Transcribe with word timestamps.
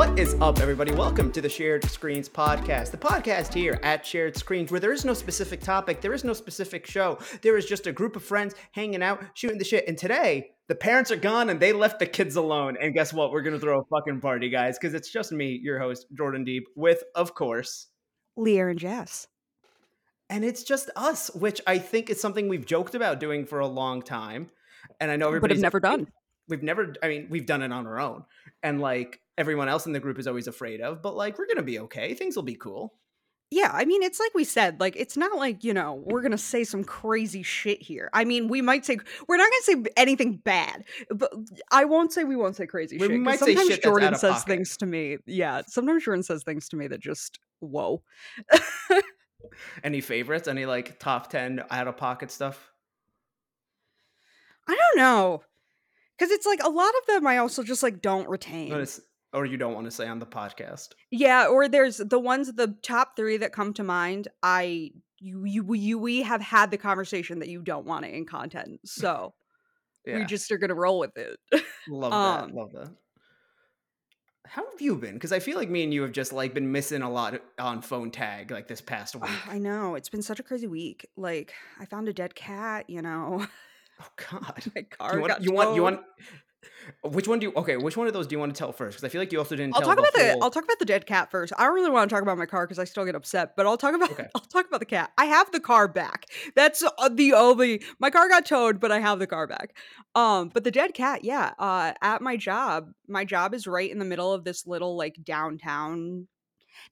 What 0.00 0.18
is 0.18 0.34
up, 0.40 0.60
everybody? 0.60 0.92
Welcome 0.92 1.30
to 1.32 1.42
the 1.42 1.48
Shared 1.50 1.84
Screens 1.84 2.26
podcast. 2.26 2.90
The 2.90 2.96
podcast 2.96 3.52
here 3.52 3.78
at 3.82 4.06
Shared 4.06 4.34
Screens, 4.34 4.70
where 4.70 4.80
there 4.80 4.94
is 4.94 5.04
no 5.04 5.12
specific 5.12 5.60
topic, 5.60 6.00
there 6.00 6.14
is 6.14 6.24
no 6.24 6.32
specific 6.32 6.86
show. 6.86 7.18
There 7.42 7.58
is 7.58 7.66
just 7.66 7.86
a 7.86 7.92
group 7.92 8.16
of 8.16 8.22
friends 8.22 8.54
hanging 8.72 9.02
out, 9.02 9.22
shooting 9.34 9.58
the 9.58 9.64
shit. 9.64 9.86
And 9.86 9.98
today, 9.98 10.52
the 10.68 10.74
parents 10.74 11.10
are 11.10 11.16
gone 11.16 11.50
and 11.50 11.60
they 11.60 11.74
left 11.74 11.98
the 11.98 12.06
kids 12.06 12.36
alone. 12.36 12.78
And 12.80 12.94
guess 12.94 13.12
what? 13.12 13.30
We're 13.30 13.42
going 13.42 13.52
to 13.52 13.60
throw 13.60 13.78
a 13.78 13.84
fucking 13.94 14.22
party, 14.22 14.48
guys, 14.48 14.78
because 14.78 14.94
it's 14.94 15.10
just 15.10 15.32
me, 15.32 15.60
your 15.62 15.78
host, 15.78 16.06
Jordan 16.16 16.44
Deep, 16.44 16.64
with, 16.74 17.02
of 17.14 17.34
course, 17.34 17.88
LeighErin 18.38 18.76
Jess. 18.76 19.26
And 20.30 20.46
it's 20.46 20.62
just 20.62 20.88
us, 20.96 21.30
which 21.34 21.60
I 21.66 21.76
think 21.76 22.08
is 22.08 22.18
something 22.18 22.48
we've 22.48 22.64
joked 22.64 22.94
about 22.94 23.20
doing 23.20 23.44
for 23.44 23.58
a 23.58 23.68
long 23.68 24.00
time. 24.00 24.48
And 24.98 25.10
I 25.10 25.16
know 25.16 25.26
everybody's 25.26 25.60
but 25.60 25.64
have 25.66 25.74
never 25.74 25.80
done. 25.80 26.06
We've 26.48 26.62
never, 26.62 26.94
I 27.02 27.08
mean, 27.08 27.26
we've 27.28 27.44
done 27.44 27.60
it 27.60 27.70
on 27.70 27.86
our 27.86 28.00
own. 28.00 28.24
And 28.62 28.80
like 28.80 29.20
everyone 29.40 29.68
else 29.68 29.86
in 29.86 29.92
the 29.92 30.00
group 30.00 30.18
is 30.18 30.26
always 30.28 30.46
afraid 30.46 30.80
of, 30.80 31.02
but 31.02 31.16
like 31.16 31.38
we're 31.38 31.46
going 31.46 31.56
to 31.56 31.62
be 31.62 31.80
okay. 31.80 32.14
Things 32.14 32.36
will 32.36 32.42
be 32.44 32.54
cool. 32.54 32.94
Yeah, 33.52 33.70
I 33.74 33.84
mean, 33.84 34.04
it's 34.04 34.20
like 34.20 34.30
we 34.32 34.44
said, 34.44 34.78
like 34.78 34.94
it's 34.94 35.16
not 35.16 35.36
like 35.36 35.64
you 35.64 35.74
know 35.74 36.04
we're 36.06 36.22
gonna 36.22 36.38
say 36.38 36.62
some 36.62 36.84
crazy 36.84 37.42
shit 37.42 37.82
here. 37.82 38.08
I 38.12 38.24
mean, 38.24 38.46
we 38.46 38.62
might 38.62 38.86
say 38.86 38.96
we're 39.26 39.38
not 39.38 39.50
gonna 39.50 39.82
say 39.84 39.90
anything 39.96 40.36
bad, 40.36 40.84
but 41.12 41.32
I 41.72 41.84
won't 41.84 42.12
say 42.12 42.22
we 42.22 42.36
won't 42.36 42.54
say 42.54 42.66
crazy 42.68 42.96
We 42.96 43.08
shit. 43.08 43.18
might 43.20 43.40
say 43.40 43.46
sometimes 43.46 43.68
shit 43.70 43.82
Jordan 43.82 44.14
says 44.14 44.34
pocket. 44.34 44.46
things 44.46 44.76
to 44.76 44.86
me. 44.86 45.16
Yeah, 45.26 45.62
sometimes 45.66 46.04
Jordan 46.04 46.22
says 46.22 46.44
things 46.44 46.68
to 46.68 46.76
me 46.76 46.86
that 46.86 47.00
just 47.00 47.40
whoa. 47.58 48.04
Any 49.82 50.00
favorites? 50.00 50.46
Any 50.46 50.64
like 50.66 51.00
top 51.00 51.28
10 51.30 51.64
out 51.70 51.88
of 51.88 51.96
pocket 51.96 52.30
stuff? 52.30 52.70
I 54.68 54.76
don't 54.76 54.96
know, 55.02 55.42
because 56.16 56.30
it's 56.30 56.46
like 56.46 56.62
a 56.62 56.68
lot 56.68 56.92
of 57.00 57.06
them 57.08 57.26
I 57.26 57.38
also 57.38 57.64
just 57.64 57.82
like 57.82 58.00
don't 58.00 58.28
retain. 58.28 58.68
Notice- 58.68 59.00
Or 59.32 59.46
you 59.46 59.56
don't 59.56 59.74
want 59.74 59.86
to 59.86 59.90
say 59.90 60.08
on 60.08 60.18
the 60.18 60.26
podcast? 60.26 60.88
Yeah, 61.10 61.46
or 61.46 61.68
there's 61.68 61.98
the 61.98 62.18
ones 62.18 62.52
the 62.52 62.74
top 62.82 63.14
three 63.16 63.36
that 63.36 63.52
come 63.52 63.72
to 63.74 63.84
mind. 63.84 64.28
I 64.42 64.90
you 65.18 65.44
you, 65.44 65.74
you 65.74 65.98
we 65.98 66.22
have 66.22 66.40
had 66.40 66.70
the 66.70 66.78
conversation 66.78 67.38
that 67.38 67.48
you 67.48 67.62
don't 67.62 67.86
want 67.86 68.06
it 68.06 68.14
in 68.14 68.26
content, 68.26 68.80
so 68.84 69.34
Yeah. 70.06 70.18
we 70.18 70.24
just 70.24 70.50
are 70.50 70.58
gonna 70.58 70.74
roll 70.74 70.98
with 70.98 71.16
it. 71.16 71.38
love 71.88 72.12
um, 72.12 72.48
that. 72.48 72.56
Love 72.56 72.72
that. 72.72 72.90
How 74.46 74.68
have 74.68 74.80
you 74.80 74.96
been? 74.96 75.14
Because 75.14 75.30
I 75.30 75.38
feel 75.38 75.56
like 75.56 75.70
me 75.70 75.84
and 75.84 75.94
you 75.94 76.02
have 76.02 76.10
just 76.10 76.32
like 76.32 76.54
been 76.54 76.72
missing 76.72 77.02
a 77.02 77.10
lot 77.10 77.40
on 77.58 77.82
phone 77.82 78.10
tag 78.10 78.50
like 78.50 78.66
this 78.66 78.80
past 78.80 79.14
week. 79.14 79.30
I 79.46 79.58
know 79.58 79.94
it's 79.94 80.08
been 80.08 80.22
such 80.22 80.40
a 80.40 80.42
crazy 80.42 80.66
week. 80.66 81.06
Like 81.16 81.52
I 81.78 81.84
found 81.84 82.08
a 82.08 82.12
dead 82.12 82.34
cat. 82.34 82.88
You 82.88 83.02
know, 83.02 83.46
Oh 84.00 84.08
God. 84.30 84.64
my 84.74 84.82
car 84.82 85.14
You 85.14 85.20
want, 85.20 85.32
got 85.32 85.42
you 85.42 85.52
want 85.52 85.74
you 85.76 85.82
want 85.82 86.00
which 87.02 87.28
one 87.28 87.38
do 87.38 87.46
you 87.46 87.52
okay, 87.56 87.76
which 87.76 87.96
one 87.96 88.06
of 88.06 88.12
those 88.12 88.26
do 88.26 88.34
you 88.34 88.38
want 88.38 88.54
to 88.54 88.58
tell 88.58 88.72
first? 88.72 88.96
Because 88.96 89.04
I 89.04 89.10
feel 89.10 89.20
like 89.20 89.32
you 89.32 89.38
also 89.38 89.56
didn't 89.56 89.74
I'll 89.74 89.80
tell 89.80 89.90
talk 89.90 89.98
about 89.98 90.12
the 90.12 90.38
I'll 90.42 90.50
talk 90.50 90.64
about 90.64 90.78
the 90.78 90.84
dead 90.84 91.06
cat 91.06 91.30
first. 91.30 91.52
I 91.56 91.64
don't 91.64 91.74
really 91.74 91.90
want 91.90 92.08
to 92.08 92.14
talk 92.14 92.22
about 92.22 92.38
my 92.38 92.46
car 92.46 92.66
because 92.66 92.78
I 92.78 92.84
still 92.84 93.04
get 93.04 93.14
upset, 93.14 93.56
but 93.56 93.66
I'll 93.66 93.76
talk 93.76 93.94
about 93.94 94.10
Okay. 94.10 94.26
I'll 94.34 94.40
talk 94.42 94.66
about 94.66 94.80
the 94.80 94.86
cat. 94.86 95.10
I 95.16 95.26
have 95.26 95.50
the 95.52 95.60
car 95.60 95.88
back. 95.88 96.26
That's 96.56 96.82
uh, 96.82 97.08
the 97.08 97.34
only 97.34 97.82
my 97.98 98.10
car 98.10 98.28
got 98.28 98.46
towed, 98.46 98.80
but 98.80 98.92
I 98.92 99.00
have 99.00 99.18
the 99.18 99.26
car 99.26 99.46
back. 99.46 99.76
Um, 100.14 100.50
but 100.52 100.64
the 100.64 100.70
dead 100.70 100.94
cat, 100.94 101.24
yeah. 101.24 101.52
Uh, 101.58 101.92
at 102.02 102.22
my 102.22 102.36
job, 102.36 102.90
my 103.08 103.24
job 103.24 103.54
is 103.54 103.66
right 103.66 103.90
in 103.90 103.98
the 103.98 104.04
middle 104.04 104.32
of 104.32 104.44
this 104.44 104.66
little 104.66 104.96
like 104.96 105.16
downtown. 105.22 106.26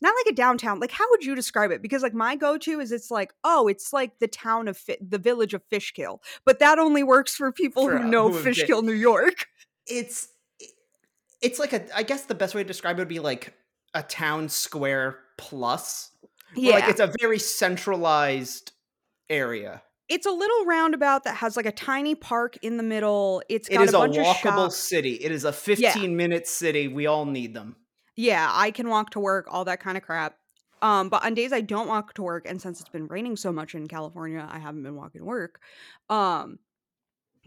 Not 0.00 0.14
like 0.16 0.32
a 0.32 0.36
downtown. 0.36 0.80
Like, 0.80 0.92
how 0.92 1.06
would 1.10 1.24
you 1.24 1.34
describe 1.34 1.70
it? 1.70 1.82
Because 1.82 2.02
like 2.02 2.14
my 2.14 2.36
go-to 2.36 2.78
is 2.78 2.92
it's 2.92 3.10
like, 3.10 3.32
oh, 3.42 3.68
it's 3.68 3.92
like 3.92 4.18
the 4.18 4.28
town 4.28 4.68
of 4.68 4.76
Fi- 4.76 4.98
the 5.00 5.18
village 5.18 5.54
of 5.54 5.62
Fishkill, 5.70 6.20
but 6.44 6.58
that 6.58 6.78
only 6.78 7.02
works 7.02 7.34
for 7.34 7.50
people 7.52 7.84
For, 7.84 7.98
who 7.98 8.08
know 8.08 8.28
who 8.28 8.34
have 8.34 8.44
been- 8.44 8.54
Fishkill, 8.54 8.82
New 8.82 8.92
York. 8.92 9.46
It's 9.88 10.28
it's 11.40 11.58
like 11.58 11.72
a 11.72 11.84
I 11.96 12.02
guess 12.02 12.24
the 12.24 12.34
best 12.34 12.54
way 12.54 12.62
to 12.62 12.66
describe 12.66 12.98
it 12.98 13.00
would 13.02 13.08
be 13.08 13.20
like 13.20 13.54
a 13.94 14.02
town 14.02 14.48
square 14.48 15.18
plus. 15.36 16.10
Where, 16.54 16.72
Like 16.80 16.88
it's 16.88 17.00
a 17.00 17.12
very 17.20 17.38
centralized 17.38 18.72
area. 19.28 19.82
it's 20.08 20.24
a 20.26 20.30
little 20.30 20.64
roundabout 20.64 21.24
that 21.24 21.36
has 21.36 21.56
like 21.56 21.66
a 21.66 21.72
tiny 21.72 22.14
park 22.14 22.56
in 22.62 22.76
the 22.78 22.82
middle. 22.82 23.42
It's 23.48 23.68
It 23.68 23.74
got 23.74 23.84
is 23.84 23.92
a 23.94 23.96
a 23.96 24.00
bunch 24.00 24.16
of 24.16 24.24
walkable 24.24 24.64
shops. 24.66 24.76
city. 24.76 25.14
It 25.14 25.30
is 25.32 25.44
a 25.44 25.52
15 25.52 26.16
minute 26.16 26.46
city. 26.48 26.88
We 26.88 27.06
all 27.06 27.26
need 27.26 27.52
them. 27.54 27.76
Yeah, 28.16 28.48
I 28.50 28.70
can 28.70 28.88
walk 28.88 29.10
to 29.10 29.20
work, 29.20 29.46
all 29.50 29.64
that 29.66 29.80
kind 29.80 29.96
of 29.96 30.02
crap. 30.02 30.36
Um, 30.80 31.08
but 31.08 31.24
on 31.24 31.34
days 31.34 31.52
I 31.52 31.60
don't 31.60 31.88
walk 31.88 32.14
to 32.14 32.22
work, 32.22 32.46
and 32.48 32.60
since 32.62 32.80
it's 32.80 32.88
been 32.88 33.06
raining 33.08 33.36
so 33.36 33.52
much 33.52 33.74
in 33.74 33.86
California, 33.86 34.48
I 34.50 34.58
haven't 34.58 34.82
been 34.84 34.96
walking 34.96 35.20
to 35.20 35.24
work. 35.26 35.60
Um, 36.08 36.58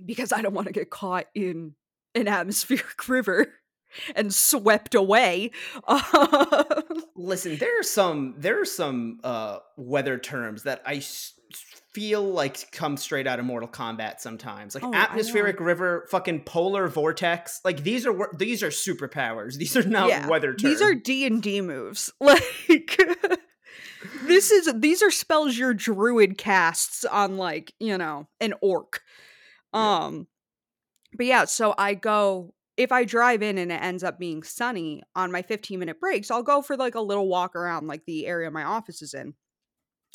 because 0.06 0.31
I 0.31 0.41
don't 0.41 0.53
want 0.53 0.68
to 0.68 0.73
get 0.73 0.90
caught 0.90 1.25
in 1.35 1.75
an 2.16 2.27
atmospheric 2.27 3.07
river 3.07 3.53
and 4.16 4.33
swept 4.33 4.95
away. 4.95 5.51
Um, 5.88 6.03
Listen, 7.16 7.57
there 7.57 7.79
are 7.79 7.83
some 7.83 8.35
there 8.38 8.61
are 8.61 8.66
some 8.66 9.19
uh 9.23 9.59
weather 9.77 10.17
terms 10.17 10.63
that 10.63 10.81
I 10.85 10.95
s- 10.95 11.33
feel 11.94 12.23
like 12.23 12.72
come 12.72 12.95
straight 12.95 13.27
out 13.27 13.38
of 13.39 13.45
Mortal 13.45 13.67
Kombat 13.67 14.22
sometimes. 14.22 14.75
Like 14.75 14.85
Oh, 14.85 14.94
atmospheric 14.94 15.59
river, 15.59 16.07
fucking 16.09 16.41
polar 16.45 16.88
vortex. 16.88 17.59
Like 17.66 17.83
these 17.83 18.05
are 18.07 18.29
these 18.38 18.63
are 18.63 18.69
superpowers. 18.69 19.55
These 19.57 19.75
are 19.75 19.83
not 19.83 20.07
Yeah, 20.09 20.28
weather 20.28 20.53
terms. 20.53 20.63
these 20.63 20.81
are 20.81 20.95
D 20.95 21.25
and 21.25 21.41
D 21.43 21.59
moves. 21.61 22.11
Like 22.22 22.97
this 24.23 24.51
is 24.51 24.72
these 24.79 25.03
are 25.03 25.11
spells 25.11 25.57
your 25.57 25.73
druid 25.73 26.38
casts 26.38 27.05
on 27.05 27.38
like, 27.38 27.73
you 27.79 27.97
know, 27.97 28.28
an 28.39 28.53
orc. 28.61 29.01
Um 29.73 30.28
but 31.13 31.25
yeah, 31.25 31.45
so 31.45 31.73
I 31.77 31.94
go 31.94 32.53
if 32.77 32.91
I 32.91 33.03
drive 33.03 33.44
in 33.44 33.57
and 33.57 33.72
it 33.72 33.81
ends 33.81 34.03
up 34.03 34.17
being 34.17 34.44
sunny 34.44 35.03
on 35.16 35.31
my 35.31 35.41
15 35.41 35.79
minute 35.79 35.99
breaks, 35.99 36.31
I'll 36.31 36.44
go 36.44 36.61
for 36.61 36.77
like 36.77 36.95
a 36.95 37.01
little 37.01 37.27
walk 37.27 37.55
around 37.55 37.88
like 37.88 38.05
the 38.05 38.25
area 38.25 38.49
my 38.49 38.63
office 38.63 39.01
is 39.01 39.13
in. 39.13 39.33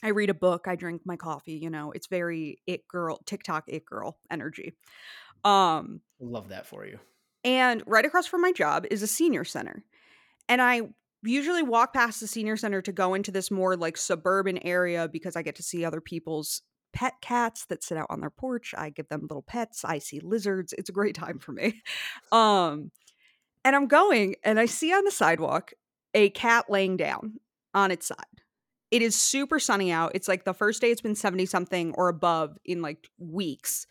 I 0.02 0.08
read 0.08 0.30
a 0.30 0.34
book, 0.34 0.66
I 0.66 0.76
drink 0.76 1.02
my 1.04 1.16
coffee, 1.16 1.54
you 1.54 1.70
know, 1.70 1.92
it's 1.92 2.06
very 2.06 2.60
it 2.66 2.86
girl, 2.88 3.20
TikTok 3.26 3.64
it 3.68 3.84
girl 3.84 4.18
energy. 4.30 4.74
Um 5.44 6.00
love 6.20 6.48
that 6.48 6.66
for 6.66 6.86
you. 6.86 6.98
and 7.44 7.82
right 7.86 8.04
across 8.04 8.26
from 8.26 8.40
my 8.40 8.52
job 8.52 8.86
is 8.90 9.02
a 9.02 9.06
senior 9.06 9.44
center. 9.44 9.84
And 10.48 10.62
I 10.62 10.82
usually 11.22 11.62
walk 11.62 11.92
past 11.92 12.20
the 12.20 12.26
senior 12.26 12.56
center 12.56 12.80
to 12.82 12.92
go 12.92 13.14
into 13.14 13.30
this 13.30 13.50
more 13.50 13.76
like 13.76 13.96
suburban 13.96 14.58
area 14.58 15.08
because 15.08 15.36
I 15.36 15.42
get 15.42 15.56
to 15.56 15.62
see 15.62 15.84
other 15.84 16.00
people's 16.00 16.62
pet 16.96 17.20
cats 17.20 17.66
that 17.66 17.84
sit 17.84 17.98
out 17.98 18.06
on 18.08 18.20
their 18.20 18.30
porch. 18.30 18.74
I 18.76 18.88
give 18.88 19.10
them 19.10 19.20
little 19.20 19.42
pets. 19.42 19.84
I 19.84 19.98
see 19.98 20.18
lizards. 20.18 20.72
It's 20.72 20.88
a 20.88 20.92
great 20.92 21.14
time 21.14 21.38
for 21.38 21.52
me. 21.52 21.82
Um 22.32 22.90
and 23.64 23.76
I'm 23.76 23.86
going 23.86 24.36
and 24.42 24.58
I 24.58 24.66
see 24.66 24.92
on 24.92 25.04
the 25.04 25.10
sidewalk 25.10 25.72
a 26.14 26.30
cat 26.30 26.66
laying 26.70 26.96
down 26.96 27.34
on 27.74 27.90
its 27.90 28.06
side. 28.06 28.40
It 28.90 29.02
is 29.02 29.14
super 29.14 29.58
sunny 29.58 29.92
out. 29.92 30.12
It's 30.14 30.28
like 30.28 30.44
the 30.44 30.54
first 30.54 30.80
day 30.80 30.90
it's 30.90 31.02
been 31.02 31.14
70 31.14 31.46
something 31.46 31.94
or 31.96 32.08
above 32.08 32.56
in 32.64 32.80
like 32.80 33.08
weeks. 33.18 33.86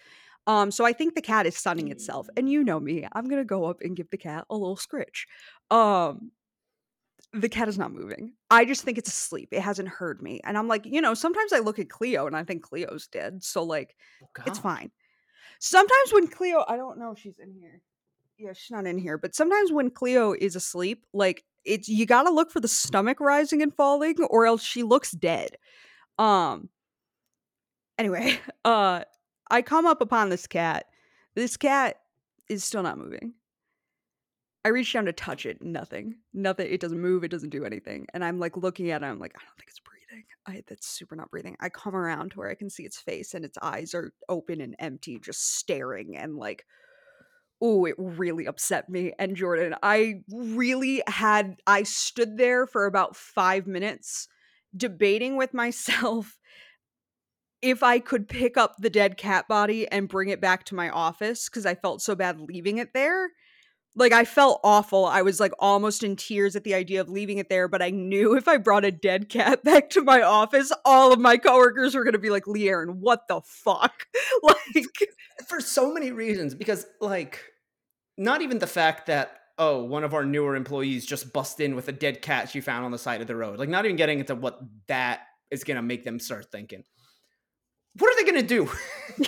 Um, 0.48 0.72
so 0.72 0.84
I 0.84 0.94
think 0.94 1.14
the 1.14 1.22
cat 1.22 1.46
is 1.46 1.56
sunning 1.56 1.90
itself. 1.90 2.28
And 2.36 2.50
you 2.50 2.64
know 2.64 2.80
me, 2.80 3.08
I'm 3.14 3.30
gonna 3.30 3.46
go 3.46 3.66
up 3.66 3.82
and 3.82 3.96
give 3.96 4.10
the 4.10 4.18
cat 4.18 4.46
a 4.50 4.56
little 4.56 4.78
scritch. 4.78 5.28
Um 5.70 6.32
the 7.34 7.50
cat 7.50 7.68
is 7.68 7.78
not 7.78 7.94
moving. 7.94 8.34
I 8.50 8.66
just 8.66 8.84
think 8.84 8.98
it's 8.98 9.10
asleep. 9.10 9.50
It 9.52 9.62
hasn't 9.62 9.90
heard 9.90 10.22
me. 10.22 10.40
And 10.44 10.58
I'm 10.58 10.68
like, 10.68 10.86
you 10.86 11.02
know, 11.02 11.14
sometimes 11.14 11.54
I 11.54 11.60
look 11.60 11.80
at 11.80 11.90
Cleo 11.90 12.28
and 12.28 12.36
I 12.36 12.44
think 12.44 12.64
Cleo's 12.64 13.08
dead. 13.08 13.44
So 13.44 13.64
like 13.64 13.96
Oh, 14.24 14.44
it's 14.46 14.60
fine. 14.60 14.92
Sometimes 15.60 16.14
when 16.14 16.28
Cleo, 16.28 16.64
I 16.68 16.78
don't 16.78 17.00
know 17.00 17.12
if 17.12 17.20
she's 17.20 17.40
in 17.40 17.54
here. 17.54 17.82
Yeah, 18.38 18.54
she's 18.54 18.72
not 18.72 18.86
in 18.86 18.98
here. 18.98 19.18
But 19.18 19.36
sometimes 19.36 19.72
when 19.72 19.90
Cleo 19.90 20.34
is 20.34 20.56
asleep, 20.56 21.06
like 21.14 21.44
it's 21.64 21.88
you 21.88 22.06
gotta 22.06 22.30
look 22.30 22.52
for 22.52 22.60
the 22.60 22.68
stomach 22.68 23.20
rising 23.20 23.62
and 23.62 23.74
falling, 23.74 24.22
or 24.30 24.46
else 24.46 24.64
she 24.64 24.84
looks 24.84 25.12
dead. 25.12 25.58
Um 26.18 26.70
anyway, 27.98 28.40
uh 28.66 29.04
I 29.50 29.62
come 29.62 29.86
up 29.86 30.02
upon 30.02 30.30
this 30.30 30.48
cat. 30.48 30.86
This 31.36 31.58
cat 31.58 31.98
is 32.50 32.64
still 32.64 32.84
not 32.84 32.98
moving. 32.98 33.34
I 34.66 34.70
reach 34.70 34.92
down 34.92 35.06
to 35.06 35.14
touch 35.14 35.46
it, 35.46 35.62
nothing. 35.62 36.16
Nothing. 36.34 36.68
It 36.72 36.80
doesn't 36.82 37.00
move, 37.00 37.24
it 37.24 37.30
doesn't 37.30 37.52
do 37.52 37.66
anything. 37.66 38.08
And 38.16 38.26
I'm 38.26 38.40
like 38.40 38.58
looking 38.58 38.90
at 38.90 39.04
it, 39.04 39.06
I'm 39.06 39.20
like, 39.20 39.36
I 39.38 39.44
don't 39.44 39.56
think 39.58 39.70
it's 39.70 39.80
breathing. 39.80 40.26
I 40.48 40.64
that's 40.68 40.88
super 40.88 41.16
not 41.16 41.30
breathing. 41.30 41.56
I 41.60 41.70
come 41.70 41.96
around 41.96 42.32
to 42.32 42.40
where 42.40 42.50
I 42.50 42.56
can 42.56 42.72
see 42.72 42.84
its 42.84 42.98
face 42.98 43.36
and 43.36 43.46
its 43.46 43.60
eyes 43.62 43.94
are 43.94 44.12
open 44.28 44.62
and 44.62 44.76
empty, 44.80 45.20
just 45.20 45.58
staring 45.58 46.18
and 46.18 46.36
like 46.36 46.66
oh, 47.62 47.86
it 47.86 47.96
really 47.98 48.46
upset 48.46 48.90
me. 48.90 49.14
And 49.18 49.36
Jordan, 49.36 49.76
I 49.82 50.22
really 50.30 51.02
had 51.08 51.58
I 51.66 51.84
stood 51.84 52.38
there 52.38 52.68
for 52.68 52.86
about 52.86 53.16
five 53.16 53.66
minutes 53.66 54.28
debating 54.76 55.38
with 55.38 55.54
myself 55.54 56.38
if 57.62 57.82
I 57.82 58.00
could 58.00 58.28
pick 58.28 58.58
up 58.58 58.76
the 58.78 58.90
dead 58.90 59.18
cat 59.18 59.48
body 59.48 59.88
and 59.88 60.10
bring 60.10 60.30
it 60.30 60.42
back 60.42 60.66
to 60.66 60.76
my 60.76 60.90
office 60.90 61.50
because 61.50 61.66
I 61.66 61.76
felt 61.76 62.02
so 62.02 62.16
bad 62.16 62.42
leaving 62.42 62.78
it 62.78 62.94
there. 62.94 63.30
Like 63.96 64.12
I 64.12 64.26
felt 64.26 64.60
awful. 64.64 65.06
I 65.06 65.22
was 65.22 65.40
like 65.40 65.54
almost 65.60 66.04
in 66.04 66.16
tears 66.16 66.56
at 66.56 66.64
the 66.64 66.74
idea 66.74 67.02
of 67.02 67.10
leaving 67.10 67.38
it 67.38 67.50
there, 67.50 67.68
but 67.68 67.82
I 67.82 67.92
knew 67.92 68.36
if 68.38 68.48
I 68.48 68.58
brought 68.58 68.86
a 68.86 68.92
dead 68.92 69.30
cat 69.30 69.64
back 69.64 69.90
to 69.92 70.04
my 70.04 70.22
office, 70.22 70.72
all 70.84 71.14
of 71.14 71.20
my 71.20 71.38
coworkers 71.38 71.96
were 71.96 72.04
gonna 72.04 72.18
be 72.18 72.30
like, 72.30 72.46
LeighErin, 72.46 72.96
what 72.96 73.28
the 73.28 73.42
fuck? 73.44 74.08
like 74.44 74.86
for 75.48 75.62
so 75.62 75.94
many 75.94 76.12
reasons 76.12 76.56
because 76.56 76.86
like 77.02 77.42
not 78.18 78.42
even 78.42 78.60
the 78.60 78.68
fact 78.68 79.08
that 79.08 79.42
oh, 79.58 79.84
one 79.84 80.04
of 80.04 80.14
our 80.14 80.26
newer 80.26 80.56
employees 80.56 81.06
just 81.06 81.32
bust 81.32 81.60
in 81.60 81.76
with 81.76 81.88
a 81.88 81.92
dead 81.92 82.22
cat 82.22 82.50
she 82.50 82.62
found 82.62 82.86
on 82.86 82.92
the 82.92 82.98
side 82.98 83.22
of 83.22 83.28
the 83.28 83.36
road. 83.36 83.60
Like, 83.60 83.70
not 83.70 83.86
even 83.86 83.96
getting 83.96 84.20
into 84.20 84.36
what 84.36 84.60
that 84.88 85.22
is 85.52 85.64
going 85.64 85.78
to 85.78 85.82
make 85.82 86.04
them 86.04 86.20
start 86.20 86.52
thinking. 86.52 86.84
What 87.98 88.12
are 88.12 88.18
they 88.18 88.30
going 88.30 88.46
to 88.46 88.48
do? 88.48 88.70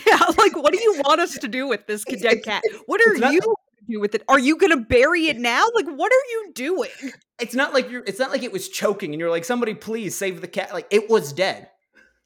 yeah, 0.06 0.20
like, 0.38 0.56
what 0.56 0.74
do 0.74 0.82
you 0.82 1.02
want 1.06 1.22
us 1.22 1.38
to 1.38 1.48
do 1.48 1.68
with 1.68 1.88
this 1.88 2.04
dead 2.04 2.44
cat? 2.44 2.62
What 2.86 3.02
are 3.08 3.18
not- 3.18 3.34
you 3.34 3.42
going 3.42 3.56
to 3.56 3.67
do 3.90 4.00
with 4.00 4.16
it? 4.16 4.24
Are 4.28 4.40
you 4.40 4.58
going 4.58 4.72
to 4.72 4.86
bury 4.86 5.28
it 5.28 5.38
now? 5.38 5.66
Like, 5.74 5.88
what 5.88 6.12
are 6.12 6.26
you 6.30 6.52
doing? 6.54 7.12
It's 7.40 7.56
not 7.56 7.74
like 7.74 7.90
you're. 7.90 8.04
It's 8.06 8.20
not 8.20 8.32
like 8.32 8.44
it 8.44 8.52
was 8.52 8.70
choking, 8.70 9.14
and 9.14 9.20
you're 9.20 9.30
like, 9.30 9.46
somebody 9.46 9.74
please 9.74 10.16
save 10.16 10.42
the 10.42 10.48
cat. 10.48 10.74
Like 10.74 10.88
it 10.90 11.10
was 11.10 11.34
dead. 11.34 11.70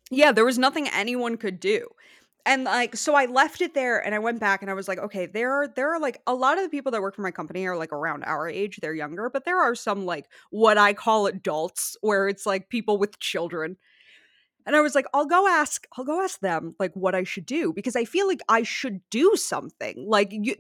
Yeah, 0.10 0.32
there 0.32 0.46
was 0.46 0.58
nothing 0.58 0.88
anyone 0.90 1.38
could 1.38 1.60
do. 1.60 1.88
And 2.46 2.64
like 2.64 2.96
so 2.96 3.16
I 3.16 3.26
left 3.26 3.62
it 3.62 3.74
there 3.74 4.04
and 4.04 4.16
I 4.16 4.20
went 4.20 4.40
back 4.40 4.62
and 4.62 4.72
I 4.72 4.74
was 4.74 4.88
like, 4.88 5.00
okay, 5.00 5.26
there 5.26 5.52
are 5.54 5.68
there 5.68 5.94
are 5.94 6.00
like 6.00 6.22
a 6.26 6.34
lot 6.34 6.58
of 6.58 6.64
the 6.64 6.70
people 6.70 6.92
that 6.92 7.02
work 7.02 7.16
for 7.16 7.22
my 7.22 7.32
company 7.32 7.66
are 7.68 7.78
like 7.78 7.94
around 7.94 8.24
our 8.24 8.50
age, 8.50 8.80
they're 8.82 8.94
younger, 8.94 9.30
but 9.30 9.46
there 9.46 9.60
are 9.60 9.76
some 9.76 10.06
like 10.06 10.26
what 10.50 10.78
I 10.78 10.94
call 10.94 11.28
adults 11.28 11.98
where 12.02 12.28
it's 12.28 12.46
like 12.46 12.70
people 12.70 12.98
with 12.98 13.20
children. 13.20 13.78
And 14.66 14.76
I 14.76 14.82
was 14.82 14.96
like, 14.96 15.06
I'll 15.14 15.26
go 15.26 15.48
ask 15.48 15.86
I'll 15.98 16.06
go 16.06 16.24
ask 16.24 16.40
them 16.40 16.76
like 16.80 16.94
what 16.96 17.16
I 17.16 17.24
should 17.24 17.46
do 17.46 17.74
because 17.74 17.96
I 17.96 18.06
feel 18.06 18.28
like 18.28 18.42
I 18.50 18.64
should 18.64 19.02
do 19.10 19.36
something. 19.36 20.06
Like 20.08 20.30
you 20.32 20.56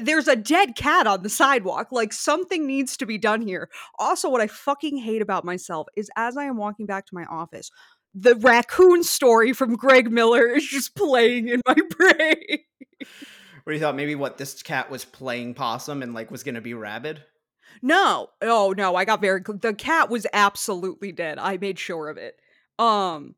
there's 0.00 0.28
a 0.28 0.36
dead 0.36 0.76
cat 0.76 1.06
on 1.06 1.22
the 1.22 1.28
sidewalk. 1.28 1.88
Like 1.92 2.12
something 2.12 2.66
needs 2.66 2.96
to 2.98 3.06
be 3.06 3.18
done 3.18 3.42
here. 3.42 3.68
Also, 3.98 4.28
what 4.28 4.40
I 4.40 4.46
fucking 4.46 4.98
hate 4.98 5.22
about 5.22 5.44
myself 5.44 5.88
is 5.96 6.10
as 6.16 6.36
I 6.36 6.44
am 6.44 6.56
walking 6.56 6.86
back 6.86 7.06
to 7.06 7.14
my 7.14 7.24
office, 7.24 7.70
the 8.14 8.36
raccoon 8.36 9.02
story 9.02 9.52
from 9.52 9.76
Greg 9.76 10.10
Miller 10.10 10.46
is 10.46 10.66
just 10.66 10.94
playing 10.94 11.48
in 11.48 11.60
my 11.66 11.74
brain. 11.90 12.58
Where 13.64 13.74
you 13.74 13.80
thought 13.80 13.96
maybe 13.96 14.14
what 14.14 14.38
this 14.38 14.62
cat 14.62 14.90
was 14.90 15.04
playing 15.04 15.54
possum 15.54 16.02
and 16.02 16.14
like 16.14 16.30
was 16.30 16.44
going 16.44 16.54
to 16.54 16.60
be 16.60 16.74
rabid. 16.74 17.22
No, 17.82 18.28
oh 18.40 18.72
no, 18.76 18.94
I 18.94 19.04
got 19.04 19.20
very 19.20 19.42
the 19.60 19.74
cat 19.74 20.10
was 20.10 20.26
absolutely 20.32 21.12
dead. 21.12 21.38
I 21.38 21.56
made 21.56 21.78
sure 21.78 22.08
of 22.08 22.16
it. 22.16 22.38
Um 22.78 23.34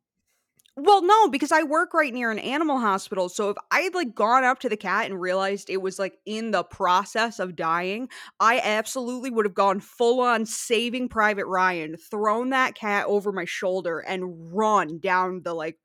well, 0.79 1.03
no, 1.03 1.29
because 1.29 1.53
I 1.53 1.63
work 1.63 1.95
right 1.95 2.13
near 2.13 2.31
an 2.31 2.39
animal 2.39 2.79
hospital. 2.79 3.31
So 3.31 3.49
if 3.49 3.57
I 3.71 3.81
had 3.81 3.95
like 3.95 4.15
gone 4.15 4.45
up 4.45 4.61
to 4.61 4.69
the 4.69 4.77
cat 4.77 5.07
and 5.07 5.19
realized 5.19 5.71
it 5.71 5.81
was 5.81 5.99
like 5.99 6.19
in 6.27 6.51
the 6.51 6.65
process 6.65 7.39
of 7.39 7.57
dying, 7.57 8.11
I 8.41 8.61
absolutely 8.63 9.31
would 9.31 9.47
have 9.47 9.55
gone 9.55 9.81
full 9.81 10.21
on 10.21 10.45
saving 10.45 11.09
Private 11.09 11.47
Ryan, 11.47 11.97
thrown 11.97 12.51
that 12.51 12.75
cat 12.75 13.07
over 13.07 13.33
my 13.33 13.47
shoulder 13.47 14.01
and 14.01 14.55
run 14.55 14.99
down 14.99 15.41
the 15.43 15.55
like 15.55 15.79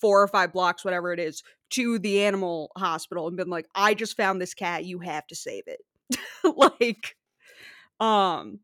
four 0.00 0.22
or 0.22 0.28
five 0.28 0.52
blocks, 0.52 0.84
whatever 0.84 1.12
it 1.12 1.18
is, 1.18 1.42
to 1.70 1.98
the 1.98 2.22
animal 2.22 2.70
hospital 2.76 3.26
and 3.26 3.36
been 3.36 3.50
like, 3.50 3.66
I 3.74 3.94
just 3.94 4.16
found 4.16 4.40
this 4.40 4.54
cat. 4.54 4.84
You 4.84 5.00
have 5.00 5.26
to 5.26 5.34
save 5.34 5.64
it. 5.66 5.80
like, 6.80 7.16
um, 7.98 8.60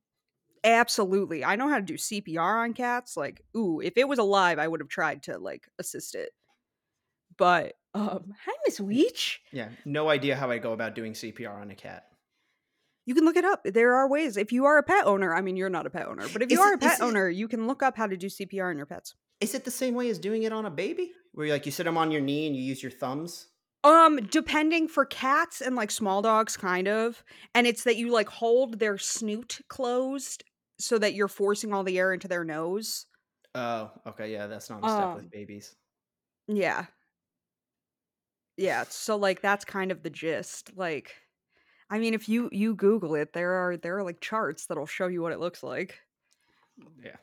absolutely. 0.67 1.45
I 1.45 1.57
know 1.57 1.69
how 1.69 1.77
to 1.77 1.83
do 1.83 1.95
CPR 1.95 2.63
on 2.63 2.75
cats. 2.75 3.17
Like, 3.17 3.41
ooh, 3.57 3.81
if 3.81 3.97
it 3.97 4.07
was 4.09 4.19
alive, 4.19 4.59
I 4.59 4.69
would 4.69 4.81
have 4.81 4.89
tried 4.89 5.23
to 5.25 5.39
like 5.39 5.69
assist 5.79 6.15
it. 6.15 6.31
But, 7.39 7.75
um, 7.95 8.35
hi, 8.45 8.53
Miss 8.67 8.81
Weech. 8.81 9.37
Yeah, 9.53 9.69
no 9.85 10.09
idea 10.11 10.37
how 10.37 10.51
I 10.51 10.59
go 10.59 10.73
about 10.73 10.95
doing 10.95 11.13
CPR 11.15 11.61
on 11.61 11.71
a 11.71 11.75
cat. 11.75 12.05
You 13.07 13.15
can 13.15 13.25
look 13.25 13.37
it 13.37 13.45
up. 13.45 13.61
There 13.65 13.95
are 13.95 14.09
ways. 14.09 14.37
If 14.37 14.51
you 14.53 14.65
are 14.65 14.79
a 14.79 14.83
pet 14.83 15.07
owner, 15.07 15.33
I 15.33 15.41
mean, 15.41 15.57
you're 15.57 15.71
not 15.71 15.87
a 15.87 15.91
pet 15.91 16.09
owner, 16.09 16.27
but 16.33 16.43
if 16.43 16.51
you 16.51 16.59
Is 16.59 16.61
are 16.67 16.73
it- 16.73 16.77
a 16.77 16.79
pet 16.79 16.99
it- 16.99 17.03
owner, 17.05 17.29
you 17.29 17.47
can 17.47 17.67
look 17.69 17.83
up 17.83 17.97
how 17.97 18.07
to 18.09 18.17
do 18.17 18.27
CPR 18.27 18.69
on 18.71 18.77
your 18.77 18.87
pets. 18.87 19.15
Is 19.41 19.55
it 19.55 19.65
the 19.65 19.71
same 19.71 19.95
way 19.95 20.09
as 20.11 20.19
doing 20.19 20.43
it 20.43 20.53
on 20.53 20.67
a 20.67 20.71
baby? 20.71 21.13
Where 21.33 21.47
you 21.47 21.53
like 21.53 21.67
you 21.67 21.73
sit 21.73 21.85
them 21.85 21.97
on 21.99 22.11
your 22.11 22.21
knee 22.23 22.47
and 22.47 22.57
you 22.57 22.63
use 22.63 22.83
your 22.83 22.91
thumbs? 22.91 23.49
Um, 23.85 24.17
depending 24.31 24.89
for 24.89 25.05
cats 25.05 25.61
and 25.61 25.77
like 25.77 25.91
small 25.93 26.21
dogs, 26.23 26.57
kind 26.57 26.89
of. 26.89 27.23
And 27.55 27.67
it's 27.67 27.85
that 27.85 27.97
you 27.97 28.11
like 28.11 28.29
hold 28.29 28.81
their 28.81 28.99
snoot 28.99 29.61
closed 29.69 30.43
so 30.79 30.99
that 30.99 31.15
you're 31.15 31.29
forcing 31.29 31.73
all 31.73 31.85
the 31.85 31.99
air 31.99 32.13
into 32.13 32.29
their 32.29 32.45
nose. 32.45 33.07
Oh, 33.55 33.91
okay, 34.07 34.33
yeah, 34.33 34.47
that's 34.47 34.69
not 34.71 34.85
a 34.85 34.89
step 34.89 35.03
Um, 35.05 35.15
with 35.17 35.31
babies. 35.31 35.75
Yeah. 36.49 36.87
Yeah, 38.57 38.85
so 38.89 39.17
like 39.17 39.41
that's 39.41 39.65
kind 39.65 39.91
of 39.93 40.03
the 40.03 40.11
gist. 40.11 40.73
Like 40.77 41.15
I 41.91 41.99
mean 41.99 42.15
if 42.15 42.29
you 42.29 42.49
you 42.53 42.75
google 42.75 43.15
it, 43.15 43.33
there 43.33 43.53
are 43.53 43.77
there 43.77 43.99
are 43.99 44.03
like 44.03 44.21
charts 44.21 44.67
that'll 44.67 44.87
show 44.87 45.07
you 45.09 45.23
what 45.23 45.33
it 45.33 45.41
looks 45.41 45.63
like. 45.63 46.01
Yeah. 47.03 47.17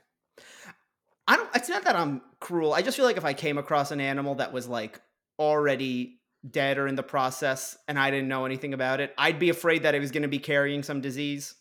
I 1.28 1.38
don't 1.38 1.50
it's 1.56 1.70
not 1.70 1.84
that 1.86 1.96
I'm 1.96 2.22
cruel. 2.40 2.74
I 2.74 2.82
just 2.82 2.98
feel 2.98 3.06
like 3.06 3.18
if 3.18 3.26
I 3.26 3.34
came 3.34 3.58
across 3.58 3.92
an 3.92 4.02
animal 4.02 4.36
that 4.36 4.52
was 4.54 4.68
like 4.68 5.02
already 5.40 6.20
dead 6.50 6.78
or 6.78 6.88
in 6.88 6.96
the 6.96 7.04
process 7.04 7.78
and 7.88 7.98
I 7.98 8.12
didn't 8.12 8.28
know 8.28 8.46
anything 8.46 8.74
about 8.74 9.00
it, 9.00 9.14
I'd 9.18 9.40
be 9.40 9.50
afraid 9.50 9.84
that 9.84 9.96
it 9.96 10.00
was 10.00 10.12
going 10.12 10.24
to 10.24 10.28
be 10.28 10.40
carrying 10.40 10.84
some 10.84 11.00
disease. 11.02 11.56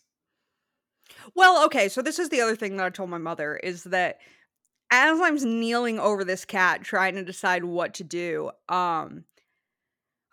Well, 1.35 1.65
okay, 1.65 1.89
so 1.89 2.01
this 2.01 2.19
is 2.19 2.29
the 2.29 2.41
other 2.41 2.55
thing 2.55 2.77
that 2.77 2.85
I 2.85 2.89
told 2.89 3.09
my 3.09 3.17
mother 3.17 3.57
is 3.57 3.83
that 3.85 4.19
as 4.91 5.19
I'm 5.19 5.35
kneeling 5.35 5.99
over 5.99 6.23
this 6.23 6.45
cat 6.45 6.83
trying 6.83 7.15
to 7.15 7.23
decide 7.23 7.63
what 7.63 7.95
to 7.95 8.03
do, 8.03 8.51
um 8.69 9.25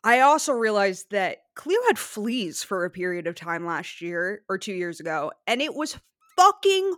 I 0.03 0.21
also 0.21 0.53
realized 0.53 1.11
that 1.11 1.43
Cleo 1.55 1.79
had 1.87 1.99
fleas 1.99 2.63
for 2.63 2.85
a 2.87 2.91
period 2.91 3.27
of 3.27 3.35
time 3.35 3.67
last 3.67 4.01
year 4.01 4.43
or 4.49 4.57
2 4.57 4.73
years 4.73 5.01
ago 5.01 5.33
and 5.47 5.61
it 5.61 5.75
was 5.75 5.99
fucking 6.37 6.95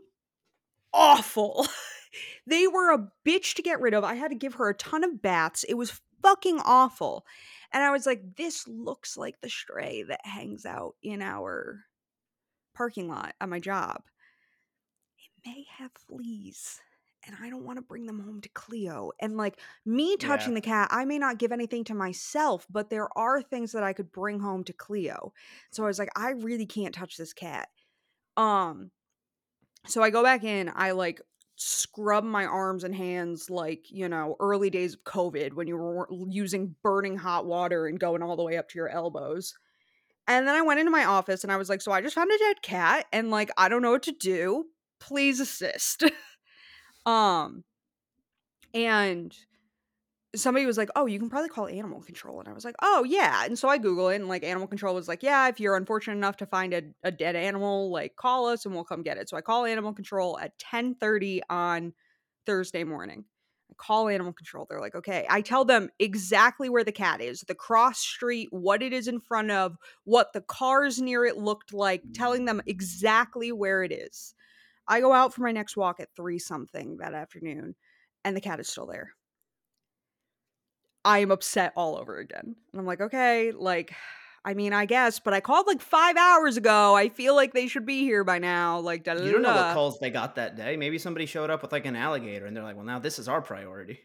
awful. 0.93 1.67
they 2.46 2.67
were 2.67 2.93
a 2.93 3.08
bitch 3.26 3.55
to 3.55 3.62
get 3.62 3.81
rid 3.81 3.94
of. 3.94 4.05
I 4.05 4.14
had 4.14 4.31
to 4.31 4.37
give 4.37 4.55
her 4.55 4.69
a 4.69 4.75
ton 4.75 5.05
of 5.05 5.23
baths. 5.23 5.64
It 5.64 5.75
was 5.75 6.00
fucking 6.23 6.61
awful. 6.64 7.26
And 7.73 7.82
I 7.82 7.90
was 7.90 8.06
like 8.06 8.37
this 8.37 8.67
looks 8.69 9.17
like 9.17 9.40
the 9.40 9.49
stray 9.49 10.05
that 10.05 10.20
hangs 10.25 10.64
out 10.67 10.94
in 11.02 11.23
our 11.23 11.85
parking 12.74 13.08
lot 13.08 13.34
at 13.40 13.48
my 13.48 13.60
job. 13.60 14.02
It 15.19 15.30
may 15.48 15.64
have 15.64 15.92
fleas, 15.92 16.80
and 17.24 17.36
I 17.40 17.48
don't 17.50 17.64
want 17.64 17.76
to 17.76 17.82
bring 17.82 18.06
them 18.06 18.20
home 18.20 18.40
to 18.40 18.48
Cleo. 18.50 19.12
And 19.20 19.36
like 19.36 19.60
me 19.84 20.16
touching 20.16 20.52
Yeah. 20.52 20.54
the 20.54 20.60
cat, 20.60 20.88
I 20.90 21.04
may 21.04 21.19
not 21.19 21.38
give 21.38 21.52
anything 21.52 21.84
to 21.84 21.94
myself, 21.94 22.66
but 22.69 22.90
there 22.90 23.16
are 23.16 23.42
things 23.42 23.72
that 23.72 23.82
I 23.84 23.92
could 23.92 24.10
bring 24.12 24.40
home 24.40 24.64
to 24.64 24.72
Cleo. 24.72 25.32
So 25.70 25.84
I 25.84 25.86
was 25.86 25.98
like, 25.98 26.10
I 26.16 26.30
really 26.30 26.66
can't 26.66 26.94
touch 26.94 27.16
this 27.16 27.32
cat. 27.32 27.69
Um, 28.36 28.92
so 29.86 30.02
I 30.02 30.10
go 30.10 30.22
back 30.22 30.44
in, 30.44 30.70
I 30.75 30.92
like 30.92 31.20
scrub 31.56 32.25
my 32.25 32.46
arms 32.46 32.84
and 32.84 32.94
hands 32.94 33.50
like, 33.50 33.90
you 33.90 34.08
know, 34.08 34.36
early 34.40 34.70
days 34.70 34.94
of 34.94 35.04
COVID 35.04 35.54
when 35.54 35.68
you 35.68 35.76
were 35.76 36.08
using 36.28 36.76
burning 36.82 37.16
hot 37.16 37.47
water 37.47 37.87
and 37.87 38.00
going 38.00 38.23
all 38.23 38.37
the 38.37 38.44
way 38.44 38.56
up 38.58 38.68
to 38.70 38.78
your 38.78 38.88
elbows. 38.88 39.54
And 40.29 40.47
then 40.47 40.55
I 40.55 40.62
went 40.62 40.81
into 40.81 40.91
my 40.93 41.05
office 41.05 41.43
and 41.43 41.52
I 41.52 41.57
was 41.57 41.69
like, 41.69 41.83
so 41.83 41.93
I 41.93 42.00
just 42.00 42.14
found 42.14 42.31
a 42.31 42.38
dead 42.38 42.62
cat 42.62 43.07
and 43.12 43.31
like 43.31 43.50
I 43.57 43.69
don't 43.69 43.83
know 43.83 43.91
what 43.91 44.05
to 44.05 44.12
do. 44.12 44.67
Please 45.00 45.41
assist. 45.41 46.05
um 47.07 47.64
and 48.75 49.35
somebody 50.35 50.67
was 50.67 50.79
like, 50.79 50.88
"Oh, 50.97 51.07
you 51.07 51.19
can 51.19 51.29
probably 51.31 51.49
call 51.49 51.69
animal 51.69 52.02
control." 52.02 52.41
And 52.41 52.49
I 52.49 52.52
was 52.52 52.64
like, 52.64 52.75
"Oh, 52.83 53.05
yeah." 53.05 53.45
And 53.45 53.59
so 53.59 53.69
I 53.69 53.79
Google 53.79 54.09
it 54.09 54.17
and 54.17 54.29
like 54.29 54.45
animal 54.45 54.67
control 54.69 54.95
was 54.95 55.09
like, 55.09 55.23
"Yeah, 55.23 55.49
if 55.49 55.61
you're 55.61 55.76
unfortunate 55.76 56.17
enough 56.17 56.37
to 56.38 56.47
find 56.47 56.73
a, 56.75 56.83
a 57.02 57.11
dead 57.11 57.37
animal, 57.37 57.91
like 57.91 58.17
call 58.17 58.47
us 58.47 58.64
and 58.64 58.75
we'll 58.75 58.85
come 58.85 59.02
get 59.02 59.19
it." 59.19 59.29
So 59.29 59.37
I 59.37 59.41
call 59.43 59.64
animal 59.67 59.93
control 59.95 60.38
at 60.38 60.59
10:30 60.59 61.43
on 61.50 61.93
Thursday 62.47 62.85
morning. 62.85 63.25
Call 63.79 64.09
animal 64.09 64.33
control. 64.33 64.67
They're 64.69 64.81
like, 64.81 64.95
"Okay." 64.95 65.26
I 65.31 65.41
tell 65.43 65.64
them 65.64 65.91
exactly 65.99 66.69
where 66.69 66.85
the 66.85 66.93
cat 66.93 67.21
is, 67.21 67.41
the 67.43 67.55
cross 67.55 67.99
street, 68.00 68.49
what 68.52 68.83
it 68.83 68.93
is 68.93 69.09
in 69.09 69.21
front 69.21 69.50
of, 69.50 69.76
what 70.05 70.33
the 70.33 70.41
cars 70.43 71.00
near 71.00 71.25
it 71.25 71.37
looked 71.38 71.73
like, 71.73 72.02
telling 72.14 72.45
them 72.47 72.62
exactly 72.67 73.52
where 73.52 73.83
it 73.83 73.93
is. 73.93 74.35
I 74.88 75.00
go 75.00 75.12
out 75.14 75.35
for 75.35 75.43
my 75.43 75.52
next 75.52 75.76
walk 75.76 76.00
at 76.00 76.14
3 76.17 76.38
something 76.38 76.99
that 76.99 77.14
afternoon 77.14 77.76
and 78.25 78.37
the 78.37 78.41
cat 78.43 78.61
is 78.61 78.69
still 78.69 78.87
there. 78.87 79.14
I 81.05 81.19
am 81.19 81.31
upset 81.31 81.73
all 81.76 81.97
over 81.97 82.19
again. 82.19 82.55
And 82.73 82.81
I'm 82.81 82.87
like, 82.87 83.00
okay, 83.00 83.50
like, 83.52 83.93
I 84.44 84.54
mean, 84.54 84.72
I 84.72 84.87
guess, 84.87 85.20
but 85.20 85.32
I 85.32 85.40
called 85.40 85.66
like 85.66 85.80
five 85.80 86.16
hours 86.16 86.56
ago. 86.56 86.96
I 86.96 87.08
feel 87.08 87.37
like 87.37 87.52
they 87.52 87.68
should 87.68 87.87
be 87.87 88.00
here 88.00 88.25
by 88.25 88.38
now. 88.38 88.80
Like, 88.80 89.04
da 89.04 89.14
da 89.14 89.25
You 89.25 89.32
don't 89.32 89.42
know 89.42 89.54
what 89.54 89.75
calls 89.75 90.00
they 90.00 90.11
got 90.11 90.34
that 90.34 90.56
day. 90.56 90.76
Maybe 90.76 90.99
somebody 90.99 91.26
showed 91.26 91.49
up 91.49 91.62
with 91.62 91.70
like 91.70 91.87
an 91.87 91.94
alligator 91.94 92.46
and 92.46 92.56
they're 92.56 92.64
like, 92.64 92.75
"Well, 92.75 92.84
now 92.84 92.99
this 92.99 93.18
is 93.18 93.28
our 93.28 93.40
priority." 93.40 94.00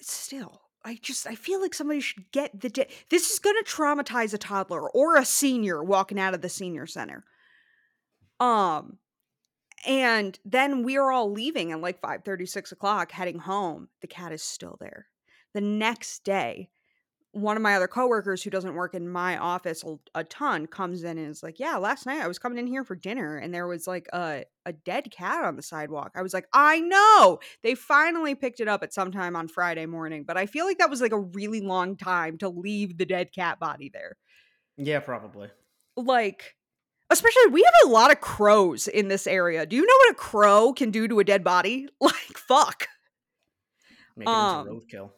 Still, 0.00 0.60
I 0.84 0.98
just, 1.00 1.26
I 1.26 1.34
feel 1.34 1.62
like 1.62 1.72
somebody 1.72 2.00
should 2.00 2.30
get 2.30 2.60
the. 2.60 2.68
Di- 2.68 2.88
this 3.08 3.30
is 3.30 3.38
going 3.38 3.56
to 3.56 3.70
traumatize 3.70 4.34
a 4.34 4.38
toddler 4.38 4.88
or 4.90 5.16
a 5.16 5.24
senior 5.24 5.82
walking 5.82 6.20
out 6.20 6.34
of 6.34 6.42
the 6.42 6.50
senior 6.50 6.86
center. 6.86 7.24
Um, 8.38 8.98
and 9.86 10.38
then 10.44 10.82
we 10.82 10.96
are 10.96 11.10
all 11.10 11.30
leaving 11.30 11.72
at 11.72 11.80
like 11.80 12.00
5 12.00 12.20
6 12.44 12.72
o'clock, 12.72 13.12
heading 13.12 13.38
home. 13.38 13.88
The 14.02 14.08
cat 14.08 14.32
is 14.32 14.42
still 14.42 14.76
there. 14.80 15.08
The 15.54 15.60
next 15.60 16.24
day, 16.24 16.70
one 17.34 17.56
of 17.56 17.62
my 17.62 17.74
other 17.76 17.86
coworkers 17.88 18.42
who 18.42 18.48
doesn't 18.50 18.74
work 18.74 18.94
in 18.94 19.08
my 19.08 19.36
office 19.36 19.84
a, 19.84 19.96
a 20.14 20.24
ton 20.24 20.66
comes 20.66 21.04
in 21.04 21.18
and 21.18 21.28
is 21.30 21.42
like, 21.42 21.58
"Yeah, 21.58 21.76
last 21.76 22.06
night 22.06 22.22
I 22.22 22.28
was 22.28 22.38
coming 22.38 22.58
in 22.58 22.66
here 22.66 22.84
for 22.84 22.94
dinner 22.96 23.36
and 23.36 23.52
there 23.52 23.66
was 23.66 23.86
like 23.86 24.06
a 24.12 24.44
a 24.64 24.72
dead 24.72 25.10
cat 25.10 25.44
on 25.44 25.56
the 25.56 25.62
sidewalk." 25.62 26.12
I 26.14 26.22
was 26.22 26.32
like, 26.32 26.46
"I 26.52 26.80
know. 26.80 27.40
They 27.62 27.74
finally 27.74 28.34
picked 28.34 28.60
it 28.60 28.68
up 28.68 28.82
at 28.82 28.94
some 28.94 29.12
time 29.12 29.36
on 29.36 29.48
Friday 29.48 29.86
morning, 29.86 30.24
but 30.24 30.36
I 30.36 30.46
feel 30.46 30.64
like 30.64 30.78
that 30.78 30.90
was 30.90 31.00
like 31.00 31.12
a 31.12 31.18
really 31.20 31.60
long 31.60 31.96
time 31.96 32.38
to 32.38 32.48
leave 32.48 32.96
the 32.98 33.06
dead 33.06 33.32
cat 33.32 33.58
body 33.60 33.90
there." 33.92 34.16
Yeah, 34.76 35.00
probably. 35.00 35.48
Like 35.96 36.56
Especially, 37.10 37.46
we 37.52 37.62
have 37.62 37.88
a 37.88 37.92
lot 37.92 38.10
of 38.10 38.20
crows 38.20 38.88
in 38.88 39.08
this 39.08 39.26
area. 39.26 39.66
Do 39.66 39.76
you 39.76 39.82
know 39.86 39.94
what 40.06 40.12
a 40.12 40.14
crow 40.14 40.72
can 40.72 40.90
do 40.90 41.06
to 41.06 41.20
a 41.20 41.24
dead 41.24 41.44
body? 41.44 41.86
Like, 42.00 42.38
fuck. 42.38 42.86
Make 44.16 44.26
it 44.28 44.32
Um, 44.32 44.66
into 44.68 44.80
roadkill. 44.80 45.10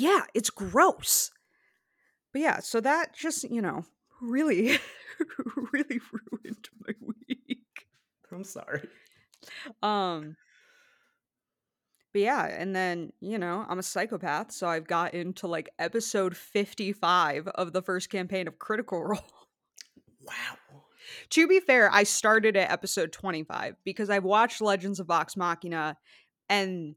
Yeah, 0.00 0.22
it's 0.32 0.48
gross. 0.48 1.30
But 2.32 2.40
yeah, 2.40 2.60
so 2.60 2.80
that 2.80 3.14
just, 3.14 3.44
you 3.50 3.60
know, 3.60 3.84
really, 4.22 4.78
really 5.72 6.00
ruined 6.10 6.68
my 6.86 6.94
week. 7.28 7.86
I'm 8.32 8.44
sorry. 8.44 8.88
Um, 9.82 10.36
but 12.14 12.22
yeah, 12.22 12.46
and 12.46 12.74
then, 12.74 13.12
you 13.20 13.36
know, 13.36 13.66
I'm 13.68 13.78
a 13.78 13.82
psychopath, 13.82 14.52
so 14.52 14.66
I've 14.68 14.86
got 14.86 15.12
into 15.12 15.46
like 15.46 15.68
episode 15.78 16.34
55 16.34 17.48
of 17.48 17.74
the 17.74 17.82
first 17.82 18.08
campaign 18.08 18.48
of 18.48 18.58
Critical 18.58 19.04
Role. 19.04 19.20
Wow. 20.22 20.82
to 21.30 21.48
be 21.48 21.58
fair, 21.60 21.90
I 21.92 22.04
started 22.04 22.56
at 22.56 22.70
episode 22.70 23.10
25 23.10 23.74
because 23.84 24.10
I've 24.10 24.22
watched 24.22 24.60
Legends 24.60 25.00
of 25.00 25.08
Vox 25.08 25.36
Machina 25.36 25.96
and 26.48 26.94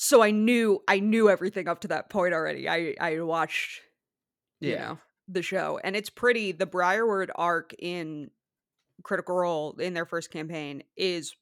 so 0.00 0.22
I 0.22 0.30
knew 0.30 0.80
I 0.86 1.00
knew 1.00 1.28
everything 1.28 1.66
up 1.66 1.80
to 1.80 1.88
that 1.88 2.08
point 2.08 2.32
already. 2.32 2.68
I 2.68 2.94
I 3.00 3.20
watched 3.20 3.80
you 4.60 4.76
Yeah. 4.76 4.76
know 4.76 4.98
the 5.28 5.42
show 5.42 5.78
and 5.84 5.96
it's 5.96 6.10
pretty 6.10 6.52
the 6.52 6.66
Briarwood 6.66 7.30
arc 7.36 7.74
in 7.78 8.30
Critical 9.04 9.36
Role 9.36 9.72
in 9.80 9.94
their 9.94 10.06
first 10.06 10.30
campaign 10.30 10.84
is 10.96 11.34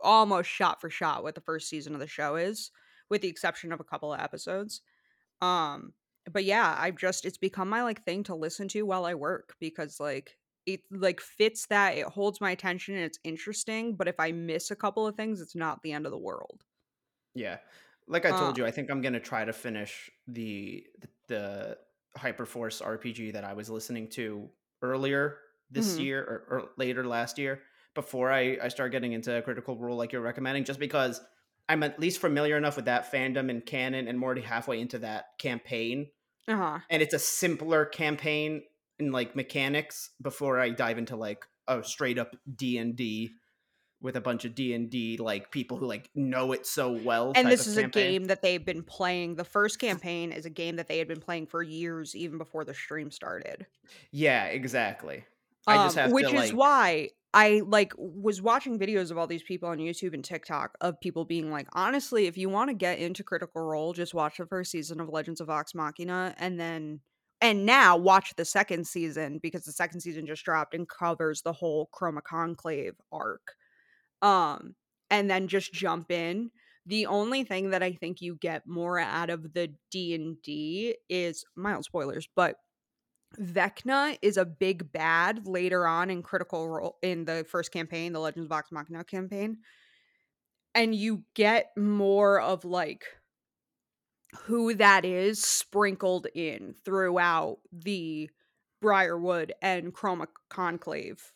almost 0.00 0.50
shot 0.50 0.80
for 0.80 0.90
shot 0.90 1.22
what 1.22 1.34
the 1.34 1.40
first 1.42 1.68
season 1.68 1.94
of 1.94 2.00
the 2.00 2.06
show 2.08 2.36
is 2.36 2.70
with 3.10 3.22
the 3.22 3.28
exception 3.28 3.72
of 3.72 3.80
a 3.80 3.84
couple 3.84 4.12
of 4.12 4.20
episodes. 4.20 4.82
Um 5.42 5.94
but 6.32 6.44
yeah, 6.44 6.76
I've 6.78 6.96
just 6.98 7.24
it's 7.26 7.38
become 7.38 7.68
my 7.68 7.82
like 7.84 8.04
thing 8.04 8.24
to 8.24 8.34
listen 8.36 8.68
to 8.68 8.82
while 8.84 9.06
I 9.06 9.14
work 9.14 9.56
because 9.60 10.00
like 10.00 10.38
it 10.66 10.82
like 10.90 11.20
fits 11.20 11.66
that 11.68 11.96
it 11.98 12.06
holds 12.06 12.40
my 12.40 12.52
attention 12.52 12.96
and 12.96 13.04
it's 13.04 13.20
interesting, 13.24 13.96
but 13.96 14.08
if 14.08 14.16
I 14.20 14.32
miss 14.32 14.70
a 14.70 14.76
couple 14.76 15.06
of 15.06 15.16
things, 15.16 15.40
it's 15.40 15.56
not 15.56 15.82
the 15.82 15.92
end 15.92 16.06
of 16.06 16.12
the 16.12 16.18
world. 16.18 16.64
Yeah. 17.34 17.58
Like 18.06 18.26
I 18.26 18.30
Uh, 18.30 18.38
told 18.38 18.58
you, 18.58 18.66
I 18.66 18.70
think 18.70 18.90
I'm 18.90 19.00
gonna 19.00 19.20
try 19.20 19.44
to 19.44 19.52
finish 19.52 20.10
the 20.26 20.86
the, 21.00 21.08
the 21.28 21.78
Hyperforce 22.18 22.80
RPG 22.82 23.32
that 23.32 23.44
I 23.44 23.54
was 23.54 23.70
listening 23.70 24.08
to 24.10 24.48
earlier 24.82 25.38
this 25.70 25.96
Mhm. 25.96 25.98
year 25.98 26.20
or, 26.22 26.46
or 26.58 26.70
later 26.76 27.06
last 27.06 27.38
year 27.38 27.62
before 27.94 28.30
I, 28.30 28.58
I 28.62 28.68
start 28.68 28.92
getting 28.92 29.12
into 29.12 29.40
Critical 29.42 29.76
Role 29.78 29.96
like 29.96 30.12
you're 30.12 30.20
recommending, 30.22 30.64
just 30.64 30.78
because 30.78 31.20
I'm 31.68 31.82
at 31.82 31.98
least 31.98 32.20
familiar 32.20 32.56
enough 32.56 32.76
with 32.76 32.84
that 32.86 33.10
fandom 33.10 33.50
and 33.50 33.64
canon 33.64 34.06
and 34.06 34.16
I'm 34.16 34.22
already 34.22 34.42
halfway 34.42 34.80
into 34.80 34.98
that 35.00 35.38
campaign. 35.38 36.10
Uh-huh. 36.46 36.80
And 36.90 37.02
it's 37.02 37.14
a 37.14 37.18
simpler 37.18 37.86
campaign 37.86 38.64
in 38.98 39.10
like 39.12 39.34
mechanics 39.34 40.10
before 40.20 40.60
I 40.60 40.70
dive 40.70 40.98
into 40.98 41.16
like 41.16 41.46
a 41.66 41.82
straight 41.82 42.18
up 42.18 42.36
D 42.54 42.76
and 42.78 42.94
D 42.94 43.32
with 44.04 44.16
a 44.16 44.20
bunch 44.20 44.44
of 44.44 44.54
D 44.54 44.74
and 44.74 44.90
D 44.90 45.16
like 45.16 45.50
people 45.50 45.78
who 45.78 45.86
like 45.86 46.10
know 46.14 46.52
it 46.52 46.66
so 46.66 46.92
well. 46.92 47.32
And 47.34 47.50
this 47.50 47.66
is 47.66 47.78
a 47.78 47.88
game 47.88 48.26
that 48.26 48.42
they've 48.42 48.64
been 48.64 48.82
playing. 48.82 49.36
The 49.36 49.44
first 49.44 49.78
campaign 49.80 50.30
is 50.30 50.44
a 50.44 50.50
game 50.50 50.76
that 50.76 50.88
they 50.88 50.98
had 50.98 51.08
been 51.08 51.20
playing 51.20 51.46
for 51.46 51.62
years, 51.62 52.14
even 52.14 52.36
before 52.36 52.64
the 52.64 52.74
stream 52.74 53.10
started. 53.10 53.66
Yeah, 54.12 54.44
exactly. 54.44 55.24
I 55.66 55.86
just 55.86 55.96
Um, 55.96 56.02
have 56.02 56.12
which 56.12 56.28
to 56.28 56.34
is 56.34 56.52
like 56.52 56.52
why 56.52 57.08
I 57.32 57.62
like 57.66 57.94
was 57.96 58.42
watching 58.42 58.78
videos 58.78 59.10
of 59.10 59.16
all 59.16 59.26
these 59.26 59.42
people 59.42 59.70
on 59.70 59.78
YouTube 59.78 60.12
and 60.12 60.22
TikTok 60.22 60.76
of 60.82 61.00
people 61.00 61.24
being 61.24 61.50
like, 61.50 61.66
honestly, 61.72 62.26
if 62.26 62.36
you 62.36 62.50
want 62.50 62.68
to 62.68 62.74
get 62.74 62.98
into 62.98 63.24
Critical 63.24 63.62
Role, 63.62 63.94
just 63.94 64.12
watch 64.12 64.36
the 64.36 64.46
first 64.46 64.70
season 64.70 65.00
of 65.00 65.08
Legends 65.08 65.40
of 65.40 65.46
Vox 65.46 65.74
Machina, 65.74 66.34
and 66.36 66.60
then 66.60 67.00
and 67.40 67.64
now 67.64 67.96
watch 67.96 68.34
the 68.36 68.44
second 68.44 68.86
season 68.86 69.38
because 69.42 69.64
the 69.64 69.72
second 69.72 70.00
season 70.00 70.26
just 70.26 70.44
dropped 70.44 70.74
and 70.74 70.86
covers 70.86 71.40
the 71.40 71.54
whole 71.54 71.88
Chroma 71.92 72.22
Conclave 72.22 72.94
arc. 73.10 73.54
Um, 74.24 74.74
and 75.10 75.30
then 75.30 75.48
just 75.48 75.72
jump 75.72 76.10
in. 76.10 76.50
The 76.86 77.06
only 77.06 77.44
thing 77.44 77.70
that 77.70 77.82
I 77.82 77.92
think 77.92 78.20
you 78.20 78.36
get 78.40 78.66
more 78.66 78.98
out 78.98 79.30
of 79.30 79.52
the 79.52 79.72
D 79.90 80.14
and 80.14 80.40
D 80.42 80.96
is 81.08 81.44
mild 81.56 81.84
spoilers, 81.84 82.28
but 82.34 82.56
Vecna 83.40 84.18
is 84.22 84.36
a 84.36 84.44
big 84.44 84.92
bad 84.92 85.46
later 85.46 85.86
on 85.86 86.10
in 86.10 86.22
Critical 86.22 86.68
Role 86.68 86.96
in 87.02 87.24
the 87.24 87.44
first 87.48 87.72
campaign, 87.72 88.12
the 88.12 88.20
Legends 88.20 88.46
of 88.46 88.50
Vox 88.50 88.70
Machina 88.70 89.04
campaign. 89.04 89.58
And 90.74 90.94
you 90.94 91.24
get 91.34 91.70
more 91.76 92.40
of 92.40 92.64
like 92.64 93.04
who 94.42 94.74
that 94.74 95.04
is 95.04 95.42
sprinkled 95.42 96.26
in 96.34 96.74
throughout 96.84 97.58
the 97.72 98.30
Briarwood 98.80 99.52
and 99.62 99.94
Chroma 99.94 100.26
Conclave 100.50 101.32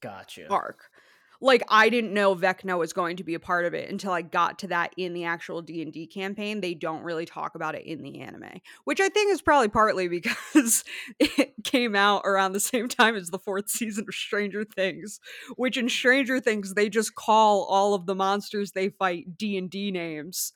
gotcha. 0.00 0.46
arc. 0.48 0.90
Like 1.40 1.62
I 1.68 1.88
didn't 1.88 2.14
know 2.14 2.34
Vecna 2.34 2.78
was 2.78 2.92
going 2.92 3.16
to 3.16 3.24
be 3.24 3.34
a 3.34 3.40
part 3.40 3.64
of 3.64 3.74
it 3.74 3.90
until 3.90 4.12
I 4.12 4.22
got 4.22 4.58
to 4.60 4.68
that 4.68 4.92
in 4.96 5.12
the 5.12 5.24
actual 5.24 5.62
D&D 5.62 6.06
campaign. 6.08 6.60
They 6.60 6.74
don't 6.74 7.02
really 7.02 7.26
talk 7.26 7.54
about 7.54 7.74
it 7.74 7.86
in 7.86 8.02
the 8.02 8.20
anime, 8.20 8.60
which 8.84 9.00
I 9.00 9.08
think 9.08 9.32
is 9.32 9.42
probably 9.42 9.68
partly 9.68 10.08
because 10.16 10.84
it 11.18 11.54
came 11.64 11.94
out 11.94 12.22
around 12.24 12.52
the 12.52 12.60
same 12.60 12.88
time 12.88 13.16
as 13.16 13.28
the 13.28 13.38
fourth 13.38 13.68
season 13.68 14.04
of 14.08 14.14
Stranger 14.14 14.64
Things, 14.64 15.20
which 15.56 15.76
in 15.76 15.88
Stranger 15.88 16.40
Things 16.40 16.74
they 16.74 16.88
just 16.88 17.14
call 17.14 17.64
all 17.64 17.94
of 17.94 18.06
the 18.06 18.14
monsters 18.14 18.72
they 18.72 18.88
fight 18.88 19.36
D&D 19.36 19.90
names. 19.90 20.52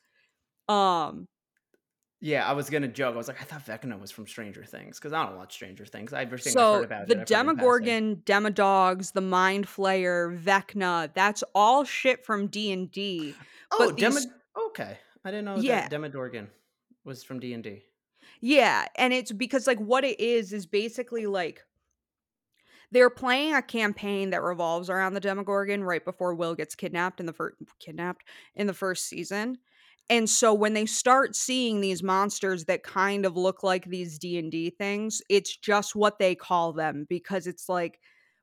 Um 0.69 1.27
Yeah, 2.23 2.47
I 2.47 2.53
was 2.53 2.69
gonna 2.69 2.87
joke. 2.89 3.15
I 3.15 3.17
was 3.17 3.29
like, 3.29 3.41
I 3.41 3.45
thought 3.45 3.65
Vecna 3.65 3.99
was 3.99 4.11
from 4.11 4.27
Stranger 4.27 4.63
Things 4.65 4.99
because 4.99 5.13
I 5.15 5.25
don't 5.25 5.37
watch 5.37 5.55
Stranger 5.55 5.87
Things. 5.87 6.13
I've 6.13 6.31
heard 6.31 6.43
So 6.43 6.83
about 6.83 7.07
the 7.09 7.15
it, 7.15 7.19
I've 7.19 7.19
heard 7.19 7.19
in 7.19 7.19
passing. 7.19 7.25
Demogorgon, 7.27 8.17
Demodogs, 8.27 9.13
the 9.13 9.21
Mind 9.23 9.67
Flayer, 9.67 10.39
Vecna, 10.39 11.11
that's 11.15 11.43
all 11.55 11.85
shit 11.85 12.25
from 12.25 12.49
D&D. 12.49 13.35
Oh, 13.73 13.79
but 13.79 13.97
Demo- 13.97 14.17
these- 14.17 14.27
okay. 14.69 14.99
I 15.25 15.31
didn't 15.31 15.47
know 15.47 15.57
Yeah. 15.57 15.89
that 15.89 15.91
Demodorgon 15.91 16.49
was 17.05 17.23
from 17.25 17.41
D 17.41 17.55
and 17.55 17.63
D. 17.65 17.83
Yeah, 18.43 18.87
and 18.97 19.13
it's 19.15 19.33
because 19.33 19.67
like 19.67 19.79
what 19.79 20.05
it 20.05 20.21
is 20.21 20.53
is 20.53 20.67
basically 20.67 21.27
like 21.27 21.63
they're 22.91 23.11
playing 23.11 23.55
a 23.55 23.63
campaign 23.63 24.31
that 24.31 24.43
revolves 24.43 24.91
around 24.91 25.15
the 25.15 25.21
Demogorgon 25.21 25.85
right 25.85 26.05
before 26.05 26.35
Will 26.35 26.55
gets 26.55 26.75
kidnapped 26.75 27.21
in 27.21 27.27
the 27.27 27.33
first 27.33 27.57
kidnapped 27.79 28.25
in 28.55 28.67
the 28.67 28.75
first 28.75 29.07
season. 29.07 29.59
And 30.11 30.29
so 30.29 30.53
when 30.53 30.75
they 30.75 30.87
start 30.87 31.37
seeing 31.37 31.81
these 31.81 32.03
monsters 32.03 32.65
that 32.65 32.83
kind 32.83 33.25
of 33.25 33.37
look 33.37 33.63
like 33.63 33.87
these 33.87 34.19
D&D 34.19 34.71
things, 34.71 35.23
it's 35.31 35.57
just 35.57 35.95
what 35.95 36.19
they 36.19 36.35
call 36.35 36.73
them 36.73 37.07
because 37.09 37.47
it's 37.47 37.69
like 37.69 38.01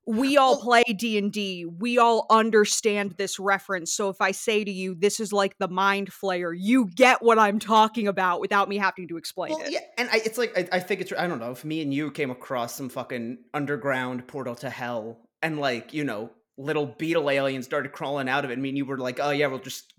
we 0.07 0.37
all 0.37 0.57
play 0.61 0.83
D&D. 0.83 1.65
We 1.65 1.97
all 1.97 2.25
understand 2.29 3.15
this 3.17 3.37
reference. 3.37 3.93
So 3.93 4.07
if 4.07 4.21
I 4.21 4.31
say 4.31 4.63
to 4.63 4.71
you 4.71 4.95
this 4.95 5.19
is 5.19 5.33
like 5.33 5.57
the 5.57 5.67
mind 5.67 6.09
flayer, 6.09 6.53
you 6.57 6.89
get 6.95 7.21
what 7.21 7.37
I'm 7.37 7.59
talking 7.59 8.07
about 8.07 8.39
without 8.39 8.69
me 8.69 8.77
having 8.77 9.09
to 9.09 9.17
explain 9.17 9.51
Well, 9.51 9.63
it. 9.63 9.73
yeah, 9.73 9.79
and 9.97 10.09
I, 10.09 10.21
it's 10.23 10.37
like 10.37 10.57
I, 10.57 10.77
I 10.77 10.79
think 10.79 11.01
it's 11.01 11.11
I 11.11 11.27
don't 11.27 11.39
know 11.39 11.51
if 11.51 11.65
me 11.65 11.81
and 11.81 11.93
you 11.93 12.09
came 12.09 12.31
across 12.31 12.73
some 12.73 12.87
fucking 12.87 13.39
underground 13.53 14.25
portal 14.27 14.55
to 14.55 14.69
hell, 14.69 15.19
and 15.41 15.59
like 15.59 15.93
you 15.93 16.05
know 16.05 16.31
little 16.57 16.85
beetle 16.85 17.29
aliens 17.29 17.65
started 17.65 17.91
crawling 17.91 18.29
out 18.29 18.45
of 18.45 18.51
it. 18.51 18.53
I 18.53 18.61
mean, 18.61 18.77
you 18.77 18.85
were 18.85 18.97
like, 18.97 19.19
oh 19.21 19.31
yeah, 19.31 19.47
we'll 19.47 19.59
just 19.59 19.93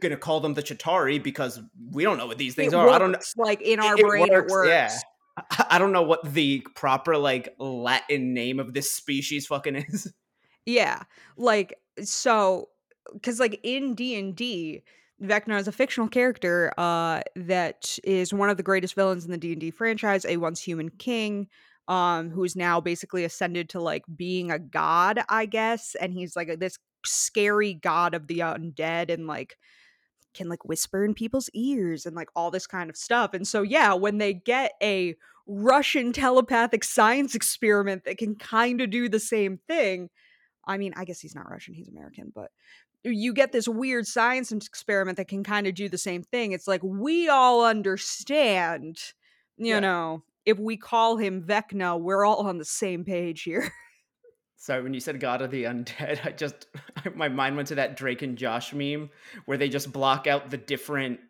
gonna 0.00 0.16
call 0.16 0.40
them 0.40 0.54
the 0.54 0.62
Chitauri 0.62 1.22
because 1.22 1.60
we 1.90 2.02
don't 2.02 2.18
know 2.18 2.26
what 2.26 2.38
these 2.38 2.54
things 2.54 2.72
it 2.72 2.76
are. 2.76 2.88
I 2.88 2.98
don't 2.98 3.12
know. 3.12 3.18
like 3.36 3.62
in 3.62 3.80
our 3.80 3.94
It- 3.98 4.00
brain 4.06 4.28
works, 4.30 4.52
it 4.52 4.54
works. 4.54 4.68
yeah. 4.68 4.90
I- 5.36 5.66
I 5.70 5.78
don't 5.78 5.92
know 5.92 6.02
what 6.02 6.32
the 6.32 6.64
proper 6.76 7.16
like 7.16 7.54
Latin 7.58 8.34
name 8.34 8.60
of 8.60 8.72
this 8.74 8.92
species 8.92 9.46
fucking 9.46 9.76
is. 9.76 10.12
Yeah. 10.66 11.02
Like 11.36 11.74
so 12.02 12.68
cuz 13.22 13.38
like 13.40 13.60
in 13.62 13.94
D&D 13.94 14.82
Vecna 15.22 15.58
is 15.60 15.68
a 15.68 15.72
fictional 15.72 16.08
character 16.08 16.72
uh 16.78 17.20
that 17.36 17.98
is 18.02 18.32
one 18.32 18.50
of 18.50 18.56
the 18.56 18.62
greatest 18.62 18.94
villains 18.94 19.24
in 19.24 19.30
the 19.30 19.38
D&D 19.38 19.70
franchise, 19.72 20.24
a 20.24 20.36
once 20.38 20.60
human 20.60 20.88
king 20.90 21.48
um 21.88 22.30
who's 22.30 22.56
now 22.56 22.80
basically 22.80 23.24
ascended 23.24 23.68
to 23.68 23.80
like 23.80 24.04
being 24.16 24.50
a 24.50 24.58
god, 24.58 25.20
I 25.28 25.46
guess, 25.46 25.94
and 26.00 26.12
he's 26.14 26.34
like 26.34 26.58
this 26.58 26.78
scary 27.04 27.74
god 27.74 28.14
of 28.14 28.26
the 28.26 28.38
undead 28.38 29.10
and 29.10 29.26
like 29.26 29.58
can 30.34 30.48
like 30.48 30.64
whisper 30.64 31.04
in 31.04 31.14
people's 31.14 31.48
ears 31.54 32.06
and 32.06 32.14
like 32.16 32.28
all 32.34 32.50
this 32.50 32.66
kind 32.66 32.90
of 32.90 32.96
stuff. 32.96 33.34
And 33.34 33.46
so 33.46 33.62
yeah, 33.62 33.94
when 33.94 34.18
they 34.18 34.34
get 34.34 34.72
a 34.82 35.14
Russian 35.46 36.12
telepathic 36.12 36.84
science 36.84 37.34
experiment 37.34 38.04
that 38.04 38.18
can 38.18 38.34
kind 38.34 38.80
of 38.80 38.90
do 38.90 39.08
the 39.08 39.20
same 39.20 39.58
thing, 39.68 40.10
I 40.66 40.78
mean, 40.78 40.94
I 40.96 41.04
guess 41.04 41.20
he's 41.20 41.34
not 41.34 41.50
Russian, 41.50 41.74
he's 41.74 41.88
American, 41.88 42.32
but 42.34 42.50
you 43.04 43.34
get 43.34 43.52
this 43.52 43.68
weird 43.68 44.06
science 44.06 44.50
experiment 44.50 45.18
that 45.18 45.28
can 45.28 45.44
kind 45.44 45.66
of 45.66 45.74
do 45.74 45.88
the 45.90 45.98
same 45.98 46.22
thing. 46.22 46.52
It's 46.52 46.66
like 46.66 46.82
we 46.82 47.28
all 47.28 47.64
understand, 47.64 48.98
you 49.58 49.74
Yeah. 49.74 49.80
know, 49.80 50.22
if 50.46 50.58
we 50.58 50.76
call 50.78 51.16
him 51.18 51.42
Vecna, 51.42 52.00
we're 52.00 52.24
all 52.24 52.46
on 52.46 52.58
the 52.58 52.64
same 52.64 53.04
page 53.04 53.42
here. 53.42 53.70
Sorry, 54.64 54.82
when 54.82 54.94
you 54.94 55.00
said 55.00 55.20
God 55.20 55.42
of 55.42 55.50
the 55.50 55.64
Undead, 55.64 56.20
I 56.24 56.30
just 56.30 56.68
my 57.14 57.28
mind 57.28 57.54
went 57.56 57.68
to 57.68 57.74
that 57.74 57.98
Drake 57.98 58.22
and 58.22 58.38
Josh 58.38 58.72
meme 58.72 59.10
where 59.44 59.58
they 59.58 59.68
just 59.68 59.92
block 59.92 60.26
out 60.26 60.50
the 60.50 60.56
different 60.56 61.20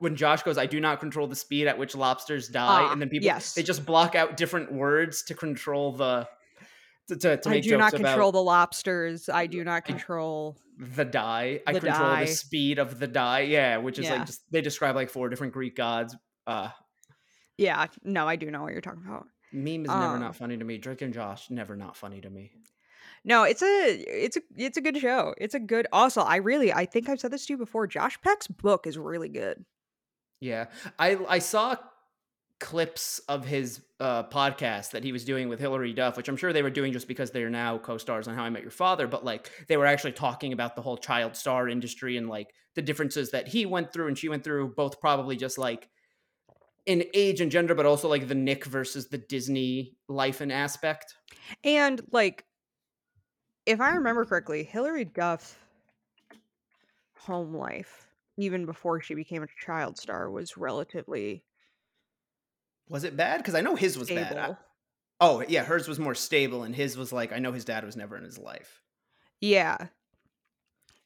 when 0.00 0.16
Josh 0.16 0.42
goes, 0.42 0.58
I 0.58 0.66
do 0.66 0.80
not 0.80 0.98
control 0.98 1.28
the 1.28 1.36
speed 1.36 1.68
at 1.68 1.78
which 1.78 1.94
lobsters 1.94 2.48
die, 2.48 2.82
Ah, 2.88 2.90
and 2.92 3.00
then 3.00 3.08
people 3.08 3.24
yes. 3.26 3.54
they 3.54 3.62
just 3.62 3.86
block 3.86 4.16
out 4.16 4.36
different 4.36 4.72
words 4.72 5.22
to 5.24 5.34
control 5.34 5.92
the 5.92 6.26
to, 7.06 7.14
to, 7.14 7.36
to 7.36 7.50
I 7.50 7.60
do 7.60 7.76
not 7.76 7.94
about 7.94 8.06
control 8.08 8.32
the 8.32 8.42
lobsters. 8.42 9.28
I 9.28 9.46
do 9.46 9.62
not 9.62 9.84
control. 9.84 10.56
the 10.76 11.04
die. 11.04 11.60
I 11.64 11.72
control 11.74 11.92
die. 11.92 12.24
the 12.24 12.32
speed 12.32 12.80
of 12.80 12.98
the 12.98 13.06
die. 13.06 13.42
Yeah, 13.42 13.76
which 13.76 14.00
is 14.00 14.06
Yeah. 14.06 14.14
like 14.16 14.26
just 14.26 14.40
they 14.50 14.60
describe 14.60 14.96
like 14.96 15.08
four 15.10 15.28
different 15.28 15.52
Greek 15.52 15.76
gods. 15.76 16.16
Uh 16.48 16.70
Yeah, 17.56 17.86
no, 18.02 18.26
I 18.26 18.34
do 18.34 18.50
know 18.50 18.62
what 18.62 18.72
you're 18.72 18.80
talking 18.80 19.04
about. 19.06 19.26
Meme 19.52 19.84
is 19.84 19.88
never 19.88 20.14
Um, 20.14 20.20
not 20.20 20.36
funny 20.36 20.56
to 20.56 20.64
me. 20.64 20.78
Drake 20.78 21.02
and 21.02 21.12
Josh 21.12 21.50
never 21.50 21.76
not 21.76 21.96
funny 21.96 22.20
to 22.20 22.30
me. 22.30 22.52
No, 23.24 23.44
it's 23.44 23.62
a 23.62 24.24
it's 24.24 24.36
a 24.36 24.40
it's 24.56 24.76
a 24.76 24.80
good 24.80 24.96
show. 24.98 25.34
It's 25.38 25.54
a 25.54 25.60
good. 25.60 25.86
Also, 25.92 26.22
I 26.22 26.36
really 26.36 26.72
I 26.72 26.86
think 26.86 27.08
I've 27.08 27.20
said 27.20 27.30
this 27.30 27.46
to 27.46 27.52
you 27.52 27.56
before. 27.56 27.86
Josh 27.86 28.20
Peck's 28.20 28.48
book 28.48 28.86
is 28.86 28.98
really 28.98 29.28
good. 29.28 29.64
Yeah. 30.40 30.66
I 30.98 31.18
I 31.28 31.38
saw 31.38 31.76
clips 32.58 33.20
of 33.28 33.44
his 33.44 33.80
uh, 33.98 34.22
podcast 34.24 34.92
that 34.92 35.02
he 35.02 35.10
was 35.10 35.24
doing 35.24 35.48
with 35.48 35.58
Hilary 35.58 35.92
Duff, 35.92 36.16
which 36.16 36.28
I'm 36.28 36.36
sure 36.36 36.52
they 36.52 36.62
were 36.62 36.70
doing 36.70 36.92
just 36.92 37.08
because 37.08 37.32
they're 37.32 37.50
now 37.50 37.78
co-stars 37.78 38.28
on 38.28 38.36
How 38.36 38.44
I 38.44 38.50
Met 38.50 38.62
Your 38.62 38.70
Father, 38.70 39.08
but 39.08 39.24
like 39.24 39.50
they 39.66 39.76
were 39.76 39.86
actually 39.86 40.12
talking 40.12 40.52
about 40.52 40.76
the 40.76 40.82
whole 40.82 40.96
child 40.96 41.34
star 41.36 41.68
industry 41.68 42.16
and 42.16 42.28
like 42.28 42.54
the 42.74 42.82
differences 42.82 43.32
that 43.32 43.48
he 43.48 43.66
went 43.66 43.92
through 43.92 44.08
and 44.08 44.16
she 44.16 44.28
went 44.28 44.44
through, 44.44 44.74
both 44.76 45.00
probably 45.00 45.36
just 45.36 45.58
like 45.58 45.88
in 46.86 47.04
age 47.14 47.40
and 47.40 47.50
gender, 47.50 47.74
but 47.74 47.86
also 47.86 48.08
like 48.08 48.28
the 48.28 48.34
Nick 48.34 48.64
versus 48.64 49.08
the 49.08 49.18
Disney 49.18 49.96
life 50.08 50.40
and 50.40 50.52
aspect. 50.52 51.14
And 51.64 52.00
like, 52.10 52.44
if 53.66 53.80
I 53.80 53.90
remember 53.92 54.24
correctly, 54.24 54.64
Hilary 54.64 55.04
Duff's 55.04 55.54
home 57.16 57.54
life, 57.54 58.08
even 58.36 58.66
before 58.66 59.00
she 59.00 59.14
became 59.14 59.42
a 59.42 59.48
child 59.64 59.98
star, 59.98 60.30
was 60.30 60.56
relatively 60.56 61.44
Was 62.88 63.04
it 63.04 63.16
bad? 63.16 63.38
Because 63.38 63.54
I 63.54 63.60
know 63.60 63.76
his 63.76 63.96
was 63.98 64.08
stable. 64.08 64.34
bad. 64.36 64.50
I- 64.52 64.56
oh 65.20 65.44
yeah, 65.48 65.64
hers 65.64 65.86
was 65.88 65.98
more 66.00 66.14
stable, 66.14 66.64
and 66.64 66.74
his 66.74 66.96
was 66.96 67.12
like 67.12 67.32
I 67.32 67.38
know 67.38 67.52
his 67.52 67.64
dad 67.64 67.84
was 67.84 67.96
never 67.96 68.16
in 68.16 68.24
his 68.24 68.38
life. 68.38 68.82
Yeah, 69.40 69.88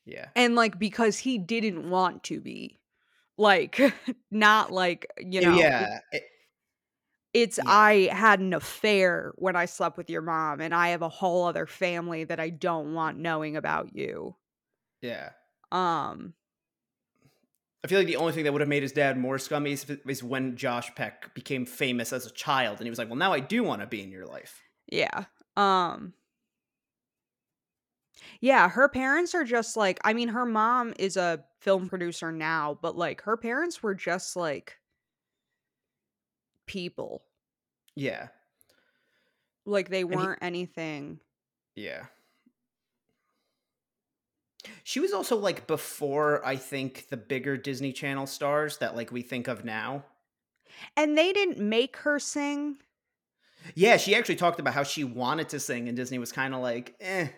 Yeah. 0.05 0.29
and 0.37 0.55
like 0.55 0.79
because 0.79 1.19
he 1.19 1.39
didn't 1.39 1.89
want 1.91 2.23
to 2.25 2.41
be, 2.41 2.81
like, 3.39 3.81
not 4.31 4.73
like 4.73 5.07
you 5.19 5.41
know. 5.43 5.57
yeah. 5.59 6.01
it- 6.13 6.25
It's 7.35 7.59
Yeah. 7.59 7.65
I 7.67 7.93
had 8.13 8.41
an 8.41 8.55
affair 8.55 9.33
when 9.37 9.57
I 9.57 9.67
slept 9.67 9.99
with 9.99 10.09
your 10.09 10.23
mom, 10.23 10.61
and 10.61 10.75
I 10.75 10.89
have 10.89 11.03
a 11.03 11.09
whole 11.09 11.45
other 11.45 11.67
family 11.67 12.25
that 12.25 12.41
I 12.41 12.49
don't 12.51 12.95
want 12.95 13.19
knowing 13.19 13.57
about 13.57 13.95
you. 13.95 14.37
yeah. 15.03 15.31
Um, 15.73 16.33
I 17.85 17.89
feel 17.89 17.99
like 17.99 18.07
the 18.07 18.17
only 18.17 18.33
thing 18.33 18.45
that 18.45 18.53
would 18.53 18.63
have 18.63 18.69
made 18.69 18.83
his 18.83 18.93
dad 18.93 19.17
more 19.19 19.39
scummy 19.39 19.73
is, 19.73 19.85
is 20.07 20.23
when 20.23 20.57
Josh 20.57 20.93
Peck 20.95 21.35
became 21.35 21.67
famous 21.67 22.13
as 22.13 22.27
a 22.27 22.31
child, 22.31 22.79
and 22.79 22.87
he 22.87 22.91
was 22.91 22.99
like, 22.99 23.09
"Well, 23.09 23.17
now 23.17 23.33
I 23.33 23.41
do 23.41 23.63
want 23.63 23.81
to 23.83 23.87
be 23.87 24.03
in 24.03 24.11
your 24.11 24.27
life." 24.27 24.63
yeah. 24.91 25.25
Um, 25.57 26.13
yeah, 28.41 28.69
her 28.69 28.89
parents 28.89 29.35
are 29.35 29.45
just 29.45 29.77
like 29.77 29.99
I 30.05 30.13
mean, 30.13 30.29
her 30.29 30.47
mom 30.47 30.95
is 30.99 31.17
a 31.17 31.45
film 31.61 31.89
producer 31.89 32.33
now, 32.33 32.79
but 32.81 32.97
like 32.97 33.23
her 33.23 33.37
parents 33.37 33.83
were 33.83 33.95
just 33.95 34.37
like 34.37 34.79
people. 36.67 37.23
Yeah, 37.95 38.29
Like 39.67 39.89
they 39.91 40.05
weren't 40.05 40.39
anything. 40.43 41.21
yeah. 41.75 42.07
She 44.85 45.01
was 45.01 45.13
also 45.13 45.37
like 45.37 45.67
before 45.67 46.45
I 46.45 46.57
think 46.57 47.09
the 47.09 47.17
bigger 47.17 47.57
Disney 47.57 47.93
Channel 47.93 48.27
stars 48.27 48.79
that 48.79 48.97
like 48.97 49.13
we 49.13 49.23
think 49.23 49.49
of 49.49 49.65
now. 49.65 50.05
And 50.97 51.17
they 51.17 51.33
didn't 51.33 51.59
make 51.59 51.97
her 51.99 52.19
sing. 52.19 52.79
Yeah, 53.75 53.97
she 53.97 54.15
actually 54.15 54.37
talked 54.37 54.61
about 54.61 54.75
how 54.75 54.83
she 54.83 55.05
wanted 55.05 55.49
to 55.51 55.61
sing, 55.61 55.89
and 55.89 55.97
Disney 55.97 56.19
was 56.19 56.33
kind 56.33 56.55
of 56.55 56.61
like, 56.61 56.95
"Eh." 57.01 57.29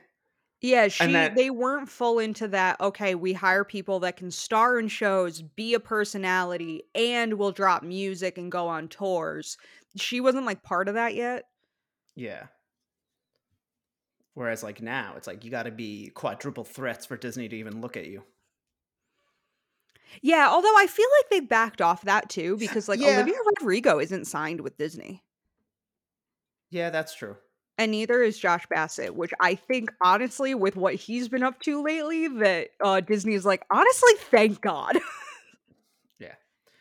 Yeah, 0.61 0.89
she 0.89 1.13
that- 1.13 1.37
they 1.37 1.51
weren't 1.51 1.89
full 1.89 2.19
into 2.19 2.49
that. 2.49 2.81
Okay, 2.81 3.15
we 3.15 3.33
hire 3.33 3.65
people 3.65 4.01
that 4.01 4.17
can 4.17 4.31
star 4.31 4.79
in 4.79 4.89
shows, 4.89 5.41
be 5.41 5.75
a 5.75 5.81
personality, 5.81 6.83
and 6.95 7.35
will 7.35 7.53
drop 7.53 7.83
music 7.85 8.39
and 8.39 8.51
go 8.51 8.67
on 8.67 8.89
tours. 8.89 9.57
She 9.97 10.21
wasn't 10.21 10.47
like 10.47 10.63
part 10.63 10.89
of 10.89 10.95
that 10.95 11.15
yet. 11.15 11.45
Yeah. 12.17 12.47
Whereas 14.35 14.63
like 14.63 14.81
now, 14.83 15.15
it's 15.17 15.27
like 15.27 15.45
you 15.45 15.51
got 15.51 15.65
to 15.65 15.71
be 15.71 16.11
quadruple 16.15 16.65
threats 16.65 17.07
for 17.07 17.17
Disney 17.17 17.49
to 17.49 17.57
even 17.57 17.81
look 17.81 17.97
at 17.97 18.07
you. 18.07 18.25
Yeah, 20.23 20.49
although 20.49 20.75
I 20.77 20.87
feel 20.87 21.07
like 21.19 21.31
they 21.31 21.41
backed 21.41 21.81
off 21.83 22.03
that 22.03 22.29
too 22.29 22.57
because 22.59 22.89
like 22.89 23.01
Yeah. 23.01 23.15
Olivia 23.17 23.39
Rodrigo 23.47 24.01
isn't 24.01 24.25
signed 24.27 24.61
with 24.61 24.77
Disney. 24.77 25.23
Yeah, 26.71 26.91
that's 26.91 27.15
true. 27.15 27.37
And 27.79 27.93
neither 27.93 28.23
is 28.23 28.37
Josh 28.39 28.67
Bassett, 28.69 29.15
which 29.15 29.33
I 29.41 29.55
think 29.55 29.91
honestly, 30.03 30.53
with 30.55 30.75
what 30.75 30.97
he's 30.97 31.29
been 31.29 31.45
up 31.45 31.61
to 31.61 31.81
lately, 31.83 32.27
that 32.29 32.69
uh 32.83 33.01
Disney 33.01 33.35
is 33.35 33.47
like, 33.47 33.65
honestly, 33.71 34.13
thank 34.31 34.61
God. 34.61 34.99
Yeah. 36.19 36.35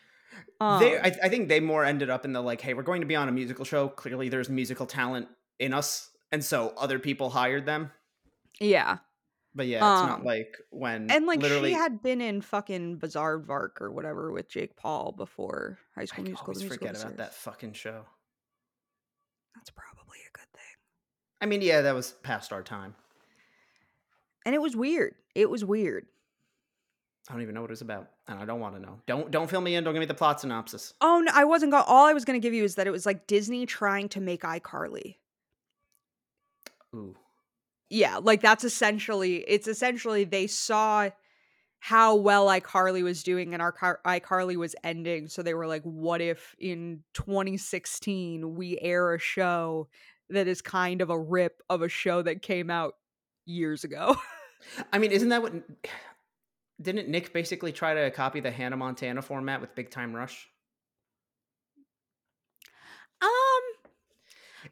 um, 0.59 0.79
they, 0.79 0.97
I, 0.97 1.13
I 1.23 1.29
think 1.29 1.49
they 1.49 1.59
more 1.59 1.85
ended 1.85 2.09
up 2.09 2.25
in 2.25 2.33
the 2.33 2.41
like, 2.41 2.61
hey, 2.61 2.73
we're 2.73 2.81
going 2.81 3.01
to 3.01 3.07
be 3.07 3.15
on 3.15 3.29
a 3.29 3.31
musical 3.31 3.63
show. 3.63 3.87
Clearly, 3.89 4.29
there's 4.29 4.49
musical 4.49 4.87
talent 4.87 5.27
in 5.59 5.71
us, 5.73 6.09
and 6.31 6.43
so 6.43 6.73
other 6.77 6.97
people 6.99 7.29
hired 7.29 7.65
them. 7.67 7.91
yeah. 8.59 8.97
But 9.55 9.65
yeah, 9.65 9.77
it's 9.77 10.01
Um, 10.03 10.07
not 10.09 10.23
like 10.25 10.55
when 10.69 11.09
And 11.09 11.25
like 11.25 11.41
literally. 11.41 11.69
she 11.71 11.73
had 11.75 12.03
been 12.03 12.21
in 12.21 12.41
fucking 12.41 12.99
Bizaardvark 12.99 13.81
or 13.81 13.91
whatever 13.91 14.31
with 14.31 14.47
Jake 14.49 14.75
Paul 14.75 15.13
before 15.17 15.79
High 15.95 16.03
I 16.03 16.05
School 16.05 16.25
Musical. 16.25 16.45
always 16.45 16.57
the 16.59 16.63
Musical, 16.65 16.87
forget 16.89 17.01
about 17.03 17.17
that 17.17 17.33
fucking 17.33 17.73
show. 17.73 18.05
That's 19.55 19.71
probably 19.71 20.19
a 20.27 20.37
good. 20.37 20.46
I 21.41 21.45
mean, 21.45 21.61
yeah, 21.61 21.81
that 21.81 21.95
was 21.95 22.11
past 22.23 22.51
our 22.51 22.63
time. 22.63 22.95
And 24.45 24.55
it 24.55 24.61
was 24.61 24.75
weird. 24.75 25.15
It 25.35 25.49
was 25.49 25.63
weird. 25.63 26.05
I 27.29 27.33
don't 27.33 27.41
even 27.41 27.53
know 27.53 27.61
what 27.61 27.69
it 27.69 27.73
was 27.73 27.81
about, 27.81 28.09
and 28.29 28.39
I 28.39 28.45
don't 28.45 28.61
want 28.61 28.75
to 28.75 28.81
know. 28.81 29.01
Don't 29.05 29.29
don't 29.29 29.49
fill 29.49 29.59
me 29.59 29.75
in. 29.75 29.83
Don't 29.83 29.93
give 29.93 29.99
me 29.99 30.05
the 30.05 30.13
plot 30.13 30.39
synopsis. 30.39 30.93
Oh 31.01 31.19
no, 31.19 31.31
I 31.35 31.43
wasn't 31.43 31.73
going. 31.73 31.83
All 31.85 32.05
I 32.05 32.13
was 32.13 32.23
going 32.23 32.39
to 32.39 32.45
give 32.45 32.53
you 32.53 32.63
is 32.63 32.75
that 32.75 32.87
it 32.87 32.91
was 32.91 33.05
like 33.05 33.27
Disney 33.27 33.65
trying 33.65 34.07
to 34.09 34.21
make 34.21 34.43
iCarly. 34.43 35.15
Ooh, 36.95 37.17
Yeah, 37.89 38.17
like 38.17 38.41
that's 38.41 38.63
essentially 38.63 39.43
it's 39.47 39.67
essentially 39.67 40.23
they 40.23 40.47
saw 40.47 41.09
how 41.79 42.15
well 42.15 42.47
iCarly 42.47 43.03
was 43.03 43.23
doing 43.23 43.53
and 43.53 43.61
our 43.61 43.73
Car- 43.73 43.99
iCarly 44.05 44.55
was 44.55 44.73
ending, 44.85 45.27
so 45.27 45.43
they 45.43 45.53
were 45.53 45.67
like, 45.67 45.83
"What 45.83 46.21
if 46.21 46.55
in 46.59 47.03
2016 47.13 48.55
we 48.55 48.79
air 48.79 49.13
a 49.13 49.19
show 49.19 49.89
that 50.29 50.47
is 50.47 50.61
kind 50.61 51.01
of 51.01 51.09
a 51.09 51.19
rip 51.19 51.61
of 51.69 51.81
a 51.81 51.89
show 51.89 52.21
that 52.21 52.41
came 52.41 52.69
out 52.69 52.95
years 53.45 53.83
ago?" 53.83 54.15
I 54.93 54.97
mean, 54.97 55.11
isn't 55.11 55.29
that 55.29 55.41
what? 55.41 55.53
Didn't 56.81 57.09
Nick 57.09 57.33
basically 57.33 57.71
try 57.71 57.95
to 57.95 58.11
copy 58.11 58.39
the 58.39 58.51
Hannah 58.51 58.77
Montana 58.77 59.23
format 59.23 59.61
with 59.61 59.73
Big 59.73 59.89
Time 59.89 60.15
Rush? 60.15 60.47
um, 63.21 63.29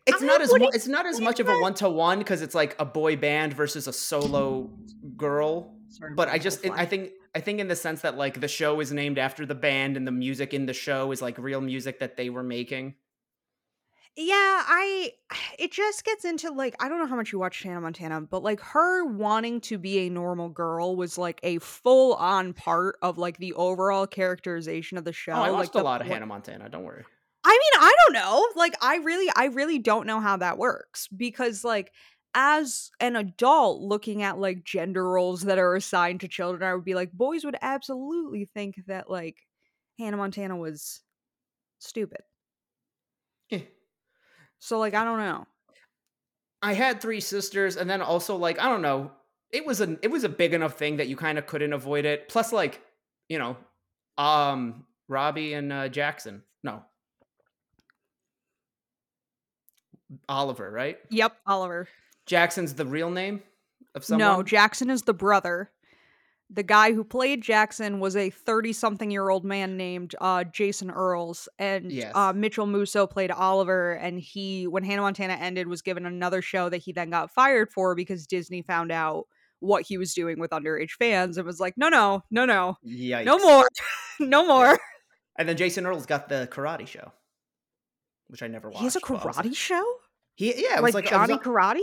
It's 0.05 0.21
I 0.21 0.25
not 0.25 0.41
as 0.41 0.53
mu- 0.53 0.69
it's 0.73 0.87
not 0.87 1.07
as 1.07 1.19
much 1.19 1.39
of 1.39 1.47
a 1.49 1.57
one 1.59 1.73
to 1.75 1.89
one 1.89 2.19
because 2.19 2.43
it's 2.43 2.53
like 2.53 2.75
a 2.79 2.85
boy 2.85 3.15
band 3.15 3.53
versus 3.53 3.87
a 3.87 3.93
solo 3.93 4.69
girl. 5.17 5.75
But 6.15 6.29
I 6.29 6.37
just 6.37 6.63
I 6.69 6.85
think 6.85 7.11
I 7.33 7.39
think 7.39 7.59
in 7.59 7.67
the 7.67 7.75
sense 7.75 8.01
that 8.01 8.17
like 8.17 8.39
the 8.39 8.47
show 8.47 8.79
is 8.81 8.91
named 8.91 9.17
after 9.17 9.45
the 9.45 9.55
band 9.55 9.97
and 9.97 10.05
the 10.05 10.11
music 10.11 10.53
in 10.53 10.65
the 10.67 10.73
show 10.73 11.11
is 11.11 11.21
like 11.21 11.37
real 11.37 11.61
music 11.61 11.99
that 11.99 12.17
they 12.17 12.29
were 12.29 12.43
making. 12.43 12.95
Yeah, 14.17 14.63
I 14.65 15.13
it 15.59 15.71
just 15.71 16.03
gets 16.05 16.25
into 16.25 16.51
like 16.51 16.75
I 16.79 16.89
don't 16.89 16.99
know 16.99 17.07
how 17.07 17.15
much 17.15 17.31
you 17.31 17.39
watched 17.39 17.63
Hannah 17.63 17.81
Montana, 17.81 18.21
but 18.21 18.43
like 18.43 18.59
her 18.61 19.05
wanting 19.05 19.61
to 19.61 19.77
be 19.77 19.99
a 19.99 20.09
normal 20.09 20.49
girl 20.49 20.95
was 20.95 21.17
like 21.17 21.39
a 21.43 21.59
full 21.59 22.15
on 22.15 22.53
part 22.53 22.97
of 23.01 23.17
like 23.17 23.37
the 23.37 23.53
overall 23.53 24.07
characterization 24.07 24.97
of 24.97 25.05
the 25.05 25.13
show. 25.13 25.33
Oh, 25.33 25.41
I 25.41 25.49
like 25.49 25.53
watched 25.53 25.75
a 25.75 25.79
the 25.79 25.83
lot 25.83 26.01
of 26.01 26.07
pl- 26.07 26.13
Hannah 26.13 26.25
Montana. 26.27 26.69
Don't 26.69 26.83
worry. 26.83 27.03
I 27.43 27.49
mean, 27.49 27.81
I 27.83 27.93
don't 28.05 28.13
know. 28.13 28.47
Like 28.55 28.75
I 28.81 28.97
really 28.97 29.29
I 29.35 29.45
really 29.45 29.79
don't 29.79 30.07
know 30.07 30.19
how 30.19 30.37
that 30.37 30.57
works 30.57 31.07
because 31.07 31.63
like 31.63 31.91
as 32.33 32.91
an 32.99 33.15
adult 33.15 33.81
looking 33.81 34.23
at 34.23 34.39
like 34.39 34.63
gender 34.63 35.07
roles 35.09 35.41
that 35.43 35.57
are 35.59 35.75
assigned 35.75 36.21
to 36.21 36.27
children, 36.27 36.69
I 36.69 36.73
would 36.73 36.85
be 36.85 36.95
like 36.95 37.11
boys 37.11 37.43
would 37.45 37.57
absolutely 37.61 38.45
think 38.45 38.75
that 38.87 39.09
like 39.09 39.37
Hannah 39.99 40.17
Montana 40.17 40.55
was 40.55 41.01
stupid. 41.79 42.21
So 44.59 44.79
like 44.79 44.93
I 44.93 45.03
don't 45.03 45.19
know. 45.19 45.47
I 46.61 46.73
had 46.73 46.99
three 47.01 47.19
sisters, 47.19 47.77
and 47.77 47.89
then 47.89 48.01
also 48.01 48.35
like 48.35 48.59
I 48.59 48.69
don't 48.69 48.81
know. 48.81 49.11
It 49.51 49.65
was 49.65 49.81
a 49.81 49.97
it 50.01 50.09
was 50.09 50.23
a 50.23 50.29
big 50.29 50.53
enough 50.53 50.77
thing 50.77 50.97
that 50.97 51.07
you 51.07 51.15
kind 51.15 51.37
of 51.37 51.45
couldn't 51.45 51.73
avoid 51.73 52.05
it. 52.05 52.27
Plus, 52.27 52.51
like 52.51 52.81
you 53.29 53.39
know, 53.39 53.57
um, 54.17 54.85
Robbie 55.07 55.53
and 55.53 55.71
uh, 55.71 55.87
Jackson. 55.89 56.43
No, 56.63 56.83
Oliver, 60.27 60.71
right? 60.71 60.97
Yep, 61.09 61.37
Oliver. 61.45 61.87
Jackson's 62.25 62.73
the 62.73 62.85
real 62.85 63.11
name 63.11 63.41
of 63.93 64.03
someone. 64.03 64.27
No, 64.27 64.43
Jackson 64.43 64.89
is 64.89 65.03
the 65.03 65.13
brother. 65.13 65.69
The 66.51 66.63
guy 66.63 66.93
who 66.93 67.03
played 67.03 67.41
Jackson 67.41 67.99
was 67.99 68.15
a 68.15 68.29
30 68.29 68.71
something 68.73 69.09
year 69.09 69.29
old 69.29 69.43
man 69.43 69.77
named 69.77 70.13
uh, 70.21 70.43
Jason 70.43 70.89
Earles. 70.91 71.49
And 71.57 71.91
Yes. 71.91 72.11
uh, 72.13 72.33
Mitchell 72.33 72.67
Musso 72.67 73.07
played 73.07 73.31
Oliver. 73.31 73.93
And 73.93 74.19
he, 74.19 74.67
when 74.67 74.83
Hannah 74.83 75.01
Montana 75.01 75.33
ended, 75.33 75.67
was 75.67 75.81
given 75.81 76.05
another 76.05 76.41
show 76.43 76.69
that 76.69 76.77
he 76.77 76.91
then 76.93 77.09
got 77.09 77.31
fired 77.31 77.71
for 77.73 77.95
because 77.95 78.27
Disney 78.27 78.61
found 78.61 78.91
out 78.91 79.25
what 79.59 79.83
he 79.83 79.97
was 79.97 80.13
doing 80.13 80.39
with 80.39 80.51
underage 80.51 80.91
fans 80.91 81.37
and 81.37 81.47
was 81.47 81.59
like, 81.59 81.73
no, 81.77 81.89
no, 81.89 82.21
no, 82.29 82.45
no, 82.45 82.77
Yikes. 82.85 83.25
no 83.25 83.39
more, 83.39 83.67
no 84.19 84.45
more. 84.45 84.77
And 85.37 85.49
then 85.49 85.57
Jason 85.57 85.85
Earles 85.85 86.05
got 86.05 86.29
the 86.29 86.47
karate 86.51 86.85
show, 86.87 87.11
which 88.27 88.43
I 88.43 88.47
never 88.47 88.69
watched. 88.69 88.79
He 88.79 88.83
has 88.85 88.95
a 88.95 88.99
but 88.99 89.23
I 89.23 89.25
was 89.25 89.37
karate 89.37 89.55
show? 89.55 89.83
He 90.35 90.47
yeah, 90.61 90.77
it 90.77 90.81
like, 90.83 90.93
was 90.93 90.93
like 90.95 91.05
it 91.05 91.11
was 91.11 91.27
Johnny 91.27 91.33
on- 91.33 91.39
Karate? 91.39 91.79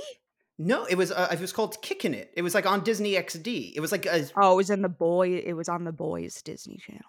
No, 0.59 0.85
it 0.85 0.95
was 0.97 1.11
uh, 1.11 1.29
it 1.33 1.41
was 1.41 1.53
called 1.53 1.81
Kicking 1.83 2.15
It. 2.15 2.31
It 2.37 2.43
was 2.43 2.55
like 2.55 2.67
on 2.67 2.85
Disney 2.85 3.13
XD. 3.15 3.73
It 3.75 3.81
was 3.81 3.91
like 3.93 4.07
a 4.07 4.27
Oh, 4.37 4.53
it 4.53 4.57
was 4.57 4.71
in 4.71 4.83
the 4.83 4.89
boy. 4.89 5.31
It 5.45 5.55
was 5.55 5.69
on 5.69 5.85
the 5.85 5.93
boys 5.93 6.41
Disney 6.43 6.77
Channel. 6.79 7.03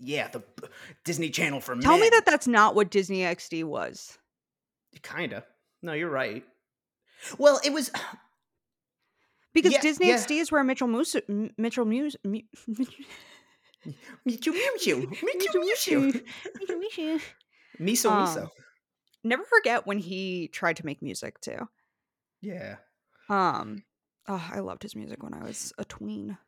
yeah, 0.00 0.28
the 0.28 0.40
b- 0.40 0.68
Disney 1.04 1.30
Channel 1.30 1.60
for 1.60 1.76
me. 1.76 1.82
Tell 1.82 1.98
me 1.98 2.08
that 2.10 2.26
that's 2.26 2.46
not 2.48 2.74
what 2.74 2.90
Disney 2.90 3.20
XD 3.20 3.64
was. 3.64 4.18
Kinda. 5.02 5.44
No, 5.82 5.92
you're 5.92 6.10
right. 6.10 6.44
Well, 7.38 7.60
it 7.64 7.72
was. 7.72 7.90
Because 9.52 9.72
Yeah, 9.72 9.80
Disney 9.80 10.06
yeah. 10.08 10.16
XD 10.16 10.40
is 10.42 10.52
where 10.52 10.62
Mitchell 10.62 10.86
Moose, 10.86 11.16
M- 11.28 11.50
Mitchell 11.58 11.84
Muse, 11.84 12.14
Mu- 12.24 12.38
Michu 14.24 14.52
Michu. 14.52 15.06
Michu 15.08 15.18
Mitchell 15.24 16.78
Michu. 16.78 17.18
Miso 17.80 18.10
Um, 18.10 18.26
Miso. 18.26 18.48
Never 19.24 19.42
forget 19.44 19.86
when 19.88 19.98
he 19.98 20.46
tried 20.48 20.76
to 20.76 20.86
make 20.86 21.02
music 21.02 21.40
too. 21.40 21.68
Yeah. 22.40 22.76
Um, 23.28 23.84
oh, 24.28 24.50
I 24.52 24.60
loved 24.60 24.82
his 24.82 24.96
music 24.96 25.22
when 25.22 25.34
I 25.34 25.44
was 25.44 25.72
a 25.78 25.84
tween. 25.84 26.38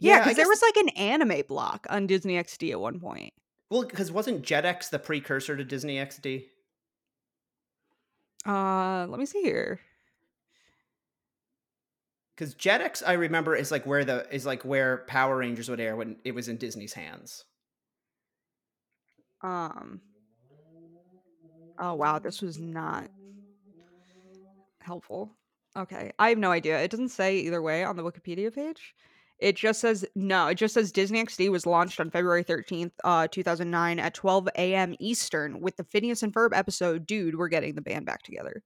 Yeah, 0.00 0.16
Yeah, 0.16 0.18
because 0.24 0.36
there 0.36 0.48
was 0.48 0.62
like 0.62 0.76
an 0.76 0.88
anime 0.90 1.42
block 1.46 1.86
on 1.90 2.06
Disney 2.06 2.34
XD 2.34 2.72
at 2.72 2.80
one 2.80 2.98
point. 2.98 3.32
Well, 3.70 3.84
because 3.84 4.10
wasn't 4.10 4.42
Jetix 4.42 4.90
the 4.90 4.98
precursor 4.98 5.56
to 5.56 5.64
Disney 5.64 5.96
XD? 5.96 6.44
Uh, 8.46 9.06
let 9.08 9.18
me 9.18 9.26
see 9.26 9.42
here. 9.42 9.80
Because 12.36 12.54
Jetix, 12.54 13.02
I 13.04 13.14
remember, 13.14 13.56
is 13.56 13.70
like 13.70 13.86
where 13.86 14.04
the 14.04 14.26
is 14.32 14.44
like 14.44 14.64
where 14.64 14.98
Power 15.08 15.38
Rangers 15.38 15.68
would 15.68 15.80
air 15.80 15.96
when 15.96 16.16
it 16.24 16.34
was 16.34 16.48
in 16.48 16.58
Disney's 16.58 16.92
hands. 16.92 17.44
Um. 19.42 20.00
Oh 21.78 21.94
wow, 21.94 22.18
this 22.18 22.42
was 22.42 22.58
not 22.58 23.08
helpful. 24.86 25.36
Okay, 25.76 26.12
I 26.18 26.30
have 26.30 26.38
no 26.38 26.50
idea. 26.50 26.80
It 26.80 26.90
doesn't 26.90 27.10
say 27.10 27.36
either 27.38 27.60
way 27.60 27.84
on 27.84 27.96
the 27.96 28.02
Wikipedia 28.02 28.54
page. 28.54 28.94
It 29.38 29.56
just 29.56 29.80
says 29.80 30.06
no. 30.14 30.46
It 30.46 30.54
just 30.54 30.72
says 30.72 30.90
Disney 30.90 31.22
XD 31.22 31.50
was 31.50 31.66
launched 31.66 32.00
on 32.00 32.10
February 32.10 32.42
thirteenth, 32.42 32.92
uh, 33.04 33.28
two 33.28 33.42
thousand 33.42 33.70
nine, 33.70 33.98
at 33.98 34.14
twelve 34.14 34.48
a.m. 34.56 34.94
Eastern, 34.98 35.60
with 35.60 35.76
the 35.76 35.84
Phineas 35.84 36.22
and 36.22 36.32
Ferb 36.32 36.50
episode 36.54 37.06
"Dude, 37.06 37.36
We're 37.36 37.48
Getting 37.48 37.74
the 37.74 37.82
Band 37.82 38.06
Back 38.06 38.22
Together," 38.22 38.62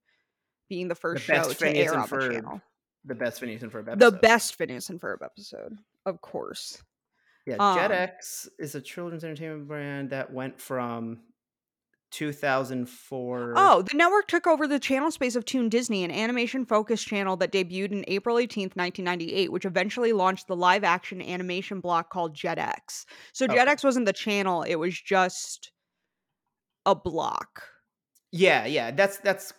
being 0.69 0.87
the 0.87 0.95
first 0.95 1.27
best 1.27 1.49
show 1.49 1.53
to 1.53 1.55
Phineas 1.57 1.91
air 1.91 1.99
on 1.99 2.07
the 2.09 2.29
channel. 2.29 2.61
The 3.03 3.15
best 3.15 3.41
Phineas 3.41 3.63
and 3.63 3.71
Ferb 3.71 3.89
episode. 3.89 3.99
The 3.99 4.17
best 4.19 4.55
Phineas 4.55 4.89
and 4.89 5.01
Ferb 5.01 5.17
episode, 5.21 5.77
of 6.05 6.21
course. 6.21 6.81
Yeah, 7.45 7.55
um, 7.59 7.77
Jetix 7.77 8.47
is 8.59 8.75
a 8.75 8.81
children's 8.81 9.25
entertainment 9.25 9.67
brand 9.67 10.11
that 10.11 10.31
went 10.31 10.61
from 10.61 11.19
2004. 12.11 13.53
Oh, 13.55 13.81
the 13.81 13.97
network 13.97 14.27
took 14.27 14.45
over 14.47 14.67
the 14.67 14.79
channel 14.79 15.11
space 15.11 15.35
of 15.35 15.45
Toon 15.45 15.69
Disney, 15.69 16.03
an 16.03 16.11
animation 16.11 16.65
focused 16.65 17.07
channel 17.07 17.35
that 17.37 17.51
debuted 17.51 17.91
in 17.91 18.05
April 18.07 18.35
18th, 18.35 18.75
1998, 18.75 19.51
which 19.51 19.65
eventually 19.65 20.13
launched 20.13 20.47
the 20.47 20.55
live 20.55 20.83
action 20.83 21.21
animation 21.21 21.79
block 21.79 22.09
called 22.09 22.35
Jetix. 22.35 23.05
So 23.33 23.45
Okay. 23.45 23.55
Jetix 23.55 23.83
wasn't 23.83 24.05
the 24.05 24.13
channel, 24.13 24.63
it 24.63 24.75
was 24.75 24.99
just 24.99 25.71
a 26.85 26.95
block. 26.95 27.63
Yeah, 28.31 28.65
yeah, 28.65 28.91
that's 28.91 29.17
that's. 29.17 29.53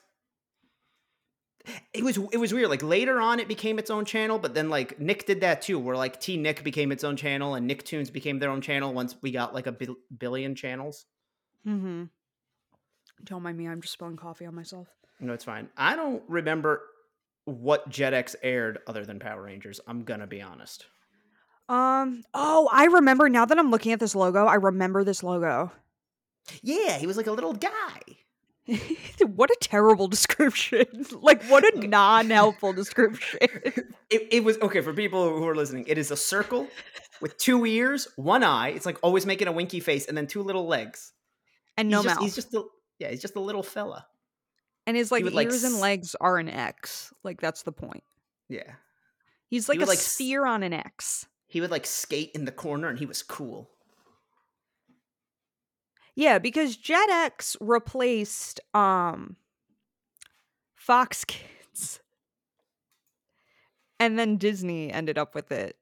It 1.95 2.03
was 2.03 2.19
it 2.33 2.39
was 2.39 2.53
weird. 2.53 2.71
Like 2.71 2.83
later 2.83 3.21
on, 3.21 3.39
it 3.39 3.47
became 3.47 3.79
its 3.79 3.91
own 3.91 4.05
channel, 4.05 4.39
but 4.39 4.55
then 4.55 4.69
like 4.69 4.99
Nick 4.99 5.27
did 5.27 5.43
that 5.43 5.63
too, 5.63 5.79
where 5.79 5.97
like 5.97 6.21
T 6.21 6.37
Nick 6.37 6.65
became 6.65 6.91
its 6.91 7.05
own 7.05 7.17
channel, 7.17 7.55
and 7.55 7.71
Nicktoons 7.71 8.13
became 8.13 8.41
their 8.41 8.51
own 8.51 8.61
channel 8.61 8.93
once 8.93 9.15
we 9.23 9.31
got 9.31 9.55
like 9.55 9.67
a 9.69 9.73
bil- 9.73 9.97
billion 10.19 10.55
channels. 10.57 11.07
Mm-hmm. 11.67 12.05
Don't 13.25 13.43
mind 13.43 13.59
me, 13.59 13.69
I'm 13.69 13.81
just 13.81 13.93
spilling 13.93 14.17
coffee 14.17 14.47
on 14.47 14.55
myself. 14.55 14.89
No, 15.21 15.33
it's 15.33 15.45
fine. 15.45 15.69
I 15.77 15.95
don't 15.95 16.23
remember 16.29 16.83
what 17.45 17.89
Jetix 17.91 18.35
aired 18.43 18.79
other 18.87 19.05
than 19.05 19.19
Power 19.19 19.43
Rangers. 19.43 19.81
I'm 19.87 20.05
gonna 20.05 20.27
be 20.27 20.43
honest. 20.43 20.87
Um, 21.69 22.25
oh, 22.35 22.69
I 22.73 22.87
remember 22.87 23.29
now 23.29 23.45
that 23.45 23.59
I'm 23.59 23.71
looking 23.71 23.93
at 23.93 24.01
this 24.01 24.15
logo, 24.15 24.47
I 24.47 24.57
remember 24.57 25.05
this 25.05 25.23
logo. 25.23 25.73
Yeah, 26.63 26.99
he 26.99 27.07
was 27.07 27.17
like 27.17 27.29
a 27.29 27.33
little 27.33 27.53
guy. 27.53 28.01
what 29.35 29.51
a 29.51 29.57
terrible 29.61 30.09
description. 30.09 30.87
like, 31.21 31.43
what 31.45 31.65
a 31.65 31.87
non 31.87 32.31
helpful 32.31 32.73
description. 32.75 33.39
It, 34.11 34.29
it 34.31 34.45
was 34.45 34.59
okay 34.59 34.81
for 34.81 34.93
people 34.93 35.39
who 35.39 35.47
are 35.49 35.55
listening. 35.55 35.85
It 35.87 35.99
is 35.99 36.11
a 36.11 36.17
circle 36.17 36.69
with 37.21 37.37
two 37.39 37.65
ears, 37.67 38.09
one 38.17 38.45
eye. 38.45 38.69
It's 38.69 38.87
like 38.87 38.99
always 39.03 39.27
making 39.27 39.49
a 39.49 39.53
winky 39.53 39.81
face, 39.81 40.07
and 40.07 40.17
then 40.17 40.27
two 40.27 40.43
little 40.43 40.67
legs. 40.67 41.13
And 41.77 41.89
no 41.89 41.99
he's 41.99 42.05
just, 42.05 42.15
mouth. 42.17 42.25
He's 42.25 42.35
just 42.35 42.55
a 42.55 42.65
yeah. 43.03 43.11
He's 43.11 43.21
just 43.21 43.37
a 43.37 43.41
little 43.41 43.63
fella. 43.63 44.07
and 44.87 44.97
his 44.97 45.11
like 45.13 45.25
would, 45.25 45.35
like, 45.35 45.47
ears 45.49 45.65
and 45.65 45.79
legs 45.81 46.15
are 46.21 46.39
an 46.39 46.49
X. 46.49 47.13
Like 47.25 47.41
that's 47.41 47.63
the 47.63 47.73
point. 47.73 48.05
Yeah. 48.49 48.73
He's 49.49 49.69
like 49.69 49.77
a 49.77 49.81
would, 49.81 49.89
like, 49.89 49.99
s- 49.99 50.07
sphere 50.07 50.47
on 50.47 50.63
an 50.63 50.73
X. 50.73 51.27
He 51.47 51.61
would 51.61 51.71
like 51.71 51.85
skate 51.87 52.31
in 52.35 52.45
the 52.47 52.53
corner, 52.53 52.89
and 52.89 52.99
he 52.99 53.05
was 53.07 53.23
cool. 53.23 53.69
Yeah, 56.15 56.39
because 56.39 56.77
Jetix 56.77 57.57
replaced 57.61 58.61
um 58.75 59.37
Fox 60.75 61.25
Kids. 61.25 62.01
And 64.01 64.19
then 64.19 64.37
Disney 64.37 64.91
ended 64.93 65.17
up 65.19 65.35
with 65.35 65.53
it. 65.53 65.77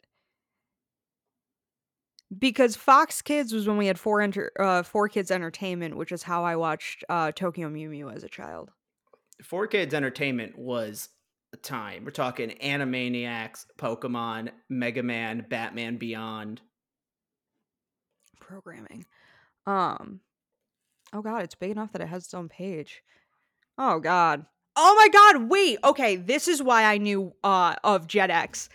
Because 2.38 2.76
Fox 2.76 3.22
Kids 3.22 3.52
was 3.52 3.66
when 3.66 3.76
we 3.76 3.86
had 3.86 3.98
four 3.98 4.20
enter- 4.20 4.52
uh, 4.58 4.82
four 4.82 5.08
kids 5.08 5.30
entertainment, 5.30 5.96
which 5.96 6.12
is 6.12 6.22
how 6.22 6.44
I 6.44 6.56
watched 6.56 7.04
uh, 7.08 7.32
Tokyo 7.32 7.68
Mew 7.68 7.88
Mew 7.88 8.08
as 8.08 8.22
a 8.22 8.28
child. 8.28 8.70
Four 9.42 9.66
Kids 9.66 9.94
Entertainment 9.94 10.58
was 10.58 11.08
a 11.52 11.56
time. 11.56 12.04
We're 12.04 12.10
talking 12.10 12.50
Animaniacs, 12.62 13.66
Pokemon, 13.78 14.50
Mega 14.68 15.02
Man, 15.02 15.46
Batman 15.48 15.96
Beyond. 15.96 16.60
Programming. 18.40 19.06
Um 19.66 20.20
Oh 21.12 21.22
god, 21.22 21.42
it's 21.42 21.54
big 21.54 21.70
enough 21.70 21.92
that 21.92 22.02
it 22.02 22.08
has 22.08 22.24
its 22.24 22.34
own 22.34 22.48
page. 22.48 23.02
Oh 23.78 23.98
god. 23.98 24.44
Oh 24.76 24.94
my 24.96 25.08
god, 25.08 25.50
wait. 25.50 25.78
Okay, 25.84 26.16
this 26.16 26.48
is 26.48 26.62
why 26.62 26.84
I 26.84 26.98
knew 26.98 27.32
uh 27.42 27.76
of 27.82 28.06
Jetix. 28.06 28.68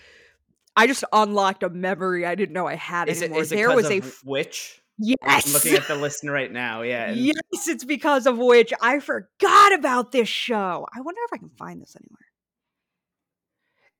I 0.75 0.87
just 0.87 1.03
unlocked 1.13 1.63
a 1.63 1.69
memory 1.69 2.25
I 2.25 2.35
didn't 2.35 2.53
know 2.53 2.67
I 2.67 2.75
had 2.75 3.07
Is 3.09 3.21
it, 3.21 3.25
anymore. 3.25 3.41
is 3.43 3.51
it 3.51 3.55
there 3.55 3.69
because 3.69 3.83
was 3.83 3.91
a 3.91 3.97
f- 3.97 4.21
which? 4.25 4.81
yes. 4.97 5.17
I'm 5.23 5.53
looking 5.53 5.73
at 5.75 5.87
the 5.87 5.95
list 5.95 6.23
right 6.27 6.51
now. 6.51 6.81
Yeah. 6.81 7.05
and- 7.09 7.17
yes, 7.17 7.67
it's 7.67 7.83
because 7.85 8.25
of 8.25 8.35
W.I.T.C.H. 8.35 8.73
I 8.81 8.99
forgot 8.99 9.73
about 9.73 10.11
this 10.11 10.27
show. 10.29 10.85
I 10.95 11.01
wonder 11.01 11.21
if 11.25 11.33
I 11.33 11.37
can 11.37 11.49
find 11.49 11.81
this 11.81 11.95
anywhere. 11.95 12.19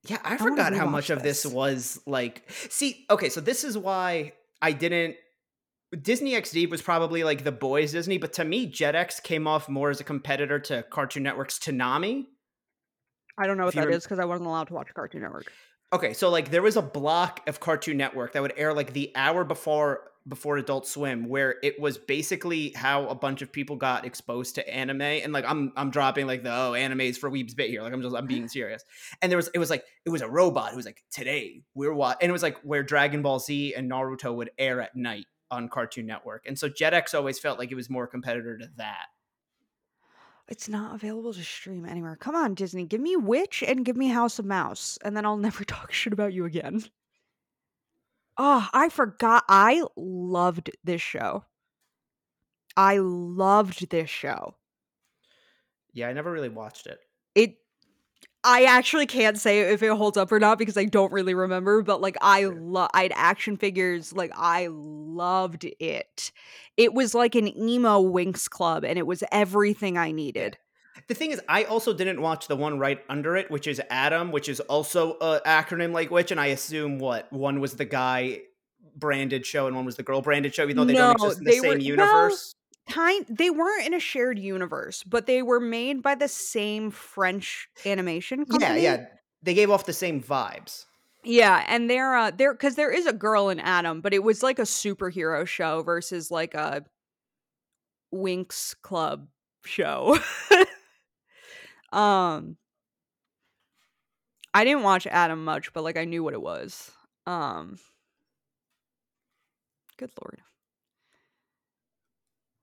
Yeah, 0.08 0.20
I 0.24 0.36
wanna 0.36 0.52
forgot 0.52 0.74
how 0.74 0.86
much 0.86 1.08
rewatch 1.08 1.16
of 1.18 1.24
this 1.24 1.44
this. 1.44 1.52
was 1.52 2.00
like. 2.06 2.44
See, 2.70 3.06
okay, 3.10 3.30
so 3.30 3.42
this 3.42 3.64
is 3.64 3.78
why 3.78 4.34
I 4.62 4.72
didn't. 4.72 5.16
Disney 6.02 6.34
XD 6.34 6.70
was 6.70 6.82
probably 6.82 7.24
like 7.24 7.44
the 7.44 7.52
boys 7.52 7.94
Disney, 7.94 8.18
but 8.18 8.34
to 8.34 8.44
me, 8.44 8.70
Jetix 8.72 9.24
came 9.24 9.48
off 9.48 9.70
more 9.70 9.90
as 9.90 10.00
a 10.02 10.04
competitor 10.04 10.60
to 10.60 10.84
Cartoon 10.84 11.24
Network's 11.24 11.58
Toonami. 11.58 12.26
I 13.38 13.48
don't 13.48 13.58
know 13.58 13.64
what 13.66 13.74
If 13.76 13.80
that 13.80 13.88
rem- 13.88 13.98
is 13.98 14.04
because 14.04 14.20
I 14.20 14.26
wasn't 14.26 14.48
allowed 14.48 14.68
to 14.68 14.74
watch 14.74 14.88
Cartoon 14.94 15.22
Network. 15.22 15.52
Okay, 15.94 16.14
so 16.14 16.30
like 16.30 16.52
there 16.52 16.62
was 16.62 16.78
a 16.78 16.82
block 16.82 17.48
of 17.48 17.60
Cartoon 17.60 17.98
Network 17.98 18.34
that 18.34 18.42
would 18.42 18.54
air 18.58 18.74
like 18.74 18.94
the 18.94 19.12
hour 19.16 19.44
before 19.44 20.12
before 20.28 20.58
Adult 20.58 20.88
Swim, 20.88 21.30
where 21.30 21.56
it 21.62 21.80
was 21.80 22.00
basically 22.00 22.72
how 22.76 23.06
a 23.08 23.16
bunch 23.16 23.44
of 23.44 23.52
people 23.52 23.76
got 23.76 24.06
exposed 24.06 24.56
to 24.56 24.68
anime. 24.68 25.02
And 25.02 25.32
like 25.32 25.46
I'm 25.48 25.72
I'm 25.76 25.92
dropping 25.92 26.26
like 26.26 26.44
the 26.44 26.52
oh 26.52 26.72
animes 26.72 27.18
for 27.18 27.30
weebs 27.30 27.56
bit 27.56 27.70
here. 27.70 27.84
Like 27.84 27.94
I'm 27.94 28.02
just 28.02 28.16
I'm 28.16 28.26
being 28.26 28.48
serious. 28.48 28.84
And 29.22 29.32
there 29.32 29.38
was 29.38 29.50
it 29.54 29.60
was 29.60 29.70
like 29.70 29.86
it 30.06 30.10
was 30.10 30.22
a 30.22 30.30
robot 30.30 30.72
who 30.72 30.78
was 30.78 30.86
like 30.86 31.04
today 31.12 31.62
we're 31.76 31.94
what 31.94 32.18
and 32.22 32.30
it 32.30 32.34
was 32.34 32.44
like 32.44 32.58
where 32.64 32.84
Dragon 32.84 33.22
Ball 33.22 33.40
Z 33.40 33.76
and 33.76 33.90
Naruto 33.90 34.34
would 34.36 34.50
air 34.58 34.82
at 34.82 34.96
night 34.96 35.28
on 35.52 35.70
Cartoon 35.70 36.08
Network. 36.08 36.46
And 36.48 36.58
so 36.58 36.68
Jetix 36.68 37.14
always 37.14 37.40
felt 37.40 37.60
like 37.60 37.72
it 37.72 37.76
was 37.76 37.90
more 37.90 38.08
competitor 38.08 38.58
to 38.58 38.70
that. 38.78 39.06
It's 40.48 40.70
not 40.70 40.94
available 40.94 41.34
to 41.34 41.44
stream 41.44 41.86
anywhere. 41.86 42.16
Come 42.16 42.36
on, 42.36 42.54
Disney. 42.54 42.86
Give 42.86 43.02
me 43.02 43.16
W.I.T.C.H. 43.16 43.64
and 43.68 43.84
give 43.84 43.98
me 43.98 44.10
House 44.10 44.38
of 44.38 44.46
Mouse, 44.46 45.00
and 45.04 45.18
then 45.18 45.26
I'll 45.26 45.38
never 45.50 45.64
talk 45.64 45.92
shit 45.92 46.14
about 46.14 46.34
you 46.34 46.46
again. 46.46 46.84
Oh, 48.38 48.68
I 48.74 48.90
forgot. 48.90 49.44
I 49.48 49.84
loved 49.96 50.70
this 50.84 51.02
show. 51.02 51.46
I 52.78 52.98
loved 52.98 53.90
this 53.90 54.10
show. 54.10 54.56
Yeah, 55.94 56.10
I 56.10 56.14
never 56.14 56.32
really 56.32 56.50
watched 56.50 56.88
it. 56.88 57.00
It 57.34 57.58
I 58.48 58.66
actually 58.66 59.08
can't 59.08 59.40
say 59.40 59.62
if 59.62 59.82
it 59.82 59.92
holds 59.92 60.18
up 60.18 60.32
or 60.32 60.40
not 60.40 60.60
because 60.60 60.78
I 60.78 60.86
don't 60.86 61.12
really 61.12 61.34
remember, 61.34 61.82
but 61.82 62.00
like 62.00 62.16
I 62.22 62.46
love 62.46 62.92
I 62.94 63.02
had 63.04 63.12
action 63.16 63.58
figures, 63.58 64.14
like 64.14 64.32
I 64.38 64.68
loved 64.70 65.66
it. 65.80 66.32
It 66.78 66.94
was 66.94 67.16
like 67.16 67.34
an 67.34 67.48
emo 67.58 68.04
Winx 68.04 68.48
club 68.48 68.86
and 68.86 69.00
it 69.00 69.08
was 69.08 69.24
everything 69.32 69.98
I 69.98 70.12
needed. 70.12 70.58
The 71.08 71.16
thing 71.16 71.32
is, 71.32 71.42
I 71.50 71.64
also 71.64 71.92
didn't 71.94 72.22
watch 72.22 72.48
the 72.48 72.56
one 72.56 72.78
right 72.80 73.00
under 73.10 73.36
it, 73.36 73.50
which 73.52 73.68
is 73.68 73.80
A.T.O.M., 73.80 74.32
which 74.32 74.48
is 74.48 74.60
also 74.62 75.18
an 75.22 75.40
acronym 75.46 75.92
like 75.92 76.08
W.I.T.C.H., 76.08 76.32
and 76.32 76.40
I 76.40 76.48
assume 76.48 77.00
what 77.00 77.32
one 77.34 77.60
was 77.60 77.74
the 77.74 77.86
guy 77.86 78.42
branded 78.96 79.46
show 79.46 79.68
and 79.68 79.76
one 79.76 79.86
was 79.86 79.98
the 79.98 80.04
girl 80.04 80.22
branded 80.22 80.56
show, 80.56 80.64
even 80.64 80.78
though 80.78 80.86
they 80.86 80.94
No, 80.94 81.14
don't 81.14 81.22
exist 81.26 81.40
in 81.40 81.44
the 81.46 81.52
same 81.52 81.70
were- 81.72 81.78
universe. 81.78 82.56
Kind 82.90 83.26
they 83.30 83.50
weren't 83.50 83.88
in 83.88 83.94
a 83.94 84.00
shared 84.00 84.38
universe, 84.38 85.04
but 85.04 85.26
they 85.26 85.42
were 85.42 85.60
made 85.60 86.04
by 86.04 86.16
the 86.16 86.28
same 86.28 86.92
French 86.92 87.68
animation 87.86 88.40
yeah, 88.40 88.46
company. 88.46 88.84
yeah, 88.84 89.06
they 89.42 89.54
gave 89.56 89.72
off 89.72 89.86
the 89.86 89.94
same 89.94 90.22
vibes. 90.22 90.86
Yeah, 91.24 91.66
and 91.68 91.90
they're 91.90 92.16
uh 92.16 92.32
they're 92.32 92.54
because 92.54 92.76
there 92.76 92.92
is 92.92 93.08
a 93.08 93.14
girl 93.14 93.50
in 93.50 93.60
A.T.O.M., 93.60 94.02
but 94.02 94.14
it 94.14 94.24
was 94.24 94.44
like 94.44 94.60
a 94.60 94.64
superhero 94.64 95.48
show 95.48 95.82
versus 95.82 96.30
like 96.30 96.54
a 96.54 96.86
Winx 98.14 98.76
Club 98.84 99.28
show. 99.66 100.20
um 101.92 102.58
I 104.54 104.64
didn't 104.64 104.84
watch 104.84 105.08
A.T.O.M. 105.08 105.44
much, 105.44 105.74
but 105.74 105.84
like 105.84 105.98
I 105.98 106.06
knew 106.06 106.24
what 106.24 106.36
it 106.36 106.42
was. 106.42 106.92
Um 107.26 107.80
Good 109.98 110.12
lord. 110.22 110.42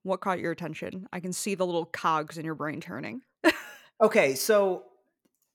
What 0.03 0.21
caught 0.21 0.41
your 0.41 0.53
attention? 0.53 1.07
I 1.13 1.21
can 1.21 1.33
see 1.33 1.55
the 1.55 1.67
little 1.67 1.87
cogs 1.87 2.39
in 2.39 2.45
your 2.45 2.55
brain 2.55 2.81
turning. 2.81 3.23
Okay, 4.01 4.35
so 4.35 4.83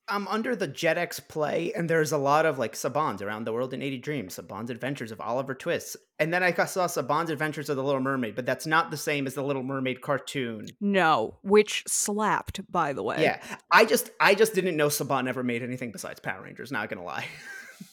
I'm 0.08 0.26
under 0.30 0.56
the 0.56 0.70
Jetix 0.70 1.28
play, 1.28 1.74
and 1.74 1.90
there's 1.90 2.14
a 2.14 2.18
lot 2.18 2.46
of 2.46 2.58
like 2.58 2.74
Saban's 2.74 3.22
around 3.22 3.44
the 3.44 3.52
world 3.52 3.74
in 3.74 3.82
80 3.82 3.98
Dreams, 3.98 4.38
Saban's 4.38 4.70
Adventures 4.70 5.12
of 5.12 5.20
Oliver 5.20 5.54
Twist, 5.54 5.98
and 6.18 6.34
then 6.34 6.44
I 6.44 6.54
saw 6.54 6.88
Saban's 6.88 7.30
Adventures 7.30 7.68
of 7.70 7.76
the 7.76 7.84
Little 7.84 8.00
Mermaid, 8.00 8.36
but 8.36 8.46
that's 8.46 8.66
not 8.66 8.90
the 8.90 8.96
same 8.96 9.28
as 9.28 9.34
the 9.34 9.44
Little 9.44 9.64
Mermaid 9.64 10.02
cartoon. 10.02 10.68
No, 10.80 11.38
which 11.44 11.84
slapped, 11.88 12.62
by 12.72 12.94
the 12.94 13.04
way. 13.04 13.22
Yeah, 13.22 13.42
I 13.70 13.84
just 13.84 14.12
I 14.20 14.34
just 14.34 14.54
didn't 14.54 14.78
know 14.78 14.88
Saban 14.88 15.28
ever 15.28 15.44
made 15.44 15.62
anything 15.62 15.92
besides 15.92 16.22
Power 16.22 16.44
Rangers. 16.44 16.72
Not 16.72 16.88
gonna 16.88 17.04
lie. 17.04 17.26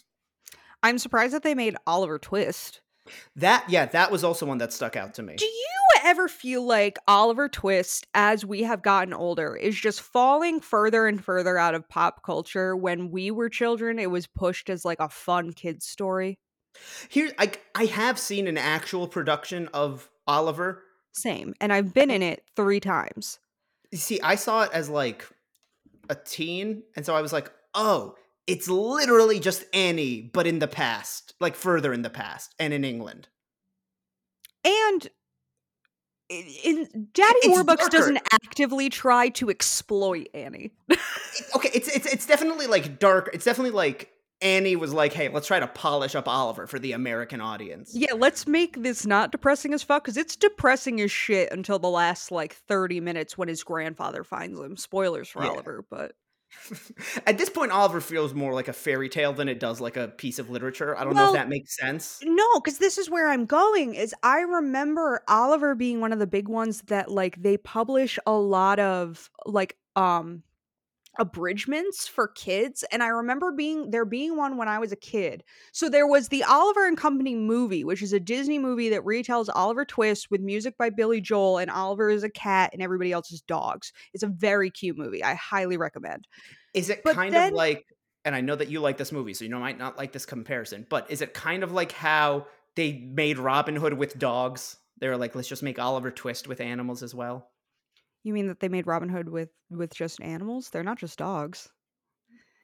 I'm 0.85 0.99
surprised 0.99 1.35
that 1.35 1.43
they 1.43 1.55
made 1.57 1.77
Oliver 1.85 2.21
Twist. 2.21 2.81
that 3.35 3.65
yeah, 3.69 3.87
that 3.87 4.13
was 4.13 4.23
also 4.23 4.47
one 4.47 4.59
that 4.59 4.73
stuck 4.73 4.95
out 4.95 5.15
to 5.15 5.23
me. 5.25 5.35
Do 5.35 5.47
you 5.47 5.84
ever 6.05 6.29
feel 6.29 6.65
like 6.65 6.99
Oliver 7.09 7.49
Twist, 7.49 8.07
as 8.15 8.45
we 8.45 8.63
have 8.63 8.83
gotten 8.83 9.15
older, 9.15 9.57
is 9.57 9.75
just 9.75 10.01
falling 10.01 10.61
further 10.61 11.07
and 11.07 11.25
further 11.25 11.59
out 11.59 11.75
of 11.75 11.89
pop 11.89 12.23
culture? 12.23 12.77
When 12.77 13.11
we 13.11 13.31
were 13.31 13.49
children, 13.49 13.99
it 13.99 14.11
was 14.11 14.27
pushed 14.27 14.71
as 14.71 14.85
like 14.85 15.01
a 15.01 15.09
fun 15.09 15.53
kid's 15.53 15.87
story. 15.87 16.39
Here, 17.09 17.33
I 17.39 17.53
I 17.75 17.87
have 17.87 18.19
seen 18.19 18.47
an 18.47 18.59
actual 18.59 19.09
production 19.09 19.69
of 19.73 20.11
Oliver. 20.27 20.83
Same. 21.13 21.55
And 21.61 21.73
I've 21.73 21.95
been 21.95 22.11
uh, 22.11 22.15
in 22.15 22.23
it 22.23 22.45
three 22.57 22.81
times. 22.81 23.39
You 23.91 23.99
See, 23.99 24.21
I 24.21 24.35
saw 24.35 24.63
it 24.63 24.71
as 24.73 24.89
like 24.89 25.27
a 26.11 26.15
teen, 26.15 26.83
and 26.97 27.07
so 27.07 27.15
I 27.15 27.23
was 27.23 27.33
like, 27.33 27.51
oh, 27.75 28.17
it's 28.47 28.69
literally 28.69 29.41
just 29.41 29.65
Annie, 29.73 30.21
but 30.21 30.47
in 30.47 30.59
the 30.59 30.69
past, 30.69 31.35
like 31.41 31.55
further 31.55 31.93
in 31.93 32.03
the 32.03 32.11
past, 32.11 32.55
and 32.59 32.75
in 32.75 32.85
England. 32.85 33.29
And 34.65 35.09
in, 36.65 37.09
Daddy 37.13 37.39
It's 37.43 37.49
Warbucks 37.59 37.77
darker. 37.77 37.89
doesn't 37.91 38.21
actively 38.33 38.89
try 38.91 39.29
to 39.31 39.51
exploit 39.51 40.29
Annie. 40.35 40.73
okay, 41.57 41.71
it's 41.75 41.89
it's 41.89 42.07
it's 42.07 42.27
definitely 42.27 42.67
like 42.67 42.99
dark. 42.99 43.31
It's 43.33 43.45
definitely 43.45 43.73
like 43.73 44.11
Annie 44.41 44.77
was 44.77 44.93
like, 44.93 45.13
"Hey, 45.13 45.29
let's 45.29 45.47
try 45.47 45.61
to 45.61 45.67
polish 45.67 46.15
up 46.15 46.29
Oliver 46.29 46.67
for 46.67 46.79
the 46.79 46.93
American 46.93 47.41
audience." 47.41 47.93
Yeah, 47.95 48.13
let's 48.15 48.47
make 48.47 48.83
this 48.83 49.07
not 49.07 49.33
depressing 49.33 49.73
as 49.73 49.83
fuck 49.83 50.05
because 50.05 50.17
it's 50.17 50.37
depressing 50.37 51.01
as 51.01 51.11
shit 51.11 51.51
until 51.53 51.79
the 51.79 51.89
last 51.89 52.31
like 52.31 52.55
30 52.55 53.01
minutes 53.01 53.39
when 53.39 53.49
his 53.49 53.63
grandfather 53.65 54.25
finds 54.25 54.59
him. 54.59 54.77
Spoilers 54.77 55.29
for 55.29 55.43
Yeah. 55.43 55.51
Oliver, 55.51 55.85
but 55.89 56.13
At 57.27 57.39
this 57.39 57.49
point, 57.49 57.73
Oliver 57.73 58.01
feels 58.01 58.35
more 58.35 58.55
like 58.55 58.69
a 58.69 58.73
fairy 58.73 59.09
tale 59.09 59.33
than 59.33 59.49
it 59.49 59.61
does 59.61 59.81
like 59.81 59.97
a 59.97 60.09
piece 60.09 60.39
of 60.39 60.51
literature. 60.51 60.97
I 60.97 61.05
don't 61.05 61.15
know 61.15 61.29
if 61.29 61.35
that 61.35 61.49
makes 61.49 61.77
sense. 61.77 62.21
no, 62.23 62.61
because 62.61 62.79
this 62.79 62.99
is 62.99 63.11
where 63.11 63.29
I'm 63.29 63.47
going. 63.47 63.95
Is 63.95 64.15
I 64.23 64.41
remember 64.41 65.23
Oliver 65.29 65.75
being 65.75 66.01
one 66.01 66.13
of 66.13 66.19
the 66.19 66.27
big 66.27 66.49
ones 66.49 66.83
that 66.83 67.11
like 67.11 67.43
they 67.43 67.57
publish 67.57 68.19
a 68.27 68.33
lot 68.33 68.79
of 68.79 69.31
like 69.47 69.77
um 69.97 70.43
abridgments 71.19 72.07
for 72.07 72.29
kids 72.29 72.85
and 72.91 73.03
i 73.03 73.07
remember 73.09 73.53
being 73.53 73.91
there 73.91 74.05
being 74.05 74.37
one 74.37 74.57
when 74.57 74.69
i 74.69 74.79
was 74.79 74.93
a 74.93 74.97
kid 74.97 75.45
so 75.73 75.89
there 75.89 76.07
was 76.07 76.29
the 76.29 76.43
oliver 76.45 76.87
and 76.87 76.97
company 76.97 77.35
movie 77.35 77.85
which 77.85 78.03
is 78.03 78.13
a 78.13 78.21
disney 78.21 78.59
movie 78.59 78.89
that 78.89 79.03
retells 79.05 79.49
oliver 79.55 79.85
twist 79.85 80.31
with 80.31 80.41
music 80.41 80.77
by 80.79 80.91
billy 80.91 81.21
joel 81.21 81.59
and 81.59 81.71
oliver 81.71 82.11
is 82.11 82.23
a 82.25 82.31
cat 82.31 82.71
and 82.73 82.83
everybody 82.83 83.13
else 83.13 83.31
is 83.33 83.41
dogs 83.43 83.93
it's 84.13 84.23
a 84.23 84.29
very 84.29 84.71
cute 84.71 84.97
movie 84.99 85.23
i 85.23 85.35
highly 85.35 85.77
recommend 85.77 86.27
Is 86.75 86.91
it 86.91 87.03
but 87.05 87.15
kind 87.15 87.35
then- 87.35 87.49
of 87.53 87.55
like, 87.55 87.87
and 88.25 88.35
I 88.35 88.41
know 88.41 88.57
that 88.57 88.69
you 88.69 88.81
like 88.81 88.97
this 88.97 89.13
movie, 89.13 89.35
so 89.35 89.45
you 89.45 89.55
might 89.55 89.79
not 89.79 89.99
like 89.99 90.13
this 90.13 90.25
comparison, 90.25 90.87
but 90.89 91.11
is 91.11 91.21
it 91.21 91.35
kind 91.35 91.63
of 91.63 91.73
like 91.73 91.93
how 91.93 92.47
they 92.75 92.95
made 92.95 93.39
Robin 93.39 93.77
Hood 93.77 93.93
with 93.95 94.19
dogs? 94.19 94.79
They 94.99 95.09
were 95.09 95.19
like, 95.19 95.35
let's 95.35 95.47
just 95.47 95.63
make 95.63 95.79
Oliver 95.79 96.11
Twist 96.11 96.49
with 96.49 96.61
animals 96.63 97.03
as 97.03 97.15
well. 97.15 97.51
You 98.25 98.33
mean 98.35 98.49
that 98.49 98.59
they 98.61 98.69
made 98.69 98.87
robin 98.87 99.09
hood 99.09 99.29
with 99.29 99.51
with 99.71 99.95
just 99.95 100.21
animals 100.21 100.71
they're 100.71 100.83
not 100.83 100.99
just 100.99 101.19
dogs 101.19 101.69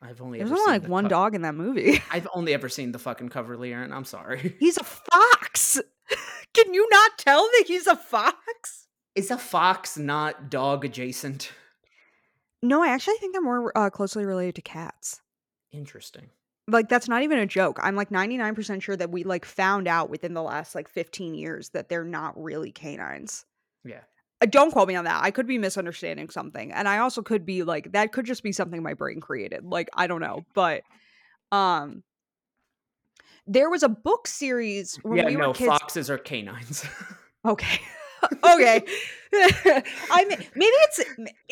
I've 0.03 0.23
only 0.23 0.39
there's 0.39 0.51
ever 0.51 0.59
only 0.59 0.65
seen 0.65 0.73
like 0.73 0.83
the 0.85 0.89
one 0.89 1.05
co- 1.05 1.09
dog 1.11 1.35
in 1.35 1.43
that 1.43 1.55
movie 1.55 2.03
I've 2.11 2.27
only 2.35 2.55
ever 2.55 2.71
seen 2.71 2.91
the 2.91 2.99
fucking 2.99 3.29
cover, 3.29 3.57
Leon. 3.59 3.93
I'm 3.93 4.07
sorry. 4.07 4.57
he's 4.59 4.79
a 4.79 4.83
fox 4.85 5.79
can 6.55 6.73
you 6.75 6.89
not 6.91 7.19
tell 7.19 7.43
that 7.43 7.65
he's 7.67 7.87
a 7.87 7.97
fox 7.97 8.87
Is 9.15 9.31
a 9.31 9.37
fox 9.37 9.99
not 9.99 10.51
dog 10.51 10.85
adjacent? 10.87 11.53
no 12.63 12.83
i 12.83 12.89
actually 12.89 13.17
think 13.17 13.33
they're 13.35 13.43
more 13.43 13.77
uh, 13.77 13.91
closely 13.91 14.25
related 14.25 14.55
to 14.57 14.63
cats 14.63 15.21
Interesting. 15.73 16.31
like 16.67 16.89
that's 16.89 17.09
not 17.09 17.23
even 17.23 17.39
a 17.39 17.47
joke 17.47 17.79
i'm 17.83 17.95
like 17.95 18.09
99% 18.11 18.81
sure 18.83 18.97
that 18.97 19.11
we 19.11 19.23
like 19.25 19.45
found 19.45 19.87
out 19.87 20.09
within 20.11 20.33
the 20.35 20.43
last 20.43 20.75
like 20.75 20.89
15 20.89 21.35
years 21.35 21.69
that 21.71 21.89
they're 21.91 22.05
not 22.05 22.41
really 22.43 22.73
canines 22.73 23.45
Yeah. 23.85 24.01
Uh, 24.41 24.47
don't 24.47 24.71
quote 24.71 24.89
me 24.89 24.95
on 24.95 25.05
that 25.05 25.23
i 25.23 25.31
could 25.31 25.47
be 25.47 25.59
misunderstanding 25.59 26.29
something 26.31 26.73
and 26.73 26.89
i 26.89 26.99
also 26.99 27.23
could 27.23 27.45
be 27.45 27.63
like 27.63 27.93
that 27.93 28.13
could 28.13 28.25
just 28.25 28.43
be 28.43 28.53
something 28.53 28.83
my 28.83 28.95
brain 28.95 29.21
created 29.21 29.65
like 29.65 29.89
i 29.95 30.07
don't 30.07 30.21
know 30.21 30.45
but 30.55 30.83
um 31.53 32.03
there 33.47 33.71
was 33.71 33.83
a 33.83 33.89
book 33.89 34.27
series 34.27 34.97
when 35.03 35.19
yeah, 35.19 35.27
we 35.27 35.35
no, 35.35 35.49
were 35.49 35.55
kids 35.55 35.69
foxes 35.69 36.11
are 36.11 36.19
canines. 36.19 36.85
okay 37.45 37.81
okay 38.45 38.83
i 39.33 40.25
mean 40.29 40.39
maybe 40.55 40.75
it's 40.75 41.01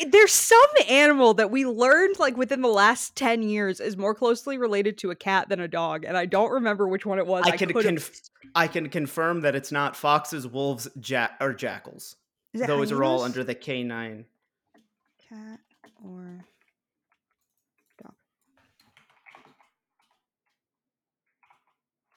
there's 0.09 0.33
some 0.33 0.61
animal 0.89 1.33
that 1.33 1.51
we 1.51 1.65
learned 1.65 2.19
like 2.19 2.37
within 2.37 2.61
the 2.61 2.69
last 2.69 3.17
10 3.17 3.43
years 3.43 3.81
is 3.81 3.97
more 3.97 4.15
closely 4.15 4.59
related 4.59 4.99
to 4.99 5.11
a 5.11 5.15
cat 5.15 5.49
than 5.49 5.61
a 5.61 5.69
dog 5.69 6.05
and 6.05 6.15
i 6.17 6.27
don't 6.27 6.51
remember 6.51 6.87
which 6.87 7.07
one 7.07 7.19
it 7.19 7.27
was 7.27 7.45
I 7.47 7.57
can 7.57 7.73
conf- 7.73 8.31
I 8.55 8.67
can 8.67 8.89
confirm 8.89 9.43
that 9.43 9.55
it's 9.55 9.73
not 9.73 9.97
foxes, 9.97 10.47
wolves, 10.47 10.89
jack 10.99 11.37
or 11.41 11.53
jackals. 11.53 12.17
Those 12.55 12.93
are 12.93 13.05
all 13.05 13.23
under 13.23 13.45
the 13.45 13.55
K 13.55 13.83
nine. 13.83 14.25
cat 15.29 15.61
or 16.05 16.45
dog. 18.03 18.15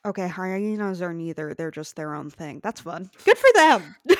Okay, 0.06 0.28
hyenas 0.28 1.02
are 1.02 1.14
neither. 1.14 1.54
They're 1.54 1.72
just 1.72 1.96
their 1.96 2.16
own 2.16 2.30
thing. 2.30 2.60
That's 2.64 2.82
fun. 2.82 3.10
Good 3.26 3.38
for 3.38 3.50
them. 3.56 3.96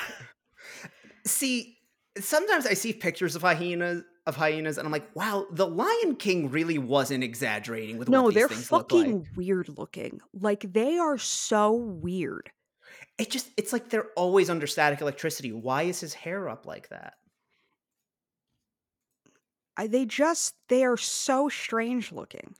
See, 1.26 1.78
sometimes 2.18 2.66
I 2.66 2.74
see 2.74 2.92
pictures 2.92 3.34
of 3.36 3.42
hyenas 3.42 4.02
of 4.26 4.36
hyenas 4.36 4.78
and 4.78 4.86
I'm 4.86 4.92
like, 4.92 5.14
wow, 5.16 5.46
the 5.50 5.66
Lion 5.66 6.14
King 6.16 6.48
really 6.50 6.78
wasn't 6.78 7.24
exaggerating 7.24 7.98
with 7.98 8.08
no, 8.08 8.22
what 8.22 8.34
these 8.34 8.42
they're 8.42 8.48
things 8.48 8.70
look 8.70 8.92
like. 8.92 9.04
fucking 9.06 9.26
weird 9.34 9.68
looking. 9.76 10.20
Like 10.32 10.72
they 10.72 10.96
are 10.98 11.18
so 11.18 11.72
weird. 11.72 12.50
It 13.18 13.30
just 13.30 13.48
it's 13.56 13.72
like 13.72 13.88
they're 13.88 14.10
always 14.16 14.50
under 14.50 14.66
static 14.66 15.00
electricity. 15.00 15.52
Why 15.52 15.82
is 15.82 16.00
his 16.00 16.14
hair 16.14 16.48
up 16.48 16.66
like 16.66 16.88
that? 16.88 17.14
I, 19.76 19.86
they 19.86 20.04
just 20.04 20.54
they 20.68 20.84
are 20.84 20.96
so 20.96 21.48
strange 21.48 22.12
looking. 22.12 22.54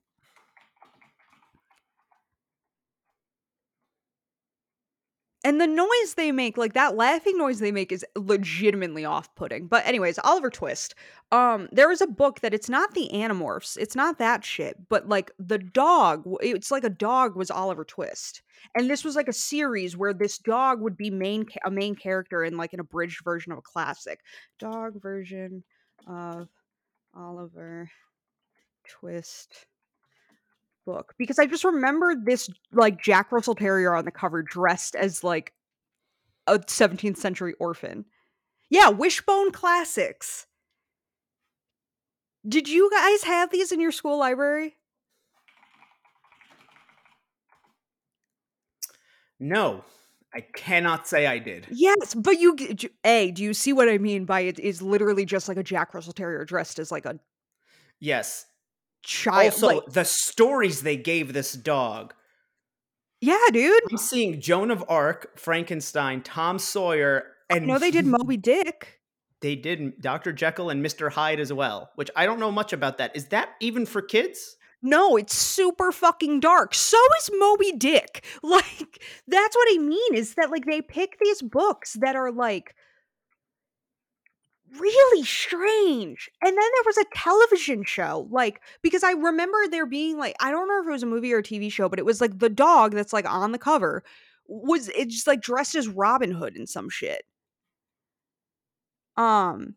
And 5.44 5.60
the 5.60 5.66
noise 5.66 6.14
they 6.16 6.30
make, 6.30 6.56
like 6.56 6.74
that 6.74 6.96
laughing 6.96 7.36
noise 7.36 7.58
they 7.58 7.72
make 7.72 7.90
is 7.90 8.04
legitimately 8.16 9.04
off-putting. 9.04 9.66
But 9.66 9.84
anyways, 9.86 10.18
Oliver 10.20 10.50
Twist. 10.50 10.94
Um 11.32 11.68
there 11.72 11.88
was 11.88 12.00
a 12.00 12.06
book 12.06 12.40
that 12.40 12.54
it's 12.54 12.68
not 12.68 12.94
the 12.94 13.10
Animorphs, 13.12 13.76
it's 13.76 13.96
not 13.96 14.18
that 14.18 14.44
shit, 14.44 14.76
but 14.88 15.08
like 15.08 15.30
the 15.38 15.58
dog, 15.58 16.24
it's 16.40 16.70
like 16.70 16.84
a 16.84 16.90
dog 16.90 17.36
was 17.36 17.50
Oliver 17.50 17.84
Twist. 17.84 18.42
And 18.76 18.88
this 18.88 19.04
was 19.04 19.16
like 19.16 19.28
a 19.28 19.32
series 19.32 19.96
where 19.96 20.14
this 20.14 20.38
dog 20.38 20.80
would 20.80 20.96
be 20.96 21.10
main 21.10 21.46
a 21.64 21.70
main 21.70 21.94
character 21.96 22.44
in 22.44 22.56
like 22.56 22.72
an 22.72 22.80
abridged 22.80 23.24
version 23.24 23.52
of 23.52 23.58
a 23.58 23.62
classic. 23.62 24.20
Dog 24.58 25.00
version 25.02 25.64
of 26.06 26.48
Oliver 27.14 27.90
twist 28.86 29.66
book 30.84 31.14
because 31.18 31.38
I 31.38 31.46
just 31.46 31.64
remember 31.64 32.14
this 32.14 32.48
like 32.72 33.00
Jack 33.00 33.32
Russell 33.32 33.54
Terrier 33.54 33.94
on 33.94 34.04
the 34.04 34.10
cover 34.10 34.42
dressed 34.42 34.94
as 34.94 35.22
like 35.24 35.52
a 36.46 36.58
17th 36.58 37.16
century 37.16 37.54
orphan. 37.58 38.04
Yeah, 38.70 38.88
Wishbone 38.88 39.52
Classics. 39.52 40.46
Did 42.46 42.68
you 42.68 42.90
guys 42.90 43.22
have 43.24 43.50
these 43.50 43.70
in 43.70 43.80
your 43.80 43.92
school 43.92 44.18
library? 44.18 44.76
No, 49.38 49.84
I 50.34 50.40
cannot 50.40 51.06
say 51.06 51.26
I 51.26 51.38
did. 51.38 51.66
Yes, 51.70 52.14
but 52.14 52.40
you 52.40 52.56
a 53.04 53.30
do 53.32 53.42
you 53.42 53.54
see 53.54 53.72
what 53.72 53.88
I 53.88 53.98
mean 53.98 54.24
by 54.24 54.40
it 54.40 54.58
is 54.58 54.80
literally 54.80 55.24
just 55.24 55.48
like 55.48 55.56
a 55.56 55.62
Jack 55.62 55.94
Russell 55.94 56.12
Terrier 56.12 56.44
dressed 56.44 56.78
as 56.78 56.90
like 56.90 57.06
a 57.06 57.18
Yes. 58.00 58.46
Child 59.02 59.52
Also, 59.52 59.66
like, 59.66 59.86
the 59.86 60.04
stories 60.04 60.82
they 60.82 60.96
gave 60.96 61.32
this 61.32 61.52
dog. 61.52 62.14
Yeah, 63.20 63.38
dude. 63.52 63.80
I'm 63.90 63.98
seeing 63.98 64.40
Joan 64.40 64.70
of 64.70 64.84
Arc, 64.88 65.38
Frankenstein, 65.38 66.22
Tom 66.22 66.58
Sawyer, 66.58 67.24
and 67.48 67.66
No, 67.66 67.78
they 67.78 67.90
did 67.90 68.06
Moby 68.06 68.36
Dick. 68.36 69.00
They 69.40 69.56
did 69.56 70.00
Dr. 70.00 70.32
Jekyll 70.32 70.70
and 70.70 70.84
Mr. 70.84 71.10
Hyde 71.12 71.40
as 71.40 71.52
well, 71.52 71.90
which 71.96 72.10
I 72.16 72.26
don't 72.26 72.40
know 72.40 72.52
much 72.52 72.72
about 72.72 72.98
that. 72.98 73.14
Is 73.14 73.26
that 73.26 73.50
even 73.60 73.86
for 73.86 74.02
kids? 74.02 74.56
No, 74.82 75.16
it's 75.16 75.36
super 75.36 75.92
fucking 75.92 76.40
dark. 76.40 76.74
So 76.74 76.98
is 77.18 77.30
Moby 77.38 77.72
Dick. 77.72 78.24
Like, 78.42 79.02
that's 79.28 79.56
what 79.56 79.68
I 79.72 79.78
mean 79.78 80.14
is 80.14 80.34
that, 80.34 80.50
like, 80.50 80.64
they 80.66 80.82
pick 80.82 81.18
these 81.20 81.42
books 81.42 81.96
that 82.00 82.16
are, 82.16 82.32
like, 82.32 82.74
really 84.78 85.24
strange. 85.24 86.30
And 86.42 86.50
then 86.50 86.56
there 86.56 86.82
was 86.86 86.98
a 86.98 87.04
television 87.14 87.84
show, 87.84 88.28
like, 88.30 88.60
because 88.82 89.02
I 89.04 89.12
remember 89.12 89.58
there 89.68 89.86
being, 89.86 90.18
like, 90.18 90.36
I 90.40 90.50
don't 90.50 90.62
remember 90.62 90.88
if 90.88 90.92
it 90.92 90.92
was 90.92 91.02
a 91.02 91.06
movie 91.06 91.32
or 91.32 91.38
a 91.38 91.42
TV 91.42 91.70
show, 91.70 91.88
but 91.88 91.98
it 91.98 92.06
was, 92.06 92.20
like, 92.20 92.38
the 92.38 92.48
dog 92.48 92.92
that's, 92.92 93.12
like, 93.12 93.28
on 93.30 93.52
the 93.52 93.58
cover 93.58 94.02
was, 94.46 94.88
it 94.90 95.08
just, 95.08 95.26
like, 95.26 95.40
dressed 95.40 95.74
as 95.74 95.88
Robin 95.88 96.32
Hood 96.32 96.56
and 96.56 96.68
some 96.68 96.88
shit. 96.90 97.24
Um, 99.16 99.76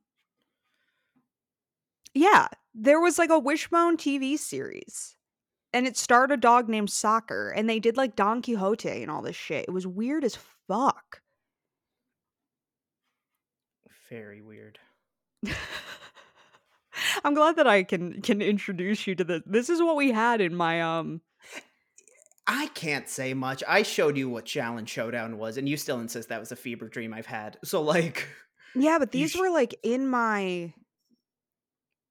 yeah, 2.13 2.47
there 2.73 2.99
was 2.99 3.17
like 3.17 3.29
a 3.29 3.39
Wishbone 3.39 3.97
TV 3.97 4.37
series. 4.37 5.15
And 5.73 5.85
it 5.85 5.97
starred 5.97 6.31
a 6.31 6.37
dog 6.37 6.69
named 6.69 6.89
Soccer, 6.89 7.49
and 7.49 7.69
they 7.69 7.79
did 7.81 7.97
like 7.97 8.15
Don 8.15 8.41
Quixote 8.41 9.01
and 9.01 9.11
all 9.11 9.21
this 9.21 9.35
shit. 9.35 9.65
It 9.67 9.71
was 9.71 9.85
weird 9.85 10.23
as 10.23 10.37
fuck. 10.67 11.21
Very 14.09 14.41
weird. 14.41 14.79
I'm 17.23 17.33
glad 17.33 17.55
that 17.57 17.67
I 17.67 17.83
can 17.83 18.21
can 18.21 18.41
introduce 18.41 19.05
you 19.07 19.15
to 19.15 19.23
this. 19.23 19.41
This 19.45 19.69
is 19.69 19.81
what 19.81 19.95
we 19.95 20.11
had 20.11 20.41
in 20.41 20.55
my 20.55 20.81
um 20.81 21.21
I 22.47 22.67
can't 22.75 23.09
say 23.09 23.33
much. 23.33 23.63
I 23.67 23.81
showed 23.83 24.17
you 24.17 24.29
what 24.29 24.45
Challenge 24.45 24.87
Showdown 24.87 25.37
was, 25.37 25.57
and 25.57 25.67
you 25.67 25.77
still 25.77 25.99
insist 25.99 26.29
that 26.29 26.39
was 26.39 26.51
a 26.51 26.55
fever 26.55 26.87
dream 26.87 27.11
I've 27.13 27.25
had. 27.25 27.57
So, 27.63 27.81
like, 27.81 28.27
Yeah, 28.75 28.99
but 28.99 29.11
these 29.11 29.31
sh- 29.31 29.37
were 29.39 29.49
like 29.49 29.75
in 29.81 30.07
my 30.07 30.73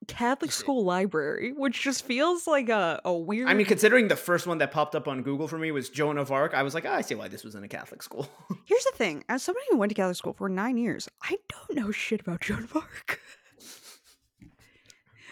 Catholic 0.04 0.52
school 0.52 0.84
library, 0.84 1.52
which 1.52 1.82
just 1.82 2.04
feels 2.04 2.46
like 2.46 2.68
a, 2.68 3.00
a 3.04 3.12
weird 3.12 3.48
I 3.48 3.54
mean, 3.54 3.66
considering 3.66 4.08
the 4.08 4.16
first 4.16 4.46
one 4.46 4.58
that 4.58 4.70
popped 4.70 4.94
up 4.94 5.08
on 5.08 5.22
Google 5.22 5.48
for 5.48 5.58
me 5.58 5.70
was 5.70 5.88
Joan 5.88 6.18
of 6.18 6.30
Arc, 6.30 6.54
I 6.54 6.62
was 6.62 6.74
like, 6.74 6.84
ah, 6.86 6.94
I 6.94 7.00
see 7.00 7.14
why 7.14 7.28
this 7.28 7.44
was 7.44 7.54
in 7.54 7.64
a 7.64 7.68
Catholic 7.68 8.02
school. 8.02 8.28
Here's 8.64 8.84
the 8.84 8.92
thing: 8.94 9.24
as 9.28 9.42
somebody 9.42 9.66
who 9.70 9.78
went 9.78 9.90
to 9.90 9.94
Catholic 9.94 10.16
school 10.16 10.34
for 10.34 10.48
nine 10.48 10.76
years, 10.76 11.08
I 11.22 11.38
don't 11.48 11.78
know 11.78 11.90
shit 11.90 12.20
about 12.20 12.40
Joan 12.40 12.64
of 12.64 12.76
Arc. 12.76 13.20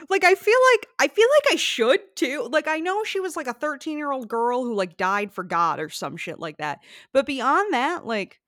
like, 0.09 0.25
I 0.25 0.35
feel 0.35 0.59
like 0.73 0.87
I 0.99 1.09
feel 1.09 1.29
like 1.29 1.53
I 1.53 1.57
should 1.57 2.17
too. 2.17 2.49
Like, 2.51 2.69
I 2.69 2.79
know 2.79 3.05
she 3.05 3.21
was 3.21 3.37
like 3.37 3.47
a 3.47 3.55
13 3.55 3.99
year 3.99 4.11
old 4.11 4.29
girl 4.29 4.65
who 4.65 4.75
like 4.75 4.97
died 4.97 5.33
for 5.33 5.45
God 5.45 5.81
or 5.81 5.89
some 5.89 6.17
shit 6.17 6.39
like 6.39 6.59
that. 6.59 6.81
But 7.13 7.27
beyond 7.27 7.73
that, 7.73 8.07
like 8.07 8.41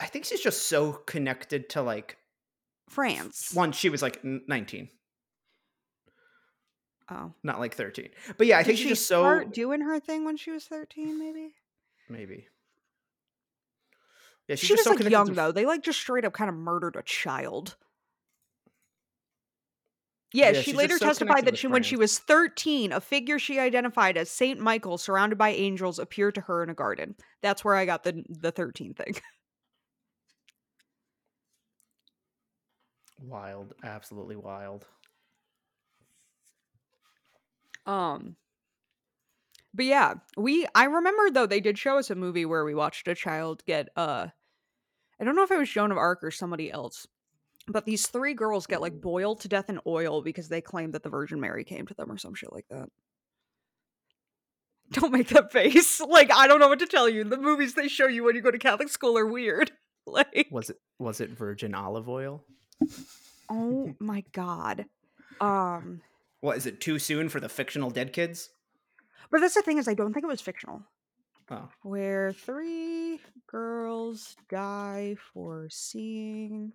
I 0.00 0.06
think 0.06 0.24
she's 0.24 0.40
just 0.40 0.68
so 0.68 0.92
connected 0.92 1.68
to, 1.70 1.82
like, 1.82 2.17
France. 2.88 3.50
one, 3.54 3.72
she 3.72 3.88
was 3.90 4.02
like 4.02 4.22
19, 4.24 4.88
Oh, 7.10 7.32
not 7.42 7.58
like 7.58 7.74
13. 7.74 8.10
But 8.36 8.46
yeah, 8.46 8.58
I 8.58 8.60
Did 8.62 8.66
think 8.66 8.78
she 8.78 8.82
she's 8.84 8.98
just 8.98 9.08
so. 9.08 9.44
doing 9.44 9.80
her 9.80 9.98
thing 9.98 10.24
when 10.24 10.36
she 10.36 10.50
was 10.50 10.64
13, 10.66 11.18
maybe. 11.18 11.54
Maybe. 12.08 12.48
Yeah, 14.46 14.56
she's 14.56 14.60
she 14.68 14.74
just 14.76 14.88
was 14.88 14.98
so 14.98 15.04
like 15.04 15.10
young 15.10 15.28
to 15.28 15.32
though. 15.34 15.52
They 15.52 15.64
like 15.66 15.82
just 15.82 16.00
straight 16.00 16.24
up 16.24 16.32
kind 16.32 16.48
of 16.50 16.56
murdered 16.56 16.96
a 16.96 17.02
child. 17.02 17.76
Yeah, 20.32 20.50
Yeah, 20.50 20.60
she 20.60 20.74
later 20.74 20.98
so 20.98 21.06
testified 21.06 21.46
that 21.46 21.56
she, 21.56 21.66
when 21.66 21.82
she 21.82 21.96
was 21.96 22.18
13, 22.18 22.92
a 22.92 23.00
figure 23.00 23.38
she 23.38 23.58
identified 23.58 24.18
as 24.18 24.28
Saint 24.30 24.60
Michael, 24.60 24.98
surrounded 24.98 25.38
by 25.38 25.50
angels, 25.50 25.98
appeared 25.98 26.34
to 26.34 26.42
her 26.42 26.62
in 26.62 26.68
a 26.68 26.74
garden. 26.74 27.14
That's 27.40 27.64
where 27.64 27.74
I 27.74 27.86
got 27.86 28.04
the 28.04 28.22
the 28.28 28.50
13 28.52 28.92
thing. 28.94 29.14
Wild. 33.20 33.74
Absolutely 33.82 34.36
wild. 34.36 34.86
Um, 37.86 38.36
but 39.74 39.86
yeah, 39.86 40.14
we 40.36 40.66
I 40.74 40.84
remember 40.84 41.30
though 41.30 41.46
they 41.46 41.60
did 41.60 41.78
show 41.78 41.98
us 41.98 42.10
a 42.10 42.14
movie 42.14 42.44
where 42.44 42.64
we 42.64 42.74
watched 42.74 43.08
a 43.08 43.14
child 43.14 43.62
get 43.66 43.88
uh, 43.96 44.28
I 45.20 45.24
don't 45.24 45.36
know 45.36 45.42
if 45.42 45.50
it 45.50 45.58
was 45.58 45.70
Joan 45.70 45.90
of 45.90 45.98
Arc 45.98 46.22
or 46.22 46.30
somebody 46.30 46.70
else, 46.70 47.06
but 47.66 47.86
these 47.86 48.06
three 48.06 48.34
girls 48.34 48.66
get 48.66 48.80
like 48.80 49.00
boiled 49.00 49.40
to 49.40 49.48
death 49.48 49.68
in 49.70 49.80
oil 49.86 50.22
because 50.22 50.48
they 50.48 50.60
claim 50.60 50.92
that 50.92 51.02
the 51.02 51.08
Virgin 51.08 51.40
Mary 51.40 51.64
came 51.64 51.86
to 51.86 51.94
them 51.94 52.10
or 52.12 52.18
some 52.18 52.34
shit 52.34 52.52
like 52.52 52.66
that. 52.70 52.88
Don't 54.90 55.12
make 55.12 55.28
that 55.28 55.52
face. 55.52 56.00
Like 56.08 56.32
I 56.32 56.46
don't 56.46 56.60
know 56.60 56.68
what 56.68 56.78
to 56.80 56.86
tell 56.86 57.08
you. 57.08 57.24
The 57.24 57.36
movies 57.36 57.74
they 57.74 57.88
show 57.88 58.06
you 58.06 58.24
when 58.24 58.34
you 58.34 58.42
go 58.42 58.50
to 58.50 58.58
Catholic 58.58 58.88
school 58.88 59.16
are 59.18 59.26
weird. 59.26 59.70
Like 60.06 60.48
Was 60.50 60.70
it 60.70 60.78
was 60.98 61.20
it 61.20 61.28
virgin 61.28 61.74
olive 61.74 62.08
oil? 62.08 62.42
oh 63.50 63.94
my 63.98 64.24
god. 64.32 64.86
Um, 65.40 66.00
What 66.40 66.56
is 66.56 66.66
it 66.66 66.80
too 66.80 66.98
soon 66.98 67.28
for 67.28 67.40
the 67.40 67.48
fictional 67.48 67.90
dead 67.90 68.12
kids? 68.12 68.50
but 69.30 69.40
that's 69.40 69.54
the 69.54 69.62
thing 69.62 69.78
is 69.78 69.86
I 69.88 69.94
don't 69.94 70.12
think 70.14 70.24
it 70.24 70.28
was 70.28 70.40
fictional. 70.40 70.82
Oh. 71.50 71.66
where 71.82 72.30
three 72.34 73.20
girls 73.46 74.36
die 74.50 75.16
for 75.32 75.68
seeing 75.70 76.72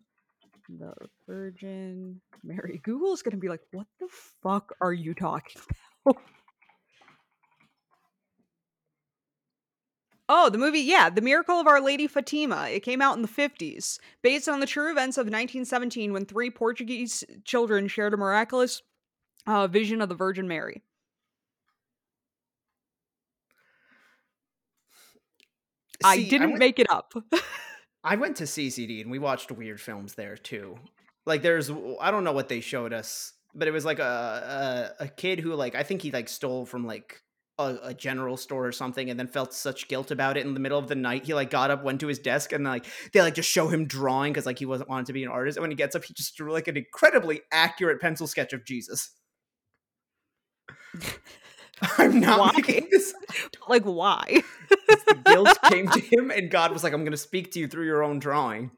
the 0.67 0.93
Virgin 1.27 2.19
Mary. 2.43 2.81
Google's 2.83 3.21
gonna 3.21 3.37
be 3.37 3.49
like, 3.49 3.61
what 3.71 3.85
the 3.99 4.07
fuck 4.41 4.73
are 4.81 4.91
you 4.93 5.13
talking 5.13 5.61
about? 6.07 6.19
Oh, 10.29 10.49
the 10.49 10.57
movie, 10.57 10.79
yeah, 10.79 11.09
The 11.09 11.21
Miracle 11.21 11.59
of 11.59 11.67
Our 11.67 11.81
Lady 11.81 12.07
Fatima. 12.07 12.69
It 12.69 12.79
came 12.81 13.01
out 13.01 13.15
in 13.17 13.21
the 13.21 13.27
50s, 13.27 13.99
based 14.21 14.47
on 14.47 14.61
the 14.61 14.65
true 14.65 14.89
events 14.89 15.17
of 15.17 15.25
1917 15.25 16.13
when 16.13 16.25
three 16.25 16.49
Portuguese 16.49 17.25
children 17.43 17.87
shared 17.89 18.13
a 18.13 18.17
miraculous 18.17 18.81
uh, 19.45 19.67
vision 19.67 20.01
of 20.01 20.07
the 20.07 20.15
Virgin 20.15 20.47
Mary. 20.47 20.81
I 26.03 26.17
didn't 26.23 26.51
went- 26.51 26.59
make 26.59 26.79
it 26.79 26.87
up. 26.89 27.13
I 28.03 28.15
went 28.15 28.35
to 28.37 28.43
CCD 28.43 29.01
and 29.01 29.09
we 29.09 29.19
watched 29.19 29.51
weird 29.51 29.79
films 29.79 30.15
there 30.15 30.35
too. 30.35 30.77
Like 31.25 31.41
there's 31.41 31.71
I 32.01 32.11
don't 32.11 32.25
know 32.25 32.33
what 32.33 32.49
they 32.49 32.59
showed 32.59 32.91
us, 32.91 33.31
but 33.55 33.67
it 33.69 33.71
was 33.71 33.85
like 33.85 33.99
a 33.99 34.93
a, 34.99 35.03
a 35.05 35.07
kid 35.07 35.39
who 35.39 35.53
like 35.55 35.73
I 35.75 35.83
think 35.83 36.01
he 36.01 36.11
like 36.11 36.27
stole 36.27 36.65
from 36.65 36.85
like 36.85 37.22
a, 37.59 37.77
a 37.83 37.93
general 37.93 38.37
store 38.37 38.65
or 38.65 38.71
something 38.71 39.09
and 39.09 39.19
then 39.19 39.27
felt 39.27 39.53
such 39.53 39.87
guilt 39.87 40.11
about 40.11 40.37
it 40.37 40.45
in 40.45 40.53
the 40.53 40.59
middle 40.59 40.79
of 40.79 40.87
the 40.87 40.95
night. 40.95 41.25
He 41.25 41.33
like 41.33 41.49
got 41.49 41.71
up, 41.71 41.83
went 41.83 41.99
to 42.01 42.07
his 42.07 42.19
desk 42.19 42.51
and 42.51 42.63
like 42.63 42.85
they 43.13 43.21
like 43.21 43.35
just 43.35 43.49
show 43.49 43.67
him 43.67 43.85
drawing 43.85 44.33
because 44.33 44.45
like 44.45 44.59
he 44.59 44.65
wasn't 44.65 44.89
wanted 44.89 45.05
to 45.07 45.13
be 45.13 45.23
an 45.23 45.29
artist. 45.29 45.57
And 45.57 45.61
when 45.61 45.71
he 45.71 45.75
gets 45.75 45.95
up, 45.95 46.03
he 46.03 46.13
just 46.13 46.35
drew 46.35 46.51
like 46.51 46.67
an 46.67 46.77
incredibly 46.77 47.41
accurate 47.51 48.01
pencil 48.01 48.27
sketch 48.27 48.53
of 48.53 48.65
Jesus. 48.65 49.11
I'm 51.97 52.19
not 52.19 52.39
Why? 52.39 52.51
making 52.55 52.87
this. 52.91 53.13
like, 53.67 53.83
why? 53.83 54.43
The 54.69 55.19
guilt 55.25 55.57
came 55.65 55.89
to 55.89 55.99
him, 55.99 56.31
and 56.31 56.49
God 56.49 56.71
was 56.71 56.83
like, 56.83 56.93
"I'm 56.93 57.01
going 57.01 57.11
to 57.11 57.17
speak 57.17 57.51
to 57.53 57.59
you 57.59 57.67
through 57.67 57.85
your 57.85 58.03
own 58.03 58.19
drawing." 58.19 58.71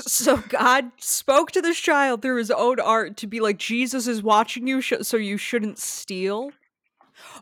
So 0.00 0.38
God 0.38 0.90
spoke 0.98 1.52
to 1.52 1.60
this 1.60 1.78
child 1.78 2.22
through 2.22 2.38
his 2.38 2.50
own 2.50 2.80
art 2.80 3.16
to 3.18 3.26
be 3.26 3.40
like, 3.40 3.58
Jesus 3.58 4.06
is 4.06 4.22
watching 4.22 4.66
you, 4.66 4.80
sh- 4.80 4.94
so 5.02 5.18
you 5.18 5.36
shouldn't 5.36 5.78
steal. 5.78 6.50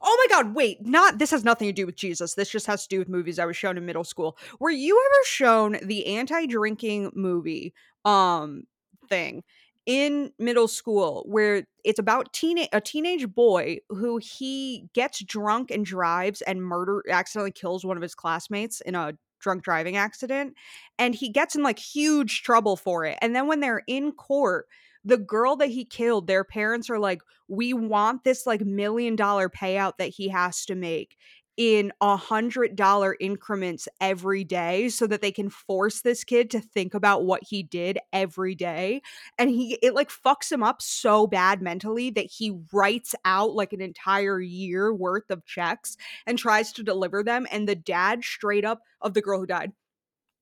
Oh 0.03 0.27
my 0.29 0.35
God, 0.35 0.55
wait, 0.55 0.85
not 0.87 1.19
this 1.19 1.31
has 1.31 1.45
nothing 1.45 1.69
to 1.69 1.73
do 1.73 1.87
with 1.87 1.97
Jesus. 1.97 2.35
This 2.35 2.51
just 2.51 2.67
has 2.67 2.83
to 2.83 2.89
do 2.89 2.99
with 2.99 3.09
movies 3.09 3.39
I 3.39 3.47
was 3.47 3.57
shown 3.57 3.77
in 3.77 3.87
middle 3.87 4.05
school. 4.05 4.37
Were 4.59 4.71
you 4.71 5.01
ever 5.07 5.25
shown 5.27 5.79
the 5.83 6.07
anti-drinking 6.07 7.13
movie 7.15 7.75
um 8.05 8.65
thing 9.09 9.43
in 9.87 10.33
middle 10.39 10.69
school 10.69 11.25
where 11.27 11.67
it's 11.85 11.99
about 11.99 12.29
a 12.73 12.81
teenage 12.81 13.35
boy 13.35 13.79
who 13.89 14.19
he 14.19 14.89
gets 14.95 15.23
drunk 15.25 15.71
and 15.71 15.85
drives 15.85 16.43
and 16.43 16.63
murder 16.63 17.03
accidentally 17.11 17.51
kills 17.51 17.85
one 17.85 17.97
of 17.97 18.03
his 18.03 18.15
classmates 18.15 18.81
in 18.83 18.95
a 18.95 19.13
drunk 19.41 19.63
driving 19.63 19.97
accident 19.97 20.55
and 20.99 21.15
he 21.15 21.29
gets 21.31 21.57
in 21.57 21.63
like 21.63 21.79
huge 21.79 22.43
trouble 22.43 22.77
for 22.77 23.05
it. 23.05 23.19
And 23.23 23.35
then 23.35 23.47
when 23.47 23.61
they're 23.61 23.83
in 23.87 24.13
court, 24.13 24.67
the 25.05 25.19
girl 25.19 25.57
that 25.57 25.71
he 25.71 25.85
killed, 25.85 26.27
their 26.27 26.45
parents 26.45 26.91
are 26.91 26.99
like, 26.99 27.23
we 27.49 27.73
want 27.73 28.25
this 28.25 28.47
like 28.47 28.61
million 28.61 29.17
dollar 29.17 29.49
payout 29.49 29.99
that 29.99 30.09
he 30.09 30.29
has 30.29 30.65
to 30.67 30.75
make 30.75 31.17
in 31.57 31.93
a 32.01 32.17
hundred 32.17 32.75
dollar 32.75 33.17
increments 33.21 33.87
every 34.01 34.45
day 34.45 34.89
so 34.89 35.07
that 35.07 35.21
they 35.21 35.33
can 35.33 35.51
force 35.51 36.01
this 36.01 36.25
kid 36.25 36.51
to 36.51 36.59
think 36.59 36.95
about 36.95 37.25
what 37.25 37.43
he 37.43 37.63
did 37.63 37.99
every 38.13 38.55
day. 38.55 39.03
And 39.37 39.51
he 39.51 39.79
it 39.83 39.95
like 39.95 40.11
fucks 40.11 40.51
him 40.51 40.63
up 40.63 40.81
so 40.81 41.27
bad 41.27 41.61
mentally 41.61 42.09
that 42.11 42.31
he 42.31 42.59
writes 42.73 43.15
out 43.25 43.55
like 43.55 43.73
an 43.75 43.83
entire 43.83 44.41
year 44.41 44.95
worth 44.95 45.31
of 45.31 45.45
checks 45.45 45.99
and 46.27 46.39
tries 46.39 46.73
to 46.73 46.83
deliver 46.83 47.23
them 47.23 47.47
and 47.51 47.69
the 47.69 47.75
dad 47.75 48.25
straight 48.25 48.65
up 48.65 48.81
of 49.03 49.13
the 49.13 49.21
girl 49.21 49.41
who 49.41 49.47
died 49.47 49.73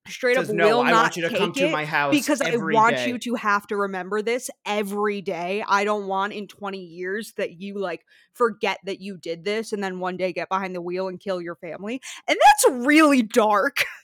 straight 0.09 0.37
Says, 0.37 0.49
up 0.51 0.55
no, 0.55 0.79
will 0.79 0.81
I 0.83 0.91
not 0.91 1.03
want 1.03 1.17
you 1.17 1.23
to 1.23 1.29
take 1.29 1.39
come 1.39 1.51
it 1.51 1.55
to 1.57 1.71
my 1.71 1.85
house 1.85 2.15
because 2.15 2.41
I 2.41 2.57
want 2.57 2.97
day." 2.97 3.09
you 3.09 3.19
to 3.19 3.35
have 3.37 3.67
to 3.69 3.77
remember 3.77 4.23
this 4.23 4.51
every 4.67 5.21
day. 5.21 5.65
I 5.67 5.85
don't 5.85 6.07
want 6.07 6.33
in 6.33 6.47
20 6.49 6.79
years 6.79 7.33
that 7.37 7.61
you 7.61 7.79
like 7.79 8.05
forget 8.33 8.79
that 8.85 9.01
you 9.01 9.17
did 9.17 9.45
this 9.45 9.73
and 9.73 9.83
then 9.83 10.01
one 10.01 10.17
day 10.17 10.33
get 10.33 10.49
behind 10.49 10.75
the 10.75 10.81
wheel 10.83 11.09
and 11.09 11.21
kill 11.21 11.41
your 11.41 11.57
family. 11.57 12.01
And 12.27 12.39
that's 12.45 12.87
really 12.87 13.23
dark. 13.23 13.85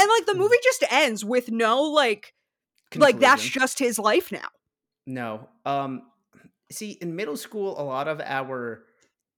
And 0.00 0.08
like 0.08 0.26
the 0.26 0.34
Mm. 0.34 0.38
movie 0.38 0.56
just 0.62 0.84
ends 0.92 1.24
with 1.24 1.50
no 1.50 1.82
like 1.82 2.32
like 2.94 3.18
that's 3.18 3.42
just 3.42 3.80
his 3.80 3.98
life 3.98 4.30
now. 4.30 4.46
No. 5.06 5.48
Um 5.66 6.02
see 6.70 6.92
in 6.92 7.16
middle 7.16 7.36
school 7.36 7.80
a 7.80 7.82
lot 7.82 8.06
of 8.06 8.20
our 8.20 8.84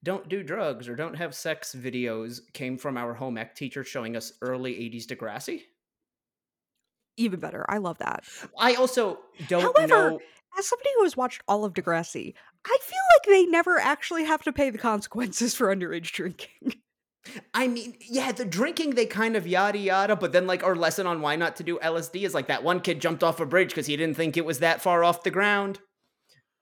don't 0.03 0.29
do 0.29 0.43
drugs 0.43 0.89
or 0.89 0.97
don't 0.97 1.15
have 1.15 1.35
sex 1.35 1.75
videos 1.75 2.41
came 2.53 2.77
from 2.77 2.97
our 2.99 3.15
home 3.15 3.39
ec 3.39 3.55
teacher 3.55 3.85
showing 3.85 4.17
us 4.17 4.33
early 4.43 4.75
80s 4.75 5.07
Degrassi. 5.07 5.63
Even 7.21 7.39
better. 7.39 7.67
I 7.69 7.79
love 7.79 7.99
that. 7.99 8.25
I 8.59 8.75
also 8.75 9.19
don't 9.49 9.63
However, 9.63 10.11
know 10.11 10.21
As 10.59 10.67
somebody 10.67 10.91
who 10.97 11.05
has 11.05 11.17
watched 11.17 11.43
all 11.47 11.65
of 11.65 11.75
Degrassi, 11.75 12.35
I 12.65 12.79
feel 12.81 12.99
like 13.15 13.27
they 13.27 13.47
never 13.47 13.79
actually 13.79 14.25
have 14.25 14.43
to 14.45 14.53
pay 14.53 14.71
the 14.71 14.79
consequences 14.79 15.55
for 15.55 15.75
underage 15.75 16.13
drinking. 16.13 16.75
I 17.55 17.69
mean, 17.69 17.95
yeah, 18.09 18.33
the 18.33 18.47
drinking 18.47 18.95
they 18.95 19.05
kind 19.05 19.37
of 19.37 19.47
yada 19.47 19.79
yada, 19.79 20.17
but 20.17 20.33
then 20.33 20.47
like 20.47 20.65
our 20.65 20.75
lesson 20.75 21.07
on 21.07 21.21
why 21.21 21.37
not 21.37 21.57
to 21.57 21.63
do 21.63 21.79
LSD 21.79 22.23
is 22.23 22.33
like 22.33 22.47
that 22.47 22.65
one 22.65 22.81
kid 22.81 23.01
jumped 23.01 23.23
off 23.23 23.39
a 23.39 23.47
bridge 23.47 23.69
because 23.69 23.87
he 23.87 23.97
didn't 23.97 24.17
think 24.17 24.39
it 24.39 24.45
was 24.47 24.61
that 24.61 24.81
far 24.81 25.05
off 25.05 25.23
the 25.23 25.31
ground, 25.31 25.79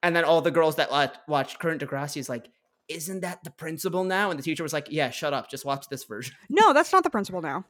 and 0.02 0.16
then 0.16 0.24
all 0.24 0.40
the 0.40 0.50
girls 0.50 0.74
that 0.76 0.90
watched 1.28 1.60
Current 1.60 1.80
Degrassi 1.80 2.16
is 2.16 2.28
like, 2.28 2.48
isn't 2.88 3.20
that 3.20 3.44
the 3.44 3.50
principal 3.50 4.02
now? 4.02 4.30
And 4.30 4.38
the 4.38 4.42
teacher 4.42 4.64
was 4.64 4.72
like, 4.72 4.88
yeah, 4.90 5.10
shut 5.10 5.32
up, 5.32 5.48
just 5.48 5.64
watch 5.64 5.88
this 5.88 6.04
version. 6.04 6.34
No, 6.48 6.72
that's 6.72 6.92
not 6.92 7.04
the 7.04 7.10
principal 7.10 7.40
now. 7.40 7.64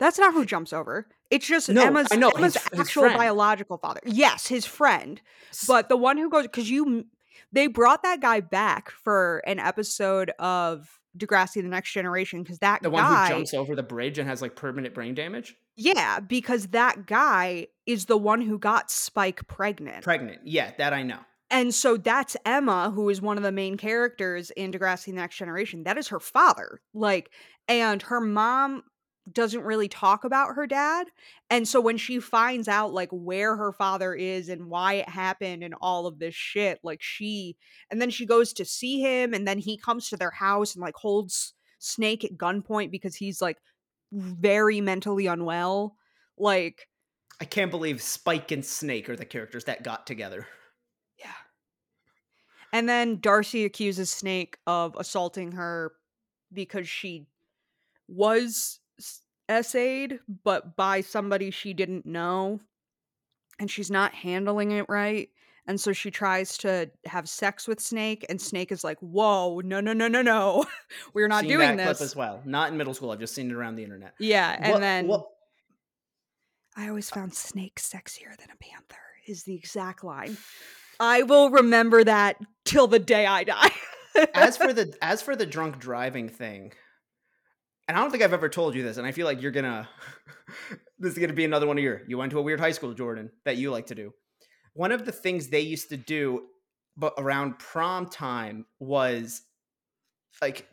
That's 0.00 0.18
not 0.18 0.34
who 0.34 0.44
jumps 0.44 0.72
over. 0.72 1.06
It's 1.30 1.46
just 1.46 1.68
No, 1.68 1.84
Emma's, 1.84 2.08
I 2.10 2.16
know, 2.16 2.30
Emma's 2.30 2.54
his- 2.54 2.62
his 2.72 2.80
actual 2.80 3.02
friend. 3.04 3.16
biological 3.18 3.78
father. 3.78 4.00
Yes, 4.04 4.48
his 4.48 4.66
friend. 4.66 5.20
But 5.68 5.88
the 5.88 5.96
one 5.96 6.16
who 6.18 6.28
goes 6.28 6.42
because 6.44 6.68
you 6.68 7.06
they 7.52 7.68
brought 7.68 8.02
that 8.02 8.20
guy 8.20 8.40
back 8.40 8.90
for 8.90 9.42
an 9.46 9.58
episode 9.60 10.30
of 10.40 11.00
Degrassi: 11.16 11.54
The 11.62 11.68
Next 11.68 11.92
Generation 11.92 12.42
because 12.42 12.58
that 12.60 12.82
the 12.82 12.90
one 12.90 13.04
who 13.04 13.28
jumps 13.28 13.54
over 13.54 13.76
the 13.76 13.82
bridge 13.82 14.18
and 14.18 14.28
has 14.28 14.40
like 14.42 14.56
permanent 14.56 14.94
brain 14.94 15.14
damage, 15.14 15.54
yeah, 15.76 16.18
because 16.20 16.68
that 16.68 17.06
guy 17.06 17.66
is 17.86 18.06
the 18.06 18.16
one 18.16 18.40
who 18.40 18.58
got 18.58 18.90
Spike 18.90 19.46
pregnant. 19.48 20.02
pregnant. 20.04 20.40
Yeah, 20.44 20.72
that 20.78 20.92
I 20.92 21.02
know. 21.02 21.18
And 21.52 21.74
so 21.74 21.96
that's 21.96 22.36
Emma, 22.46 22.92
who 22.94 23.08
is 23.08 23.20
one 23.20 23.36
of 23.36 23.42
the 23.42 23.50
main 23.50 23.76
characters 23.76 24.50
in 24.52 24.70
Degrassi 24.70 25.06
The 25.06 25.14
Next 25.14 25.36
Generation. 25.36 25.82
That 25.82 25.98
is 25.98 26.06
her 26.08 26.20
father. 26.20 26.80
Like, 26.94 27.32
and 27.66 28.00
her 28.02 28.20
mom 28.20 28.84
doesn't 29.32 29.62
really 29.62 29.88
talk 29.88 30.24
about 30.24 30.54
her 30.54 30.66
dad. 30.66 31.06
And 31.48 31.66
so 31.66 31.80
when 31.80 31.96
she 31.96 32.20
finds 32.20 32.68
out 32.68 32.92
like 32.92 33.10
where 33.10 33.56
her 33.56 33.72
father 33.72 34.14
is 34.14 34.48
and 34.48 34.66
why 34.66 34.94
it 34.94 35.08
happened 35.08 35.62
and 35.62 35.74
all 35.80 36.06
of 36.06 36.18
this 36.18 36.34
shit, 36.34 36.80
like 36.82 37.02
she 37.02 37.56
and 37.90 38.00
then 38.00 38.10
she 38.10 38.26
goes 38.26 38.52
to 38.54 38.64
see 38.64 39.00
him 39.00 39.34
and 39.34 39.46
then 39.46 39.58
he 39.58 39.76
comes 39.76 40.08
to 40.08 40.16
their 40.16 40.30
house 40.30 40.74
and 40.74 40.82
like 40.82 40.94
holds 40.96 41.54
Snake 41.78 42.24
at 42.24 42.36
gunpoint 42.36 42.90
because 42.90 43.16
he's 43.16 43.40
like 43.40 43.58
very 44.12 44.80
mentally 44.80 45.26
unwell. 45.26 45.96
Like, 46.36 46.88
I 47.40 47.44
can't 47.44 47.70
believe 47.70 48.02
Spike 48.02 48.50
and 48.50 48.64
Snake 48.64 49.08
are 49.08 49.16
the 49.16 49.24
characters 49.24 49.64
that 49.64 49.82
got 49.82 50.06
together. 50.06 50.46
Yeah. 51.18 51.32
And 52.72 52.88
then 52.88 53.20
Darcy 53.20 53.64
accuses 53.64 54.10
Snake 54.10 54.58
of 54.66 54.94
assaulting 54.98 55.52
her 55.52 55.92
because 56.52 56.88
she 56.88 57.26
was 58.08 58.79
essayed, 59.48 60.20
but 60.44 60.76
by 60.76 61.00
somebody 61.00 61.50
she 61.50 61.72
didn't 61.74 62.06
know. 62.06 62.60
And 63.58 63.70
she's 63.70 63.90
not 63.90 64.14
handling 64.14 64.70
it 64.72 64.86
right. 64.88 65.28
And 65.66 65.78
so 65.80 65.92
she 65.92 66.10
tries 66.10 66.56
to 66.58 66.90
have 67.04 67.28
sex 67.28 67.68
with 67.68 67.78
Snake, 67.80 68.24
and 68.28 68.40
Snake 68.40 68.72
is 68.72 68.82
like, 68.82 68.98
Whoa, 69.00 69.60
no, 69.62 69.80
no, 69.80 69.92
no, 69.92 70.08
no, 70.08 70.22
no. 70.22 70.64
We're 71.14 71.28
not 71.28 71.42
Seen 71.42 71.50
doing 71.50 71.76
that 71.76 71.84
clip 71.84 71.98
this. 71.98 72.00
as 72.00 72.16
well. 72.16 72.40
Not 72.44 72.70
in 72.72 72.78
middle 72.78 72.94
school. 72.94 73.10
I've 73.10 73.20
just 73.20 73.34
seen 73.34 73.50
it 73.50 73.54
around 73.54 73.76
the 73.76 73.84
internet. 73.84 74.14
Yeah. 74.18 74.56
And 74.58 74.72
What- 74.72 74.80
then 74.80 75.06
what- 75.06 75.26
I 76.76 76.88
always 76.88 77.10
found 77.10 77.34
Snake 77.34 77.76
sexier 77.80 78.36
than 78.38 78.48
a 78.50 78.56
panther, 78.64 78.96
is 79.26 79.42
the 79.44 79.54
exact 79.54 80.02
line. 80.04 80.36
I 81.00 81.22
will 81.22 81.50
remember 81.50 82.04
that 82.04 82.36
till 82.64 82.86
the 82.86 82.98
day 82.98 83.26
I 83.26 83.44
die. 83.44 83.70
as 84.34 84.56
for 84.56 84.72
the 84.72 84.94
as 85.02 85.20
for 85.22 85.36
the 85.36 85.46
drunk 85.46 85.78
driving 85.78 86.28
thing, 86.28 86.72
and 87.90 87.98
I 87.98 88.02
don't 88.02 88.12
think 88.12 88.22
I've 88.22 88.32
ever 88.32 88.48
told 88.48 88.76
you 88.76 88.84
this, 88.84 88.98
and 88.98 89.06
I 89.06 89.10
feel 89.10 89.26
like 89.26 89.42
you're 89.42 89.50
gonna 89.50 89.88
this 91.00 91.12
is 91.12 91.18
gonna 91.18 91.32
be 91.32 91.44
another 91.44 91.66
one 91.66 91.76
of 91.76 91.82
your 91.82 92.02
you 92.06 92.18
went 92.18 92.30
to 92.30 92.38
a 92.38 92.42
weird 92.42 92.60
high 92.60 92.70
school, 92.70 92.94
Jordan, 92.94 93.32
that 93.44 93.56
you 93.56 93.72
like 93.72 93.86
to 93.86 93.96
do. 93.96 94.14
One 94.74 94.92
of 94.92 95.04
the 95.04 95.10
things 95.10 95.48
they 95.48 95.62
used 95.62 95.88
to 95.88 95.96
do, 95.96 96.44
but 96.96 97.14
around 97.18 97.58
prom 97.58 98.06
time 98.06 98.64
was 98.78 99.42
like 100.40 100.68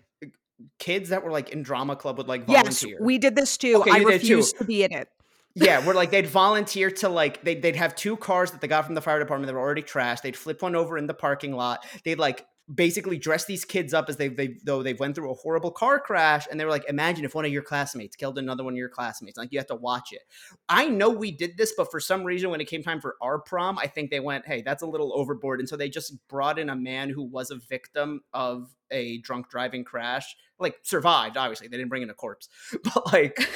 kids 0.78 1.10
that 1.10 1.24
were 1.24 1.32
like 1.32 1.50
in 1.50 1.64
drama 1.64 1.96
club 1.96 2.20
would 2.20 2.28
like 2.28 2.46
volunteer. 2.46 2.92
Yes, 2.92 3.02
we 3.02 3.18
did 3.18 3.36
this 3.36 3.58
too. 3.58 3.78
Okay, 3.78 3.90
I 3.90 3.98
did 3.98 4.04
too. 4.04 4.10
refused 4.12 4.60
to 4.60 4.66
be 4.66 4.84
in 4.84 4.94
it. 4.94 5.10
yeah, 5.56 5.84
where 5.84 5.96
like 5.96 6.12
they'd 6.12 6.28
volunteer 6.28 6.92
to 6.92 7.10
like 7.10 7.44
they'd, 7.44 7.64
they'd 7.64 7.78
have 7.78 7.96
two 7.96 8.16
cars 8.16 8.52
that 8.52 8.62
they 8.62 8.68
got 8.68 8.86
from 8.86 8.94
the 8.94 9.02
fire 9.02 9.18
department 9.18 9.48
that 9.48 9.56
were 9.56 9.60
already 9.60 9.82
trashed. 9.82 10.22
They'd 10.22 10.38
flip 10.38 10.62
one 10.62 10.76
over 10.76 11.00
in 11.00 11.08
the 11.08 11.16
parking 11.16 11.54
lot. 11.54 11.84
They'd 12.04 12.20
like 12.20 12.46
basically 12.74 13.18
dress 13.18 13.46
these 13.46 13.64
kids 13.64 13.94
up 13.94 14.10
as 14.10 14.18
they 14.18 14.28
they 14.28 14.58
though 14.64 14.84
they've 14.84 15.00
went 15.00 15.16
through 15.16 15.32
a 15.32 15.36
horrible 15.36 15.72
car 15.72 16.00
crash, 16.00 16.48
and 16.50 16.60
they 16.60 16.66
were 16.66 16.72
like, 16.72 16.88
imagine 16.90 17.26
if 17.26 17.34
one 17.34 17.46
of 17.46 17.52
your 17.52 17.62
classmates 17.62 18.16
killed 18.16 18.38
another 18.38 18.64
one 18.64 18.74
of 18.74 18.78
your 18.78 18.90
classmates. 18.90 19.38
Like 19.38 19.52
you 19.52 19.60
have 19.60 19.68
to 19.68 19.76
watch 19.76 20.12
it. 20.12 20.22
I 20.68 20.88
know 20.88 21.10
we 21.10 21.32
did 21.32 21.58
this, 21.58 21.74
but 21.78 21.90
for 21.92 22.00
some 22.00 22.24
reason, 22.24 22.50
when 22.50 22.62
it 22.62 22.66
came 22.66 22.84
time 22.84 23.00
for 23.00 23.16
our 23.22 23.40
prom, 23.40 23.78
I 23.78 23.88
think 23.88 24.12
they 24.12 24.20
went, 24.20 24.46
hey, 24.46 24.62
that's 24.62 24.84
a 24.84 24.88
little 24.88 25.18
overboard, 25.18 25.60
and 25.60 25.70
so 25.70 25.78
they 25.78 25.90
just 25.90 26.16
brought 26.28 26.60
in 26.60 26.70
a 26.70 26.76
man 26.76 27.10
who 27.10 27.24
was 27.24 27.52
a 27.52 27.56
victim 27.56 28.22
of 28.34 28.70
a 28.92 29.20
drunk 29.20 29.50
driving 29.50 29.84
crash. 29.84 30.36
Like 30.60 30.78
survived, 30.82 31.38
obviously. 31.38 31.68
They 31.68 31.78
didn't 31.78 31.90
bring 31.90 32.02
in 32.02 32.10
a 32.10 32.16
corpse, 32.16 32.50
but 32.84 33.14
like. 33.14 33.38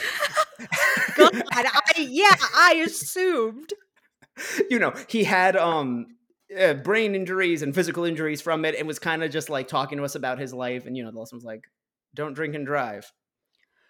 God, 1.18 1.44
I, 1.52 1.82
yeah, 1.98 2.36
I 2.56 2.84
assumed. 2.86 3.74
you 4.70 4.80
know, 4.80 4.94
he 5.08 5.24
had 5.24 5.56
um 5.56 6.08
uh, 6.60 6.74
brain 6.74 7.16
injuries 7.16 7.62
and 7.62 7.74
physical 7.74 8.04
injuries 8.04 8.42
from 8.42 8.66
it 8.66 8.76
and 8.76 8.88
was 8.88 9.00
kind 9.00 9.24
of 9.24 9.32
just 9.32 9.50
like 9.50 9.68
talking 9.68 9.98
to 9.98 10.04
us 10.04 10.16
about 10.16 10.40
his 10.40 10.54
life 10.54 10.86
and 10.86 10.98
you 10.98 11.04
know, 11.04 11.12
the 11.12 11.20
lesson 11.20 11.38
was 11.38 11.46
like 11.46 11.66
don't 12.14 12.34
drink 12.34 12.56
and 12.56 12.66
drive. 12.66 13.12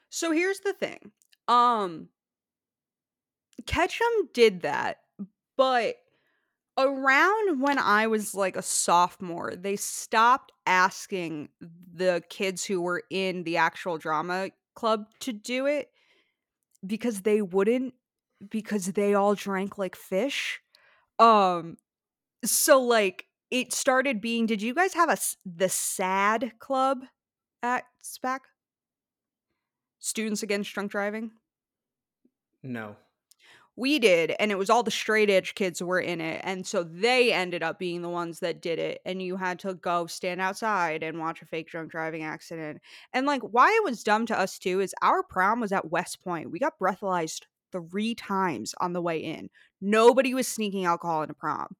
So 0.09 0.31
here's 0.31 0.59
the 0.59 0.73
thing. 0.73 1.11
Um 1.47 2.09
Ketchum 3.65 4.29
did 4.33 4.61
that, 4.61 4.97
but 5.55 5.95
around 6.77 7.61
when 7.61 7.77
I 7.77 8.07
was 8.07 8.33
like 8.33 8.55
a 8.55 8.61
sophomore, 8.61 9.55
they 9.55 9.75
stopped 9.75 10.51
asking 10.65 11.49
the 11.59 12.23
kids 12.29 12.65
who 12.65 12.81
were 12.81 13.03
in 13.09 13.43
the 13.43 13.57
actual 13.57 13.97
drama 13.97 14.49
club 14.73 15.05
to 15.19 15.33
do 15.33 15.65
it 15.65 15.89
because 16.85 17.21
they 17.21 17.41
wouldn't 17.41 17.93
because 18.49 18.87
they 18.87 19.13
all 19.13 19.35
drank 19.35 19.77
like 19.77 19.95
fish. 19.95 20.61
Um 21.19 21.77
so 22.43 22.81
like 22.81 23.25
it 23.49 23.73
started 23.73 24.21
being 24.21 24.45
did 24.45 24.61
you 24.61 24.73
guys 24.73 24.93
have 24.93 25.09
a 25.09 25.17
the 25.45 25.69
SADD 25.69 26.51
club 26.59 26.99
at 27.61 27.83
SPAC? 28.03 28.39
Students 29.99 30.41
Against 30.41 30.73
Drunk 30.73 30.91
Driving? 30.91 31.31
No. 32.63 32.95
We 33.77 33.99
did, 33.99 34.35
and 34.39 34.51
it 34.51 34.57
was 34.57 34.69
all 34.69 34.83
the 34.83 34.91
straight 34.91 35.29
edge 35.29 35.55
kids 35.55 35.81
were 35.81 35.99
in 35.99 36.19
it. 36.19 36.41
And 36.43 36.67
so 36.67 36.83
they 36.83 37.31
ended 37.31 37.63
up 37.63 37.79
being 37.79 38.01
the 38.01 38.09
ones 38.09 38.39
that 38.39 38.61
did 38.61 38.79
it. 38.79 38.99
And 39.05 39.21
you 39.21 39.37
had 39.37 39.59
to 39.59 39.75
go 39.75 40.07
stand 40.07 40.41
outside 40.41 41.03
and 41.03 41.19
watch 41.19 41.41
a 41.41 41.45
fake 41.45 41.69
drunk 41.69 41.89
driving 41.91 42.23
accident. 42.23 42.81
And 43.13 43.25
like, 43.25 43.41
why 43.41 43.69
it 43.69 43.83
was 43.83 44.03
dumb 44.03 44.25
to 44.27 44.37
us 44.37 44.59
too 44.59 44.81
is 44.81 44.93
our 45.01 45.23
prom 45.23 45.61
was 45.61 45.71
at 45.71 45.89
West 45.89 46.21
Point. 46.21 46.51
We 46.51 46.59
got 46.59 46.77
breathalyzed 46.79 47.43
three 47.71 48.13
times 48.13 48.75
on 48.81 48.93
the 48.93 49.01
way 49.01 49.19
in. 49.19 49.49
Nobody 49.79 50.33
was 50.33 50.47
sneaking 50.47 50.85
alcohol 50.85 51.21
into 51.21 51.33
prom. 51.33 51.75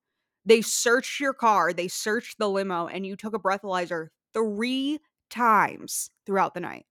They 0.45 0.61
searched 0.61 1.19
your 1.19 1.33
car, 1.33 1.71
they 1.73 1.87
searched 1.87 2.37
the 2.39 2.49
limo, 2.49 2.87
and 2.87 3.05
you 3.05 3.15
took 3.15 3.35
a 3.35 3.39
breathalyzer 3.39 4.07
three 4.33 4.99
times 5.29 6.09
throughout 6.25 6.53
the 6.53 6.59
night. 6.59 6.85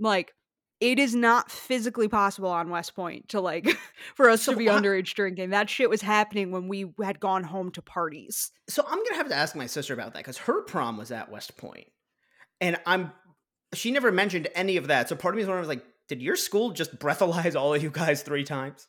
Like, 0.00 0.32
it 0.80 0.98
is 0.98 1.14
not 1.14 1.50
physically 1.50 2.08
possible 2.08 2.48
on 2.48 2.68
West 2.70 2.96
Point 2.96 3.28
to 3.28 3.40
like 3.40 3.68
for 4.16 4.28
us 4.28 4.42
So 4.42 4.52
to 4.52 4.58
be 4.58 4.68
I- 4.68 4.76
underage 4.80 5.14
drinking. 5.14 5.50
That 5.50 5.70
shit 5.70 5.88
was 5.90 6.02
happening 6.02 6.50
when 6.50 6.66
we 6.66 6.92
had 7.02 7.20
gone 7.20 7.44
home 7.44 7.70
to 7.72 7.82
parties. 7.82 8.50
So 8.68 8.82
I'm 8.84 8.98
gonna 9.04 9.14
have 9.16 9.28
to 9.28 9.34
ask 9.36 9.54
my 9.54 9.66
sister 9.66 9.94
about 9.94 10.14
that 10.14 10.20
because 10.20 10.38
her 10.38 10.62
prom 10.62 10.96
was 10.96 11.12
at 11.12 11.30
West 11.30 11.56
Point, 11.56 11.86
and 12.60 12.78
I'm 12.86 13.12
she 13.74 13.90
never 13.90 14.10
mentioned 14.10 14.48
any 14.54 14.76
of 14.76 14.88
that. 14.88 15.08
So 15.08 15.14
part 15.16 15.34
of 15.34 15.36
me 15.36 15.42
is 15.42 15.48
wondering, 15.48 15.68
like, 15.68 15.84
did 16.08 16.20
your 16.20 16.36
school 16.36 16.70
just 16.72 16.98
breathalyze 16.98 17.54
all 17.54 17.74
of 17.74 17.82
you 17.82 17.90
guys 17.90 18.22
three 18.22 18.44
times? 18.44 18.88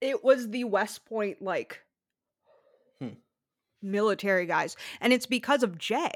It 0.00 0.22
was 0.24 0.48
the 0.50 0.64
West 0.64 1.04
Point 1.04 1.42
like. 1.42 1.80
Military 3.82 4.46
guys, 4.46 4.76
and 5.00 5.12
it's 5.12 5.26
because 5.26 5.62
of 5.62 5.78
Jay. 5.78 6.12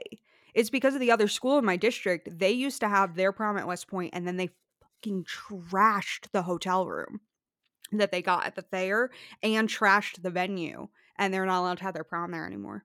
It's 0.55 0.71
because 0.71 0.95
of 0.95 1.01
the 1.01 1.11
other 1.11 1.29
school 1.29 1.59
in 1.59 1.65
my 1.65 1.77
district. 1.77 2.39
They 2.39 2.53
used 2.53 2.81
to 2.81 2.89
have 2.89 3.17
their 3.17 3.33
prom 3.33 3.59
at 3.59 3.67
West 3.67 3.89
Point, 3.89 4.15
and 4.15 4.27
then 4.27 4.37
they 4.37 4.51
fucking 4.81 5.25
trashed 5.25 6.31
the 6.33 6.43
hotel 6.43 6.87
room 6.87 7.21
that 7.93 8.13
they 8.13 8.23
got 8.23 8.47
at 8.47 8.55
the 8.55 8.63
Thayer 8.63 9.11
and 9.43 9.69
trashed 9.69 10.23
the 10.23 10.31
venue, 10.31 10.89
and 11.19 11.33
they're 11.33 11.47
not 11.47 11.61
allowed 11.61 11.79
to 11.79 11.85
have 11.85 11.95
their 11.95 12.05
prom 12.05 12.31
there 12.31 12.47
anymore. 12.47 12.85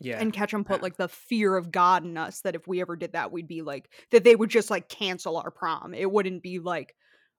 Yeah, 0.00 0.18
and 0.18 0.32
Ketchum 0.32 0.64
put 0.64 0.82
like 0.82 0.96
the 0.96 1.08
fear 1.08 1.56
of 1.56 1.70
God 1.70 2.04
in 2.04 2.16
us 2.16 2.40
that 2.40 2.56
if 2.56 2.66
we 2.66 2.80
ever 2.80 2.96
did 2.96 3.12
that, 3.12 3.30
we'd 3.30 3.46
be 3.46 3.62
like 3.62 3.88
that 4.10 4.24
they 4.24 4.34
would 4.34 4.50
just 4.50 4.68
like 4.68 4.88
cancel 4.88 5.36
our 5.36 5.52
prom. 5.52 5.94
It 5.94 6.10
wouldn't 6.10 6.42
be 6.42 6.58
like, 6.58 6.96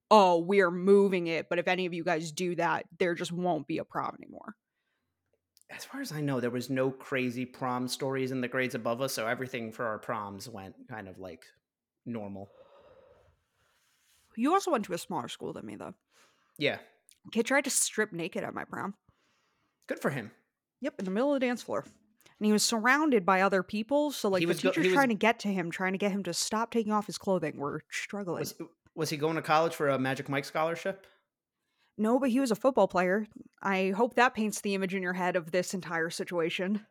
oh, 0.10 0.38
we're 0.38 0.72
moving 0.72 1.28
it, 1.28 1.50
but 1.50 1.60
if 1.60 1.68
any 1.68 1.86
of 1.86 1.94
you 1.94 2.04
guys 2.04 2.32
do 2.32 2.56
that, 2.56 2.86
there 3.00 3.16
just 3.16 3.32
won't 3.32 3.68
be 3.68 3.80
a 3.80 3.84
prom 3.84 4.16
anymore. 4.22 4.56
As 5.70 5.86
far 5.86 6.02
as 6.02 6.12
I 6.12 6.22
know, 6.22 6.40
there 6.40 6.50
was 6.52 6.70
no 6.70 6.92
crazy 6.92 7.46
prom 7.46 7.88
stories 7.88 8.32
in 8.32 8.42
the 8.42 8.48
grades 8.48 8.76
above 8.76 9.02
us, 9.02 9.14
so 9.14 9.28
everything 9.28 9.72
for 9.72 9.86
our 9.86 9.98
proms 10.00 10.48
went 10.50 10.76
kind 10.90 11.08
of 11.08 11.18
like 11.20 11.44
normal. 12.06 12.50
You 14.36 14.54
also 14.54 14.72
went 14.72 14.86
to 14.86 14.94
a 14.94 14.98
smaller 14.98 15.28
school 15.28 15.54
than 15.54 15.66
me 15.66 15.76
though. 15.76 15.94
Yeah, 16.58 16.78
Kid 17.32 17.46
tried 17.46 17.64
to 17.66 17.70
strip 17.70 18.12
naked 18.14 18.44
at 18.44 18.54
my 18.54 18.64
prom. 18.66 18.96
good 19.88 20.00
for 20.00 20.10
him. 20.12 20.32
Yep, 20.82 20.96
in 21.00 21.06
the 21.06 21.12
middle 21.12 21.34
of 21.34 21.40
the 21.40 21.46
dance 21.46 21.62
floor. 21.64 21.86
And 22.40 22.46
he 22.46 22.52
was 22.52 22.64
surrounded 22.64 23.26
by 23.26 23.42
other 23.42 23.64
people, 23.64 24.12
so 24.12 24.28
like 24.30 24.40
He 24.42 24.46
the 24.46 24.50
was 24.50 24.62
go- 24.62 24.70
teachers 24.72 24.84
he 24.84 24.90
was- 24.90 24.96
trying 24.96 25.10
to 25.10 25.16
get 25.16 25.40
to 25.40 25.48
him, 25.48 25.72
trying 25.72 25.94
to 25.94 25.98
get 25.98 26.12
him 26.12 26.24
to 26.24 26.34
stop 26.34 26.72
taking 26.72 26.92
off 26.92 27.06
his 27.06 27.18
clothing. 27.18 27.58
We're 27.58 27.80
struggling. 27.90 28.40
Was 28.40 28.56
was 28.96 29.10
he 29.10 29.18
going 29.18 29.36
to 29.38 29.42
college 29.42 29.74
for 29.74 29.90
a 29.90 29.98
Magic 29.98 30.30
Mike 30.30 30.46
scholarship? 30.46 31.08
No, 31.98 32.20
but 32.20 32.30
he 32.30 32.40
was 32.40 32.52
a 32.52 32.56
football 32.56 32.88
player. 32.88 33.28
I 33.62 33.94
hope 33.96 34.16
that 34.16 34.34
paints 34.34 34.62
the 34.62 34.76
image 34.76 34.96
in 34.96 35.04
your 35.04 35.14
head 35.14 35.36
of 35.36 35.52
this 35.52 35.74
entire 35.74 36.10
situation. 36.10 36.86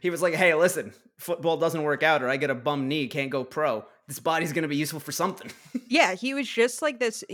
He 0.00 0.10
was 0.10 0.22
like, 0.22 0.34
"Hey, 0.34 0.54
listen, 0.54 0.92
football 1.18 1.56
doesn't 1.56 1.82
work 1.82 2.02
out, 2.02 2.22
or 2.22 2.28
I 2.28 2.36
get 2.36 2.50
a 2.50 2.54
bum 2.54 2.86
knee, 2.88 3.08
can't 3.08 3.30
go 3.30 3.42
pro. 3.44 3.84
This 4.06 4.20
body's 4.20 4.52
gonna 4.52 4.68
be 4.68 4.76
useful 4.76 5.00
for 5.00 5.12
something." 5.12 5.50
yeah, 5.88 6.14
he 6.14 6.34
was 6.34 6.48
just 6.48 6.82
like 6.82 7.00
this. 7.00 7.24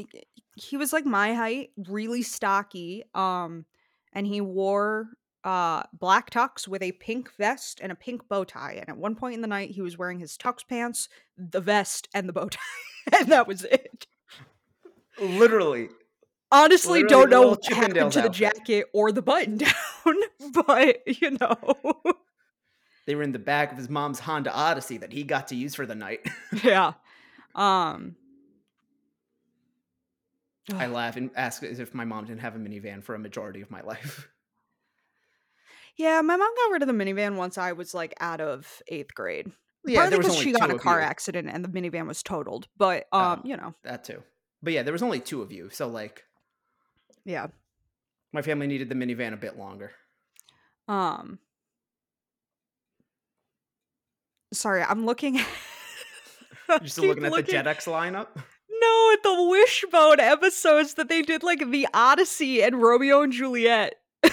He 0.56 0.76
was 0.76 0.92
like 0.92 1.04
my 1.04 1.34
height, 1.34 1.70
really 1.76 2.22
stocky. 2.22 3.04
Um, 3.14 3.66
and 4.12 4.26
he 4.26 4.40
wore 4.40 5.08
uh 5.44 5.82
black 5.92 6.30
tux 6.30 6.66
with 6.66 6.82
a 6.82 6.92
pink 6.92 7.30
vest 7.36 7.80
and 7.82 7.92
a 7.92 7.94
pink 7.94 8.26
bow 8.28 8.44
tie. 8.44 8.78
And 8.80 8.88
at 8.88 8.96
one 8.96 9.14
point 9.14 9.34
in 9.34 9.42
the 9.42 9.46
night, 9.46 9.70
he 9.70 9.82
was 9.82 9.98
wearing 9.98 10.18
his 10.18 10.36
tux 10.38 10.66
pants, 10.66 11.08
the 11.36 11.60
vest, 11.60 12.08
and 12.14 12.28
the 12.28 12.32
bow 12.32 12.48
tie, 12.50 13.18
and 13.20 13.28
that 13.28 13.46
was 13.46 13.64
it. 13.64 14.06
Literally, 15.20 15.88
Honestly, 16.50 17.02
Literally 17.02 17.26
don't 17.26 17.30
know 17.30 17.48
what 17.50 17.64
happened 17.66 18.12
to 18.12 18.20
the 18.20 18.26
outfit. 18.28 18.32
jacket 18.32 18.86
or 18.94 19.12
the 19.12 19.20
button 19.22 19.58
down, 19.58 19.72
but 20.54 21.20
you 21.20 21.32
know, 21.40 21.56
they 23.06 23.14
were 23.14 23.22
in 23.22 23.32
the 23.32 23.38
back 23.38 23.70
of 23.72 23.76
his 23.78 23.90
mom's 23.90 24.20
Honda 24.20 24.52
Odyssey 24.54 24.96
that 24.98 25.12
he 25.12 25.24
got 25.24 25.48
to 25.48 25.54
use 25.54 25.74
for 25.74 25.84
the 25.84 25.94
night. 25.94 26.20
yeah. 26.64 26.92
Um, 27.54 28.16
I 30.74 30.86
laugh 30.86 31.16
and 31.16 31.30
ask 31.34 31.62
as 31.62 31.80
if 31.80 31.94
my 31.94 32.04
mom 32.04 32.26
didn't 32.26 32.40
have 32.40 32.54
a 32.54 32.58
minivan 32.58 33.02
for 33.02 33.14
a 33.14 33.18
majority 33.18 33.60
of 33.62 33.70
my 33.70 33.80
life. 33.82 34.28
Yeah, 35.96 36.20
my 36.22 36.36
mom 36.36 36.50
got 36.54 36.72
rid 36.72 36.82
of 36.82 36.88
the 36.88 36.94
minivan 36.94 37.36
once 37.36 37.58
I 37.58 37.72
was 37.72 37.92
like 37.94 38.14
out 38.20 38.40
of 38.40 38.82
eighth 38.88 39.14
grade. 39.14 39.50
Yeah, 39.84 40.00
Partly 40.00 40.10
there 40.10 40.18
was 40.18 40.26
because 40.28 40.42
she 40.42 40.52
got 40.52 40.70
in 40.70 40.76
a 40.76 40.78
car 40.78 41.00
you. 41.00 41.04
accident 41.06 41.48
and 41.50 41.64
the 41.64 41.68
minivan 41.68 42.06
was 42.06 42.22
totaled. 42.22 42.68
But 42.76 43.06
um, 43.12 43.40
Oh. 43.44 43.48
you 43.48 43.56
know, 43.56 43.74
That 43.82 44.04
too. 44.04 44.22
But 44.62 44.72
yeah, 44.74 44.82
there 44.82 44.92
was 44.92 45.02
only 45.02 45.20
two 45.20 45.40
of 45.42 45.50
you, 45.52 45.70
so 45.70 45.88
like 45.88 46.24
yeah. 47.28 47.48
my 48.32 48.42
family 48.42 48.66
needed 48.66 48.88
the 48.88 48.94
minivan 48.94 49.34
a 49.34 49.36
bit 49.36 49.58
longer. 49.58 49.92
Um 50.88 51.38
Sorry, 54.52 54.82
I'm 54.82 55.04
looking 55.04 55.36
You're 56.68 56.88
still 56.88 57.06
looking 57.06 57.24
at 57.24 57.32
the 57.32 57.42
Jetix 57.42 57.86
lineup. 57.86 58.28
No, 58.80 59.10
at 59.12 59.22
the 59.22 59.48
Wishbone 59.50 60.20
episodes 60.20 60.94
that 60.94 61.08
they 61.08 61.22
did 61.22 61.42
like 61.42 61.70
the 61.70 61.88
Odyssey 61.92 62.62
and 62.62 62.80
Romeo 62.80 63.22
and 63.22 63.32
Juliet. 63.32 63.94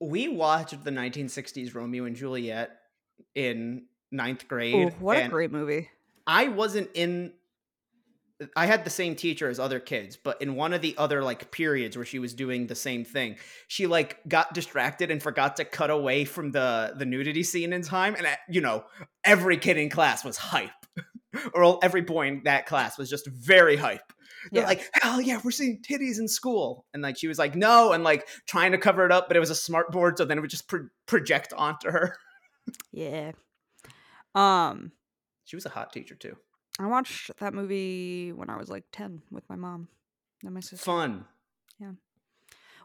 We 0.00 0.26
watched 0.26 0.82
the 0.82 0.90
1960s 0.90 1.76
Romeo 1.76 2.06
and 2.06 2.16
Juliet 2.16 2.76
in 3.36 3.84
ninth 4.10 4.48
grade. 4.48 4.74
Ooh, 4.74 4.90
what 4.98 5.16
a 5.16 5.28
great 5.28 5.52
movie. 5.52 5.90
I 6.26 6.48
wasn't 6.48 6.90
in. 6.94 7.32
I 8.56 8.66
had 8.66 8.84
the 8.84 8.90
same 8.90 9.14
teacher 9.16 9.48
as 9.48 9.58
other 9.60 9.80
kids, 9.80 10.16
but 10.16 10.40
in 10.42 10.54
one 10.54 10.72
of 10.72 10.80
the 10.82 10.94
other 10.98 11.22
like 11.22 11.50
periods 11.50 11.96
where 11.96 12.06
she 12.06 12.18
was 12.18 12.34
doing 12.34 12.66
the 12.66 12.74
same 12.74 13.04
thing, 13.04 13.36
she 13.68 13.86
like 13.86 14.18
got 14.28 14.54
distracted 14.54 15.10
and 15.10 15.22
forgot 15.22 15.56
to 15.56 15.64
cut 15.64 15.90
away 15.90 16.24
from 16.24 16.50
the 16.52 16.94
the 16.96 17.04
nudity 17.06 17.42
scene 17.42 17.72
in 17.72 17.82
time, 17.82 18.14
and 18.14 18.26
uh, 18.26 18.36
you 18.48 18.60
know 18.60 18.84
every 19.24 19.56
kid 19.56 19.76
in 19.76 19.90
class 19.90 20.24
was 20.24 20.36
hype, 20.36 20.70
or 21.54 21.78
every 21.82 22.02
boy 22.02 22.26
in 22.28 22.42
that 22.44 22.66
class 22.66 22.98
was 22.98 23.08
just 23.10 23.26
very 23.28 23.76
hype. 23.76 24.12
They're 24.50 24.62
Yeah. 24.62 24.68
like, 24.68 24.90
hell 24.94 25.20
yeah, 25.20 25.40
we're 25.44 25.52
seeing 25.52 25.80
titties 25.88 26.18
in 26.18 26.26
school, 26.28 26.84
and 26.92 27.02
like 27.02 27.16
she 27.18 27.28
was 27.28 27.38
like, 27.38 27.54
no, 27.54 27.92
and 27.92 28.02
like 28.02 28.26
trying 28.48 28.72
to 28.72 28.78
cover 28.78 29.06
it 29.06 29.12
up, 29.12 29.28
but 29.28 29.36
it 29.36 29.40
was 29.40 29.50
a 29.50 29.54
smart 29.54 29.92
board, 29.92 30.18
so 30.18 30.24
then 30.24 30.38
it 30.38 30.40
would 30.40 30.50
just 30.50 30.68
pro- 30.68 30.88
project 31.06 31.52
onto 31.52 31.90
her. 31.90 32.16
Yeah. 32.92 33.32
Um 34.34 34.92
She 35.44 35.56
was 35.56 35.66
a 35.66 35.70
hot 35.70 35.92
teacher 35.92 36.14
too. 36.14 36.36
I 36.78 36.86
watched 36.86 37.30
that 37.38 37.54
movie 37.54 38.32
when 38.32 38.50
I 38.50 38.56
was 38.56 38.68
like 38.68 38.84
10 38.92 39.22
with 39.30 39.48
my 39.48 39.56
mom 39.56 39.88
and 40.42 40.54
my 40.54 40.60
sister. 40.60 40.76
Fun. 40.84 41.24
Yeah. 41.78 41.92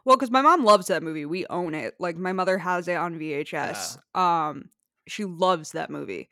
Well, 0.04 0.16
because 0.16 0.30
my 0.30 0.42
mom 0.42 0.64
loves 0.64 0.86
that 0.88 1.02
movie. 1.02 1.24
We 1.24 1.46
own 1.46 1.74
it. 1.74 1.94
Like 1.98 2.16
my 2.16 2.32
mother 2.32 2.58
has 2.58 2.88
it 2.88 2.96
on 2.96 3.18
VHS. 3.18 3.98
Um, 4.18 4.70
she 5.06 5.24
loves 5.24 5.72
that 5.72 5.90
movie. 5.90 6.28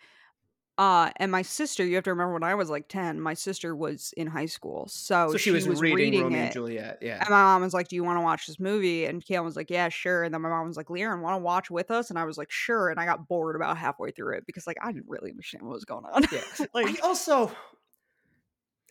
Uh, 0.78 1.10
and 1.16 1.32
my 1.32 1.40
sister, 1.40 1.86
you 1.86 1.94
have 1.94 2.04
to 2.04 2.10
remember 2.10 2.34
when 2.34 2.42
I 2.42 2.54
was 2.54 2.68
like 2.68 2.86
10, 2.88 3.18
my 3.18 3.32
sister 3.32 3.74
was 3.74 4.12
in 4.16 4.26
high 4.26 4.46
school. 4.46 4.86
So, 4.88 5.32
so 5.32 5.38
she, 5.38 5.50
was, 5.50 5.66
reading, 5.66 6.22
Romeo 6.22 6.38
it. 6.38 6.42
and 6.44 6.52
Juliet. 6.52 6.98
Yeah. 7.00 7.18
And 7.20 7.30
my 7.30 7.42
mom 7.42 7.62
was 7.62 7.72
like, 7.72 7.88
Do 7.88 7.96
you 7.96 8.04
want 8.04 8.18
to 8.18 8.22
watch 8.22 8.46
this 8.46 8.60
movie? 8.60 9.06
And 9.06 9.24
Kaylin 9.24 9.44
was 9.44 9.56
like, 9.56 9.70
Yeah, 9.70 9.88
sure. 9.88 10.22
And 10.22 10.34
then 10.34 10.42
my 10.42 10.50
mom 10.50 10.66
was 10.66 10.76
like, 10.76 10.90
Leon, 10.90 11.22
want 11.22 11.34
to 11.34 11.42
watch 11.42 11.70
with 11.70 11.90
us? 11.90 12.10
And 12.10 12.18
I 12.18 12.24
was 12.24 12.36
like, 12.36 12.50
Sure. 12.50 12.90
And 12.90 13.00
I 13.00 13.06
got 13.06 13.26
bored 13.26 13.56
about 13.56 13.78
halfway 13.78 14.10
through 14.10 14.36
it 14.36 14.44
because 14.46 14.66
like 14.66 14.76
I 14.82 14.92
didn't 14.92 15.08
really 15.08 15.30
understand 15.30 15.64
what 15.64 15.72
was 15.72 15.86
going 15.86 16.04
on. 16.04 16.24
Yeah. 16.30 16.66
like 16.74 16.86
I 16.86 17.06
also 17.06 17.50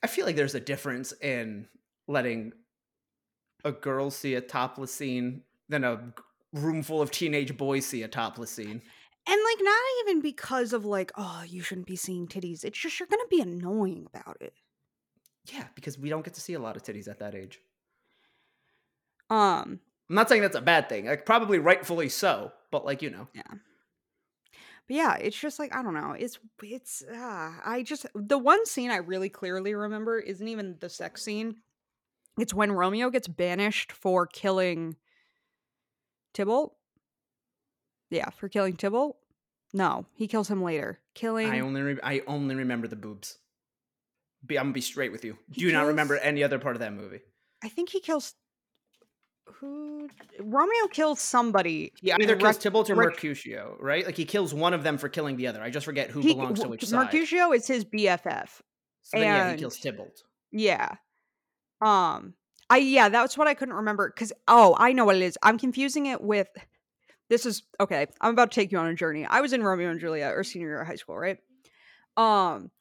I 0.01 0.07
feel 0.07 0.25
like 0.25 0.35
there's 0.35 0.55
a 0.55 0.59
difference 0.59 1.13
in 1.21 1.67
letting 2.07 2.53
a 3.63 3.71
girl 3.71 4.09
see 4.09 4.35
a 4.35 4.41
topless 4.41 4.93
scene 4.93 5.41
than 5.69 5.83
a 5.83 6.13
room 6.53 6.83
full 6.83 7.01
of 7.01 7.11
teenage 7.11 7.57
boys 7.57 7.85
see 7.85 8.03
a 8.03 8.07
topless 8.07 8.51
scene. 8.51 8.81
And 9.27 9.41
like 9.43 9.63
not 9.63 9.81
even 10.01 10.21
because 10.21 10.73
of 10.73 10.85
like, 10.85 11.11
oh, 11.15 11.43
you 11.47 11.61
shouldn't 11.61 11.87
be 11.87 11.95
seeing 11.95 12.27
titties. 12.27 12.63
It's 12.63 12.77
just 12.77 12.99
you're 12.99 13.07
gonna 13.07 13.23
be 13.29 13.41
annoying 13.41 14.07
about 14.13 14.37
it. 14.39 14.53
Yeah, 15.51 15.65
because 15.75 15.97
we 15.97 16.09
don't 16.09 16.23
get 16.23 16.35
to 16.35 16.41
see 16.41 16.53
a 16.53 16.59
lot 16.59 16.75
of 16.75 16.83
titties 16.83 17.07
at 17.07 17.19
that 17.19 17.35
age. 17.35 17.59
Um, 19.29 19.79
I'm 20.09 20.15
not 20.15 20.29
saying 20.29 20.41
that's 20.41 20.55
a 20.55 20.61
bad 20.61 20.89
thing. 20.89 21.05
Like 21.05 21.25
probably 21.25 21.59
rightfully 21.59 22.09
so, 22.09 22.51
but 22.71 22.85
like, 22.85 23.01
you 23.01 23.09
know. 23.09 23.27
Yeah. 23.33 23.41
But 24.87 24.95
yeah, 24.95 25.15
it's 25.15 25.39
just 25.39 25.57
like 25.57 25.75
I 25.75 25.81
don't 25.81 25.95
know. 25.95 26.11
It's 26.11 26.37
it's 26.61 27.03
uh, 27.03 27.53
I 27.65 27.81
just 27.83 28.05
the 28.13 28.37
one 28.37 28.65
scene 28.67 28.91
I 28.91 28.97
really 28.97 29.29
clearly 29.29 29.73
remember 29.73 30.19
isn't 30.19 30.47
even 30.47 30.77
the 30.79 30.89
sex 30.89 31.23
scene. 31.23 31.55
It's 32.37 32.53
when 32.53 32.71
Romeo 32.71 33.09
gets 33.09 33.27
banished 33.27 33.91
for 33.91 34.27
killing 34.27 34.97
Tybalt. 36.33 36.75
Yeah, 38.09 38.29
for 38.29 38.49
killing 38.49 38.75
Tybalt. 38.75 39.17
No, 39.73 40.05
he 40.13 40.27
kills 40.27 40.49
him 40.49 40.63
later. 40.63 40.99
Killing 41.15 41.49
I 41.49 41.59
only 41.59 41.81
re- 41.81 41.99
I 42.03 42.21
only 42.27 42.55
remember 42.55 42.87
the 42.87 42.95
boobs. 42.95 43.37
Be, 44.45 44.57
I'm 44.57 44.65
gonna 44.65 44.73
be 44.73 44.81
straight 44.81 45.11
with 45.11 45.25
you. 45.25 45.37
He 45.51 45.61
Do 45.61 45.71
not 45.71 45.87
remember 45.87 46.17
any 46.17 46.43
other 46.43 46.59
part 46.59 46.75
of 46.75 46.79
that 46.81 46.93
movie. 46.93 47.19
I 47.63 47.69
think 47.69 47.89
he 47.89 47.99
kills 47.99 48.35
who 49.59 50.09
Romeo 50.39 50.87
kills 50.91 51.19
somebody. 51.19 51.91
He 52.01 52.11
either 52.11 52.33
in 52.33 52.39
kills 52.39 52.43
Rec- 52.55 52.59
Tybalt 52.59 52.89
or 52.89 52.95
Rec- 52.95 53.09
Mercutio, 53.15 53.77
right? 53.79 54.05
Like 54.05 54.17
he 54.17 54.25
kills 54.25 54.53
one 54.53 54.73
of 54.73 54.83
them 54.83 54.97
for 54.97 55.09
killing 55.09 55.37
the 55.37 55.47
other. 55.47 55.61
I 55.61 55.69
just 55.69 55.85
forget 55.85 56.09
who 56.09 56.21
he- 56.21 56.33
belongs 56.33 56.59
to 56.61 56.67
which 56.67 56.85
side. 56.85 57.05
Mercutio 57.05 57.51
is 57.51 57.67
his 57.67 57.85
BFF. 57.85 58.61
so 59.01 59.17
then, 59.19 59.23
yeah, 59.23 59.51
he 59.51 59.57
kills 59.57 59.79
Tybalt. 59.79 60.23
Yeah. 60.51 60.89
Um 61.81 62.33
I 62.69 62.77
yeah, 62.77 63.09
that's 63.09 63.37
what 63.37 63.47
I 63.47 63.53
couldn't 63.53 63.75
remember 63.75 64.09
cuz 64.09 64.31
oh, 64.47 64.75
I 64.77 64.93
know 64.93 65.05
what 65.05 65.15
it 65.15 65.21
is. 65.21 65.37
I'm 65.43 65.57
confusing 65.57 66.05
it 66.07 66.21
with 66.21 66.47
This 67.29 67.45
is 67.45 67.63
okay. 67.79 68.07
I'm 68.21 68.33
about 68.33 68.51
to 68.51 68.55
take 68.55 68.71
you 68.71 68.77
on 68.77 68.87
a 68.87 68.95
journey. 68.95 69.25
I 69.25 69.41
was 69.41 69.53
in 69.53 69.63
Romeo 69.63 69.89
and 69.89 69.99
Juliet 69.99 70.33
or 70.33 70.43
senior 70.43 70.67
year 70.67 70.81
of 70.81 70.87
high 70.87 70.95
school, 70.95 71.17
right? 71.17 71.37
Um 72.17 72.71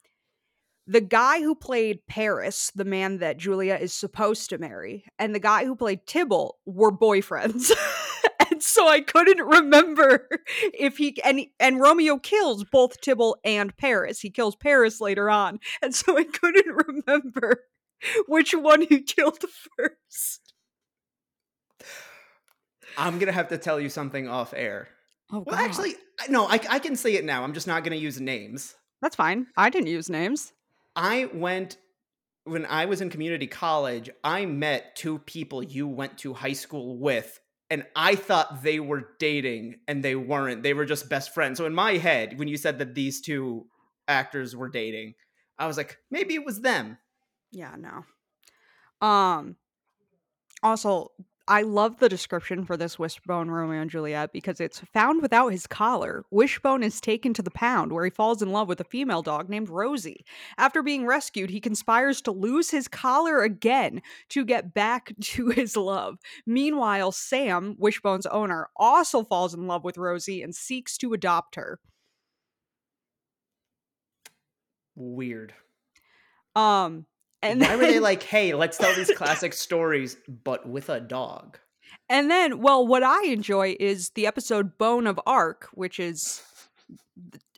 the 0.87 1.01
guy 1.01 1.41
who 1.41 1.55
played 1.55 2.05
Paris, 2.07 2.71
the 2.75 2.85
man 2.85 3.17
that 3.17 3.37
Julia 3.37 3.75
is 3.75 3.91
supposed 3.91 4.49
to 4.51 4.59
marry, 4.59 5.05
and 5.17 5.33
the 5.33 5.39
guy 5.39 5.65
who 5.65 5.75
played 5.75 6.05
Tybalt 6.05 6.57
were 6.65 6.91
boyfriends. 6.91 7.71
and 8.51 8.61
so 8.61 8.87
I 8.87 9.01
couldn't 9.01 9.45
remember 9.45 10.27
if 10.61 10.97
he 10.97 11.17
and 11.23 11.41
and 11.59 11.79
Romeo 11.79 12.17
kills 12.19 12.63
both 12.65 13.01
Tybalt 13.01 13.39
and 13.43 13.75
Paris. 13.77 14.19
He 14.19 14.29
kills 14.29 14.55
Paris 14.55 15.01
later 15.01 15.29
on, 15.29 15.59
and 15.81 15.95
so 15.95 16.17
I 16.17 16.23
couldn't 16.23 16.75
remember 16.87 17.63
which 18.27 18.53
one 18.53 18.81
he 18.81 19.01
killed 19.01 19.43
first. 19.77 20.44
I'm 22.97 23.19
gonna 23.19 23.31
have 23.31 23.49
to 23.49 23.57
tell 23.57 23.79
you 23.79 23.89
something 23.89 24.27
off 24.27 24.53
air. 24.55 24.87
Oh, 25.31 25.39
Well, 25.45 25.55
God. 25.55 25.65
actually, 25.65 25.95
no, 26.29 26.45
I, 26.45 26.59
I 26.69 26.79
can 26.79 26.95
say 26.95 27.15
it 27.15 27.25
now. 27.25 27.43
I'm 27.43 27.53
just 27.53 27.67
not 27.67 27.83
gonna 27.83 27.95
use 27.95 28.19
names. 28.19 28.75
that's 29.01 29.15
fine. 29.15 29.47
I 29.57 29.69
didn't 29.69 29.87
use 29.87 30.09
names. 30.09 30.53
I 30.95 31.29
went 31.33 31.77
when 32.45 32.65
I 32.65 32.85
was 32.85 33.01
in 33.01 33.09
community 33.09 33.47
college. 33.47 34.09
I 34.23 34.45
met 34.45 34.95
two 34.95 35.19
people 35.19 35.63
you 35.63 35.87
went 35.87 36.17
to 36.19 36.33
high 36.33 36.53
school 36.53 36.97
with, 36.99 37.39
and 37.69 37.85
I 37.95 38.15
thought 38.15 38.61
they 38.63 38.79
were 38.79 39.09
dating, 39.19 39.75
and 39.87 40.03
they 40.03 40.15
weren't. 40.15 40.63
They 40.63 40.73
were 40.73 40.85
just 40.85 41.09
best 41.09 41.33
friends. 41.33 41.57
So 41.57 41.65
in 41.65 41.73
my 41.73 41.93
head, 41.97 42.37
when 42.39 42.47
you 42.47 42.57
said 42.57 42.79
that 42.79 42.93
these 42.95 43.19
two 43.21 43.65
actors 44.07 44.55
were 44.55 44.69
dating, 44.69 45.15
I 45.57 45.65
was 45.67 45.75
like, 45.77 45.97
maybe 46.11 46.35
it 46.35 46.45
was 46.45 46.61
them. 46.61 46.97
Yeah, 47.51 47.75
no. 47.77 48.05
Um 49.05 49.55
also 50.63 51.11
I 51.47 51.61
love 51.61 51.99
the 51.99 52.09
description 52.09 52.65
for 52.65 52.75
this 52.75 52.97
Wishbone 52.97 53.51
Romeo 53.51 53.79
and 53.79 53.91
Juliet 53.91 54.33
because 54.33 54.59
it's 54.59 54.79
found 54.79 55.21
without 55.21 55.49
his 55.49 55.67
collar. 55.67 56.25
Wishbone 56.31 56.81
is 56.81 56.99
taken 56.99 57.35
to 57.35 57.43
the 57.43 57.51
pound 57.51 57.91
where 57.91 58.03
he 58.03 58.09
falls 58.09 58.41
in 58.41 58.51
love 58.51 58.67
with 58.67 58.81
a 58.81 58.85
female 58.85 59.21
dog 59.21 59.47
named 59.47 59.69
Rosie. 59.69 60.25
After 60.57 60.81
being 60.81 61.05
rescued, 61.05 61.51
he 61.51 61.59
conspires 61.59 62.19
to 62.21 62.31
lose 62.31 62.71
his 62.71 62.87
collar 62.87 63.43
again 63.43 64.01
to 64.29 64.43
get 64.43 64.73
back 64.73 65.13
to 65.21 65.49
his 65.49 65.77
love. 65.77 66.17
Meanwhile, 66.47 67.11
Sam, 67.11 67.75
Wishbone's 67.77 68.25
owner, 68.25 68.69
also 68.75 69.23
falls 69.23 69.53
in 69.53 69.67
love 69.67 69.83
with 69.83 69.99
Rosie 69.99 70.41
and 70.41 70.55
seeks 70.55 70.97
to 70.97 71.13
adopt 71.13 71.55
her. 71.55 71.79
Weird. 74.95 75.53
Um 76.55 77.05
and 77.45 77.61
Why 77.61 77.75
were 77.75 77.85
they 77.85 77.99
like, 77.99 78.23
hey, 78.35 78.53
let's 78.53 78.77
tell 78.77 78.93
these 78.95 79.11
classic 79.11 79.53
stories, 79.53 80.17
but 80.43 80.67
with 80.67 80.89
a 80.89 80.99
dog? 80.99 81.59
And 82.09 82.29
then, 82.29 82.59
well, 82.59 82.85
what 82.85 83.03
I 83.03 83.25
enjoy 83.25 83.75
is 83.79 84.09
the 84.11 84.27
episode 84.27 84.77
Bone 84.77 85.07
of 85.07 85.19
Arc, 85.25 85.69
which 85.73 85.99
is 85.99 86.43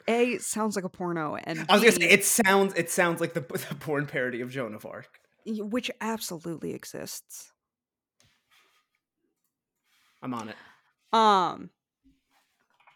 A 0.07 0.37
sounds 0.37 0.75
like 0.75 0.85
a 0.85 0.89
porno 0.89 1.35
and 1.35 1.65
I 1.67 1.73
was 1.73 1.81
gonna 1.81 1.91
say 1.91 2.09
it 2.09 2.23
sounds 2.23 2.73
it 2.75 2.89
sounds 2.89 3.19
like 3.19 3.33
the, 3.33 3.41
the 3.69 3.75
porn 3.75 4.05
parody 4.05 4.41
of 4.41 4.49
Joan 4.49 4.73
of 4.73 4.85
Arc. 4.85 5.19
which 5.45 5.91
absolutely 5.99 6.73
exists. 6.73 7.51
I'm 10.21 10.33
on 10.33 10.49
it. 10.49 10.55
Um 11.13 11.69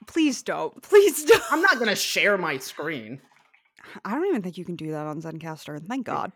please 0.08 0.42
don't. 0.44 0.82
Please 0.82 1.26
don't. 1.26 1.44
I'm 1.52 1.62
not 1.62 1.80
gonna 1.80 1.96
share 1.96 2.38
my 2.38 2.58
screen. 2.58 3.22
I 4.06 4.12
don't 4.12 4.26
even 4.28 4.42
think 4.42 4.58
you 4.58 4.66
can 4.66 4.76
do 4.76 4.92
that 4.92 5.08
on 5.08 5.22
Zencastr, 5.22 5.76
and 5.78 5.88
thank 5.88 6.06
God. 6.06 6.32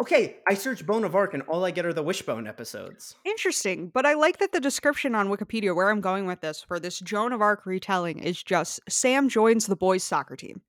Okay, 0.00 0.36
I 0.48 0.54
search 0.54 0.84
Bone 0.86 1.04
of 1.04 1.14
Arc 1.14 1.34
and 1.34 1.42
all 1.44 1.64
I 1.64 1.70
get 1.70 1.86
are 1.86 1.92
the 1.92 2.02
Wishbone 2.02 2.46
episodes. 2.46 3.14
Interesting, 3.24 3.88
but 3.88 4.04
I 4.06 4.14
like 4.14 4.38
that 4.38 4.52
the 4.52 4.60
description 4.60 5.14
on 5.14 5.28
Wikipedia 5.28 5.74
where 5.74 5.90
I'm 5.90 6.00
going 6.00 6.26
with 6.26 6.40
this 6.40 6.62
for 6.62 6.78
this 6.80 6.98
Joan 7.00 7.32
of 7.32 7.40
Arc 7.40 7.66
retelling 7.66 8.18
is 8.18 8.42
just 8.42 8.80
Sam 8.88 9.28
joins 9.28 9.66
the 9.66 9.76
boys 9.76 10.02
soccer 10.04 10.36
team. 10.36 10.60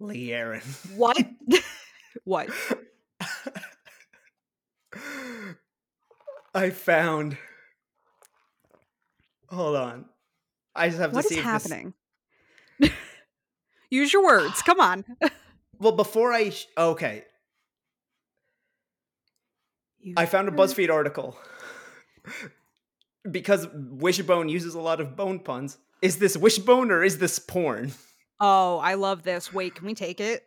LeighErin. 0.00 0.62
What? 0.96 1.16
what? 2.24 2.48
I 6.54 6.70
found. 6.70 7.36
Hold 9.48 9.76
on. 9.76 10.04
I 10.74 10.88
just 10.88 11.00
have 11.00 11.12
What 11.12 11.22
to 11.22 11.26
is 11.26 11.28
see 11.30 11.38
if 11.38 11.44
this- 11.44 11.70
happening? 11.70 11.94
Use 13.90 14.12
your 14.12 14.24
words. 14.24 14.62
Come 14.62 14.78
on. 14.80 15.04
Well, 15.80 15.92
before 15.92 16.32
I 16.32 16.50
sh- 16.50 16.66
okay, 16.76 17.24
I 20.16 20.26
found 20.26 20.48
a 20.48 20.52
BuzzFeed 20.52 20.90
article 20.90 21.36
because 23.30 23.66
Wishbone 23.74 24.48
uses 24.48 24.74
a 24.74 24.80
lot 24.80 25.00
of 25.00 25.16
bone 25.16 25.40
puns. 25.40 25.78
Is 26.02 26.18
this 26.18 26.36
Wishbone 26.36 26.90
or 26.90 27.02
is 27.02 27.18
this 27.18 27.38
porn? 27.38 27.92
Oh, 28.40 28.78
I 28.78 28.94
love 28.94 29.22
this. 29.22 29.52
Wait, 29.52 29.74
can 29.74 29.86
we 29.86 29.94
take 29.94 30.20
it? 30.20 30.46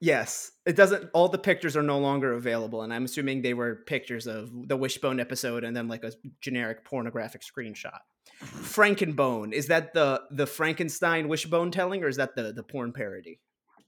Yes, 0.00 0.50
it 0.66 0.74
doesn't. 0.74 1.10
All 1.12 1.28
the 1.28 1.38
pictures 1.38 1.76
are 1.76 1.82
no 1.82 1.98
longer 1.98 2.32
available, 2.34 2.82
and 2.82 2.92
I'm 2.92 3.04
assuming 3.04 3.42
they 3.42 3.54
were 3.54 3.84
pictures 3.86 4.26
of 4.26 4.50
the 4.68 4.76
Wishbone 4.76 5.20
episode 5.20 5.62
and 5.62 5.76
then 5.76 5.86
like 5.86 6.02
a 6.02 6.12
generic 6.40 6.84
pornographic 6.84 7.42
screenshot. 7.42 7.98
Frankenbone 8.42 9.52
is 9.52 9.68
that 9.68 9.94
the 9.94 10.22
the 10.32 10.46
Frankenstein 10.46 11.28
Wishbone 11.28 11.70
telling, 11.70 12.02
or 12.02 12.08
is 12.08 12.16
that 12.16 12.34
the 12.34 12.52
the 12.52 12.64
porn 12.64 12.92
parody? 12.92 13.38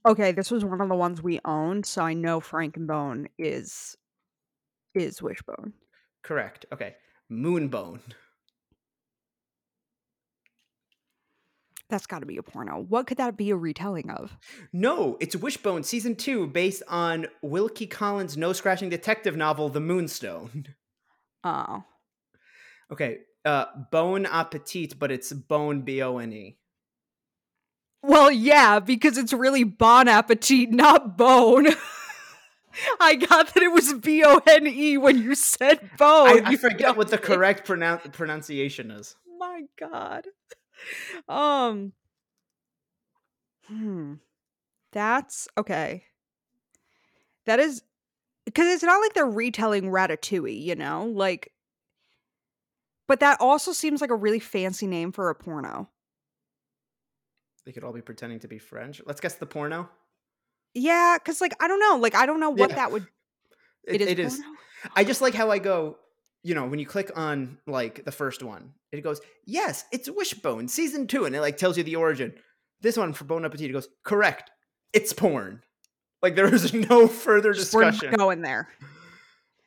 Okay, 0.05 0.31
this 0.31 0.51
was 0.51 0.63
one 0.63 0.81
of 0.81 0.89
the 0.89 0.95
ones 0.95 1.23
we 1.23 1.39
owned, 1.45 1.85
so 1.85 2.03
I 2.03 2.13
know 2.13 2.39
Frankenbone 2.39 3.27
is 3.39 3.97
is 4.93 5.21
Wishbone. 5.21 5.73
Correct. 6.23 6.65
Okay, 6.71 6.95
Moonbone. 7.31 7.99
That's 11.89 12.07
got 12.07 12.19
to 12.19 12.25
be 12.25 12.37
a 12.37 12.43
porno. 12.43 12.79
What 12.87 13.05
could 13.05 13.17
that 13.17 13.37
be 13.37 13.51
a 13.51 13.55
retelling 13.55 14.09
of? 14.09 14.35
No, 14.73 15.17
it's 15.19 15.35
Wishbone 15.35 15.83
season 15.83 16.15
two, 16.15 16.47
based 16.47 16.81
on 16.87 17.27
Wilkie 17.43 17.85
Collins' 17.85 18.37
no 18.37 18.53
scratching 18.53 18.89
detective 18.89 19.35
novel, 19.35 19.69
The 19.69 19.81
Moonstone. 19.81 20.67
Oh, 21.43 21.83
Okay, 22.91 23.19
uh, 23.45 23.65
Bone 23.91 24.25
Appetit, 24.25 24.99
but 24.99 25.11
it's 25.11 25.33
Bone 25.33 25.81
B 25.81 26.01
O 26.01 26.17
N 26.17 26.33
E. 26.33 26.57
well, 28.01 28.31
yeah, 28.31 28.79
because 28.79 29.17
it's 29.17 29.33
really 29.33 29.63
Bon 29.63 30.07
Appetit, 30.07 30.71
not 30.71 31.17
Bone. 31.17 31.67
I 32.99 33.15
got 33.15 33.53
that 33.53 33.63
it 33.63 33.71
was 33.71 33.93
B 33.93 34.23
O 34.25 34.41
N 34.45 34.67
E 34.67 34.97
when 34.97 35.17
you 35.21 35.33
said 35.35 35.91
bone. 35.97 36.45
I 36.45 36.51
you 36.51 36.57
forget 36.59 36.97
what 36.97 37.09
the 37.09 37.17
correct 37.17 37.65
pronoun- 37.65 37.99
pronunciation 38.11 38.91
is. 38.91 39.15
my 39.39 39.61
god 39.79 40.27
um 41.29 41.93
hmm 43.67 44.15
that's 44.91 45.47
okay 45.57 46.03
that 47.45 47.59
is 47.61 47.81
because 48.43 48.67
it's 48.67 48.83
not 48.83 48.99
like 48.99 49.13
they're 49.13 49.25
retelling 49.25 49.85
ratatouille 49.85 50.61
you 50.61 50.75
know 50.75 51.05
like 51.05 51.53
but 53.07 53.21
that 53.21 53.39
also 53.39 53.71
seems 53.71 54.01
like 54.01 54.09
a 54.09 54.15
really 54.15 54.39
fancy 54.39 54.85
name 54.85 55.13
for 55.13 55.29
a 55.29 55.35
porno 55.35 55.89
They 57.65 57.71
could 57.71 57.83
all 57.83 57.93
be 57.93 58.01
pretending 58.01 58.39
to 58.41 58.47
be 58.47 58.59
French. 58.59 59.01
Let's 59.05 59.19
guess 59.21 59.35
the 59.35 59.45
porno. 59.45 59.89
yeah 60.73 61.17
because 61.17 61.39
like 61.41 61.53
i 61.61 61.67
don't 61.69 61.79
know 61.79 61.97
like 62.01 62.15
i 62.15 62.25
don't 62.25 62.39
know 62.41 62.49
what 62.49 62.69
Yeah. 62.71 62.75
that 62.75 62.91
would 62.91 63.07
It, 63.87 64.01
it 64.01 64.01
is 64.01 64.09
it 64.11 64.19
is. 64.19 64.41
I 64.95 65.03
just 65.03 65.21
like 65.21 65.33
how 65.33 65.49
I 65.51 65.57
go. 65.59 65.97
You 66.43 66.53
know, 66.53 66.67
when 66.67 66.77
you 66.77 66.85
click 66.85 67.09
on 67.15 67.57
like 67.65 68.05
the 68.05 68.11
first 68.11 68.43
one, 68.43 68.73
it 68.91 69.01
goes, 69.01 69.19
"Yes, 69.47 69.83
it's 69.91 70.07
Wishbone 70.11 70.67
season 70.67 71.07
two, 71.07 71.25
and 71.25 71.35
it 71.35 71.41
like 71.41 71.57
tells 71.57 71.75
you 71.75 71.83
the 71.83 71.95
origin. 71.95 72.35
This 72.81 72.97
one 72.97 73.13
for 73.13 73.23
Bone 73.25 73.45
Appetit 73.45 73.69
it 73.69 73.73
goes, 73.73 73.87
"Correct, 74.03 74.51
it's 74.93 75.11
porn." 75.11 75.63
Like 76.21 76.35
there 76.35 76.53
is 76.53 76.71
no 76.89 77.07
further 77.07 77.53
Just 77.53 77.73
we're 77.73 77.89
discussion. 77.89 78.15
going 78.15 78.41
there 78.41 78.67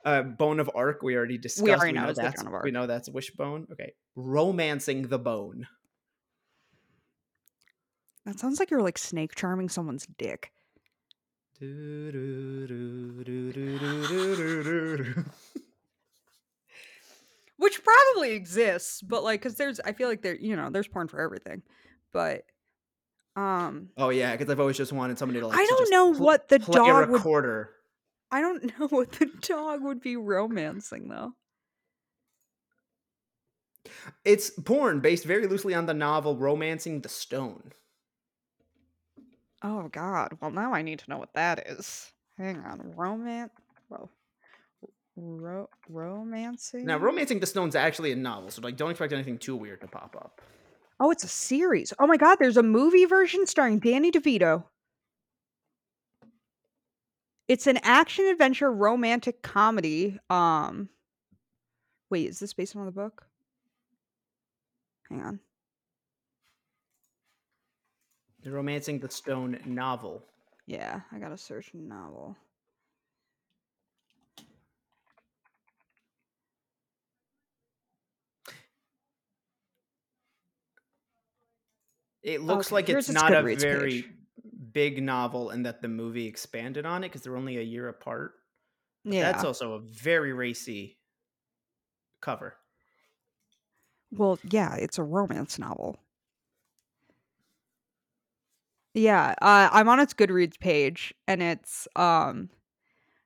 Uh, 0.04 0.22
Bone 0.22 0.60
of 0.60 0.70
Arc, 0.74 1.02
we 1.02 1.16
already 1.16 1.36
discussed. 1.38 1.68
already 1.68 1.92
know 1.92 2.04
know 2.04 2.10
it's 2.10 2.20
that's 2.20 2.44
we 2.62 2.70
know 2.70 2.86
that's 2.86 3.08
Wishbone. 3.08 3.66
Okay, 3.72 3.94
romancing 4.14 5.08
the 5.08 5.18
bone. 5.18 5.66
That 8.28 8.38
sounds 8.38 8.60
like 8.60 8.70
you're 8.70 8.82
like 8.82 8.98
snake 8.98 9.34
charming 9.34 9.68
someone's 9.70 10.06
dick 10.18 10.52
which 17.56 17.80
probably 17.82 18.32
exists 18.32 19.02
but 19.02 19.24
like 19.24 19.40
because 19.40 19.54
there's 19.56 19.80
i 19.80 19.92
feel 19.92 20.08
like 20.08 20.22
there 20.22 20.36
you 20.36 20.54
know 20.56 20.70
there's 20.70 20.88
porn 20.88 21.08
for 21.08 21.20
everything 21.20 21.62
but 22.12 22.42
um 23.36 23.90
Oh 23.96 24.08
yeah, 24.08 24.32
because 24.32 24.50
I've 24.50 24.58
always 24.58 24.76
just 24.76 24.92
wanted 24.92 25.16
somebody 25.16 25.38
to 25.38 25.46
like. 25.46 25.56
I 25.56 25.64
to 25.64 25.68
don't 25.70 25.90
know 25.90 26.12
pl- 26.12 26.24
what 26.26 26.48
the 26.48 26.58
dog 26.58 27.08
would- 27.08 27.18
recorder. 27.18 27.70
i 28.32 28.40
don't 28.40 28.64
know 28.80 28.88
what 28.88 29.12
the 29.12 29.26
dog 29.42 29.82
would 29.82 30.00
be 30.00 30.16
romancing 30.16 31.08
though 31.08 31.32
It's 34.24 34.50
porn 34.50 35.00
based 35.00 35.24
very 35.24 35.46
loosely 35.46 35.72
on 35.74 35.86
the 35.86 35.94
novel 35.94 36.36
"Romancing 36.36 37.00
the 37.02 37.08
Stone." 37.08 37.72
Oh 39.62 39.88
god 39.88 40.36
well 40.40 40.50
now 40.50 40.72
i 40.72 40.82
need 40.82 40.98
to 40.98 41.08
know 41.10 41.18
what 41.18 41.32
that 41.34 41.66
is 41.68 42.12
hang 42.36 42.58
on 42.60 42.80
romance 42.96 43.50
well 43.88 44.10
ro- 45.16 45.68
romancing 45.88 46.86
Now, 46.86 46.98
"Romancing 46.98 47.40
the 47.40 47.46
Stone's 47.46 47.74
actually 47.74 48.12
a 48.12 48.16
novel, 48.16 48.50
so 48.50 48.62
like 48.62 48.76
don't 48.76 48.90
expect 48.90 49.12
anything 49.12 49.36
too 49.38 49.56
weird 49.56 49.80
to 49.80 49.88
pop 49.88 50.14
up. 50.16 50.40
oh 51.00 51.10
it's 51.10 51.24
a 51.24 51.28
series 51.28 51.92
oh 51.98 52.06
my 52.06 52.16
god 52.16 52.36
there's 52.38 52.56
a 52.56 52.62
movie 52.62 53.04
version 53.04 53.46
starring 53.46 53.78
danny 53.80 54.10
devito 54.12 54.64
It's 57.48 57.66
an 57.66 57.78
action 57.82 58.26
adventure 58.26 58.70
romantic 58.70 59.42
comedy. 59.42 60.18
Um 60.30 60.90
Wait, 62.10 62.26
is 62.28 62.38
this 62.38 62.52
based 62.54 62.76
on 62.76 62.86
the 62.86 62.92
book? 62.92 63.26
Hang 65.10 65.22
on. 65.22 65.40
The 68.42 68.50
Romancing 68.50 69.00
the 69.00 69.10
Stone 69.10 69.60
novel. 69.64 70.24
Yeah, 70.66 71.00
I 71.12 71.18
got 71.18 71.30
to 71.30 71.38
search 71.38 71.72
novel. 71.74 72.36
It 82.22 82.42
looks 82.42 82.66
Okay, 82.68 82.74
like 82.74 82.88
it's 82.88 83.08
not 83.08 83.32
a 83.32 83.42
very 83.56 84.02
page. 84.02 84.10
big 84.72 85.02
novel 85.02 85.50
and 85.50 85.64
that 85.64 85.80
the 85.82 85.88
movie 85.88 86.26
expanded 86.26 86.84
on 86.84 87.02
it 87.04 87.08
because 87.08 87.22
they're 87.22 87.36
only 87.36 87.58
a 87.58 87.62
year 87.62 87.88
apart. 87.88 88.32
Yeah. 89.04 89.32
That's 89.32 89.44
also 89.44 89.74
a 89.74 89.80
very 89.80 90.32
racy 90.32 90.98
cover. 92.20 92.56
Well, 94.10 94.38
yeah, 94.42 94.74
it's 94.74 94.98
a 94.98 95.02
romance 95.02 95.58
novel. 95.58 95.98
Yeah, 98.94 99.34
uh, 99.40 99.68
I'm 99.72 99.88
on 99.88 100.00
its 100.00 100.14
Goodreads 100.14 100.58
page, 100.58 101.14
and 101.26 101.42
it's 101.42 101.86
um, 101.94 102.48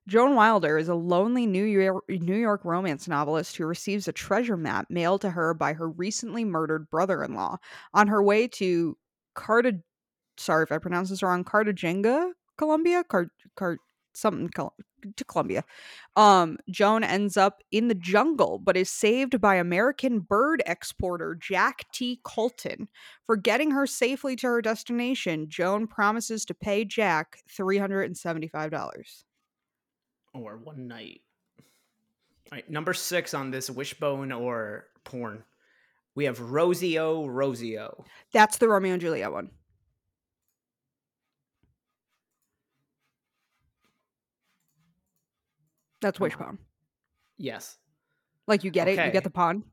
Joan 0.09 0.35
Wilder 0.35 0.79
is 0.79 0.89
a 0.89 0.95
lonely 0.95 1.47
New 1.47 1.65
York 1.65 2.05
New 2.09 2.37
York 2.37 2.65
romance 2.65 3.07
novelist 3.07 3.57
who 3.57 3.67
receives 3.67 4.09
a 4.09 4.13
treasure 4.13 4.57
map 4.57 4.87
mailed 4.91 5.21
to 5.23 5.31
her 5.31 5.55
by 5.55 5.73
her 5.75 5.89
recently 5.89 6.45
murdered 6.45 6.91
brother-in-law 6.91 7.59
on 7.95 8.09
her 8.09 8.23
way 8.23 8.49
to 8.49 8.97
Carta. 9.35 9.79
Sorry 10.37 10.65
if 10.65 10.73
I 10.73 10.79
pronounce 10.79 11.11
this 11.11 11.23
wrong. 11.23 11.45
Cartagena, 11.45 12.33
Colombia. 12.59 13.05
Cart 13.05 13.31
Cart 13.57 13.79
something 14.15 14.51
to 15.17 15.25
Colombia. 15.25 15.65
Um, 16.17 16.59
Joan 16.71 17.05
ends 17.05 17.37
up 17.37 17.63
in 17.71 17.89
the 17.89 17.95
jungle, 17.95 18.59
but 18.59 18.77
is 18.77 18.91
saved 18.91 19.41
by 19.41 19.57
American 19.57 20.21
bird 20.21 20.63
exporter 20.67 21.35
Jack 21.35 21.87
T. 21.93 22.21
Colton. 22.23 22.89
For 23.27 23.37
getting 23.37 23.71
her 23.71 23.87
safely 23.87 24.37
to 24.37 24.47
her 24.47 24.63
destination, 24.63 25.49
Joan 25.49 25.87
promises 25.87 26.45
to 26.47 26.55
pay 26.55 26.85
Jack 26.85 27.39
$375. 27.51 29.25
Or 30.35 30.57
one 30.57 30.89
night. 30.89 31.21
All 31.59 32.57
right, 32.57 32.71
number 32.71 32.95
six 32.95 33.35
on 33.35 33.51
this 33.51 33.71
wishbone 33.71 34.33
or 34.33 34.87
porn. 35.05 35.45
We 36.15 36.27
have 36.27 36.39
Rosio 36.39 37.27
Rosio. 37.27 38.05
That's 38.33 38.59
the 38.59 38.69
Romeo 38.69 38.93
and 38.93 39.01
Juliet 39.01 39.33
one. 39.33 39.51
That's 46.03 46.17
Uh-huh. 46.19 46.25
Wishbone. 46.25 46.59
Yes. 47.39 47.79
Like 48.47 48.65
you 48.65 48.71
get 48.71 48.89
it, 48.89 49.03
you 49.03 49.11
get 49.13 49.25
the 49.25 49.31
pun. 49.31 49.65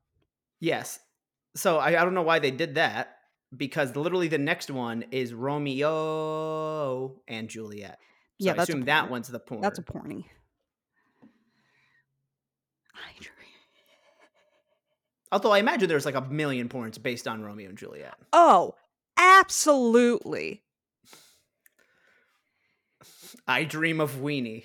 Yes. 0.61 0.99
So 1.55 1.77
I, 1.77 1.89
I 1.89 2.05
don't 2.05 2.13
know 2.13 2.21
why 2.21 2.39
they 2.39 2.51
did 2.51 2.75
that 2.75 3.17
because 3.55 3.95
literally 3.95 4.27
the 4.29 4.37
next 4.37 4.69
one 4.71 5.03
is 5.11 5.33
Romeo 5.33 7.19
and 7.27 7.49
Juliet. 7.49 7.97
So 8.39 8.45
Yeah, 8.45 8.51
I 8.51 8.55
that's 8.55 8.69
assume 8.69 8.85
that 8.85 9.09
one's 9.09 9.27
the 9.27 9.39
porn. 9.39 9.61
That's 9.61 9.79
a 9.79 9.83
porny. 9.83 10.25
I. 12.95 13.11
Although 15.31 15.51
I 15.51 15.59
imagine 15.59 15.87
there's 15.89 16.05
like 16.05 16.15
a 16.15 16.21
million 16.21 16.69
porns 16.69 17.01
based 17.01 17.27
on 17.27 17.43
Romeo 17.43 17.69
and 17.69 17.77
Juliet. 17.77 18.15
Oh, 18.33 18.75
absolutely. 19.17 20.63
I 23.47 23.63
dream 23.63 23.99
of 23.99 24.15
Weenie. 24.15 24.63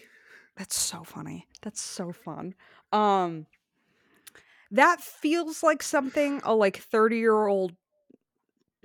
That's 0.57 0.77
so 0.79 1.05
funny. 1.05 1.49
That's 1.63 1.81
so 1.81 2.13
fun. 2.13 2.55
Um 2.93 3.47
that 4.71 5.01
feels 5.01 5.63
like 5.63 5.83
something 5.83 6.41
a 6.45 6.55
like 6.55 6.77
30-year-old 6.77 7.77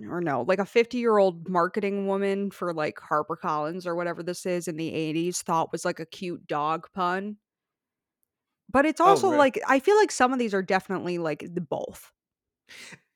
or 0.10 0.22
no, 0.22 0.44
like 0.44 0.60
a 0.60 0.66
50-year-old 0.66 1.50
marketing 1.50 2.08
woman 2.08 2.52
for 2.52 2.74
like 2.74 2.96
HarperCollins 2.96 3.86
or 3.86 3.96
whatever 3.96 4.24
this 4.24 4.46
is 4.46 4.68
in 4.68 4.78
the 4.78 4.94
80s 4.94 5.42
thought 5.42 5.72
was 5.72 5.84
like 5.84 6.00
a 6.00 6.06
cute 6.06 6.48
dog 6.48 6.88
pun. 6.94 7.38
But 8.72 8.86
it's 8.86 9.02
also 9.02 9.30
re- 9.30 9.30
like 9.30 9.60
I 9.68 9.80
feel 9.80 9.96
like 9.98 10.12
some 10.12 10.32
of 10.32 10.40
these 10.40 10.54
are 10.54 10.62
definitely 10.62 11.18
like 11.18 11.40
the 11.54 11.62
both. 11.62 12.12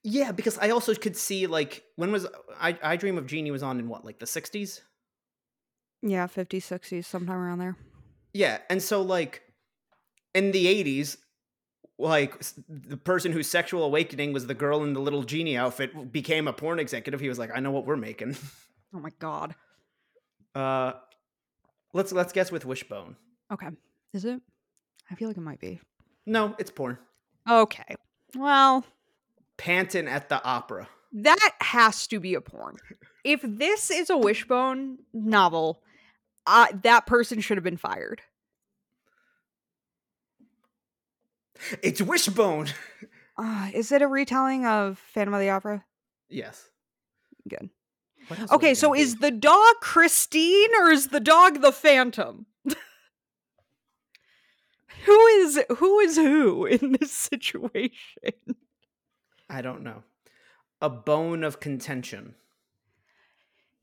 Yeah, 0.05 0.31
because 0.33 0.57
I 0.57 0.69
also 0.69 0.93
could 0.95 1.15
see 1.15 1.47
like 1.47 1.85
when 1.95 2.11
was 2.11 2.27
I 2.57 2.77
I 2.83 2.97
Dream 2.97 3.17
of 3.17 3.25
Jeannie 3.25 3.51
was 3.51 3.63
on 3.63 3.79
in 3.79 3.87
what 3.87 4.03
like 4.03 4.19
the 4.19 4.27
60s? 4.27 4.81
Yeah, 6.03 6.27
50s, 6.27 6.65
60s, 6.65 7.07
sometime 7.07 7.39
around 7.39 7.57
there. 7.59 7.75
Yeah, 8.33 8.59
and 8.69 8.81
so 8.81 9.01
like 9.01 9.41
in 10.33 10.51
the 10.51 10.65
80s 10.65 11.17
like 11.99 12.41
the 12.67 12.97
person 12.97 13.31
whose 13.31 13.47
sexual 13.47 13.83
awakening 13.83 14.33
was 14.33 14.47
the 14.47 14.55
girl 14.55 14.83
in 14.83 14.93
the 14.93 14.99
little 14.99 15.23
genie 15.23 15.55
outfit 15.55 16.11
became 16.11 16.47
a 16.47 16.53
porn 16.53 16.79
executive. 16.79 17.19
He 17.19 17.29
was 17.29 17.37
like, 17.37 17.51
"I 17.53 17.59
know 17.59 17.71
what 17.71 17.85
we're 17.85 17.95
making." 17.97 18.35
Oh 18.95 18.99
my 18.99 19.09
god. 19.17 19.55
Uh 20.53 20.93
let's 21.93 22.11
let's 22.11 22.31
guess 22.31 22.51
with 22.51 22.63
Wishbone. 22.63 23.15
Okay. 23.51 23.69
Is 24.13 24.23
it? 24.23 24.39
I 25.09 25.15
feel 25.15 25.27
like 25.27 25.37
it 25.37 25.41
might 25.41 25.59
be. 25.59 25.81
No, 26.27 26.55
it's 26.59 26.69
porn. 26.69 26.99
Okay. 27.49 27.95
Well, 28.35 28.85
Panton 29.57 30.07
at 30.07 30.29
the 30.29 30.43
opera. 30.43 30.87
That 31.11 31.53
has 31.61 32.07
to 32.07 32.19
be 32.19 32.35
a 32.35 32.41
porn. 32.41 32.77
If 33.23 33.41
this 33.43 33.89
is 33.91 34.09
a 34.09 34.17
Wishbone 34.17 34.99
novel, 35.13 35.81
uh, 36.45 36.67
that 36.83 37.05
person 37.05 37.39
should 37.41 37.57
have 37.57 37.63
been 37.63 37.77
fired. 37.77 38.21
It's 41.81 42.01
Wishbone. 42.01 42.69
Uh, 43.37 43.69
is 43.73 43.91
it 43.91 44.01
a 44.01 44.07
retelling 44.07 44.65
of 44.65 44.99
Phantom 44.99 45.33
of 45.33 45.39
the 45.39 45.49
Opera? 45.49 45.83
yes. 46.29 46.69
Good. 47.47 47.69
What 48.27 48.39
else 48.39 48.51
was 48.51 48.55
Okay, 48.57 48.73
so 48.73 48.93
is 48.95 49.17
the 49.17 49.31
dog 49.31 49.75
Christine 49.81 50.69
or 50.79 50.89
is 50.89 51.07
the 51.07 51.19
dog 51.19 51.61
the 51.61 51.71
Phantom? 51.71 52.45
who 55.05 55.25
is 55.27 55.61
who 55.77 55.99
is 55.99 56.15
who 56.15 56.65
in 56.65 56.95
this 56.99 57.11
situation? 57.11 57.91
I 59.49 59.61
don't 59.61 59.83
know. 59.83 60.03
A 60.81 60.89
bone 60.89 61.43
of 61.43 61.59
contention. 61.59 62.35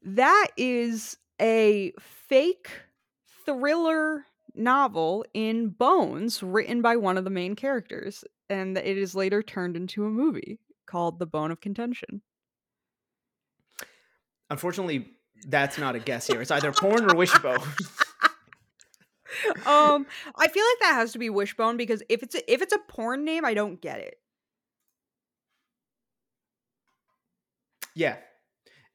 That 0.02 0.48
is 0.56 1.18
a 1.41 1.93
fake 2.28 2.70
thriller 3.45 4.26
novel 4.55 5.24
in 5.34 5.70
Bones 5.70 6.43
written 6.43 6.82
by 6.82 6.97
one 6.97 7.16
of 7.16 7.24
the 7.24 7.30
main 7.30 7.57
characters, 7.57 8.24
and 8.49 8.76
it 8.76 8.99
is 8.99 9.14
later 9.14 9.43
turned 9.43 9.76
into 9.76 10.05
a 10.05 10.11
movie 10.11 10.59
called 10.86 11.18
The 11.18 11.26
Bone 11.26 11.51
of 11.51 11.61
Contention. 11.61 12.22
Unfortunately, 14.51 15.11
that's 15.47 15.78
not 15.78 15.95
a 15.95 16.01
guess 16.01 16.26
here. 16.26 16.43
It's 16.43 16.51
either 16.51 16.72
porn 16.72 17.11
or 17.11 17.14
Wishbone. 17.14 17.61
um, 19.64 20.07
I 20.36 20.49
feel 20.49 20.64
like 20.64 20.80
that 20.80 20.95
has 20.95 21.12
to 21.12 21.18
be 21.18 21.30
Wishbone 21.30 21.76
because 21.76 22.03
if 22.09 22.22
it's 22.22 22.34
a, 22.34 22.53
if 22.53 22.61
it's 22.61 22.74
a 22.74 22.80
porn 22.88 23.24
name, 23.24 23.45
I 23.45 23.55
don't 23.55 23.80
get 23.80 24.01
it. 24.01 24.16
yeah. 27.95 28.16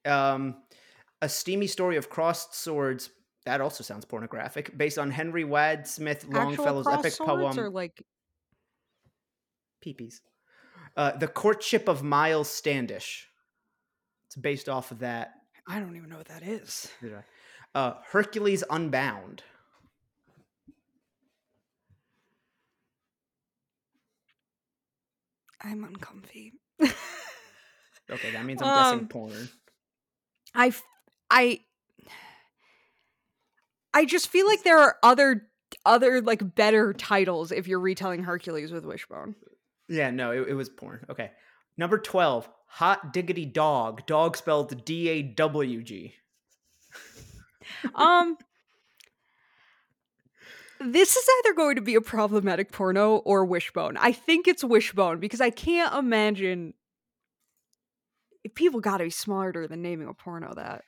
Um, 0.05 0.55
a 1.25 1.29
steamy 1.29 1.65
story 1.65 1.97
of 1.97 2.07
crossed 2.09 2.53
swords. 2.55 3.09
That 3.45 3.59
also 3.59 3.83
sounds 3.83 4.05
pornographic. 4.05 4.77
Based 4.77 4.97
on 4.99 5.09
Henry 5.09 5.43
Wadsmith 5.43 6.31
Longfellow's 6.31 6.85
Actual 6.87 6.99
epic 6.99 7.13
swords 7.13 7.55
poem 7.55 7.59
or 7.59 7.69
like 7.69 8.03
Peepees. 9.83 10.21
Uh, 10.95 11.17
the 11.17 11.27
Courtship 11.27 11.87
of 11.89 12.03
Miles 12.03 12.49
Standish. 12.49 13.27
It's 14.27 14.35
based 14.35 14.69
off 14.69 14.91
of 14.91 14.99
that. 14.99 15.33
I 15.67 15.79
don't 15.79 15.95
even 15.95 16.09
know 16.09 16.17
what 16.17 16.27
that 16.27 16.43
is. 16.43 16.91
Did 17.01 17.13
I? 17.15 17.79
Uh, 17.79 17.95
Hercules 18.11 18.63
Unbound. 18.69 19.41
I'm 25.61 25.83
uncomfy. 25.83 26.53
Okay, 28.07 28.29
that 28.33 28.45
means 28.45 28.61
I'm 28.61 28.67
Um, 28.67 28.93
guessing 28.99 29.07
porn. 29.07 29.49
I 30.53 30.71
I 31.29 31.61
I 33.93 34.05
just 34.05 34.27
feel 34.27 34.45
like 34.45 34.63
there 34.63 34.79
are 34.79 34.97
other 35.03 35.47
other 35.85 36.21
like 36.21 36.55
better 36.55 36.93
titles 36.93 37.51
if 37.51 37.67
you're 37.67 37.79
retelling 37.79 38.23
Hercules 38.23 38.71
with 38.71 38.85
Wishbone. 38.85 39.35
Yeah, 39.87 40.11
no, 40.11 40.31
it, 40.31 40.49
it 40.49 40.53
was 40.53 40.69
porn. 40.69 41.05
Okay. 41.09 41.31
Number 41.77 41.97
12, 41.97 42.49
Hot 42.67 43.13
Diggity 43.13 43.45
Dog. 43.45 44.05
Dog 44.05 44.37
spelled 44.37 44.85
D 44.85 45.09
A 45.09 45.21
W 45.21 45.83
G. 45.83 46.15
Um 47.95 48.37
This 50.79 51.15
is 51.15 51.27
either 51.39 51.53
going 51.53 51.75
to 51.77 51.81
be 51.81 51.95
a 51.95 52.01
problematic 52.01 52.71
porno 52.71 53.17
or 53.17 53.45
Wishbone. 53.45 53.97
I 53.97 54.11
think 54.11 54.47
it's 54.47 54.63
Wishbone 54.63 55.19
because 55.19 55.41
I 55.41 55.49
can't 55.49 55.93
imagine 55.95 56.73
if 58.43 58.53
people 58.55 58.81
got 58.81 58.97
to 58.97 59.05
be 59.05 59.09
smarter 59.09 59.67
than 59.67 59.81
naming 59.81 60.07
a 60.07 60.13
porno 60.13 60.53
that. 60.55 60.83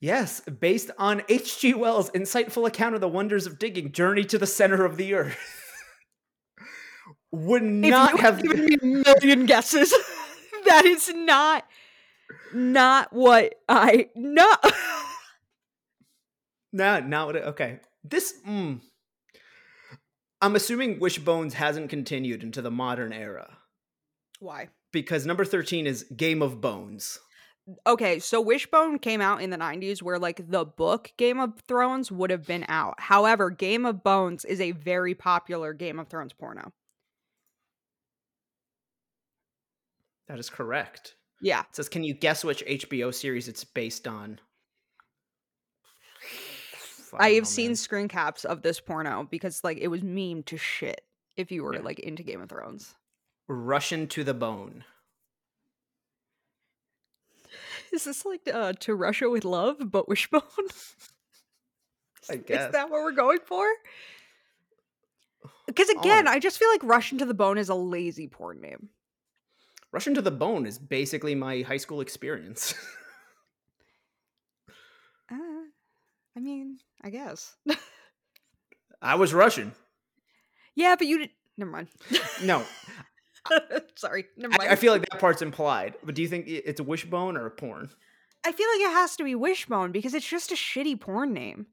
Yes, 0.00 0.40
based 0.40 0.90
on 0.98 1.22
H.G. 1.28 1.74
Wells' 1.74 2.10
insightful 2.10 2.66
account 2.66 2.94
of 2.94 3.00
the 3.00 3.08
wonders 3.08 3.46
of 3.46 3.58
digging, 3.58 3.92
Journey 3.92 4.24
to 4.24 4.38
the 4.38 4.46
Center 4.46 4.84
of 4.84 4.96
the 4.96 5.14
Earth. 5.14 5.38
Would 7.32 7.62
not 7.62 8.20
have 8.20 8.42
given 8.42 8.66
me 8.66 8.76
a 8.80 8.86
million 8.86 9.46
guesses. 9.46 9.90
that 10.64 10.84
is 10.84 11.08
not 11.14 11.64
not 12.52 13.12
what 13.12 13.54
I 13.68 14.08
no. 14.14 14.46
No, 16.72 17.00
not 17.00 17.26
what. 17.26 17.36
It, 17.36 17.44
okay, 17.44 17.80
this. 18.04 18.34
Mm, 18.46 18.80
I'm 20.42 20.56
assuming 20.56 20.98
Wishbones 20.98 21.54
hasn't 21.54 21.88
continued 21.88 22.42
into 22.42 22.60
the 22.60 22.70
modern 22.70 23.14
era 23.14 23.56
Why? 24.40 24.68
because 24.92 25.24
number 25.24 25.46
thirteen 25.46 25.86
is 25.86 26.04
Game 26.14 26.42
of 26.42 26.60
Bones. 26.60 27.18
Okay, 27.84 28.20
so 28.20 28.40
Wishbone 28.40 28.98
came 29.00 29.20
out 29.20 29.42
in 29.42 29.50
the 29.50 29.56
90s 29.56 30.00
where 30.00 30.18
like 30.20 30.48
the 30.48 30.64
book 30.64 31.12
Game 31.16 31.40
of 31.40 31.58
Thrones 31.66 32.12
would 32.12 32.30
have 32.30 32.46
been 32.46 32.64
out. 32.68 32.94
However, 33.00 33.50
Game 33.50 33.84
of 33.84 34.04
Bones 34.04 34.44
is 34.44 34.60
a 34.60 34.70
very 34.70 35.14
popular 35.16 35.72
Game 35.72 35.98
of 35.98 36.06
Thrones 36.08 36.32
porno. 36.32 36.72
That 40.28 40.38
is 40.38 40.50
correct. 40.50 41.14
Yeah. 41.40 41.60
It 41.60 41.66
says, 41.76 41.88
can 41.88 42.04
you 42.04 42.14
guess 42.14 42.44
which 42.44 42.64
HBO 42.66 43.12
series 43.14 43.48
it's 43.48 43.64
based 43.64 44.06
on? 44.08 44.40
I 47.12 47.28
don't 47.28 47.34
have 47.36 47.42
know, 47.42 47.46
seen 47.48 47.66
man. 47.68 47.76
screen 47.76 48.08
caps 48.08 48.44
of 48.44 48.62
this 48.62 48.80
porno 48.80 49.26
because 49.30 49.62
like 49.64 49.78
it 49.78 49.88
was 49.88 50.02
meme 50.02 50.42
to 50.44 50.56
shit 50.56 51.00
if 51.36 51.50
you 51.50 51.62
were 51.64 51.74
Yeah. 51.74 51.80
like 51.82 51.98
into 52.00 52.22
Game 52.22 52.40
of 52.40 52.48
Thrones. 52.48 52.94
Russian 53.48 54.06
to 54.08 54.24
the 54.24 54.34
Bone. 54.34 54.84
Is 57.92 58.04
this 58.04 58.24
like 58.24 58.48
uh, 58.52 58.72
to 58.80 58.94
Russia 58.94 59.30
with 59.30 59.44
love, 59.44 59.76
but 59.90 60.08
Wishbone? 60.08 60.42
I 62.30 62.36
guess. 62.46 62.66
Is 62.66 62.72
that 62.72 62.90
what 62.90 63.02
we're 63.02 63.12
going 63.12 63.40
for? 63.44 63.66
Because 65.66 65.88
again, 65.88 66.28
I 66.28 66.38
just 66.38 66.58
feel 66.58 66.68
like 66.70 66.84
Russian 66.84 67.18
to 67.18 67.26
the 67.26 67.34
Bone 67.34 67.58
is 67.58 67.68
a 67.68 67.74
lazy 67.74 68.28
porn 68.28 68.60
name. 68.60 68.88
Russian 69.90 70.14
to 70.14 70.22
the 70.22 70.30
Bone 70.30 70.64
is 70.64 70.78
basically 70.78 71.34
my 71.34 71.62
high 71.62 71.76
school 71.76 72.00
experience. 72.00 72.74
Uh, 75.28 75.66
I 76.36 76.40
mean, 76.40 76.78
I 77.02 77.10
guess. 77.10 77.56
I 79.02 79.16
was 79.16 79.34
Russian. 79.34 79.72
yeah, 80.76 80.94
but 80.96 81.08
you 81.08 81.18
didn't. 81.18 81.32
Never 81.58 81.70
mind. 81.72 81.88
No, 82.44 82.64
Sorry, 83.96 84.26
never 84.36 84.52
mind. 84.58 84.70
I, 84.70 84.72
I 84.72 84.76
feel 84.76 84.92
like 84.92 85.08
that 85.08 85.20
part's 85.20 85.42
implied. 85.42 85.94
But 86.04 86.14
do 86.14 86.22
you 86.22 86.28
think 86.28 86.46
it's 86.48 86.80
a 86.80 86.84
wishbone 86.84 87.36
or 87.36 87.46
a 87.46 87.50
porn? 87.50 87.90
I 88.44 88.52
feel 88.52 88.68
like 88.74 88.90
it 88.90 88.94
has 88.94 89.16
to 89.16 89.24
be 89.24 89.34
Wishbone 89.34 89.90
because 89.90 90.14
it's 90.14 90.28
just 90.28 90.52
a 90.52 90.54
shitty 90.54 91.00
porn 91.00 91.32
name. 91.32 91.66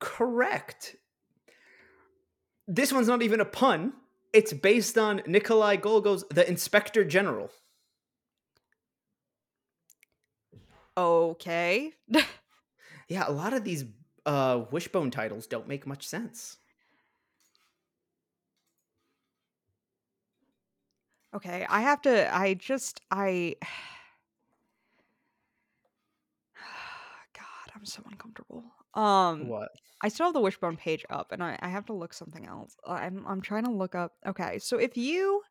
Correct. 0.00 0.96
This 2.68 2.92
one's 2.92 3.08
not 3.08 3.22
even 3.22 3.40
a 3.40 3.46
pun. 3.46 3.94
It's 4.34 4.52
based 4.52 4.98
on 4.98 5.22
Nikolai 5.26 5.76
Golgo's 5.76 6.24
The 6.30 6.46
Inspector 6.46 7.02
General. 7.04 7.50
Okay. 10.96 11.92
Yeah, 13.08 13.24
a 13.28 13.32
lot 13.32 13.52
of 13.52 13.62
these 13.62 13.84
uh, 14.24 14.62
wishbone 14.70 15.10
titles 15.10 15.46
don't 15.46 15.68
make 15.68 15.86
much 15.86 16.06
sense. 16.08 16.56
Okay, 21.34 21.66
I 21.68 21.80
have 21.80 22.02
to. 22.02 22.34
I 22.34 22.54
just. 22.54 23.00
I. 23.10 23.56
God, 27.34 27.72
I'm 27.74 27.84
so 27.86 28.02
uncomfortable. 28.10 28.64
Um, 28.94 29.48
What? 29.48 29.70
I 30.02 30.08
still 30.08 30.26
have 30.26 30.34
the 30.34 30.40
Wishbone 30.40 30.76
page 30.76 31.04
up, 31.08 31.32
and 31.32 31.42
I, 31.42 31.56
I 31.62 31.68
have 31.68 31.86
to 31.86 31.92
look 31.92 32.12
something 32.12 32.44
else. 32.46 32.76
Uh, 32.86 32.92
I'm 32.92 33.24
I'm 33.26 33.40
trying 33.40 33.64
to 33.64 33.70
look 33.70 33.94
up. 33.94 34.12
Okay, 34.26 34.58
so 34.58 34.76
if 34.78 34.96
you, 34.96 35.42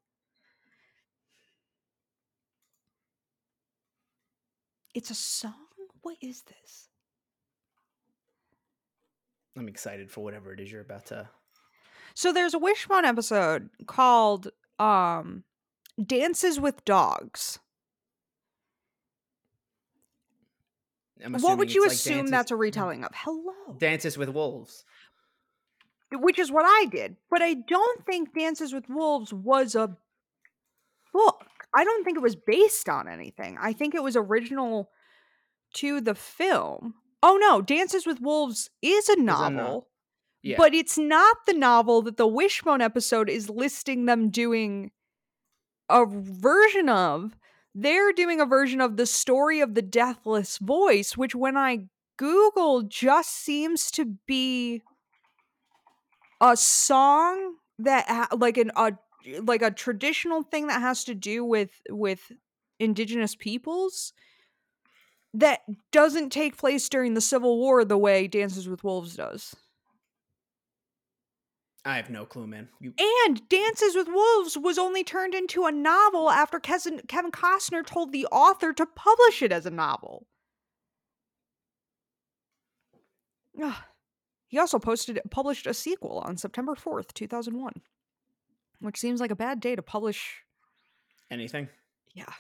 it's 4.94 5.10
a 5.10 5.16
song. 5.16 5.54
What 6.04 6.18
is 6.22 6.44
this? 6.44 6.90
I'm 9.58 9.68
excited 9.68 10.10
for 10.12 10.24
whatever 10.24 10.54
it 10.54 10.60
is 10.60 10.72
you're 10.72 10.82
about 10.82 11.08
to. 11.08 11.30
So 12.14 12.34
there's 12.34 12.54
a 12.54 12.60
Wishbone 12.60 13.06
episode 13.06 13.70
called 13.86 14.50
um, 14.80 15.44
"Dances 16.06 16.60
with 16.60 16.84
Dogs." 16.86 17.60
What 21.40 21.58
would 21.58 21.74
you 21.74 21.84
like 21.84 21.92
assume 21.92 22.16
Dances- 22.18 22.32
that's 22.32 22.52
a 22.52 22.56
hmm. 22.56 22.62
retelling 22.62 23.04
of? 23.04 23.12
Hello. 23.14 23.76
Dances 23.78 24.18
with 24.18 24.30
Wolves. 24.30 24.86
which 26.14 26.40
is 26.40 26.52
what 26.52 26.66
I 26.66 26.88
did. 26.92 27.16
But 27.30 27.42
I 27.42 27.54
don't 27.54 28.06
think 28.06 28.34
Dances 28.34 28.74
with 28.74 28.90
Wolves 28.90 29.32
was 29.32 29.76
a 29.76 29.96
book. 31.14 31.46
I 31.74 31.86
don't 31.86 32.04
think 32.04 32.18
it 32.18 32.22
was 32.22 32.36
based 32.36 32.90
on 32.90 33.08
anything. 33.08 33.58
I 33.62 33.72
think 33.72 33.96
it 33.96 34.04
was 34.04 34.18
original 34.18 34.90
to 35.76 36.02
the 36.02 36.16
film. 36.16 36.96
Oh 37.24 37.38
no, 37.40 37.62
Dances 37.62 38.06
with 38.06 38.20
Wolves 38.20 38.70
is 38.82 39.08
a 39.08 39.22
novel, 39.22 39.88
Yeah. 40.42 40.58
but 40.58 40.74
it's 40.74 40.98
not 40.98 41.38
the 41.46 41.54
novel 41.54 42.02
that 42.02 42.18
the 42.18 42.28
Wishbone 42.28 42.82
episode 42.82 43.30
is 43.30 43.50
listing 43.50 44.06
them 44.06 44.30
doing 44.32 44.92
a 45.92 46.06
version 46.08 46.90
of. 46.90 47.36
They're 47.74 48.12
doing 48.14 48.42
a 48.42 48.46
version 48.46 48.82
of 48.82 48.98
the 48.98 49.06
story 49.06 49.62
of 49.62 49.76
the 49.76 49.82
deathless 49.82 50.58
voice, 50.58 51.16
which 51.18 51.36
when 51.36 51.56
I 51.58 51.88
Google 52.18 52.84
just 52.84 53.32
seems 53.32 53.92
to 53.92 54.18
be 54.28 54.84
a 56.42 56.56
song 56.58 57.56
that 57.80 58.08
ha- 58.08 58.28
like 58.38 58.58
an 58.58 58.72
a 58.76 58.94
like 59.44 59.62
a 59.62 59.72
traditional 59.72 60.44
thing 60.44 60.68
that 60.68 60.82
has 60.82 61.04
to 61.06 61.16
do 61.16 61.44
with 61.46 61.82
with 61.90 62.32
indigenous 62.80 63.36
peoples 63.36 64.14
that 65.34 65.62
doesn't 65.92 66.30
take 66.32 66.58
place 66.58 66.90
during 66.90 67.14
the 67.14 67.22
civil 67.22 67.58
war 67.58 67.86
the 67.86 67.98
way 67.98 68.28
dances 68.28 68.68
with 68.68 68.84
wolves 68.84 69.16
does 69.16 69.56
I 71.84 71.96
have 71.96 72.10
no 72.10 72.26
clue, 72.26 72.46
man. 72.46 72.70
You, 72.80 72.94
and 73.26 73.48
dances 73.50 73.96
with 73.96 74.08
wolves 74.08 74.58
was 74.58 74.78
only 74.78 75.04
turned 75.04 75.34
into 75.34 75.66
a 75.66 75.72
novel 75.72 76.30
after 76.30 76.60
kevin, 76.60 77.02
costner 77.08 77.86
told 77.86 78.12
the 78.12 78.28
author 78.28 78.72
to 78.74 78.86
publish 78.86 79.42
it 79.42 79.52
as 79.52 79.66
a 79.66 79.72
novel 79.72 80.28
Ugh. 83.62 83.76
he 84.48 84.60
also 84.60 84.80
posted 84.80 85.20
published 85.32 85.66
a 85.66 85.74
sequel 85.74 86.20
on 86.20 86.38
september 86.38 86.76
4th 86.76 87.14
2001 87.14 87.82
which 88.82 88.98
seems 88.98 89.22
like 89.22 89.32
a 89.32 89.36
bad 89.36 89.60
day 89.60 89.76
to 89.76 89.82
publish 89.82 90.44
anything? 91.30 91.70
Yeah. 92.14 92.34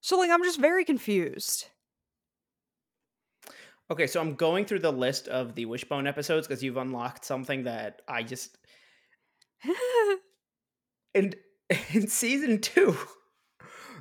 So 0.00 0.18
like 0.18 0.30
I'm 0.30 0.44
just 0.44 0.60
very 0.60 0.84
confused. 0.84 1.66
Okay, 3.90 4.06
so 4.06 4.20
I'm 4.20 4.34
going 4.34 4.66
through 4.66 4.80
the 4.80 4.92
list 4.92 5.28
of 5.28 5.54
the 5.54 5.64
Wishbone 5.64 6.06
episodes 6.06 6.46
because 6.46 6.62
you've 6.62 6.76
unlocked 6.76 7.24
something 7.24 7.64
that 7.64 8.02
I 8.06 8.22
just 8.22 8.56
and 11.14 11.34
in 11.92 12.06
season 12.08 12.60
two, 12.60 12.96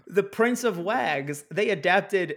the 0.05 0.23
Prince 0.23 0.63
of 0.63 0.77
Wags 0.77 1.45
they 1.51 1.69
adapted 1.69 2.35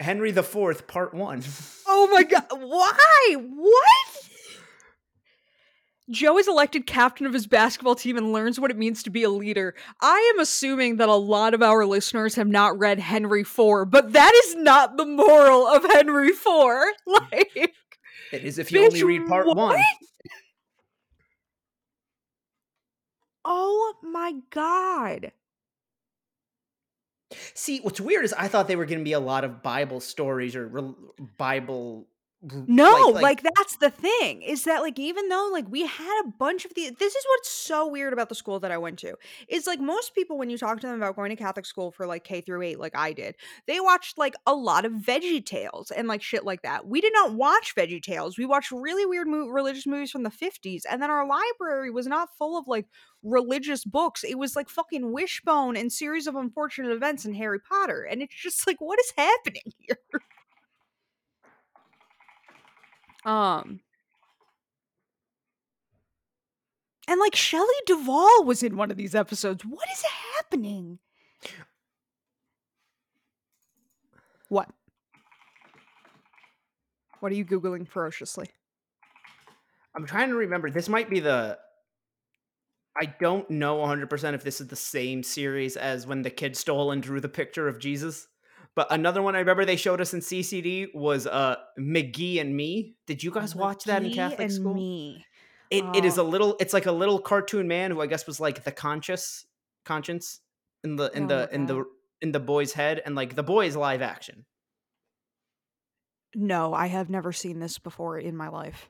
Henry 0.00 0.30
the 0.30 0.44
Fourth 0.44 0.86
Part 0.86 1.14
One. 1.14 1.42
oh 1.86 2.08
my 2.12 2.22
god, 2.22 2.46
why? 2.50 3.36
What? 3.36 4.17
Joe 6.10 6.38
is 6.38 6.48
elected 6.48 6.86
captain 6.86 7.26
of 7.26 7.32
his 7.32 7.46
basketball 7.46 7.94
team 7.94 8.16
and 8.16 8.32
learns 8.32 8.58
what 8.58 8.70
it 8.70 8.78
means 8.78 9.02
to 9.02 9.10
be 9.10 9.22
a 9.22 9.30
leader. 9.30 9.74
I 10.00 10.32
am 10.34 10.40
assuming 10.40 10.96
that 10.96 11.08
a 11.08 11.14
lot 11.14 11.54
of 11.54 11.62
our 11.62 11.84
listeners 11.84 12.34
have 12.36 12.48
not 12.48 12.78
read 12.78 12.98
Henry 12.98 13.42
IV, 13.42 13.90
but 13.90 14.12
that 14.12 14.32
is 14.46 14.56
not 14.56 14.96
the 14.96 15.04
moral 15.04 15.66
of 15.66 15.84
Henry 15.84 16.28
IV. 16.28 16.46
Like 17.06 17.74
It 18.32 18.44
is 18.44 18.58
if 18.58 18.70
you 18.72 18.84
only 18.84 19.02
read 19.02 19.26
Part 19.26 19.46
One. 19.46 19.56
what? 19.56 19.84
Oh 23.44 23.94
my 24.02 24.34
god. 24.50 25.32
See, 27.54 27.80
what's 27.80 28.00
weird 28.00 28.24
is 28.24 28.32
I 28.32 28.48
thought 28.48 28.68
they 28.68 28.76
were 28.76 28.86
going 28.86 28.98
to 28.98 29.04
be 29.04 29.12
a 29.12 29.20
lot 29.20 29.44
of 29.44 29.62
Bible 29.62 30.00
stories 30.00 30.56
or 30.56 30.66
rel 30.66 30.96
Bible 31.36 32.06
no 32.42 33.10
like, 33.12 33.14
like, 33.14 33.22
like, 33.44 33.54
that's 33.56 33.76
the 33.78 33.90
thing 33.90 34.42
is 34.42 34.62
that 34.64 34.80
like 34.80 34.98
even 34.98 35.28
though 35.28 35.48
like 35.52 35.66
we 35.68 35.84
had 35.84 36.22
a 36.24 36.28
bunch 36.38 36.64
of 36.64 36.72
the 36.74 36.90
this 36.98 37.14
is 37.14 37.24
what's 37.28 37.50
so 37.50 37.88
weird 37.88 38.12
about 38.12 38.28
the 38.28 38.34
school 38.34 38.60
that 38.60 38.70
i 38.70 38.78
went 38.78 38.96
to 38.98 39.14
is 39.48 39.66
like 39.66 39.80
most 39.80 40.14
people 40.14 40.38
when 40.38 40.48
you 40.48 40.56
talk 40.56 40.80
to 40.80 40.86
them 40.86 40.96
about 40.96 41.16
going 41.16 41.30
to 41.30 41.36
catholic 41.36 41.66
school 41.66 41.90
for 41.90 42.06
like 42.06 42.22
k 42.22 42.40
through 42.40 42.62
8 42.62 42.78
like 42.78 42.96
i 42.96 43.12
did 43.12 43.34
they 43.66 43.80
watched 43.80 44.18
like 44.18 44.34
a 44.46 44.54
lot 44.54 44.84
of 44.84 44.92
VeggieTales 44.92 45.90
and 45.94 46.08
like 46.08 46.22
shit 46.22 46.44
like 46.44 46.62
that. 46.62 46.86
We 46.86 47.00
did 47.00 47.12
not 47.12 47.34
watch 47.34 47.74
VeggieTales. 47.74 48.38
We 48.38 48.44
watched 48.46 48.70
really 48.70 49.06
weird 49.06 49.28
mo- 49.28 49.46
religious 49.48 49.86
movies 49.86 50.10
from 50.10 50.22
the 50.22 50.30
50s 50.30 50.82
and 50.88 51.02
then 51.02 51.10
our 51.10 51.26
library 51.26 51.90
was 51.90 52.06
not 52.06 52.28
full 52.36 52.58
of 52.58 52.68
like 52.68 52.86
religious 53.22 53.84
books. 53.84 54.24
It 54.24 54.38
was 54.38 54.56
like 54.56 54.68
fucking 54.68 55.12
wishbone 55.12 55.76
and 55.76 55.92
series 55.92 56.26
of 56.26 56.36
unfortunate 56.36 56.92
events 56.92 57.24
and 57.24 57.36
harry 57.36 57.58
potter 57.60 58.02
and 58.02 58.22
it's 58.22 58.34
just 58.34 58.66
like 58.66 58.80
what 58.80 58.98
is 59.00 59.12
happening 59.16 59.62
here 59.78 59.98
Um 63.24 63.80
And 67.08 67.18
like 67.18 67.34
Shelley 67.34 67.66
Duvall 67.86 68.44
was 68.44 68.62
in 68.62 68.76
one 68.76 68.90
of 68.90 68.98
these 68.98 69.14
episodes. 69.14 69.64
What 69.64 69.88
is 69.90 70.04
happening? 70.36 70.98
What? 74.50 74.68
What 77.20 77.32
are 77.32 77.34
you 77.34 77.46
googling 77.46 77.88
ferociously? 77.88 78.46
I'm 79.94 80.06
trying 80.06 80.28
to 80.28 80.34
remember. 80.34 80.70
This 80.70 80.88
might 80.88 81.08
be 81.08 81.20
the 81.20 81.58
I 83.00 83.06
don't 83.20 83.48
know 83.48 83.78
100% 83.78 84.34
if 84.34 84.42
this 84.42 84.60
is 84.60 84.66
the 84.66 84.76
same 84.76 85.22
series 85.22 85.76
as 85.76 86.06
when 86.06 86.22
the 86.22 86.30
kid 86.30 86.56
stole 86.56 86.90
and 86.90 87.02
drew 87.02 87.20
the 87.20 87.28
picture 87.28 87.68
of 87.68 87.78
Jesus. 87.78 88.26
But 88.78 88.92
another 88.92 89.22
one 89.22 89.34
I 89.34 89.40
remember 89.40 89.64
they 89.64 89.74
showed 89.74 90.00
us 90.00 90.14
in 90.14 90.20
CCD 90.20 90.94
was 90.94 91.26
uh 91.26 91.56
McGee 91.76 92.40
and 92.40 92.56
Me. 92.56 92.94
Did 93.08 93.24
you 93.24 93.32
guys 93.32 93.52
watch 93.52 93.82
that 93.86 94.04
in 94.04 94.12
Catholic 94.12 94.52
school? 94.52 94.72
Me. 94.72 95.26
It, 95.68 95.82
oh. 95.82 95.92
it 95.96 96.04
is 96.04 96.16
a 96.16 96.20
oh. 96.20 96.24
little 96.24 96.56
it's 96.60 96.72
like 96.72 96.86
a 96.86 96.92
little 96.92 97.18
cartoon 97.18 97.66
man 97.66 97.90
who 97.90 98.00
I 98.00 98.06
guess 98.06 98.24
was 98.24 98.38
like 98.38 98.62
the 98.62 98.70
conscious 98.70 99.44
conscience 99.84 100.38
in 100.84 100.94
the 100.94 101.10
in 101.12 101.24
oh 101.24 101.26
the 101.26 101.52
in 101.52 101.66
the 101.66 101.84
in 102.22 102.30
the 102.30 102.38
boy's 102.38 102.72
head 102.72 103.02
and 103.04 103.16
like 103.16 103.34
the 103.34 103.42
boy's 103.42 103.74
live 103.74 104.00
action. 104.00 104.44
No, 106.36 106.72
I 106.72 106.86
have 106.86 107.10
never 107.10 107.32
seen 107.32 107.58
this 107.58 107.80
before 107.80 108.16
in 108.16 108.36
my 108.36 108.46
life. 108.46 108.88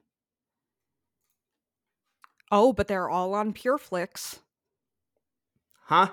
Oh, 2.52 2.74
but 2.74 2.88
they're 2.88 3.08
all 3.08 3.32
on 3.32 3.54
PureFlix. 3.54 4.40
Huh? 5.84 6.10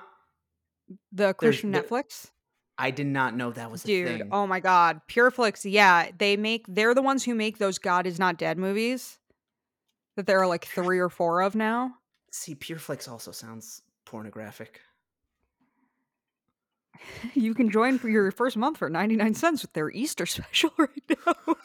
The 1.12 1.34
Christian 1.34 1.74
Netflix? 1.74 2.30
I 2.78 2.92
did 2.92 3.08
not 3.08 3.36
know 3.36 3.52
that 3.52 3.72
was 3.72 3.84
a 3.84 3.88
thing. 3.88 4.18
Dude, 4.18 4.28
oh 4.32 4.46
my 4.46 4.60
god. 4.60 5.02
Pureflix, 5.08 5.70
yeah. 5.70 6.10
They 6.18 6.36
make 6.36 6.66
they're 6.68 6.94
the 6.94 7.02
ones 7.02 7.24
who 7.24 7.36
make 7.36 7.58
those 7.58 7.80
God 7.80 8.06
is 8.06 8.20
not 8.20 8.38
dead 8.38 8.58
movies. 8.58 9.18
That 10.16 10.28
there 10.28 10.40
are 10.40 10.48
like 10.48 10.66
three 10.66 11.00
or 11.00 11.10
four 11.10 11.42
of 11.42 11.56
now. 11.56 11.96
See, 12.32 12.56
Pureflix 12.56 13.10
also 13.10 13.32
sounds 13.32 13.82
pornographic. 14.06 14.82
you 17.34 17.54
can 17.54 17.70
join 17.70 17.98
for 17.98 18.10
your 18.10 18.32
first 18.32 18.58
month 18.58 18.78
for 18.78 18.90
99 18.90 19.34
cents 19.34 19.62
with 19.62 19.74
their 19.74 19.90
Easter 19.92 20.26
special 20.26 20.72
right 20.78 20.90
now. 21.10 21.34
oh, 21.48 21.56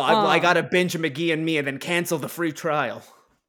I, 0.00 0.14
um, 0.14 0.26
I 0.26 0.38
gotta 0.38 0.62
binge 0.62 0.94
McGee 0.94 1.32
and 1.32 1.44
me 1.44 1.58
and 1.58 1.66
then 1.66 1.78
cancel 1.78 2.18
the 2.18 2.28
free 2.28 2.52
trial 2.52 3.02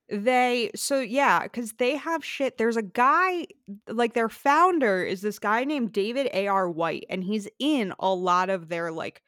they 0.10 0.70
so 0.76 1.00
yeah 1.00 1.44
because 1.44 1.74
they 1.74 1.96
have 1.96 2.24
shit 2.24 2.58
there's 2.58 2.78
a 2.78 2.84
guy 2.84 3.46
like 3.88 4.14
their 4.14 4.30
founder 4.30 5.04
is 5.04 5.22
this 5.22 5.40
guy 5.40 5.64
named 5.64 5.92
david 5.92 6.30
ar 6.48 6.70
white 6.70 7.06
and 7.10 7.24
he's 7.24 7.48
in 7.58 7.92
a 8.00 8.14
lot 8.14 8.52
of 8.52 8.70
their 8.70 8.92
like 8.92 9.24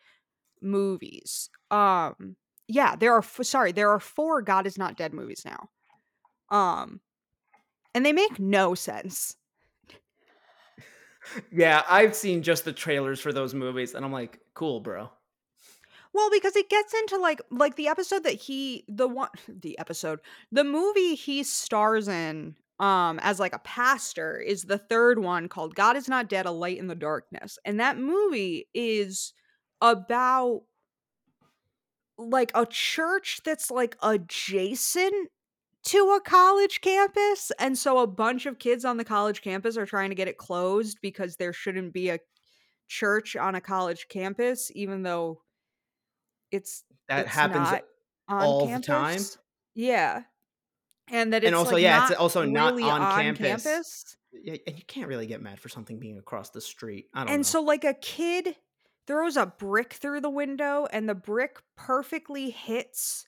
movies 0.62 1.50
um 1.72 2.36
yeah 2.68 2.96
there 2.96 3.14
are 3.14 3.20
f- 3.20 3.40
sorry 3.42 3.72
there 3.72 3.90
are 3.90 4.00
four 4.00 4.42
god 4.44 4.68
is 4.68 4.78
not 4.78 4.98
dead 4.98 5.14
movies 5.14 5.44
now 5.46 5.70
um 6.56 7.02
and 7.96 8.06
they 8.06 8.14
make 8.14 8.40
no 8.40 8.76
sense. 8.76 9.36
Yeah 11.52 11.84
i've 11.90 12.16
seen 12.16 12.42
just 12.42 12.64
the 12.64 12.72
trailers 12.72 13.20
for 13.20 13.34
those 13.34 13.54
movies 13.54 13.96
and 13.96 14.06
i'm 14.06 14.14
like 14.14 14.40
cool 14.54 14.80
bro 14.80 15.10
well, 16.18 16.32
because 16.32 16.56
it 16.56 16.68
gets 16.68 16.96
into 16.96 17.18
like 17.18 17.42
like 17.52 17.76
the 17.76 17.88
episode 17.88 18.24
that 18.24 18.34
he 18.34 18.84
the 18.88 19.08
one 19.08 19.30
the 19.48 19.78
episode 19.78 20.20
the 20.52 20.64
movie 20.64 21.14
he 21.14 21.44
stars 21.44 22.08
in 22.08 22.56
um 22.80 23.20
as 23.22 23.40
like 23.40 23.54
a 23.54 23.60
pastor 23.60 24.38
is 24.40 24.64
the 24.64 24.80
third 24.80 25.20
one 25.20 25.48
called 25.48 25.76
God 25.76 25.96
is 25.96 26.10
not 26.10 26.28
dead 26.28 26.48
a 26.48 26.52
light 26.52 26.80
in 26.80 26.88
the 26.88 26.96
darkness. 26.96 27.60
And 27.64 27.80
that 27.80 28.00
movie 28.00 28.68
is 28.74 29.34
about 29.80 30.64
like 32.18 32.52
a 32.56 32.66
church 32.66 33.42
that's 33.46 33.70
like 33.70 33.96
adjacent 34.02 35.30
to 35.84 36.16
a 36.18 36.20
college 36.20 36.82
campus 36.82 37.52
and 37.60 37.78
so 37.78 38.00
a 38.00 38.08
bunch 38.08 38.48
of 38.48 38.58
kids 38.58 38.84
on 38.84 38.98
the 38.98 39.06
college 39.06 39.44
campus 39.44 39.78
are 39.78 39.86
trying 39.86 40.10
to 40.10 40.16
get 40.16 40.28
it 40.28 40.38
closed 40.38 40.98
because 41.02 41.36
there 41.36 41.54
shouldn't 41.54 41.94
be 41.94 42.10
a 42.10 42.20
church 42.88 43.36
on 43.36 43.54
a 43.54 43.62
college 43.62 44.08
campus 44.10 44.72
even 44.74 45.04
though 45.04 45.40
it's 46.52 46.84
that 47.08 47.26
it's 47.26 47.36
happens 47.36 47.82
all 48.30 48.68
campus. 48.68 48.86
the 48.86 48.92
time. 48.92 49.22
Yeah, 49.76 50.22
and 51.10 51.34
that 51.34 51.44
it's 51.44 51.48
and 51.48 51.56
also 51.56 51.74
like 51.74 51.84
yeah, 51.84 52.08
it's 52.08 52.16
also 52.16 52.42
really 52.42 52.54
not 52.54 52.74
on, 52.74 53.02
on 53.02 53.22
campus. 53.22 53.64
campus. 53.64 54.18
Yeah, 54.34 54.58
and 54.68 54.78
you 54.78 54.84
can't 54.86 55.08
really 55.08 55.28
get 55.28 55.42
mad 55.42 55.60
for 55.60 55.70
something 55.70 56.00
being 56.00 56.18
across 56.18 56.50
the 56.50 56.62
street. 56.62 57.08
I 57.14 57.22
don't 57.22 57.30
and 57.30 57.40
know. 57.40 57.44
so 57.44 57.62
like 57.62 57.84
a 57.84 57.94
kid 57.94 58.56
throws 59.08 59.38
a 59.38 59.46
brick 59.46 59.94
through 59.94 60.22
the 60.22 60.30
window, 60.30 60.88
and 60.92 61.08
the 61.08 61.16
brick 61.16 61.62
perfectly 61.76 62.50
hits 62.50 63.26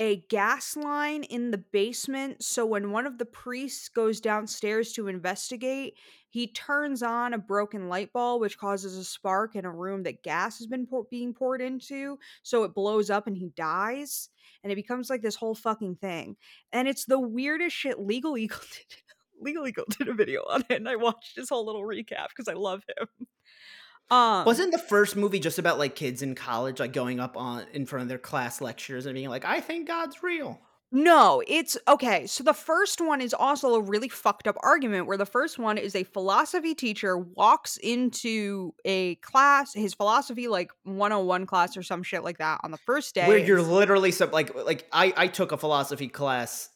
a 0.00 0.16
gas 0.30 0.76
line 0.76 1.24
in 1.24 1.50
the 1.50 1.58
basement. 1.58 2.42
So 2.42 2.64
when 2.64 2.90
one 2.90 3.06
of 3.06 3.18
the 3.18 3.26
priests 3.26 3.90
goes 3.90 4.18
downstairs 4.18 4.92
to 4.94 5.08
investigate, 5.08 5.94
he 6.30 6.46
turns 6.46 7.02
on 7.02 7.34
a 7.34 7.38
broken 7.38 7.88
light 7.88 8.10
bulb, 8.12 8.40
which 8.40 8.56
causes 8.56 8.96
a 8.96 9.04
spark 9.04 9.56
in 9.56 9.66
a 9.66 9.70
room 9.70 10.04
that 10.04 10.22
gas 10.22 10.58
has 10.58 10.66
been 10.66 10.86
pour- 10.86 11.06
being 11.10 11.34
poured 11.34 11.60
into. 11.60 12.18
So 12.42 12.64
it 12.64 12.74
blows 12.74 13.10
up 13.10 13.26
and 13.26 13.36
he 13.36 13.50
dies. 13.54 14.30
And 14.64 14.72
it 14.72 14.76
becomes 14.76 15.10
like 15.10 15.22
this 15.22 15.36
whole 15.36 15.54
fucking 15.54 15.96
thing. 15.96 16.36
And 16.72 16.88
it's 16.88 17.04
the 17.04 17.20
weirdest 17.20 17.76
shit. 17.76 18.00
Legal 18.00 18.38
Eagle 18.38 18.60
did, 18.72 19.02
Legal 19.38 19.66
Eagle 19.66 19.86
did 19.98 20.08
a 20.08 20.14
video 20.14 20.42
on 20.48 20.62
it. 20.70 20.76
And 20.76 20.88
I 20.88 20.96
watched 20.96 21.36
his 21.36 21.50
whole 21.50 21.66
little 21.66 21.82
recap 21.82 22.28
because 22.30 22.48
I 22.48 22.54
love 22.54 22.82
him. 22.88 23.26
Um, 24.10 24.44
Wasn't 24.44 24.72
the 24.72 24.78
first 24.78 25.14
movie 25.14 25.38
just 25.38 25.58
about 25.58 25.78
like 25.78 25.94
kids 25.94 26.22
in 26.22 26.34
college, 26.34 26.80
like 26.80 26.92
going 26.92 27.20
up 27.20 27.36
on 27.36 27.64
in 27.72 27.86
front 27.86 28.02
of 28.02 28.08
their 28.08 28.18
class 28.18 28.60
lectures 28.60 29.06
and 29.06 29.14
being 29.14 29.28
like, 29.28 29.44
"I 29.44 29.60
think 29.60 29.86
God's 29.86 30.22
real." 30.22 30.60
No, 30.92 31.40
it's 31.46 31.78
okay. 31.86 32.26
So 32.26 32.42
the 32.42 32.52
first 32.52 33.00
one 33.00 33.20
is 33.20 33.32
also 33.32 33.74
a 33.74 33.80
really 33.80 34.08
fucked 34.08 34.48
up 34.48 34.56
argument 34.60 35.06
where 35.06 35.16
the 35.16 35.26
first 35.26 35.56
one 35.56 35.78
is 35.78 35.94
a 35.94 36.02
philosophy 36.02 36.74
teacher 36.74 37.16
walks 37.16 37.76
into 37.76 38.74
a 38.84 39.14
class, 39.16 39.72
his 39.72 39.94
philosophy 39.94 40.48
like 40.48 40.72
101 40.82 41.46
class 41.46 41.76
or 41.76 41.84
some 41.84 42.02
shit 42.02 42.24
like 42.24 42.38
that 42.38 42.60
on 42.64 42.72
the 42.72 42.78
first 42.78 43.14
day. 43.14 43.28
Where 43.28 43.38
you're 43.38 43.62
literally 43.62 44.10
so 44.10 44.28
like 44.32 44.52
like 44.56 44.88
I 44.92 45.12
I 45.16 45.26
took 45.28 45.52
a 45.52 45.56
philosophy 45.56 46.08
class 46.08 46.70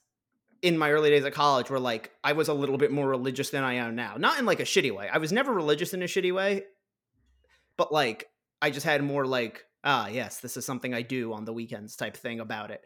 in 0.62 0.78
my 0.78 0.92
early 0.92 1.10
days 1.10 1.24
of 1.24 1.32
college 1.32 1.68
where 1.68 1.80
like 1.80 2.12
I 2.22 2.34
was 2.34 2.46
a 2.46 2.54
little 2.54 2.78
bit 2.78 2.92
more 2.92 3.08
religious 3.08 3.50
than 3.50 3.64
I 3.64 3.74
am 3.74 3.96
now. 3.96 4.14
Not 4.16 4.38
in 4.38 4.46
like 4.46 4.60
a 4.60 4.64
shitty 4.64 4.94
way. 4.94 5.08
I 5.12 5.18
was 5.18 5.32
never 5.32 5.52
religious 5.52 5.92
in 5.92 6.02
a 6.02 6.06
shitty 6.06 6.32
way 6.32 6.62
but 7.76 7.92
like 7.92 8.26
I 8.62 8.70
just 8.70 8.86
had 8.86 9.02
more 9.02 9.26
like 9.26 9.64
ah 9.82 10.08
yes 10.08 10.40
this 10.40 10.56
is 10.56 10.64
something 10.64 10.94
I 10.94 11.02
do 11.02 11.32
on 11.32 11.44
the 11.44 11.52
weekends 11.52 11.96
type 11.96 12.16
thing 12.16 12.40
about 12.40 12.70
it. 12.70 12.84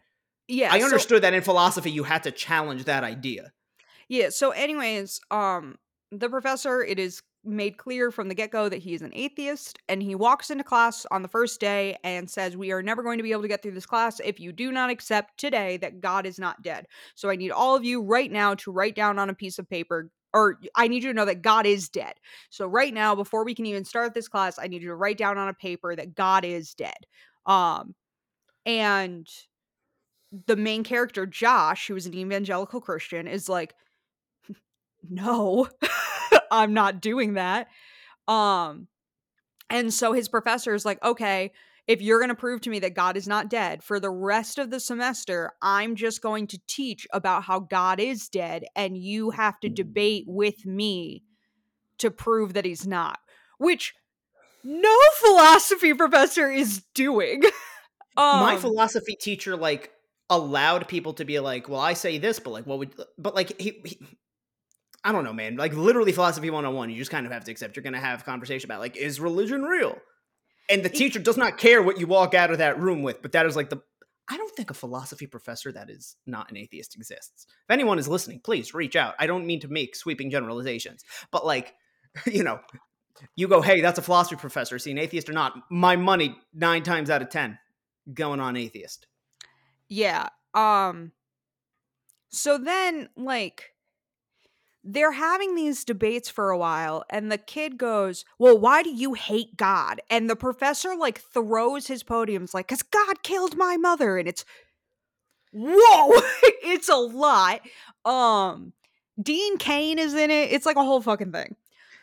Yeah, 0.49 0.72
I 0.72 0.82
understood 0.82 1.18
so, 1.18 1.20
that 1.20 1.34
in 1.34 1.43
philosophy 1.43 1.91
you 1.91 2.05
had 2.05 2.22
to 2.22 2.30
challenge 2.30 2.84
that 2.84 3.05
idea. 3.05 3.53
Yeah. 4.09 4.30
So, 4.30 4.51
anyways, 4.51 5.20
um, 5.30 5.76
the 6.11 6.30
professor 6.30 6.82
it 6.82 6.99
is 6.99 7.22
made 7.45 7.76
clear 7.76 8.11
from 8.11 8.28
the 8.28 8.34
get 8.34 8.51
go 8.51 8.68
that 8.68 8.78
he 8.78 8.95
is 8.95 9.03
an 9.03 9.12
atheist, 9.14 9.78
and 9.89 10.03
he 10.03 10.14
walks 10.14 10.51
into 10.51 10.64
class 10.64 11.07
on 11.11 11.20
the 11.22 11.28
first 11.28 11.61
day 11.61 11.99
and 12.03 12.30
says, 12.30 12.57
"We 12.57 12.72
are 12.72 12.82
never 12.82 13.03
going 13.03 13.18
to 13.18 13.22
be 13.22 13.32
able 13.32 13.43
to 13.43 13.49
get 13.49 13.62
through 13.62 13.72
this 13.72 13.86
class 13.86 14.20
if 14.24 14.41
you 14.41 14.53
do 14.53 14.72
not 14.72 14.89
accept 14.89 15.39
today 15.39 15.76
that 15.78 16.01
God 16.01 16.24
is 16.24 16.39
not 16.39 16.62
dead. 16.62 16.86
So, 17.14 17.28
I 17.28 17.36
need 17.36 17.51
all 17.51 17.76
of 17.76 17.84
you 17.84 18.01
right 18.03 18.32
now 18.32 18.55
to 18.57 18.72
write 18.72 18.97
down 18.97 19.18
on 19.18 19.28
a 19.28 19.34
piece 19.34 19.59
of 19.59 19.68
paper 19.68 20.11
or 20.35 20.59
I 20.74 20.89
need 20.89 21.03
you 21.03 21.11
to 21.11 21.14
know 21.14 21.24
that 21.24 21.43
God 21.43 21.66
is 21.66 21.89
dead. 21.89 22.14
So 22.51 22.66
right 22.66 22.93
now, 22.93 23.14
before 23.14 23.45
we 23.45 23.55
can 23.55 23.66
even 23.66 23.85
start 23.85 24.14
this 24.14 24.29
class, 24.29 24.59
I 24.59 24.66
need 24.66 24.83
you 24.83 24.89
to 24.89 24.95
write 24.95 25.18
down 25.18 25.39
on 25.39 25.49
a 25.49 25.55
paper 25.55 25.97
that 25.97 26.14
God 26.14 26.45
is 26.45 26.74
dead. 26.74 27.07
Um, 27.47 27.95
and 28.66 29.26
the 30.47 30.57
main 30.57 30.85
character, 30.85 31.24
Josh, 31.26 31.89
who 31.89 31.97
is 31.97 32.07
an 32.07 32.14
evangelical 32.14 32.81
Christian, 32.81 33.26
is 33.26 33.49
like, 33.49 33.74
no, 35.09 35.68
I'm 36.51 36.74
not 36.74 37.01
doing 37.01 37.35
that. 37.35 37.68
Um, 38.26 38.89
and 39.70 39.93
so 39.93 40.12
his 40.12 40.29
professor 40.29 40.74
is 40.74 40.85
like, 40.85 41.03
okay, 41.03 41.53
if 41.89 42.03
you're 42.03 42.18
going 42.18 42.28
to 42.28 42.34
prove 42.34 42.61
to 42.61 42.70
me 42.70 42.78
that 42.80 42.95
God 42.95 43.16
is 43.16 43.26
not 43.26 43.49
dead 43.49 43.82
for 43.82 43.99
the 43.99 44.11
rest 44.11 44.59
of 44.59 44.70
the 44.70 44.78
semester, 44.78 45.53
I'm 45.62 45.97
just 45.97 46.20
going 46.20 46.47
to 46.49 46.61
teach 46.66 47.07
about 47.14 47.45
how 47.45 47.61
God 47.61 47.99
is 47.99 48.28
dead 48.28 48.64
and 48.76 48.97
you 48.97 49.30
have 49.30 49.59
to 49.61 49.70
debate 49.70 50.24
with 50.26 50.66
me 50.66 51.24
to 51.97 52.11
prove 52.11 52.53
that 52.53 52.66
he's 52.66 52.86
not. 52.86 53.18
Which 53.57 53.95
no 54.62 54.97
philosophy 55.14 55.95
professor 55.95 56.51
is 56.51 56.82
doing. 56.93 57.43
um, 58.16 58.41
My 58.41 58.59
philosophy 58.59 59.16
teacher 59.18 59.57
like 59.57 59.91
allowed 60.28 60.89
people 60.89 61.14
to 61.14 61.24
be 61.24 61.41
like, 61.41 61.68
"Well, 61.68 61.80
I 61.80 61.95
say 61.95 62.18
this, 62.18 62.39
but 62.39 62.51
like, 62.51 62.66
what 62.66 62.78
would?" 62.78 62.95
But 63.16 63.34
like, 63.34 63.59
he, 63.61 63.80
he 63.84 63.99
I 65.03 65.11
don't 65.11 65.24
know, 65.24 65.32
man. 65.32 65.57
Like, 65.57 65.74
literally, 65.74 66.12
philosophy 66.12 66.51
101, 66.51 66.91
you 66.91 66.97
just 66.97 67.11
kind 67.11 67.24
of 67.24 67.32
have 67.32 67.45
to 67.45 67.51
accept 67.51 67.76
you're 67.76 67.82
going 67.82 67.95
to 67.95 68.01
have 68.01 68.24
conversation 68.24 68.68
about 68.68 68.80
like, 68.80 68.97
is 68.97 69.20
religion 69.20 69.62
real? 69.62 69.97
And 70.69 70.83
the 70.83 70.91
teacher 70.91 71.19
does 71.19 71.37
not 71.37 71.59
care 71.59 71.83
what 71.83 71.99
you 71.99 72.07
walk 72.07 72.35
out 72.35 72.51
of 72.51 72.59
that 72.59 72.79
room 72.79 73.03
with, 73.03 73.23
but 73.23 73.33
that 73.33 73.47
is 73.47 73.57
like 73.57 73.71
the. 73.71 73.79
I 74.31 74.37
don't 74.37 74.55
think 74.55 74.71
a 74.71 74.75
philosophy 74.75 75.27
professor 75.27 75.73
that 75.73 75.89
is 75.89 76.16
not 76.27 76.51
an 76.51 76.59
atheist 76.59 76.95
exists. 76.97 77.47
If 77.49 77.71
anyone 77.71 77.99
is 77.99 78.09
listening, 78.09 78.41
please 78.45 78.75
reach 78.75 78.95
out. 78.95 79.14
I 79.19 79.27
don't 79.27 79.47
mean 79.47 79.61
to 79.61 79.69
make 79.69 79.97
sweeping 79.97 80.31
generalizations, 80.31 81.03
but 81.31 81.47
like, 81.47 81.75
you 82.27 82.45
know, 82.45 82.61
you 83.37 83.49
go, 83.49 83.62
hey, 83.62 83.81
that's 83.81 83.99
a 83.99 84.03
philosophy 84.03 84.37
professor. 84.37 84.77
Is 84.77 84.85
he 84.85 84.91
an 84.91 84.99
atheist 84.99 85.31
or 85.31 85.33
not? 85.33 85.55
My 85.71 85.97
money, 85.97 86.37
nine 86.53 86.83
times 86.83 87.09
out 87.09 87.23
of 87.23 87.31
10, 87.31 87.59
going 88.12 88.41
on 88.41 88.57
atheist. 88.57 89.07
Yeah. 89.89 90.29
Um 90.55 91.12
so 92.31 92.59
then 92.59 93.09
like 93.16 93.73
they're 94.91 95.12
having 95.12 95.55
these 95.55 95.84
debates 95.84 96.30
for 96.30 96.51
a 96.51 96.59
while 96.59 97.05
and 97.11 97.30
the 97.30 97.39
kid 97.39 97.76
goes, 97.78 98.24
"Well, 98.39 98.59
why 98.59 98.82
do 98.82 98.91
you 98.91 99.14
hate 99.14 99.57
God?" 99.57 100.01
And 100.11 100.30
the 100.30 100.36
professor 100.36 100.97
like 100.97 101.20
throws 101.20 101.89
his 101.89 102.03
podiums 102.03 102.55
like, 102.55 102.68
"Cuz 102.68 102.82
God 102.82 103.22
killed 103.22 103.57
my 103.57 103.76
mother." 103.76 104.16
And 104.18 104.28
it's 104.28 104.45
whoa, 105.53 106.11
it's 106.62 106.89
a 106.89 106.97
lot. 106.97 107.61
Um 108.05 108.72
Dean 109.20 109.59
Cain 109.59 109.99
is 109.99 110.14
in 110.14 110.30
it. 110.30 110.53
It's 110.53 110.66
like 110.66 110.76
a 110.76 110.84
whole 110.84 111.01
fucking 111.03 111.32
thing. 111.32 111.57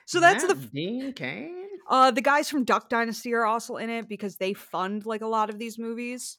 So 0.05 0.19
that's 0.19 0.43
Yeah, 0.43 0.47
the 0.47 0.55
Dean 0.55 1.13
Cain. 1.13 1.67
uh 1.89 2.11
the 2.11 2.21
guys 2.21 2.49
from 2.49 2.63
Duck 2.63 2.89
Dynasty 2.89 3.33
are 3.33 3.45
also 3.45 3.77
in 3.77 3.89
it 3.89 4.07
because 4.07 4.38
they 4.38 4.53
fund 4.53 5.05
like 5.05 5.21
a 5.21 5.27
lot 5.27 5.49
of 5.49 5.59
these 5.59 5.77
movies. 5.77 6.38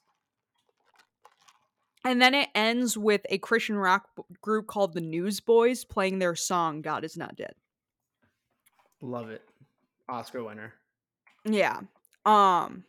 And 2.07 2.23
then 2.23 2.35
it 2.35 2.51
ends 2.55 2.97
with 2.97 3.23
a 3.31 3.39
Christian 3.39 3.77
rock 3.77 4.09
group 4.41 4.69
called 4.69 4.95
the 4.95 5.01
Newsboys 5.01 5.85
playing 5.85 6.21
their 6.21 6.37
song 6.37 6.81
God 6.81 7.03
is 7.03 7.17
Not 7.17 7.35
Dead. 7.35 7.55
Love 9.01 9.29
it. 9.29 9.43
Oscar 10.09 10.45
winner. 10.45 10.73
Yeah. 11.45 11.81
Um 12.25 12.85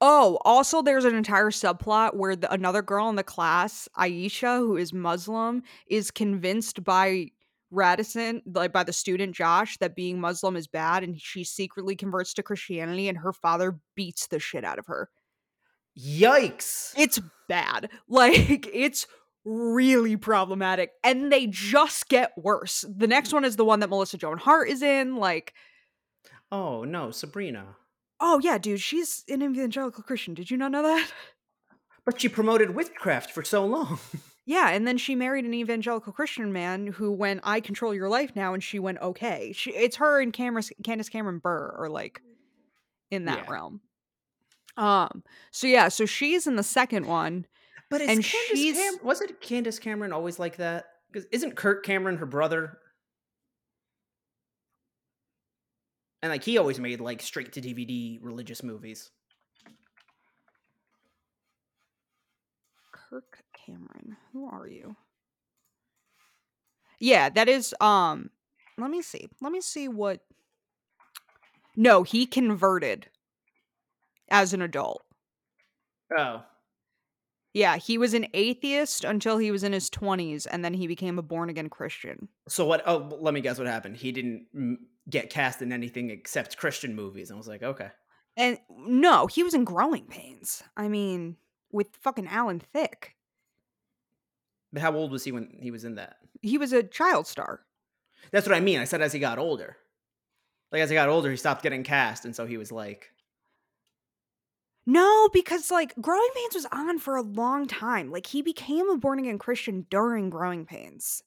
Oh, 0.00 0.38
also 0.44 0.80
there's 0.80 1.04
an 1.04 1.16
entire 1.16 1.50
subplot 1.50 2.14
where 2.14 2.36
the, 2.36 2.52
another 2.52 2.82
girl 2.82 3.08
in 3.08 3.16
the 3.16 3.24
class, 3.24 3.88
Aisha, 3.98 4.58
who 4.58 4.76
is 4.76 4.92
Muslim, 4.92 5.64
is 5.88 6.12
convinced 6.12 6.84
by 6.84 7.30
Radisson, 7.72 8.42
like 8.46 8.72
by 8.72 8.84
the 8.84 8.92
student 8.92 9.34
Josh, 9.34 9.76
that 9.78 9.96
being 9.96 10.20
Muslim 10.20 10.54
is 10.54 10.68
bad 10.68 11.02
and 11.02 11.20
she 11.20 11.42
secretly 11.42 11.96
converts 11.96 12.32
to 12.34 12.44
Christianity 12.44 13.08
and 13.08 13.18
her 13.18 13.32
father 13.32 13.80
beats 13.96 14.28
the 14.28 14.38
shit 14.38 14.64
out 14.64 14.78
of 14.78 14.86
her. 14.86 15.08
Yikes. 15.98 16.92
It's 16.96 17.20
bad. 17.48 17.90
Like 18.08 18.68
it's 18.72 19.06
really 19.44 20.16
problematic 20.16 20.92
and 21.02 21.30
they 21.30 21.46
just 21.46 22.08
get 22.08 22.32
worse. 22.38 22.84
The 22.88 23.06
next 23.06 23.30
mm. 23.30 23.34
one 23.34 23.44
is 23.44 23.56
the 23.56 23.64
one 23.64 23.80
that 23.80 23.90
Melissa 23.90 24.16
Joan 24.16 24.38
Hart 24.38 24.68
is 24.68 24.82
in 24.82 25.16
like 25.16 25.52
Oh, 26.50 26.84
no, 26.84 27.10
Sabrina. 27.10 27.76
Oh 28.20 28.40
yeah, 28.42 28.58
dude, 28.58 28.80
she's 28.80 29.24
an 29.28 29.42
evangelical 29.42 30.02
Christian. 30.04 30.34
Did 30.34 30.50
you 30.50 30.56
not 30.56 30.72
know 30.72 30.82
that? 30.82 31.10
But 32.06 32.20
she 32.20 32.28
promoted 32.28 32.74
witchcraft 32.74 33.30
for 33.30 33.42
so 33.42 33.64
long. 33.64 33.98
Yeah, 34.46 34.68
and 34.70 34.86
then 34.86 34.98
she 34.98 35.14
married 35.14 35.46
an 35.46 35.54
evangelical 35.54 36.12
Christian 36.12 36.52
man 36.52 36.86
who 36.86 37.10
went, 37.10 37.40
"I 37.44 37.60
control 37.60 37.94
your 37.94 38.10
life 38.10 38.36
now," 38.36 38.52
and 38.52 38.62
she 38.62 38.78
went, 38.78 39.00
"Okay." 39.00 39.52
She, 39.56 39.70
it's 39.70 39.96
her 39.96 40.20
and 40.20 40.32
Cameron, 40.34 40.64
Candace 40.82 41.08
Cameron 41.08 41.38
Bure 41.38 41.74
are 41.78 41.88
like 41.88 42.20
in 43.10 43.24
that 43.24 43.44
Yeah. 43.46 43.50
realm. 43.50 43.80
Um. 44.76 45.22
So 45.50 45.66
yeah, 45.66 45.88
so 45.88 46.04
she's 46.06 46.46
in 46.46 46.56
the 46.56 46.62
second 46.62 47.06
one. 47.06 47.46
But 47.90 48.00
is 48.00 48.08
And 48.08 48.24
Candace 48.24 48.58
she's- 48.58 48.76
Cam- 48.76 49.04
was 49.06 49.20
it 49.20 49.40
Candace 49.40 49.78
Cameron 49.78 50.12
always 50.12 50.38
like 50.38 50.56
that? 50.56 50.86
Because 51.12 51.28
isn't 51.30 51.54
Kurt 51.54 51.84
Cameron 51.84 52.16
her 52.16 52.26
brother? 52.26 52.78
And 56.22 56.32
like 56.32 56.42
he 56.42 56.58
always 56.58 56.80
made 56.80 57.00
like 57.00 57.20
straight 57.22 57.52
to 57.52 57.60
DVD 57.60 58.18
religious 58.22 58.62
movies. 58.62 59.10
Kirk 62.92 63.42
Cameron, 63.66 64.16
who 64.32 64.46
are 64.46 64.66
you? 64.66 64.96
Yeah, 66.98 67.28
that 67.30 67.48
is. 67.48 67.74
Um. 67.80 68.30
Let 68.76 68.90
me 68.90 69.02
see. 69.02 69.28
Let 69.40 69.52
me 69.52 69.60
see 69.60 69.86
what. 69.88 70.20
No, 71.76 72.02
he 72.02 72.26
converted 72.26 73.08
as 74.30 74.52
an 74.52 74.62
adult. 74.62 75.02
Oh, 76.16 76.42
Yeah, 77.52 77.76
he 77.76 77.98
was 77.98 78.14
an 78.14 78.26
atheist 78.34 79.04
until 79.04 79.38
he 79.38 79.50
was 79.50 79.62
in 79.64 79.72
his 79.72 79.88
20s 79.90 80.46
and 80.50 80.64
then 80.64 80.74
he 80.74 80.86
became 80.86 81.18
a 81.18 81.22
born 81.22 81.48
again 81.48 81.68
Christian. 81.68 82.28
so 82.48 82.64
what? 82.66 82.82
Oh, 82.86 83.16
let 83.20 83.34
me 83.34 83.40
guess 83.40 83.58
what 83.58 83.66
happened. 83.66 83.96
He 83.96 84.12
didn't 84.12 84.78
get 85.08 85.30
cast 85.30 85.62
in 85.62 85.72
anything 85.72 86.10
except 86.10 86.56
Christian 86.56 86.94
movies. 86.94 87.30
I 87.30 87.34
was 87.34 87.48
like, 87.48 87.62
okay. 87.62 87.90
And 88.36 88.58
no, 88.70 89.26
he 89.26 89.42
was 89.42 89.54
in 89.54 89.64
Growing 89.64 90.06
Pains. 90.06 90.62
I 90.76 90.88
mean, 90.88 91.36
with 91.70 91.88
fucking 92.00 92.26
Alan 92.26 92.60
Thicke. 92.60 93.14
But 94.72 94.82
how 94.82 94.92
old 94.94 95.12
was 95.12 95.22
he 95.24 95.30
when 95.32 95.56
he 95.60 95.70
was 95.70 95.84
in 95.84 95.94
that? 95.96 96.16
He 96.42 96.58
was 96.58 96.72
a 96.72 96.82
child 96.82 97.26
star. 97.26 97.60
That's 98.32 98.46
what 98.46 98.56
I 98.56 98.60
mean. 98.60 98.80
I 98.80 98.84
said 98.84 99.02
as 99.02 99.12
he 99.12 99.20
got 99.20 99.38
older. 99.38 99.76
Like 100.72 100.82
as 100.82 100.90
he 100.90 100.94
got 100.96 101.08
older, 101.08 101.30
he 101.30 101.36
stopped 101.36 101.62
getting 101.62 101.84
cast, 101.84 102.24
and 102.24 102.34
so 102.34 102.46
he 102.46 102.56
was 102.56 102.72
like, 102.72 103.10
No, 104.86 105.28
because 105.32 105.70
like 105.70 105.94
Growing 106.00 106.28
Pains 106.34 106.54
was 106.54 106.66
on 106.70 106.98
for 106.98 107.16
a 107.16 107.22
long 107.22 107.66
time. 107.66 108.10
Like 108.10 108.26
he 108.26 108.42
became 108.42 108.88
a 108.90 108.96
born 108.98 109.18
again 109.18 109.38
Christian 109.38 109.86
during 109.90 110.30
Growing 110.30 110.66
Pains. 110.66 111.22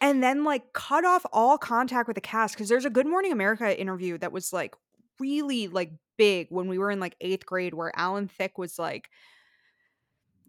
And 0.00 0.22
then 0.22 0.44
like 0.44 0.72
cut 0.72 1.04
off 1.04 1.24
all 1.32 1.58
contact 1.58 2.08
with 2.08 2.16
the 2.16 2.20
cast 2.20 2.54
because 2.54 2.68
there's 2.68 2.84
a 2.84 2.90
Good 2.90 3.06
Morning 3.06 3.32
America 3.32 3.78
interview 3.80 4.18
that 4.18 4.32
was 4.32 4.52
like 4.52 4.74
really 5.20 5.68
like 5.68 5.92
big 6.18 6.48
when 6.50 6.68
we 6.68 6.78
were 6.78 6.90
in 6.90 7.00
like 7.00 7.16
eighth 7.20 7.46
grade 7.46 7.74
where 7.74 7.92
Alan 7.96 8.28
Thicke 8.28 8.58
was 8.58 8.78
like 8.78 9.08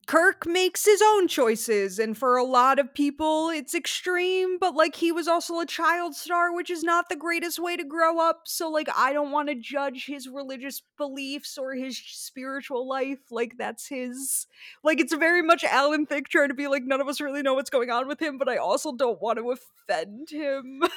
Kirk 0.05 0.45
makes 0.45 0.83
his 0.85 1.01
own 1.01 1.27
choices, 1.29 1.97
and 1.97 2.17
for 2.17 2.35
a 2.35 2.43
lot 2.43 2.77
of 2.77 2.93
people, 2.93 3.49
it's 3.49 3.73
extreme, 3.73 4.59
but 4.59 4.75
like 4.75 4.95
he 4.95 5.11
was 5.13 5.27
also 5.29 5.59
a 5.59 5.65
child 5.65 6.13
star, 6.13 6.53
which 6.53 6.69
is 6.69 6.83
not 6.83 7.07
the 7.07 7.15
greatest 7.15 7.57
way 7.57 7.77
to 7.77 7.85
grow 7.85 8.19
up. 8.19 8.41
So, 8.45 8.69
like, 8.69 8.89
I 8.95 9.13
don't 9.13 9.31
want 9.31 9.47
to 9.49 9.55
judge 9.55 10.05
his 10.05 10.27
religious 10.27 10.81
beliefs 10.97 11.57
or 11.57 11.73
his 11.73 11.97
spiritual 11.97 12.87
life. 12.87 13.31
Like, 13.31 13.55
that's 13.57 13.87
his. 13.87 14.45
Like, 14.83 14.99
it's 14.99 15.13
very 15.13 15.41
much 15.41 15.63
Alan 15.63 16.05
Thicke 16.05 16.27
trying 16.27 16.49
to 16.49 16.53
be 16.53 16.67
like, 16.67 16.83
none 16.83 16.99
of 16.99 17.07
us 17.07 17.21
really 17.21 17.41
know 17.41 17.53
what's 17.53 17.69
going 17.69 17.89
on 17.89 18.07
with 18.07 18.21
him, 18.21 18.37
but 18.37 18.49
I 18.49 18.57
also 18.57 18.91
don't 18.93 19.21
want 19.21 19.37
to 19.39 19.51
offend 19.51 20.29
him. 20.29 20.83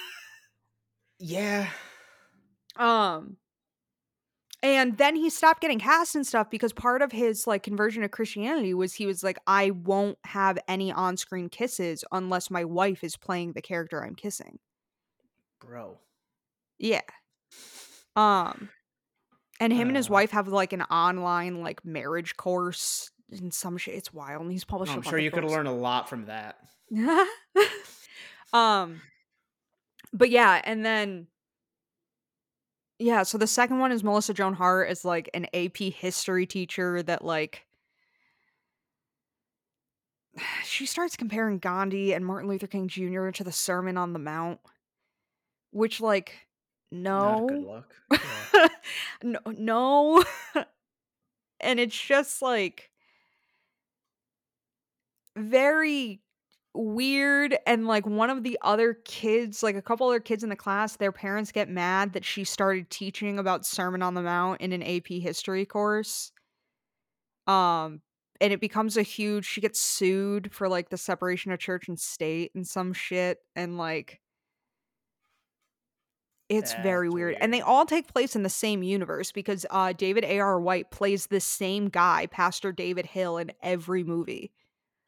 "Yeah, 1.19 1.71
Um 2.77 3.37
and 4.75 4.97
then 4.99 5.17
he 5.17 5.29
stopped 5.31 5.61
getting 5.61 5.79
cast 5.79 6.15
and 6.15 6.27
stuff 6.27 6.49
because 6.51 6.73
part 6.73 7.03
of 7.03 7.13
his 7.13 7.47
like 7.47 7.63
conversion 7.63 8.03
to 8.03 8.09
Christianity 8.09 8.75
was 8.75 8.95
he 8.95 9.07
was 9.07 9.23
like 9.23 9.39
I 9.47 9.71
won't 9.71 10.19
have 10.25 10.59
any 10.67 10.91
on-screen 10.93 11.49
kisses 11.49 12.05
unless 12.13 12.51
my 12.51 12.65
wife 12.65 13.05
is 13.05 13.17
playing 13.17 13.53
the 13.53 13.63
character 13.63 14.05
I'm 14.05 14.15
kissing. 14.15 14.59
bro." 15.61 15.99
Yeah. 16.79 17.01
Um 18.15 18.71
and 19.61 19.73
him 19.73 19.89
and 19.89 19.97
his 19.97 20.09
Uh. 20.11 20.13
wife 20.15 20.31
have 20.33 20.49
like 20.49 20.73
an 20.73 20.83
online 20.83 21.63
like 21.63 21.85
marriage 21.85 22.37
course 22.37 23.11
and 23.31 23.53
some 23.53 23.77
shit. 23.79 23.95
It's 23.95 24.13
wild. 24.13 24.43
And 24.43 24.53
he's 24.53 24.65
published. 24.65 24.93
I'm 24.93 25.03
sure 25.03 25.19
you 25.19 25.31
could 25.31 25.45
learn 25.45 25.67
a 25.67 25.75
lot 25.75 26.09
from 26.09 26.27
that. 26.27 26.59
um 28.53 29.01
but 30.13 30.31
yeah 30.31 30.61
and 30.65 30.85
then 30.85 31.27
yeah 32.99 33.23
so 33.23 33.37
the 33.39 33.47
second 33.47 33.79
one 33.79 33.93
is 33.93 34.03
melissa 34.03 34.33
joan 34.35 34.55
hart 34.55 34.91
is 34.91 35.05
like 35.05 35.29
an 35.35 35.47
ap 35.55 35.77
history 35.77 36.47
teacher 36.47 37.03
that 37.03 37.25
like 37.25 37.67
she 40.65 40.87
starts 40.87 41.17
comparing 41.17 41.59
gandhi 41.59 42.13
and 42.13 42.25
martin 42.25 42.49
luther 42.49 42.67
king 42.67 42.89
jr 42.89 43.31
to 43.31 43.45
the 43.45 43.53
sermon 43.53 43.97
on 43.97 44.13
the 44.13 44.19
mount 44.19 44.61
which 45.73 46.01
like 46.01 46.33
Not 46.91 47.49
good 47.49 47.63
luck. 47.63 47.93
Yeah. 48.55 48.69
no 49.23 49.39
no 49.59 50.25
and 51.61 51.81
it's 51.81 51.99
just 52.01 52.41
like 52.41 52.91
very 55.37 56.21
weird 56.77 57.57
and 57.67 57.87
like 57.87 58.07
one 58.07 58.31
of 58.31 58.43
the 58.43 58.59
other 58.63 58.95
kids 59.05 59.63
like 59.63 59.77
a 59.77 59.83
couple 59.83 60.07
other 60.07 60.21
kids 60.21 60.43
in 60.43 60.49
the 60.49 60.57
class 60.57 60.97
their 60.97 61.13
parents 61.13 61.53
get 61.53 61.69
mad 61.69 62.13
that 62.13 62.25
she 62.25 62.45
started 62.45 62.89
teaching 62.91 63.39
about 63.39 63.65
sermon 63.67 64.03
on 64.03 64.15
the 64.15 64.23
mount 64.23 64.61
in 64.61 64.73
an 64.73 64.83
ap 64.83 65.09
history 65.09 65.65
course 65.65 66.33
um 67.47 68.01
and 68.41 68.53
it 68.53 68.61
becomes 68.61 68.97
a 68.97 69.03
huge 69.03 69.45
she 69.47 69.61
gets 69.61 69.81
sued 69.81 70.53
for 70.53 70.69
like 70.69 70.91
the 70.91 70.97
separation 70.97 71.53
of 71.53 71.59
church 71.59 71.89
and 71.89 71.99
state 71.99 72.53
and 72.55 72.67
some 72.67 72.93
shit 72.93 73.39
and 73.55 73.79
like 73.79 74.21
It's 76.49 76.73
That's 76.73 76.83
very 76.85 77.09
weird. 77.09 77.37
And 77.41 77.53
they 77.53 77.61
all 77.61 77.87
take 77.87 78.07
place 78.07 78.37
in 78.37 78.45
the 78.45 78.49
same 78.49 78.83
universe 78.83 79.33
because 79.33 79.67
uh 79.71 79.93
David 79.93 80.25
A.R. 80.25 80.61
White 80.61 80.91
plays 80.91 81.27
the 81.27 81.41
same 81.41 81.89
guy, 81.89 82.27
Pastor 82.27 82.71
David 82.73 83.07
Hill, 83.07 83.39
in 83.39 83.53
every 83.63 84.05
movie. 84.05 84.53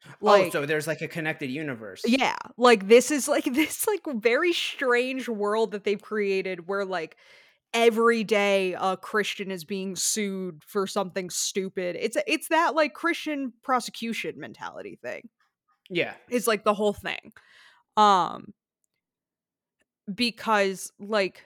Oh, 0.05 0.09
Like 0.21 0.51
so 0.51 0.65
there's 0.65 0.87
like 0.87 1.01
a 1.01 1.07
connected 1.07 1.49
universe. 1.49 2.01
yeah, 2.05 2.37
like 2.57 2.87
this 2.87 3.11
is 3.11 3.27
like 3.27 3.43
this 3.53 3.87
like 3.87 4.01
very 4.15 4.53
strange 4.53 5.27
world 5.29 5.71
that 5.71 5.83
they've 5.83 6.01
created 6.01 6.67
where 6.67 6.85
like 6.85 7.17
every 7.73 8.23
day 8.23 8.75
a 8.79 8.97
Christian 8.97 9.51
is 9.51 9.63
being 9.63 9.95
sued 9.95 10.63
for 10.65 10.87
something 10.87 11.29
stupid. 11.29 11.95
It's 11.99 12.17
it's 12.27 12.47
that 12.49 12.75
like 12.75 12.93
Christian 12.93 13.53
prosecution 13.63 14.39
mentality 14.39 14.97
thing. 15.01 15.29
Yeah. 15.89 16.13
It's 16.29 16.47
like 16.47 16.63
the 16.63 16.73
whole 16.73 16.93
thing. 16.93 17.33
Um 17.97 18.53
because 20.13 20.91
like 20.99 21.45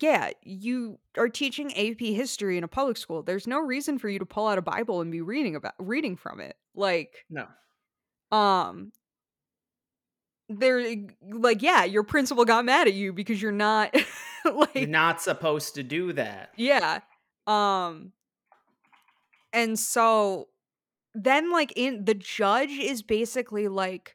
yeah, 0.00 0.30
you 0.42 0.98
are 1.16 1.28
teaching 1.28 1.70
AP 1.76 2.00
history 2.00 2.58
in 2.58 2.64
a 2.64 2.68
public 2.68 2.96
school. 2.96 3.22
There's 3.22 3.46
no 3.46 3.60
reason 3.60 3.98
for 3.98 4.08
you 4.08 4.18
to 4.18 4.26
pull 4.26 4.46
out 4.48 4.58
a 4.58 4.62
Bible 4.62 5.00
and 5.00 5.10
be 5.10 5.20
reading 5.20 5.54
about 5.56 5.74
reading 5.78 6.16
from 6.16 6.40
it. 6.40 6.56
Like 6.74 7.24
No. 7.30 7.46
um 8.36 8.92
there 10.48 10.82
like 11.32 11.62
yeah, 11.62 11.84
your 11.84 12.02
principal 12.04 12.44
got 12.44 12.64
mad 12.64 12.86
at 12.86 12.94
you 12.94 13.12
because 13.12 13.40
you're 13.40 13.52
not 13.52 13.94
like 13.94 14.06
You're 14.44 14.54
like 14.54 14.88
not 14.88 15.20
supposed 15.20 15.74
to 15.74 15.82
do 15.82 16.12
that. 16.12 16.50
yeah. 16.56 17.00
Um 17.46 18.12
and 19.52 19.78
so 19.78 20.48
then 21.14 21.50
like 21.50 21.72
in 21.76 22.04
the 22.04 22.14
judge 22.14 22.70
is 22.70 23.02
basically 23.02 23.68
like 23.68 24.14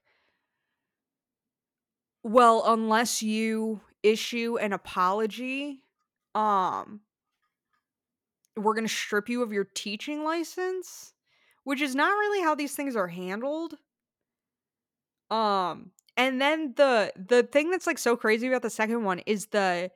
well, 2.24 2.64
unless 2.68 3.24
you 3.24 3.82
issue 4.03 4.57
an 4.60 4.73
apology, 4.73 5.84
um 6.36 7.02
we're 8.57 8.73
going 8.73 8.88
to 8.88 8.94
strip 8.94 9.30
you 9.30 9.41
of 9.44 9.53
your 9.53 9.64
teaching 9.64 10.23
license, 10.23 11.14
which 11.64 11.82
is 11.82 11.95
not 11.95 12.11
really 12.11 12.41
how 12.44 12.53
these 12.53 12.76
things 12.76 12.95
are 12.95 13.07
handled. 13.07 13.76
Um 15.30 15.91
and 16.18 16.41
then 16.41 16.73
the 16.76 17.14
the 17.15 17.44
thing 17.44 17.72
that's 17.72 17.88
like 17.88 17.98
so 17.98 18.15
crazy 18.18 18.48
about 18.48 18.61
the 18.61 18.69
second 18.69 19.03
one 19.03 19.19
is 19.19 19.48
the 19.48 19.91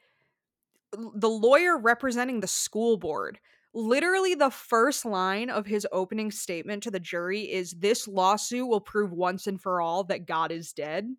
the 0.93 1.29
lawyer 1.29 1.77
representing 1.77 2.39
the 2.39 2.47
school 2.47 2.97
board. 2.97 3.39
Literally 3.73 4.35
the 4.35 4.49
first 4.49 5.03
line 5.03 5.49
of 5.49 5.65
his 5.65 5.85
opening 5.91 6.31
statement 6.31 6.83
to 6.83 6.91
the 6.91 6.99
jury 6.99 7.41
is 7.41 7.71
this 7.71 8.07
lawsuit 8.07 8.67
will 8.67 8.79
prove 8.79 9.11
once 9.11 9.47
and 9.47 9.61
for 9.61 9.81
all 9.81 10.05
that 10.05 10.25
God 10.25 10.51
is 10.51 10.71
dead. 10.71 11.09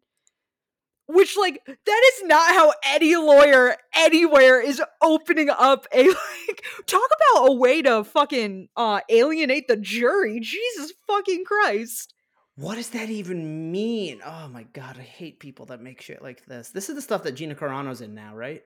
Which 1.09 1.37
like 1.37 1.63
that 1.67 2.11
is 2.15 2.25
not 2.25 2.49
how 2.49 2.73
any 2.85 3.15
lawyer 3.15 3.77
anywhere 3.95 4.61
is 4.61 4.83
opening 5.03 5.51
up 5.51 5.87
a 5.93 6.03
like 6.49 6.65
talk 6.87 7.09
about 7.33 7.49
a 7.49 7.53
way 7.53 7.83
to 7.83 8.03
fucking 8.03 8.69
uh 8.77 9.01
alienate 9.09 9.69
the 9.69 9.77
jury. 9.77 10.41
Jesus 10.41 10.93
fucking 11.07 11.45
Christ. 11.45 12.13
What 12.57 12.77
does 12.77 12.91
that 12.91 13.11
even 13.11 13.71
mean? 13.71 14.21
Oh 14.25 14.49
my 14.49 14.63
god, 14.73 14.97
I 14.99 15.03
hate 15.03 15.41
people 15.41 15.67
that 15.67 15.83
make 15.83 16.01
shit 16.01 16.23
like 16.23 16.45
this. 16.47 16.71
This 16.71 16.89
is 16.89 16.95
the 16.95 17.03
stuff 17.03 17.23
that 17.25 17.33
Gina 17.33 17.55
Carano's 17.55 18.01
in 18.01 18.15
now, 18.15 18.35
right? 18.35 18.63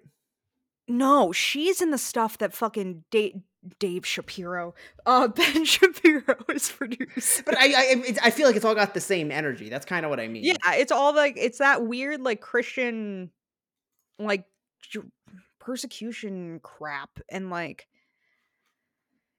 No, 0.90 1.32
she's 1.32 1.80
in 1.80 1.90
the 1.90 1.98
stuff 1.98 2.38
that 2.38 2.52
fucking 2.52 3.04
Dave, 3.10 3.40
Dave 3.78 4.04
Shapiro, 4.04 4.74
uh, 5.06 5.28
Ben 5.36 5.64
Shapiro 5.64 6.36
is 6.48 6.70
producing. 6.70 7.44
But 7.46 7.56
I 7.58 7.66
I, 7.66 7.82
it's- 8.06 8.18
I 8.22 8.30
feel 8.30 8.46
like 8.46 8.56
it's 8.56 8.64
all 8.64 8.74
got 8.74 8.92
the 8.94 9.00
same 9.00 9.30
energy. 9.30 9.68
That's 9.68 9.86
kind 9.86 10.04
of 10.04 10.10
what 10.10 10.18
I 10.20 10.28
mean. 10.28 10.44
yeah, 10.44 10.56
it's 10.74 10.92
all 10.92 11.14
like 11.14 11.34
it's 11.36 11.58
that 11.58 11.86
weird 11.86 12.20
like 12.22 12.40
Christian, 12.40 13.30
like 14.18 14.44
persecution 15.58 16.60
crap, 16.62 17.10
and 17.28 17.50
like 17.50 17.86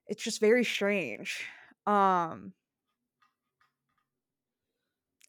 it's 0.08 0.24
just 0.24 0.40
very 0.40 0.64
strange. 0.64 1.44
Um, 1.88 2.54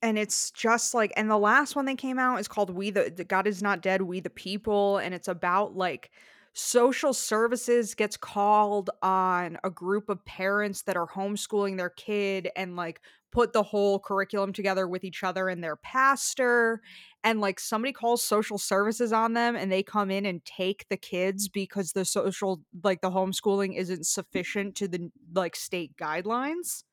and 0.02 0.18
it's 0.18 0.50
just 0.50 0.94
like 0.94 1.12
and 1.16 1.30
the 1.30 1.38
last 1.38 1.76
one 1.76 1.86
that 1.86 1.96
came 1.96 2.18
out 2.18 2.38
is 2.40 2.48
called 2.48 2.70
we 2.70 2.90
the, 2.90 3.12
the 3.14 3.24
god 3.24 3.46
is 3.46 3.62
not 3.62 3.80
dead 3.80 4.02
we 4.02 4.20
the 4.20 4.30
people 4.30 4.98
and 4.98 5.14
it's 5.14 5.28
about 5.28 5.76
like 5.76 6.10
social 6.54 7.14
services 7.14 7.94
gets 7.94 8.16
called 8.16 8.90
on 9.00 9.56
a 9.64 9.70
group 9.70 10.10
of 10.10 10.22
parents 10.26 10.82
that 10.82 10.96
are 10.96 11.06
homeschooling 11.06 11.78
their 11.78 11.90
kid 11.90 12.50
and 12.56 12.76
like 12.76 13.00
put 13.30 13.54
the 13.54 13.62
whole 13.62 13.98
curriculum 13.98 14.52
together 14.52 14.86
with 14.86 15.04
each 15.04 15.24
other 15.24 15.48
and 15.48 15.64
their 15.64 15.76
pastor 15.76 16.82
and 17.24 17.40
like 17.40 17.58
somebody 17.58 17.92
calls 17.92 18.22
social 18.22 18.58
services 18.58 19.12
on 19.12 19.32
them 19.32 19.56
and 19.56 19.72
they 19.72 19.82
come 19.82 20.10
in 20.10 20.26
and 20.26 20.44
take 20.44 20.86
the 20.90 20.96
kids 20.98 21.48
because 21.48 21.92
the 21.92 22.04
social 22.04 22.60
like 22.84 23.00
the 23.00 23.10
homeschooling 23.10 23.74
isn't 23.74 24.06
sufficient 24.06 24.74
to 24.74 24.86
the 24.86 25.10
like 25.34 25.56
state 25.56 25.96
guidelines 25.96 26.84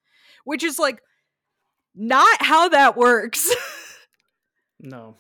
which 0.46 0.64
is 0.64 0.80
like 0.80 1.02
not 2.00 2.42
how 2.42 2.70
that 2.70 2.98
works. 2.98 3.54
No. 4.82 5.16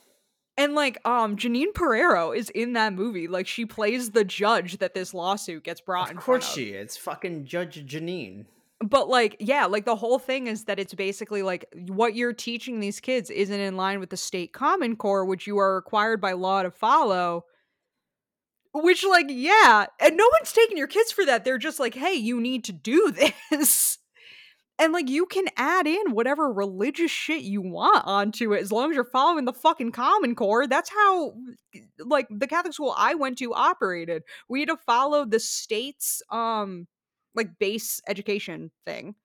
and 0.57 0.73
like 0.73 1.05
um 1.05 1.35
Jeanine 1.35 1.73
Pirro 1.73 2.31
is 2.31 2.49
in 2.49 2.73
that 2.73 2.93
movie. 2.93 3.27
Like 3.27 3.45
she 3.45 3.65
plays 3.65 4.11
the 4.11 4.23
judge 4.23 4.77
that 4.77 4.93
this 4.93 5.13
lawsuit 5.13 5.65
gets 5.65 5.81
brought 5.81 6.05
Of 6.07 6.11
in 6.11 6.17
course 6.17 6.47
of. 6.47 6.53
she 6.55 6.69
is. 6.69 6.95
Fucking 6.95 7.43
Judge 7.45 7.85
Jeanine. 7.85 8.45
But 8.81 9.09
like 9.09 9.35
yeah, 9.41 9.65
like 9.65 9.83
the 9.83 9.97
whole 9.97 10.17
thing 10.17 10.47
is 10.47 10.63
that 10.63 10.79
it's 10.79 10.93
basically 10.93 11.41
like 11.43 11.65
what 11.89 12.15
you're 12.15 12.31
teaching 12.31 12.79
these 12.79 13.01
kids 13.01 13.29
isn't 13.29 13.59
in 13.59 13.75
line 13.75 13.99
with 13.99 14.11
the 14.11 14.15
state 14.17 14.53
common 14.53 14.95
core 14.95 15.25
which 15.25 15.45
you 15.45 15.57
are 15.57 15.75
required 15.75 16.21
by 16.21 16.31
law 16.31 16.63
to 16.63 16.71
follow. 16.71 17.43
Which 18.73 19.03
like 19.03 19.25
yeah, 19.27 19.87
and 19.99 20.15
no 20.15 20.29
one's 20.39 20.53
taking 20.53 20.77
your 20.77 20.87
kids 20.87 21.11
for 21.11 21.25
that. 21.25 21.43
They're 21.43 21.57
just 21.57 21.81
like, 21.81 21.95
"Hey, 21.95 22.13
you 22.13 22.39
need 22.39 22.63
to 22.63 22.71
do 22.71 23.11
this." 23.51 23.97
And 24.79 24.93
like 24.93 25.09
you 25.09 25.25
can 25.25 25.45
add 25.57 25.87
in 25.87 26.11
whatever 26.11 26.51
religious 26.51 27.11
shit 27.11 27.41
you 27.41 27.61
want 27.61 28.03
onto 28.05 28.53
it 28.53 28.61
as 28.61 28.71
long 28.71 28.89
as 28.89 28.95
you're 28.95 29.03
following 29.03 29.43
the 29.43 29.53
fucking 29.53 29.91
common 29.91 30.35
core. 30.35 30.67
That's 30.67 30.89
how 30.89 31.33
like 31.99 32.27
the 32.29 32.47
Catholic 32.47 32.73
school 32.73 32.95
I 32.97 33.13
went 33.15 33.37
to 33.39 33.53
operated. 33.53 34.23
We 34.47 34.61
had 34.61 34.69
to 34.69 34.77
follow 34.77 35.25
the 35.25 35.39
state's 35.39 36.21
um 36.31 36.87
like 37.35 37.59
base 37.59 38.01
education 38.07 38.71
thing. 38.85 39.15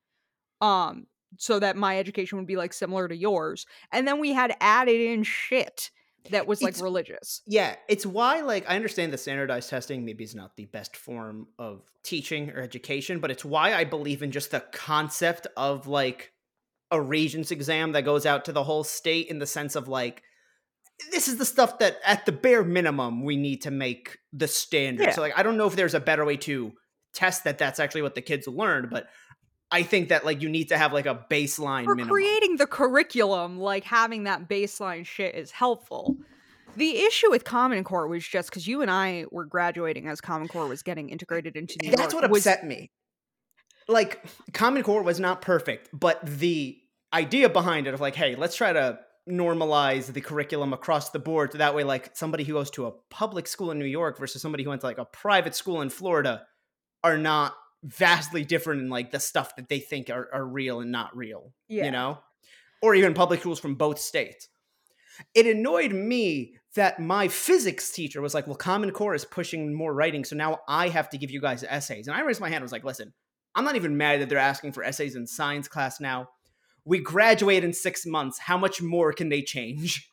Um 0.60 1.06
so 1.38 1.58
that 1.60 1.76
my 1.76 1.98
education 1.98 2.38
would 2.38 2.46
be 2.46 2.56
like 2.56 2.72
similar 2.72 3.08
to 3.08 3.16
yours. 3.16 3.66
And 3.92 4.06
then 4.06 4.20
we 4.20 4.32
had 4.32 4.56
added 4.60 5.00
in 5.00 5.22
shit 5.22 5.90
that 6.30 6.46
was 6.46 6.62
like 6.62 6.70
It's- 6.70 6.82
religious. 6.82 7.42
Yeah, 7.46 7.76
it's 7.88 8.06
why 8.06 8.40
like 8.40 8.64
I 8.68 8.76
understand 8.76 9.12
the 9.12 9.18
standardized 9.18 9.68
testing 9.70 10.04
maybe 10.04 10.24
is 10.24 10.34
not 10.34 10.56
the 10.56 10.64
best 10.66 10.96
form 10.96 11.48
of 11.58 11.82
teaching 12.02 12.50
or 12.50 12.60
education, 12.60 13.18
but 13.20 13.30
it's 13.30 13.44
why 13.44 13.74
I 13.74 13.84
believe 13.84 14.22
in 14.22 14.30
just 14.30 14.50
the 14.50 14.60
concept 14.72 15.46
of 15.56 15.86
like 15.86 16.32
a 16.90 17.00
regents 17.00 17.50
exam 17.50 17.92
that 17.92 18.04
goes 18.04 18.24
out 18.26 18.44
to 18.46 18.52
the 18.52 18.64
whole 18.64 18.84
state 18.84 19.28
in 19.28 19.38
the 19.38 19.46
sense 19.46 19.74
of 19.74 19.88
like 19.88 20.22
this 21.10 21.26
is 21.28 21.38
the 21.38 21.44
stuff 21.44 21.78
that 21.80 21.98
at 22.04 22.24
the 22.24 22.32
bare 22.32 22.62
minimum 22.62 23.24
we 23.24 23.36
need 23.36 23.62
to 23.62 23.70
make 23.70 24.18
the 24.32 24.46
standard. 24.48 25.04
Yeah. 25.04 25.10
So 25.12 25.20
like 25.20 25.36
I 25.36 25.42
don't 25.42 25.56
know 25.56 25.66
if 25.66 25.76
there's 25.76 25.94
a 25.94 26.00
better 26.00 26.24
way 26.24 26.36
to 26.38 26.72
test 27.12 27.44
that 27.44 27.58
that's 27.58 27.80
actually 27.80 28.02
what 28.02 28.14
the 28.14 28.22
kids 28.22 28.46
learned, 28.46 28.90
but 28.90 29.08
I 29.74 29.82
think 29.82 30.10
that 30.10 30.24
like 30.24 30.40
you 30.40 30.48
need 30.48 30.68
to 30.68 30.78
have 30.78 30.92
like 30.92 31.06
a 31.06 31.26
baseline 31.28 31.82
for 31.84 31.96
minimum. 31.96 32.12
creating 32.14 32.58
the 32.58 32.66
curriculum, 32.66 33.58
like 33.58 33.82
having 33.82 34.22
that 34.22 34.48
baseline 34.48 35.04
shit 35.04 35.34
is 35.34 35.50
helpful. 35.50 36.16
The 36.76 36.98
issue 36.98 37.28
with 37.28 37.42
Common 37.42 37.82
Core 37.82 38.06
was 38.06 38.24
just 38.24 38.50
because 38.50 38.68
you 38.68 38.82
and 38.82 38.90
I 38.90 39.26
were 39.32 39.44
graduating 39.44 40.06
as 40.06 40.20
Common 40.20 40.46
Core 40.46 40.68
was 40.68 40.84
getting 40.84 41.08
integrated 41.08 41.56
into 41.56 41.76
New 41.82 41.90
That's 41.90 42.12
York. 42.12 42.22
what 42.22 42.30
was- 42.30 42.46
upset 42.46 42.64
me. 42.64 42.92
Like 43.88 44.24
Common 44.52 44.84
Core 44.84 45.02
was 45.02 45.18
not 45.18 45.42
perfect, 45.42 45.88
but 45.92 46.24
the 46.24 46.78
idea 47.12 47.48
behind 47.48 47.88
it 47.88 47.94
of 47.94 48.00
like, 48.00 48.14
hey, 48.14 48.36
let's 48.36 48.54
try 48.54 48.72
to 48.72 49.00
normalize 49.28 50.12
the 50.12 50.20
curriculum 50.20 50.72
across 50.72 51.10
the 51.10 51.18
board 51.18 51.50
so 51.50 51.58
that 51.58 51.74
way 51.74 51.82
like 51.82 52.14
somebody 52.14 52.44
who 52.44 52.52
goes 52.52 52.70
to 52.70 52.86
a 52.86 52.92
public 53.10 53.48
school 53.48 53.72
in 53.72 53.78
New 53.80 53.84
York 53.86 54.18
versus 54.20 54.40
somebody 54.40 54.62
who 54.62 54.70
went 54.70 54.82
to 54.82 54.86
like 54.86 54.98
a 54.98 55.04
private 55.04 55.56
school 55.56 55.80
in 55.80 55.90
Florida 55.90 56.46
are 57.02 57.18
not 57.18 57.54
vastly 57.84 58.44
different 58.44 58.82
in 58.82 58.88
like 58.88 59.10
the 59.10 59.20
stuff 59.20 59.54
that 59.56 59.68
they 59.68 59.78
think 59.78 60.10
are, 60.10 60.28
are 60.32 60.44
real 60.44 60.80
and 60.80 60.90
not 60.90 61.16
real. 61.16 61.52
Yeah. 61.68 61.84
You 61.84 61.90
know? 61.90 62.18
Or 62.82 62.94
even 62.94 63.14
public 63.14 63.40
schools 63.40 63.60
from 63.60 63.76
both 63.76 63.98
states. 63.98 64.48
It 65.34 65.46
annoyed 65.46 65.92
me 65.92 66.56
that 66.74 66.98
my 66.98 67.28
physics 67.28 67.92
teacher 67.92 68.20
was 68.20 68.34
like, 68.34 68.46
well, 68.46 68.56
Common 68.56 68.90
Core 68.90 69.14
is 69.14 69.24
pushing 69.24 69.72
more 69.72 69.94
writing, 69.94 70.24
so 70.24 70.34
now 70.34 70.58
I 70.66 70.88
have 70.88 71.08
to 71.10 71.18
give 71.18 71.30
you 71.30 71.40
guys 71.40 71.62
essays. 71.62 72.08
And 72.08 72.16
I 72.16 72.22
raised 72.22 72.40
my 72.40 72.48
hand 72.48 72.56
and 72.56 72.64
was 72.64 72.72
like, 72.72 72.82
listen, 72.82 73.12
I'm 73.54 73.64
not 73.64 73.76
even 73.76 73.96
mad 73.96 74.20
that 74.20 74.28
they're 74.28 74.38
asking 74.38 74.72
for 74.72 74.82
essays 74.82 75.14
in 75.14 75.26
science 75.26 75.68
class 75.68 76.00
now. 76.00 76.30
We 76.84 76.98
graduate 76.98 77.62
in 77.62 77.72
six 77.72 78.04
months. 78.04 78.40
How 78.40 78.58
much 78.58 78.82
more 78.82 79.12
can 79.12 79.28
they 79.28 79.42
change? 79.42 80.10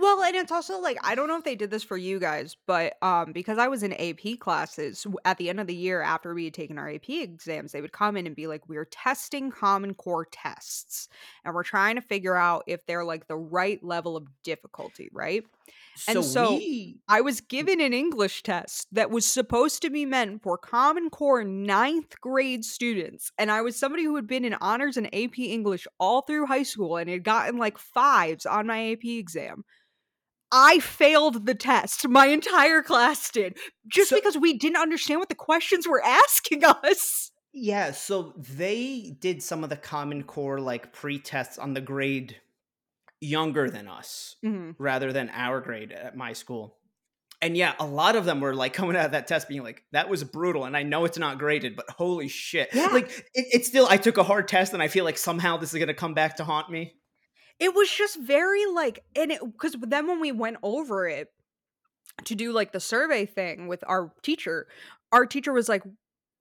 Well, 0.00 0.22
and 0.22 0.34
it's 0.34 0.50
also 0.50 0.78
like 0.80 0.96
I 1.02 1.14
don't 1.14 1.28
know 1.28 1.36
if 1.36 1.44
they 1.44 1.54
did 1.54 1.70
this 1.70 1.82
for 1.82 1.98
you 1.98 2.18
guys, 2.18 2.56
but 2.66 2.94
um 3.02 3.32
because 3.32 3.58
I 3.58 3.68
was 3.68 3.82
in 3.82 3.92
AP 3.92 4.38
classes 4.38 5.06
at 5.26 5.36
the 5.36 5.50
end 5.50 5.60
of 5.60 5.66
the 5.66 5.74
year 5.74 6.00
after 6.00 6.32
we 6.32 6.44
had 6.44 6.54
taken 6.54 6.78
our 6.78 6.88
AP 6.88 7.20
exams, 7.20 7.72
they 7.72 7.82
would 7.82 7.92
come 7.92 8.16
in 8.16 8.26
and 8.26 8.34
be 8.34 8.46
like, 8.46 8.66
"We're 8.66 8.86
testing 8.86 9.50
Common 9.50 9.92
Core 9.94 10.26
tests, 10.32 11.08
and 11.44 11.54
we're 11.54 11.64
trying 11.64 11.96
to 11.96 12.00
figure 12.00 12.34
out 12.34 12.64
if 12.66 12.86
they're 12.86 13.04
like 13.04 13.26
the 13.28 13.36
right 13.36 13.82
level 13.84 14.16
of 14.16 14.26
difficulty, 14.42 15.10
right?" 15.12 15.44
So, 15.94 16.22
And 16.22 16.24
so 16.24 16.62
we 16.62 17.00
I 17.08 17.20
was 17.20 17.40
given 17.42 17.80
an 17.80 17.92
English 17.92 18.42
test 18.44 18.86
that 18.92 19.10
was 19.10 19.26
supposed 19.26 19.82
to 19.82 19.90
be 19.90 20.06
meant 20.06 20.42
for 20.42 20.56
Common 20.56 21.10
Core 21.10 21.44
ninth 21.44 22.20
grade 22.20 22.64
students. 22.64 23.32
And 23.38 23.50
I 23.50 23.60
was 23.62 23.76
somebody 23.78 24.04
who 24.04 24.16
had 24.16 24.26
been 24.28 24.44
in 24.44 24.54
honors 24.54 24.96
and 24.96 25.08
AP 25.14 25.38
English 25.52 25.86
all 25.98 26.22
through 26.22 26.46
high 26.46 26.62
school 26.62 26.96
and 26.96 27.10
had 27.10 27.24
gotten 27.24 27.58
like 27.58 27.78
fives 27.78 28.46
on 28.46 28.66
my 28.68 28.92
AP 28.92 29.18
exam. 29.18 29.64
I 30.52 30.78
failed 30.80 31.46
the 31.46 31.54
test. 31.54 32.08
My 32.08 32.26
entire 32.26 32.82
class 32.82 33.30
did. 33.30 33.56
Just 33.86 34.10
So- 34.10 34.16
because 34.16 34.36
we 34.36 34.56
didn't 34.58 34.78
understand 34.78 35.20
what 35.20 35.28
the 35.28 35.34
questions 35.34 35.86
were 35.86 36.02
asking 36.04 36.64
us. 36.64 37.30
yeah, 37.52 37.90
so 37.92 38.34
they 38.36 39.16
did 39.20 39.42
some 39.42 39.62
of 39.64 39.70
the 39.70 39.76
Common 39.76 40.22
Core 40.24 40.60
like 40.60 40.92
pre-tests 40.92 41.58
on 41.58 41.74
the 41.74 41.80
grade 41.80 42.36
younger 43.20 43.68
than 43.68 43.86
us. 43.88 44.36
Mhm. 44.44 44.74
rather 44.78 45.12
than 45.12 45.28
our 45.30 45.60
grade 45.60 45.92
at 45.92 46.16
my 46.16 46.32
school. 46.32 46.76
And 47.42 47.56
yeah, 47.56 47.74
a 47.78 47.86
lot 47.86 48.16
of 48.16 48.24
them 48.26 48.40
were 48.40 48.54
like 48.54 48.72
coming 48.74 48.96
out 48.96 49.06
of 49.06 49.12
that 49.12 49.26
test 49.26 49.48
being 49.48 49.62
like, 49.62 49.82
that 49.92 50.08
was 50.10 50.24
brutal. 50.24 50.64
And 50.64 50.76
I 50.76 50.82
know 50.82 51.04
it's 51.06 51.16
not 51.18 51.38
graded, 51.38 51.74
but 51.76 51.88
holy 51.90 52.28
shit. 52.28 52.68
Yeah. 52.74 52.88
Like, 52.88 53.08
it, 53.34 53.46
it's 53.52 53.66
still, 53.68 53.86
I 53.88 53.96
took 53.96 54.18
a 54.18 54.22
hard 54.22 54.46
test 54.46 54.72
and 54.74 54.82
I 54.82 54.88
feel 54.88 55.04
like 55.04 55.16
somehow 55.18 55.56
this 55.56 55.70
is 55.72 55.78
going 55.78 55.88
to 55.88 55.94
come 55.94 56.12
back 56.14 56.36
to 56.36 56.44
haunt 56.44 56.70
me. 56.70 56.94
It 57.60 57.74
was 57.74 57.90
just 57.90 58.18
very 58.18 58.66
like, 58.66 59.04
and 59.14 59.30
it, 59.30 59.40
because 59.44 59.76
then 59.80 60.08
when 60.08 60.20
we 60.20 60.32
went 60.32 60.56
over 60.62 61.06
it 61.06 61.28
to 62.24 62.34
do 62.34 62.52
like 62.52 62.72
the 62.72 62.80
survey 62.80 63.26
thing 63.26 63.68
with 63.68 63.84
our 63.86 64.12
teacher, 64.22 64.66
our 65.12 65.26
teacher 65.26 65.52
was 65.52 65.68
like, 65.68 65.82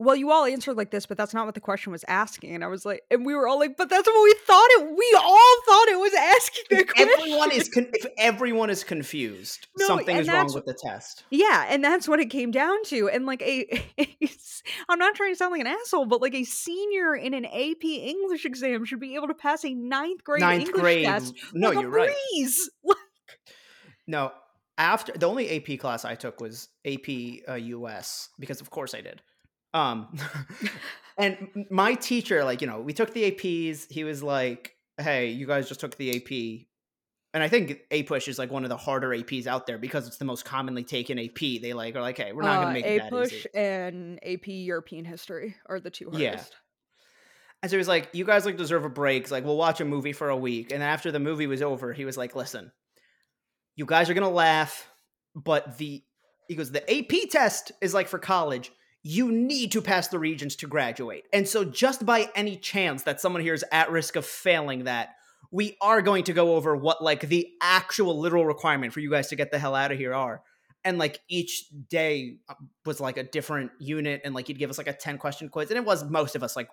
well, 0.01 0.15
you 0.15 0.31
all 0.31 0.45
answered 0.45 0.77
like 0.77 0.91
this, 0.91 1.05
but 1.05 1.17
that's 1.17 1.34
not 1.34 1.45
what 1.45 1.55
the 1.55 1.61
question 1.61 1.91
was 1.91 2.05
asking. 2.07 2.55
And 2.55 2.63
I 2.63 2.67
was 2.67 2.85
like, 2.85 3.01
and 3.11 3.26
we 3.26 3.35
were 3.35 3.49
all 3.49 3.59
like, 3.59 3.76
but 3.76 3.89
that's 3.89 4.07
what 4.07 4.23
we 4.23 4.34
thought 4.47 4.67
it, 4.71 4.84
we 4.97 5.13
all 5.17 5.55
thought 5.65 5.88
it 5.89 5.99
was 5.99 6.13
asking 6.13 6.63
the 6.69 6.84
question. 6.85 7.09
Everyone 7.19 7.51
is, 7.51 7.67
con- 7.67 7.88
if 7.91 8.05
everyone 8.17 8.69
is 8.69 8.85
confused, 8.85 9.67
No, 9.77 9.88
something 9.88 10.15
is 10.15 10.30
wrong 10.30 10.53
with 10.53 10.65
the 10.65 10.73
test. 10.73 11.26
Yeah, 11.30 11.65
and 11.67 11.84
that's 11.84 12.07
what 12.07 12.21
it 12.21 12.30
came 12.30 12.49
down 12.51 12.81
to. 12.85 13.09
And 13.09 13.26
like 13.26 13.41
a, 13.41 13.84
I'm 14.89 14.99
not 14.99 15.15
trying 15.15 15.34
to 15.34 15.35
sound 15.35 15.51
like 15.51 15.61
an 15.61 15.67
asshole, 15.67 16.05
but 16.05 16.21
like 16.21 16.34
a 16.34 16.45
senior 16.45 17.13
in 17.13 17.34
an 17.34 17.43
AP 17.43 17.84
English 17.84 18.45
exam 18.45 18.85
should 18.85 19.01
be 19.01 19.15
able 19.15 19.27
to 19.27 19.34
pass 19.34 19.65
a 19.65 19.73
ninth 19.73 20.23
grade 20.23 20.39
Ninth 20.39 20.67
English 20.67 20.81
grade. 20.81 21.05
test. 21.05 21.34
No, 21.53 21.69
like 21.69 21.77
a 21.77 21.81
you're 21.81 21.89
right. 21.89 22.15
breeze. 22.34 22.69
No, 24.07 24.31
after 24.77 25.11
the 25.11 25.27
only 25.27 25.55
AP 25.55 25.77
class 25.80 26.03
I 26.03 26.15
took 26.15 26.41
was 26.41 26.69
AP 26.84 27.07
uh, 27.47 27.53
US 27.53 28.30
because 28.39 28.59
of 28.59 28.71
course 28.71 28.95
I 28.95 29.01
did. 29.01 29.21
Um, 29.74 30.16
and 31.18 31.68
my 31.70 31.94
teacher, 31.96 32.44
like 32.44 32.62
you 32.62 32.68
know, 32.68 32.80
we 32.82 32.94
took 32.94 33.14
the 33.14 33.32
APs. 33.32 33.91
He 33.91 34.04
was 34.04 34.24
like, 34.24 34.76
"Hey, 34.98 35.30
you 35.30 35.46
guys 35.48 35.68
just 35.68 35.80
took 35.80 35.96
the 35.98 36.16
AP." 36.18 36.66
And 37.32 37.44
I 37.44 37.48
think 37.48 37.82
APUSH 37.91 38.28
is 38.28 38.40
like 38.40 38.50
one 38.50 38.64
of 38.64 38.70
the 38.70 38.78
harder 38.78 39.10
APs 39.10 39.46
out 39.46 39.68
there 39.68 39.78
because 39.78 40.08
it's 40.08 40.18
the 40.18 40.26
most 40.26 40.46
commonly 40.46 40.84
taken 40.84 41.20
AP. 41.20 41.62
They 41.62 41.74
like 41.74 41.96
are 41.96 42.02
like, 42.02 42.18
"Hey, 42.18 42.32
we're 42.34 42.41
not 42.41 42.58
Uh, 42.58 42.62
gonna 42.62 42.74
make 42.74 42.86
a 42.86 42.96
it 42.96 42.98
that 43.00 43.10
push 43.12 43.34
easy." 43.34 43.50
and 43.54 44.20
AP 44.24 44.48
European 44.48 45.06
history 45.06 45.56
are 45.68 45.80
the 45.80 45.91
two 45.91 46.10
Yeah. 46.12 46.32
hardest. 46.32 46.56
And 47.62 47.70
so 47.70 47.76
he 47.76 47.80
was 47.80 47.88
like, 47.88 48.10
"You 48.14 48.26
guys 48.26 48.46
like 48.46 48.58
deserve 48.58 48.84
a 48.86 48.90
break. 48.90 49.24
It's 49.24 49.32
like 49.32 49.44
we'll 49.46 49.58
watch 49.58 49.80
a 49.82 49.86
movie 49.86 50.14
for 50.14 50.30
a 50.30 50.38
week." 50.38 50.72
And 50.72 50.82
then 50.82 50.90
after 50.90 51.12
the 51.12 51.20
movie 51.20 51.46
was 51.46 51.62
over, 51.62 51.94
he 51.94 52.06
was 52.06 52.18
like, 52.18 52.36
"Listen, 52.36 52.72
you 53.76 53.86
guys 53.86 54.10
are 54.10 54.14
gonna 54.16 54.30
laugh, 54.30 54.90
but 55.36 55.78
the 55.78 56.02
he 56.48 56.56
goes 56.56 56.72
the 56.72 56.90
AP 56.91 57.30
test 57.30 57.72
is 57.80 57.94
like 57.94 58.08
for 58.08 58.18
college. 58.18 58.72
You 59.03 59.31
need 59.31 59.71
to 59.71 59.81
pass 59.81 60.07
the 60.07 60.19
regents 60.19 60.55
to 60.57 60.67
graduate. 60.67 61.26
And 61.31 61.47
so, 61.47 61.63
just 61.63 62.05
by 62.05 62.30
any 62.35 62.57
chance 62.57 63.03
that 63.03 63.21
someone 63.21 63.41
here 63.41 63.53
is 63.53 63.65
at 63.71 63.91
risk 63.91 64.15
of 64.15 64.26
failing 64.26 64.85
that." 64.85 65.15
We 65.51 65.77
are 65.81 66.03
going 66.03 66.26
to 66.26 66.34
go 66.34 66.55
over 66.55 66.76
what 66.76 67.03
like 67.03 67.21
the 67.21 67.47
actual 67.59 68.19
literal 68.19 68.45
requirement 68.45 68.93
for 68.93 68.99
you 68.99 69.09
guys 69.09 69.30
to 69.30 69.35
get 69.35 69.49
the 69.49 69.57
hell 69.57 69.73
out 69.73 69.91
of 69.91 69.97
here 69.97 70.13
are. 70.13 70.43
And 70.84 70.99
like 70.99 71.19
each 71.27 71.65
day 71.89 72.38
uh, 72.47 72.53
was 72.85 72.99
like 72.99 73.17
a 73.17 73.23
different 73.23 73.71
unit, 73.80 74.21
and 74.23 74.35
like 74.35 74.47
he'd 74.47 74.59
give 74.59 74.69
us 74.69 74.77
like 74.77 74.88
a 74.88 74.93
10 74.93 75.17
question 75.17 75.49
quiz. 75.49 75.71
And 75.71 75.77
it 75.77 75.85
was 75.85 76.07
most 76.07 76.35
of 76.35 76.43
us 76.43 76.55
like 76.55 76.69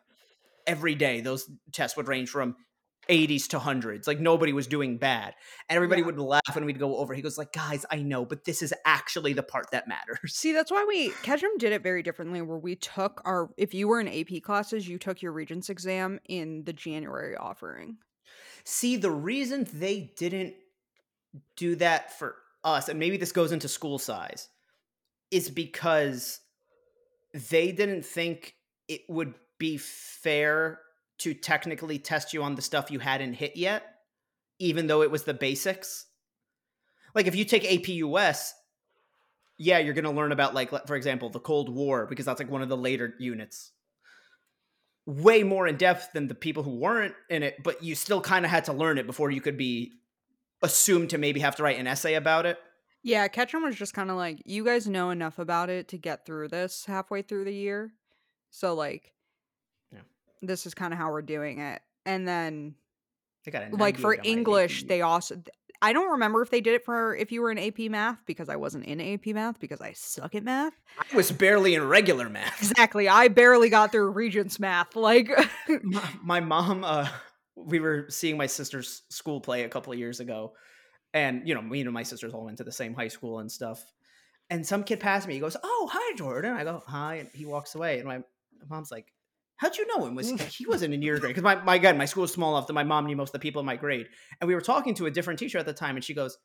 every 0.66 0.94
day 0.94 1.20
those 1.20 1.48
tests 1.72 1.96
would 1.96 2.08
range 2.08 2.28
from 2.28 2.56
80s 3.08 3.48
to 3.48 3.58
hundreds 3.58 4.06
like 4.06 4.18
nobody 4.20 4.52
was 4.52 4.66
doing 4.66 4.98
bad 4.98 5.34
and 5.68 5.76
everybody 5.76 6.00
Yeah. 6.02 6.06
would 6.06 6.18
laugh 6.18 6.56
and 6.56 6.66
we'd 6.66 6.78
go 6.78 6.96
over 6.96 7.14
he 7.14 7.22
goes 7.22 7.38
like 7.38 7.52
guys 7.52 7.86
i 7.90 7.96
know 7.96 8.24
but 8.24 8.44
this 8.44 8.62
is 8.62 8.74
actually 8.84 9.32
the 9.32 9.42
part 9.42 9.70
that 9.72 9.86
matters 9.88 10.18
See, 10.34 10.52
that's 10.52 10.70
why 10.70 10.84
we 10.88 11.10
Ketcham 11.22 11.56
did 11.58 11.72
it 11.72 11.82
very 11.82 12.02
differently. 12.02 12.42
Where 12.42 12.58
we 12.58 12.74
took 12.76 13.22
our, 13.24 13.50
if 13.56 13.74
you 13.74 13.88
were 13.88 14.00
in 14.00 14.08
AP 14.08 14.42
classes, 14.42 14.88
you 14.88 14.98
took 14.98 15.22
your 15.22 15.32
Regents 15.32 15.68
exam 15.70 16.18
in 16.28 16.64
the 16.64 16.72
January 16.72 17.36
offering. 17.36 17.98
see 18.64 18.96
the 18.96 19.10
reason 19.10 19.66
they 19.72 20.12
didn't 20.16 20.54
do 21.56 21.76
that 21.76 22.18
for 22.18 22.34
us 22.64 22.88
and 22.88 22.98
maybe 22.98 23.16
this 23.16 23.32
goes 23.32 23.52
into 23.52 23.68
school 23.68 23.98
size 23.98 24.48
is 25.30 25.48
because 25.50 26.40
they 27.50 27.72
didn't 27.72 28.04
think 28.04 28.54
it 28.88 29.02
would 29.08 29.34
be 29.58 29.76
fair 29.76 30.80
to 31.18 31.34
technically 31.34 31.98
test 31.98 32.32
you 32.32 32.42
on 32.42 32.54
the 32.54 32.62
stuff 32.62 32.90
you 32.90 32.98
hadn't 32.98 33.34
hit 33.34 33.56
yet 33.56 33.82
even 34.58 34.86
though 34.86 35.02
it 35.02 35.10
was 35.10 35.24
the 35.24 35.34
basics 35.34 36.06
like 37.14 37.26
if 37.26 37.34
you 37.34 37.44
take 37.44 37.64
ap 37.64 37.88
us 37.88 38.54
yeah 39.58 39.78
you're 39.78 39.94
going 39.94 40.04
to 40.04 40.10
learn 40.10 40.32
about 40.32 40.54
like 40.54 40.70
for 40.86 40.96
example 40.96 41.30
the 41.30 41.40
cold 41.40 41.68
war 41.68 42.06
because 42.06 42.26
that's 42.26 42.40
like 42.40 42.50
one 42.50 42.62
of 42.62 42.68
the 42.68 42.76
later 42.76 43.14
units 43.18 43.72
way 45.06 45.42
more 45.42 45.66
in 45.66 45.76
depth 45.76 46.12
than 46.12 46.26
the 46.26 46.34
people 46.34 46.62
who 46.62 46.76
weren't 46.76 47.14
in 47.30 47.42
it 47.42 47.62
but 47.62 47.82
you 47.82 47.94
still 47.94 48.20
kind 48.20 48.44
of 48.44 48.50
had 48.50 48.64
to 48.64 48.72
learn 48.72 48.98
it 48.98 49.06
before 49.06 49.30
you 49.30 49.40
could 49.40 49.56
be 49.56 49.92
assumed 50.62 51.10
to 51.10 51.18
maybe 51.18 51.40
have 51.40 51.56
to 51.56 51.62
write 51.62 51.78
an 51.78 51.86
essay 51.86 52.14
about 52.14 52.46
it 52.46 52.58
Yeah, 53.06 53.28
Ketcham 53.28 53.62
was 53.62 53.76
just 53.76 53.94
kind 53.94 54.10
of 54.10 54.16
like, 54.16 54.42
you 54.46 54.64
guys 54.64 54.88
know 54.88 55.10
enough 55.10 55.38
about 55.38 55.70
it 55.70 55.86
to 55.88 55.96
get 55.96 56.26
through 56.26 56.48
this 56.48 56.86
halfway 56.86 57.22
through 57.22 57.44
the 57.44 57.54
year. 57.54 57.92
So, 58.50 58.74
like. 58.74 59.12
This 60.42 60.66
is 60.66 60.74
kind 60.74 60.92
of 60.92 60.98
how 60.98 61.10
we're 61.10 61.22
doing 61.22 61.60
it. 61.60 61.80
And 62.04 62.26
then, 62.26 62.74
I 63.46 63.50
got 63.50 63.72
a 63.72 63.76
like, 63.76 63.96
for 63.96 64.16
98 64.16 64.18
on 64.18 64.24
my 64.24 64.38
English, 64.38 64.84
they 64.84 65.02
also, 65.02 65.42
I 65.82 65.92
don't 65.92 66.12
remember 66.12 66.42
if 66.42 66.50
they 66.50 66.60
did 66.60 66.74
it 66.74 66.84
for 66.84 67.14
if 67.16 67.30
you 67.32 67.42
were 67.42 67.50
in 67.50 67.58
AP 67.58 67.78
math 67.90 68.18
because 68.26 68.48
I 68.48 68.56
wasn't 68.56 68.84
in 68.84 69.00
AP 69.00 69.26
math 69.34 69.60
because 69.60 69.80
I 69.80 69.92
suck 69.92 70.34
at 70.34 70.44
math. 70.44 70.72
I 70.98 71.16
was 71.16 71.30
barely 71.30 71.74
in 71.74 71.86
regular 71.86 72.28
math. 72.28 72.58
Exactly. 72.58 73.08
I 73.08 73.28
barely 73.28 73.68
got 73.68 73.92
through 73.92 74.10
Regents 74.10 74.58
math. 74.58 74.96
Like, 74.96 75.30
my, 75.82 76.10
my 76.22 76.40
mom, 76.40 76.84
uh, 76.84 77.08
we 77.56 77.80
were 77.80 78.06
seeing 78.08 78.36
my 78.36 78.46
sister's 78.46 79.02
school 79.10 79.40
play 79.40 79.64
a 79.64 79.68
couple 79.68 79.92
of 79.92 79.98
years 79.98 80.20
ago, 80.20 80.54
and 81.14 81.46
you 81.46 81.54
know, 81.54 81.62
me 81.62 81.80
and 81.80 81.92
my 81.92 82.02
sisters 82.02 82.32
all 82.32 82.44
went 82.44 82.58
to 82.58 82.64
the 82.64 82.72
same 82.72 82.94
high 82.94 83.08
school 83.08 83.38
and 83.40 83.50
stuff. 83.50 83.84
And 84.48 84.64
some 84.64 84.84
kid 84.84 85.00
passed 85.00 85.26
me. 85.26 85.34
He 85.34 85.40
goes, 85.40 85.56
"Oh, 85.62 85.88
hi, 85.90 86.16
Jordan." 86.16 86.52
I 86.52 86.62
go, 86.64 86.82
"Hi," 86.86 87.16
and 87.16 87.28
he 87.34 87.46
walks 87.46 87.74
away. 87.74 87.98
And 87.98 88.06
my 88.06 88.20
mom's 88.68 88.92
like, 88.92 89.12
"How'd 89.56 89.76
you 89.76 89.86
know 89.86 90.06
him? 90.06 90.14
Was 90.14 90.30
he 90.56 90.66
wasn't 90.66 90.94
in 90.94 91.02
your 91.02 91.18
grade?" 91.18 91.30
Because 91.30 91.44
my 91.44 91.56
my 91.62 91.74
again, 91.76 91.98
my 91.98 92.04
school 92.04 92.22
was 92.22 92.32
small 92.32 92.56
enough 92.56 92.66
that 92.66 92.72
my 92.72 92.84
mom 92.84 93.06
knew 93.06 93.16
most 93.16 93.28
of 93.30 93.32
the 93.34 93.38
people 93.38 93.60
in 93.60 93.66
my 93.66 93.76
grade. 93.76 94.06
And 94.40 94.48
we 94.48 94.54
were 94.54 94.60
talking 94.60 94.94
to 94.94 95.06
a 95.06 95.10
different 95.10 95.38
teacher 95.38 95.58
at 95.58 95.66
the 95.66 95.72
time, 95.72 95.96
and 95.96 96.04
she 96.04 96.14
goes, 96.14 96.38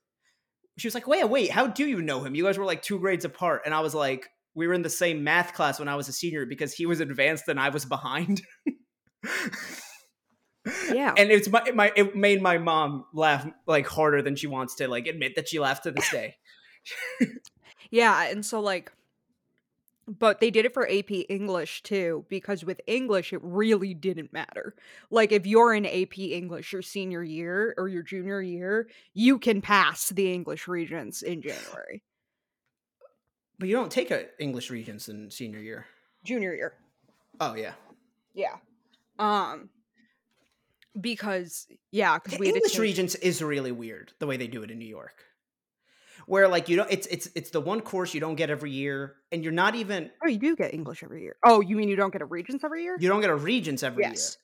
she 0.77 0.87
was 0.87 0.95
like, 0.95 1.07
"Wait, 1.07 1.23
wait, 1.25 1.51
how 1.51 1.67
do 1.67 1.85
you 1.85 2.01
know 2.01 2.23
him? 2.23 2.35
You 2.35 2.43
guys 2.43 2.57
were 2.57 2.65
like 2.65 2.81
two 2.81 2.99
grades 2.99 3.25
apart." 3.25 3.61
And 3.65 3.73
I 3.73 3.81
was 3.81 3.93
like, 3.93 4.27
"We 4.55 4.67
were 4.67 4.73
in 4.73 4.81
the 4.81 4.89
same 4.89 5.23
math 5.23 5.53
class 5.53 5.79
when 5.79 5.87
I 5.87 5.95
was 5.95 6.07
a 6.09 6.13
senior 6.13 6.45
because 6.45 6.73
he 6.73 6.85
was 6.85 6.99
advanced 6.99 7.47
and 7.47 7.59
I 7.59 7.69
was 7.69 7.85
behind." 7.85 8.41
yeah. 10.91 11.13
and 11.17 11.31
it's 11.31 11.49
my 11.49 11.71
my 11.71 11.91
it 11.95 12.15
made 12.15 12.41
my 12.41 12.57
mom 12.57 13.05
laugh 13.13 13.47
like 13.67 13.87
harder 13.87 14.21
than 14.21 14.35
she 14.35 14.47
wants 14.47 14.75
to 14.75 14.87
like 14.87 15.07
admit 15.07 15.35
that 15.35 15.49
she 15.49 15.59
laughed 15.59 15.83
to 15.83 15.91
this 15.91 16.09
day. 16.09 16.35
Yeah, 17.91 18.29
and 18.29 18.45
so 18.45 18.61
like 18.61 18.91
but 20.07 20.39
they 20.39 20.49
did 20.51 20.65
it 20.65 20.73
for 20.73 20.89
AP 20.89 21.11
English 21.29 21.83
too 21.83 22.25
because 22.29 22.65
with 22.65 22.81
English 22.87 23.31
it 23.33 23.39
really 23.43 23.93
didn't 23.93 24.33
matter. 24.33 24.75
Like 25.09 25.31
if 25.31 25.45
you're 25.45 25.73
in 25.73 25.85
AP 25.85 26.17
English 26.19 26.73
your 26.73 26.81
senior 26.81 27.23
year 27.23 27.73
or 27.77 27.87
your 27.87 28.03
junior 28.03 28.41
year, 28.41 28.87
you 29.13 29.39
can 29.39 29.61
pass 29.61 30.09
the 30.09 30.33
English 30.33 30.67
regents 30.67 31.21
in 31.21 31.41
January. 31.41 32.03
But 33.59 33.69
you 33.69 33.75
don't 33.75 33.91
take 33.91 34.09
a 34.09 34.25
English 34.39 34.71
Regents 34.71 35.07
in 35.07 35.29
senior 35.29 35.59
year. 35.59 35.85
Junior 36.23 36.55
year. 36.55 36.73
Oh 37.39 37.53
yeah, 37.53 37.73
Yeah. 38.33 38.55
Um 39.19 39.69
because 40.99 41.67
yeah, 41.91 42.17
the 42.25 42.37
we 42.37 42.47
had 42.47 42.53
to 42.53 42.57
English 42.57 42.71
take- 42.73 42.81
Regents 42.81 43.15
is 43.15 43.41
really 43.43 43.71
weird 43.71 44.13
the 44.19 44.25
way 44.27 44.35
they 44.35 44.47
do 44.47 44.63
it 44.63 44.71
in 44.71 44.79
New 44.79 44.87
York, 44.87 45.23
where 46.31 46.47
like 46.47 46.69
you 46.69 46.77
don't 46.77 46.89
it's 46.89 47.07
it's 47.07 47.27
it's 47.35 47.49
the 47.49 47.59
one 47.59 47.81
course 47.81 48.13
you 48.13 48.21
don't 48.21 48.35
get 48.35 48.49
every 48.49 48.71
year, 48.71 49.15
and 49.31 49.43
you're 49.43 49.51
not 49.51 49.75
even 49.75 50.09
Oh, 50.23 50.27
you 50.27 50.39
do 50.39 50.55
get 50.55 50.73
English 50.73 51.03
every 51.03 51.21
year. 51.23 51.35
Oh, 51.45 51.59
you 51.59 51.75
mean 51.75 51.89
you 51.89 51.97
don't 51.97 52.13
get 52.13 52.21
a 52.21 52.25
regents 52.25 52.63
every 52.63 52.83
year? 52.83 52.95
you 52.99 53.09
don't 53.09 53.19
get 53.21 53.29
a 53.29 53.35
Regents 53.35 53.83
every 53.83 54.03
year. 54.05 54.13
Yes. 54.13 54.37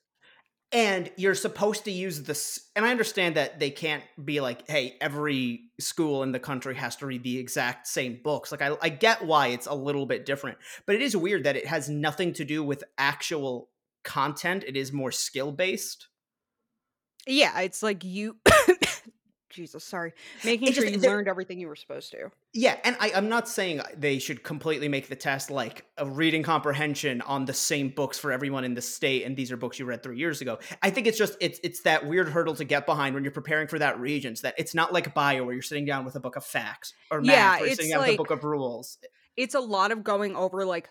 and 0.70 1.10
you're 1.16 1.34
supposed 1.34 1.84
to 1.84 1.90
use 1.90 2.22
this 2.24 2.68
and 2.76 2.84
i 2.84 2.90
understand 2.90 3.36
that 3.36 3.58
they 3.58 3.70
can't 3.70 4.02
be 4.22 4.38
like 4.40 4.68
hey 4.68 4.96
every 5.00 5.62
school 5.80 6.22
in 6.22 6.30
the 6.32 6.38
country 6.38 6.74
has 6.74 6.94
to 6.96 7.06
read 7.06 7.22
the 7.22 7.38
exact 7.38 7.86
same 7.86 8.20
books 8.22 8.52
like 8.52 8.60
I, 8.60 8.76
I 8.82 8.90
get 8.90 9.24
why 9.24 9.46
it's 9.48 9.66
a 9.66 9.74
little 9.74 10.04
bit 10.04 10.26
different 10.26 10.58
but 10.84 10.94
it 10.94 11.00
is 11.00 11.16
weird 11.16 11.44
that 11.44 11.56
it 11.56 11.66
has 11.66 11.88
nothing 11.88 12.34
to 12.34 12.44
do 12.44 12.62
with 12.62 12.84
actual 12.98 13.70
content 14.04 14.62
it 14.66 14.76
is 14.76 14.92
more 14.92 15.10
skill 15.10 15.52
based 15.52 16.08
Yeah, 17.26 17.60
it's 17.60 17.82
like 17.82 18.04
you 18.04 18.36
Jesus, 19.50 19.82
sorry. 19.84 20.12
Making 20.44 20.68
It 20.68 20.74
sure 20.74 20.84
just- 20.84 20.96
you 20.96 21.00
learned 21.00 21.26
everything 21.28 21.58
you 21.58 21.68
were 21.68 21.76
supposed 21.76 22.10
to. 22.12 22.30
yeah 22.54 22.76
and 22.84 22.96
I, 23.00 23.12
i'm 23.14 23.28
not 23.28 23.48
saying 23.48 23.80
they 23.96 24.18
should 24.18 24.42
completely 24.42 24.88
make 24.88 25.08
the 25.08 25.16
test 25.16 25.50
like 25.50 25.84
a 25.98 26.06
reading 26.06 26.42
comprehension 26.42 27.20
on 27.22 27.44
the 27.44 27.52
same 27.52 27.90
books 27.90 28.18
for 28.18 28.32
everyone 28.32 28.64
in 28.64 28.74
the 28.74 28.80
state 28.82 29.24
and 29.24 29.36
these 29.36 29.52
are 29.52 29.56
books 29.56 29.78
you 29.78 29.84
read 29.84 30.02
three 30.02 30.16
years 30.18 30.40
ago 30.40 30.58
i 30.82 30.88
think 30.90 31.06
it's 31.06 31.18
just 31.18 31.36
it's 31.40 31.60
it's 31.62 31.82
that 31.82 32.06
weird 32.06 32.28
hurdle 32.28 32.54
to 32.54 32.64
get 32.64 32.86
behind 32.86 33.14
when 33.14 33.22
you're 33.24 33.30
preparing 33.32 33.68
for 33.68 33.78
that 33.78 33.98
regents 34.00 34.40
that 34.42 34.54
it's 34.58 34.74
not 34.74 34.92
like 34.92 35.12
bio 35.14 35.44
where 35.44 35.52
you're 35.52 35.62
sitting 35.62 35.84
down 35.84 36.04
with 36.04 36.14
a 36.16 36.20
book 36.20 36.36
of 36.36 36.44
facts 36.44 36.94
or 37.10 37.20
math 37.20 37.36
Yeah, 37.36 37.54
or 37.54 37.58
you're 37.60 37.66
it's 37.68 37.76
sitting 37.76 37.90
down 37.92 38.00
with 38.02 38.10
a 38.14 38.16
book 38.16 38.30
of 38.30 38.44
rules 38.44 38.98
It's 39.36 39.54
a 39.54 39.60
lot 39.60 39.92
of 39.92 40.02
going 40.02 40.34
over 40.34 40.64
like 40.64 40.88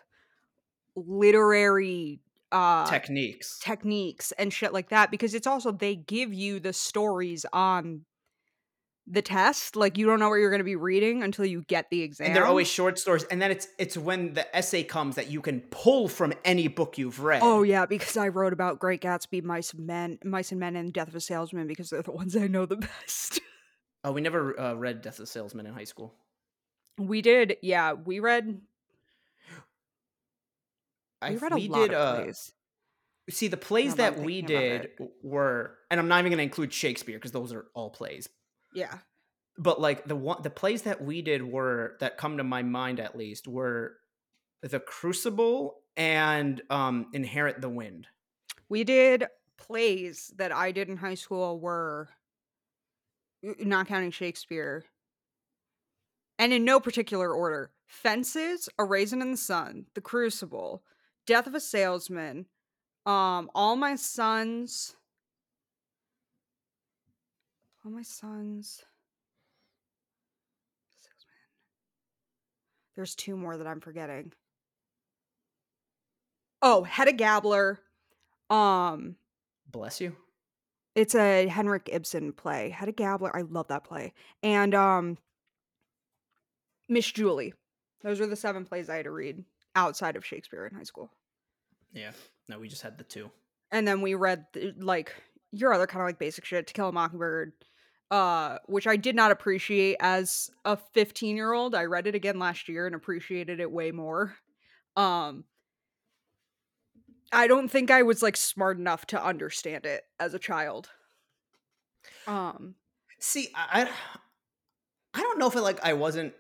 literary 0.96 2.20
uh 2.52 2.86
techniques 2.90 3.60
techniques 3.60 4.32
and 4.34 4.54
shit 4.54 4.74
like 4.74 4.90
that 4.90 5.12
because 5.12 5.34
it's 5.34 5.48
also 5.48 5.72
they 5.72 5.96
give 5.96 6.34
you 6.34 6.60
the 6.60 6.72
stories 6.74 7.46
on 7.54 8.02
the 9.10 9.22
test. 9.22 9.76
Like 9.76 9.98
you 9.98 10.06
don't 10.06 10.20
know 10.20 10.30
what 10.30 10.36
you're 10.36 10.50
going 10.50 10.60
to 10.60 10.66
be 10.66 10.76
reading 10.76 11.24
until 11.24 11.46
you 11.46 11.64
get 11.68 11.90
the 11.90 12.02
exam. 12.02 12.28
and 12.28 12.36
they're 12.36 12.46
always 12.46 12.68
short 12.68 13.00
stories 13.00 13.24
and 13.26 13.42
then 13.42 13.52
it's 13.52 13.68
it's 13.78 13.98
when 13.98 14.34
the 14.34 14.56
essay 14.56 14.84
comes 14.84 15.16
that 15.16 15.32
you 15.32 15.42
can 15.42 15.62
pull 15.72 16.08
from 16.08 16.34
any 16.44 16.68
book 16.68 16.98
you've 16.98 17.22
read 17.22 17.42
Oh 17.44 17.64
yeah, 17.64 17.86
because 17.86 18.18
I 18.18 18.28
wrote 18.28 18.54
about 18.54 18.80
Great 18.80 19.02
Gatsby, 19.02 19.44
Mice 19.44 19.74
and 19.74 19.88
Men, 19.88 20.20
Mice 20.26 20.52
and 20.52 20.60
Men, 20.60 20.76
and 20.76 20.92
Death 20.92 21.08
of 21.08 21.16
a 21.16 21.22
Salesman 21.22 21.68
because 21.68 21.90
they're 21.90 22.02
the 22.02 22.12
ones 22.12 22.36
I 22.36 22.48
know 22.48 22.66
the 22.66 22.78
best. 22.78 23.40
oh 24.04 24.12
we 24.12 24.22
never 24.22 24.60
uh, 24.60 24.74
read 24.74 25.02
death 25.02 25.20
of 25.20 25.24
a 25.24 25.28
salesman 25.28 25.66
in 25.66 25.74
high 25.74 25.84
school 25.86 26.14
we 27.00 27.22
did, 27.22 27.58
yeah, 27.62 27.94
we 27.94 28.20
read. 28.20 28.60
I, 31.22 31.32
We 31.32 31.38
read 31.38 31.52
a 31.52 31.56
we 31.56 31.68
lot 31.68 31.80
did 31.80 31.94
of 31.94 32.02
uh, 32.20 32.24
plays. 32.24 32.52
see 33.30 33.48
the 33.48 33.58
plays 33.58 33.96
that 33.96 34.20
we 34.20 34.42
did 34.42 34.90
were 35.24 35.78
and 35.90 36.00
i'm 36.00 36.08
not 36.08 36.20
even 36.20 36.32
going 36.32 36.38
to 36.38 36.44
include 36.44 36.72
shakespeare 36.74 37.18
because 37.18 37.32
those 37.32 37.54
are 37.54 37.66
all 37.74 37.90
plays 37.90 38.30
Yeah, 38.78 39.00
but 39.58 39.82
like 39.82 40.06
the 40.06 40.16
one 40.16 40.44
the 40.44 40.52
plays 40.52 40.84
that 40.84 41.04
we 41.04 41.24
did 41.24 41.42
were 41.42 41.98
that 42.00 42.18
come 42.18 42.38
to 42.38 42.44
my 42.44 42.62
mind 42.62 43.00
at 43.00 43.18
least 43.18 43.48
were 43.48 43.98
the 44.62 44.80
crucible 44.80 45.80
and 45.96 46.62
um 46.70 47.08
inherit 47.12 47.60
the 47.60 47.70
wind. 47.70 48.06
We 48.70 48.84
did 48.84 49.26
plays 49.58 50.32
that 50.38 50.52
I 50.52 50.72
did 50.72 50.90
in 50.90 50.98
high 50.98 51.16
school 51.16 51.60
were 51.60 52.10
not 53.42 53.88
counting 53.88 54.12
Shakespeare, 54.12 54.86
and 56.38 56.54
in 56.54 56.64
no 56.64 56.80
particular 56.80 57.34
order: 57.34 57.72
Fences, 57.88 58.70
A 58.78 58.86
Raisin 58.86 59.24
in 59.24 59.32
the 59.32 59.38
Sun, 59.38 59.88
The 59.96 60.02
Crucible, 60.02 60.84
Death 61.26 61.48
of 61.48 61.56
a 61.56 61.60
Salesman, 61.60 62.46
um, 63.08 63.50
All 63.56 63.76
My 63.76 63.96
Sons, 63.96 64.96
All 67.88 67.94
My 67.94 68.02
Sons. 68.02 68.84
Salesman. 71.00 71.38
There's 72.98 73.16
two 73.16 73.38
more 73.38 73.56
that 73.56 73.66
I'm 73.66 73.80
forgetting. 73.80 74.34
Oh, 76.62 76.84
Hedda 76.84 77.14
Gabler. 77.14 77.80
Um, 78.50 79.16
bless 79.72 80.02
you 80.02 80.18
it's 80.96 81.14
a 81.16 81.48
Henrik 81.48 81.90
Ibsen 81.94 82.34
play. 82.34 82.72
Hedda 82.72 82.92
Gabler. 82.94 83.34
I 83.36 83.42
love 83.42 83.68
that 83.68 83.84
play. 83.84 84.14
And 84.44 84.74
um 84.76 85.18
Miss 86.90 87.10
Julie. 87.10 87.54
Those 88.04 88.20
were 88.20 88.28
the 88.28 88.36
seven 88.36 88.66
plays 88.66 88.90
I 88.90 88.98
had 88.98 89.06
to 89.06 89.12
read 89.12 89.46
outside 89.76 90.16
of 90.18 90.26
Shakespeare 90.26 90.66
in 90.66 90.76
high 90.76 90.84
school. 90.84 91.10
yeah 91.94 92.12
no 92.50 92.60
we 92.60 92.68
just 92.68 92.82
had 92.82 92.98
the 92.98 93.04
two 93.06 93.30
And 93.72 93.88
then 93.88 94.02
we 94.02 94.14
read 94.16 94.46
like 94.78 95.14
your 95.54 95.72
other 95.72 95.88
kind 95.88 96.02
of 96.02 96.08
like 96.08 96.20
basic 96.20 96.44
shit, 96.44 96.68
To 96.68 96.74
Kill 96.74 96.90
a 96.90 96.92
Mockingbird, 96.92 97.54
uh, 98.12 98.58
which 98.66 98.88
I 98.88 98.96
did 98.96 99.16
not 99.16 99.32
appreciate 99.32 99.98
as 100.00 100.50
a 100.66 100.78
15 100.78 101.36
year 101.36 101.54
old. 101.54 101.76
I 101.76 101.86
read 101.86 102.08
it 102.08 102.16
again 102.16 102.40
last 102.40 102.68
year 102.68 102.86
and 102.86 102.96
appreciated 102.96 103.60
it 103.60 103.72
way 103.72 103.92
more. 103.92 104.36
Um, 104.96 105.46
I 107.32 107.48
don't 107.48 107.70
think 107.70 107.92
I 107.92 108.04
was 108.04 108.24
like 108.24 108.38
smart 108.38 108.78
enough 108.78 109.06
to 109.08 109.24
understand 109.24 109.86
it 109.86 110.04
as 110.20 110.34
a 110.34 110.40
child. 110.40 110.90
Um, 112.26 112.76
see 113.20 113.50
I, 113.56 113.90
I 115.14 115.22
don't 115.22 115.40
know 115.40 115.48
if 115.48 115.56
it 115.56 115.62
like 115.62 115.84
i 115.84 115.94
wasn't 115.94 116.34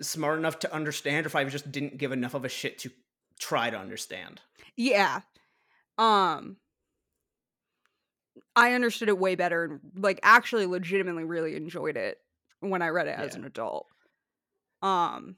smart 0.00 0.38
enough 0.38 0.58
to 0.58 0.74
understand 0.74 1.24
or 1.24 1.28
if 1.28 1.36
i 1.36 1.44
just 1.44 1.70
didn't 1.70 1.98
give 1.98 2.10
enough 2.10 2.34
of 2.34 2.44
a 2.44 2.48
shit 2.48 2.78
to 2.80 2.90
try 3.38 3.70
to 3.70 3.78
understand 3.78 4.40
yeah. 4.76 5.20
Um, 5.98 6.58
I 8.54 8.72
understood 8.72 9.08
it 9.08 9.18
way 9.18 9.34
better 9.34 9.64
and 9.64 9.80
like 9.96 10.20
actually 10.22 10.66
legitimately 10.66 11.24
really 11.24 11.56
enjoyed 11.56 11.96
it 11.96 12.18
when 12.60 12.82
I 12.82 12.88
read 12.88 13.06
it 13.06 13.18
as 13.18 13.34
an 13.34 13.44
adult. 13.44 13.86
Um 14.82 15.36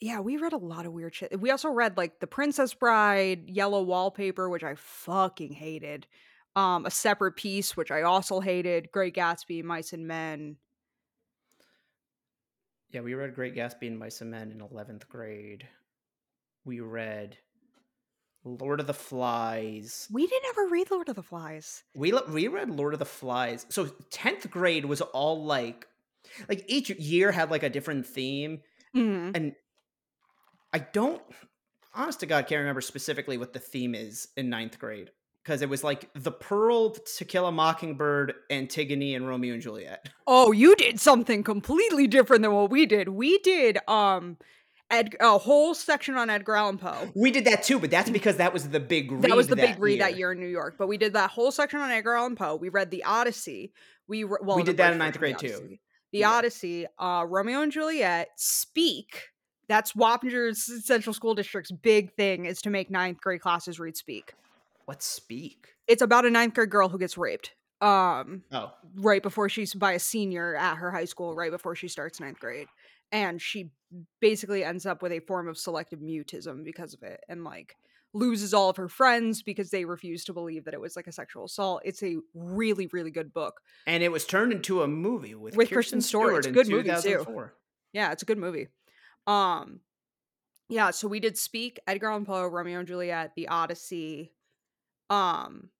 Yeah, 0.00 0.20
we 0.20 0.36
read 0.36 0.52
a 0.52 0.58
lot 0.58 0.84
of 0.84 0.92
weird 0.92 1.14
shit. 1.14 1.40
We 1.40 1.50
also 1.50 1.70
read 1.70 1.96
like 1.96 2.20
The 2.20 2.26
Princess 2.26 2.74
Bride, 2.74 3.48
Yellow 3.48 3.82
Wallpaper, 3.82 4.50
which 4.50 4.62
I 4.62 4.74
fucking 4.74 5.52
hated. 5.52 6.06
Um, 6.56 6.84
A 6.84 6.90
Separate 6.90 7.36
Peace, 7.36 7.74
which 7.76 7.90
I 7.90 8.02
also 8.02 8.40
hated, 8.40 8.92
Great 8.92 9.14
Gatsby, 9.14 9.64
Mice 9.64 9.94
and 9.94 10.06
Men. 10.06 10.56
Yeah, 12.90 13.00
we 13.00 13.14
read 13.14 13.34
Great 13.34 13.56
Gatsby 13.56 13.88
and 13.88 13.98
Mice 13.98 14.20
and 14.20 14.30
Men 14.30 14.52
in 14.52 14.60
11th 14.60 15.08
grade. 15.08 15.66
We 16.66 16.80
read 16.80 17.38
Lord 18.44 18.80
of 18.80 18.86
the 18.86 18.94
Flies. 18.94 20.06
We 20.12 20.26
didn't 20.26 20.48
ever 20.50 20.66
read 20.68 20.90
Lord 20.90 21.08
of 21.08 21.16
the 21.16 21.22
Flies. 21.22 21.82
We 21.94 22.12
we 22.28 22.48
read 22.48 22.70
Lord 22.70 22.92
of 22.92 22.98
the 22.98 23.04
Flies. 23.06 23.64
So 23.70 23.86
10th 24.10 24.50
grade 24.50 24.84
was 24.84 25.00
all 25.00 25.44
like 25.44 25.86
like 26.48 26.64
each 26.68 26.90
year 26.90 27.32
had 27.32 27.50
like 27.50 27.62
a 27.62 27.70
different 27.70 28.06
theme 28.06 28.60
Mhm. 28.94 29.36
and 29.36 29.54
I 30.72 30.78
don't 30.78 31.22
honest 31.94 32.20
to 32.20 32.26
God 32.26 32.46
can't 32.46 32.58
remember 32.60 32.80
specifically 32.80 33.38
what 33.38 33.52
the 33.52 33.58
theme 33.60 33.94
is 33.94 34.28
in 34.36 34.50
ninth 34.50 34.78
grade 34.78 35.10
because 35.42 35.62
it 35.62 35.68
was 35.68 35.84
like 35.84 36.08
the 36.14 36.32
Pearl, 36.32 36.90
To 36.90 37.24
Kill 37.24 37.46
a 37.46 37.52
Mockingbird, 37.52 38.34
Antigone, 38.50 39.14
and 39.14 39.28
Romeo 39.28 39.52
and 39.52 39.62
Juliet. 39.62 40.08
Oh, 40.26 40.52
you 40.52 40.74
did 40.74 40.98
something 40.98 41.42
completely 41.44 42.06
different 42.06 42.42
than 42.42 42.52
what 42.52 42.70
we 42.70 42.86
did. 42.86 43.08
We 43.10 43.38
did 43.38 43.78
um 43.88 44.38
Ed- 44.90 45.16
a 45.20 45.38
whole 45.38 45.74
section 45.74 46.14
on 46.14 46.30
Edgar 46.30 46.54
Allan 46.56 46.78
Poe. 46.78 47.10
We 47.14 47.30
did 47.30 47.46
that 47.46 47.62
too, 47.62 47.78
but 47.78 47.90
that's 47.90 48.10
because 48.10 48.36
that 48.36 48.52
was 48.52 48.68
the 48.68 48.80
big 48.80 49.10
read. 49.10 49.22
That 49.22 49.36
was 49.36 49.48
the 49.48 49.56
big 49.56 49.78
read 49.78 50.00
that 50.00 50.16
year 50.16 50.32
in 50.32 50.40
New 50.40 50.46
York. 50.48 50.76
But 50.78 50.86
we 50.88 50.98
did 50.98 51.14
that 51.14 51.30
whole 51.30 51.50
section 51.50 51.80
on 51.80 51.90
Edgar 51.90 52.14
Allan 52.14 52.36
Poe. 52.36 52.56
We 52.56 52.68
read 52.68 52.90
the 52.90 53.02
Odyssey. 53.04 53.72
We 54.06 54.24
re- 54.24 54.38
well, 54.42 54.56
We 54.56 54.62
did 54.62 54.76
that 54.76 54.92
in 54.92 54.98
ninth 54.98 55.18
grade, 55.18 55.38
the 55.38 55.48
too. 55.48 55.78
The 56.12 56.18
Yeah. 56.20 56.30
Odyssey, 56.30 56.86
uh, 56.98 57.24
Romeo 57.28 57.62
and 57.62 57.72
Juliet, 57.72 58.28
Speak. 58.36 59.28
That's 59.66 59.94
Wappinger's 59.94 60.84
Central 60.84 61.14
School 61.14 61.34
District's 61.34 61.72
big 61.72 62.12
thing 62.14 62.44
is 62.44 62.60
to 62.62 62.70
make 62.70 62.90
ninth 62.90 63.20
grade 63.20 63.40
classes 63.40 63.80
read 63.80 63.96
Speak. 63.96 64.34
Let's 64.86 65.06
speak. 65.06 65.68
It's 65.88 66.02
about 66.02 66.26
a 66.26 66.30
ninth 66.30 66.54
grade 66.54 66.68
girl 66.70 66.88
who 66.90 66.98
gets 66.98 67.16
raped. 67.16 67.54
Um, 67.80 68.44
Oh, 68.52 68.72
right 68.96 69.22
before 69.22 69.48
she's 69.48 69.74
by 69.74 69.92
a 69.92 69.98
senior 69.98 70.54
at 70.54 70.76
her 70.76 70.90
high 70.90 71.04
school, 71.06 71.34
right 71.34 71.50
before 71.50 71.74
she 71.74 71.88
starts 71.88 72.20
ninth 72.20 72.38
grade. 72.38 72.68
And 73.14 73.40
she 73.40 73.70
basically 74.20 74.64
ends 74.64 74.86
up 74.86 75.00
with 75.00 75.12
a 75.12 75.20
form 75.20 75.48
of 75.48 75.56
selective 75.56 76.00
mutism 76.00 76.64
because 76.64 76.94
of 76.94 77.02
it 77.04 77.20
and 77.28 77.44
like 77.44 77.76
loses 78.12 78.52
all 78.52 78.68
of 78.68 78.76
her 78.76 78.88
friends 78.88 79.42
because 79.42 79.70
they 79.70 79.84
refuse 79.84 80.24
to 80.24 80.32
believe 80.32 80.64
that 80.64 80.74
it 80.74 80.80
was 80.80 80.96
like 80.96 81.06
a 81.06 81.12
sexual 81.12 81.44
assault. 81.44 81.82
It's 81.84 82.02
a 82.02 82.16
really, 82.34 82.88
really 82.92 83.12
good 83.12 83.32
book. 83.32 83.60
and 83.86 84.02
it 84.02 84.10
was 84.10 84.24
turned 84.26 84.52
into 84.52 84.82
a 84.82 84.88
movie 84.88 85.36
with, 85.36 85.56
With 85.56 85.68
Kirsten 85.68 85.98
Kristen 85.98 86.00
Stewart. 86.00 86.26
Stewart 86.26 86.38
It's 86.38 86.46
a 86.48 86.50
good 86.50 86.68
movie, 86.68 87.00
too. 87.00 87.50
Yeah, 87.92 88.10
it's 88.10 88.22
a 88.24 88.26
good 88.26 88.38
movie. 88.38 88.66
Um 89.28 89.80
yeah, 90.68 90.90
so 90.90 91.06
we 91.06 91.20
did 91.20 91.38
Speak, 91.38 91.78
Edgar 91.86 92.10
Allan 92.10 92.24
Poe, 92.24 92.46
Romeo 92.48 92.80
and 92.80 92.88
Juliet, 92.88 93.32
The 93.36 93.48
Odyssey. 93.48 94.32
Um 95.08 95.70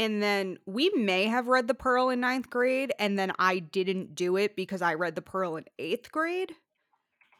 And 0.00 0.22
then 0.22 0.58
we 0.64 0.88
may 0.96 1.26
have 1.26 1.46
read 1.46 1.68
The 1.68 1.74
Pearl 1.74 2.08
in 2.08 2.20
ninth 2.20 2.48
grade, 2.48 2.90
and 2.98 3.18
then 3.18 3.32
I 3.38 3.58
didn't 3.58 4.14
do 4.14 4.38
it 4.38 4.56
because 4.56 4.80
I 4.80 4.94
read 4.94 5.14
The 5.14 5.20
Pearl 5.20 5.56
in 5.56 5.66
eighth 5.78 6.10
grade. 6.10 6.54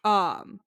Um 0.04 0.60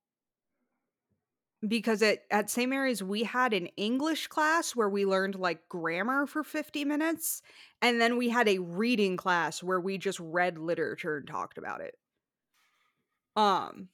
because 1.68 2.02
at, 2.02 2.50
St. 2.50 2.68
Mary's 2.68 3.04
we 3.04 3.24
had 3.24 3.54
an 3.54 3.68
English 3.78 4.28
class 4.28 4.76
where 4.76 4.90
we 4.90 5.06
learned 5.06 5.36
like 5.36 5.70
grammar 5.70 6.26
for 6.26 6.44
50 6.44 6.84
minutes. 6.84 7.44
And 7.82 8.02
then 8.02 8.18
we 8.18 8.30
had 8.30 8.48
a 8.50 8.58
reading 8.58 9.16
class 9.16 9.62
where 9.62 9.80
we 9.80 10.00
just 10.00 10.20
read 10.20 10.58
literature 10.58 11.18
and 11.18 11.28
talked 11.28 11.60
about 11.60 11.82
it. 11.82 11.96
Um 13.36 13.90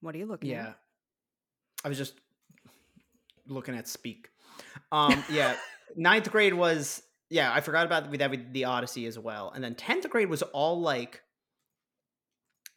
What 0.00 0.14
are 0.14 0.18
you 0.18 0.26
looking 0.26 0.54
at? 0.56 0.64
Yeah. 0.64 0.68
at? 0.70 0.78
I 1.84 1.88
was 1.88 1.98
just 1.98 2.14
looking 3.50 3.76
at 3.76 3.88
Speak. 3.88 4.28
Um, 4.92 5.22
yeah. 5.30 5.54
Ninth 5.96 6.30
grade 6.30 6.54
was 6.54 7.02
yeah, 7.28 7.52
I 7.52 7.60
forgot 7.60 7.86
about 7.86 8.10
that 8.18 8.30
with 8.30 8.52
the 8.52 8.64
Odyssey 8.64 9.06
as 9.06 9.18
well. 9.18 9.52
And 9.54 9.62
then 9.62 9.74
10th 9.74 10.08
grade 10.10 10.28
was 10.28 10.42
all 10.42 10.80
like 10.80 11.22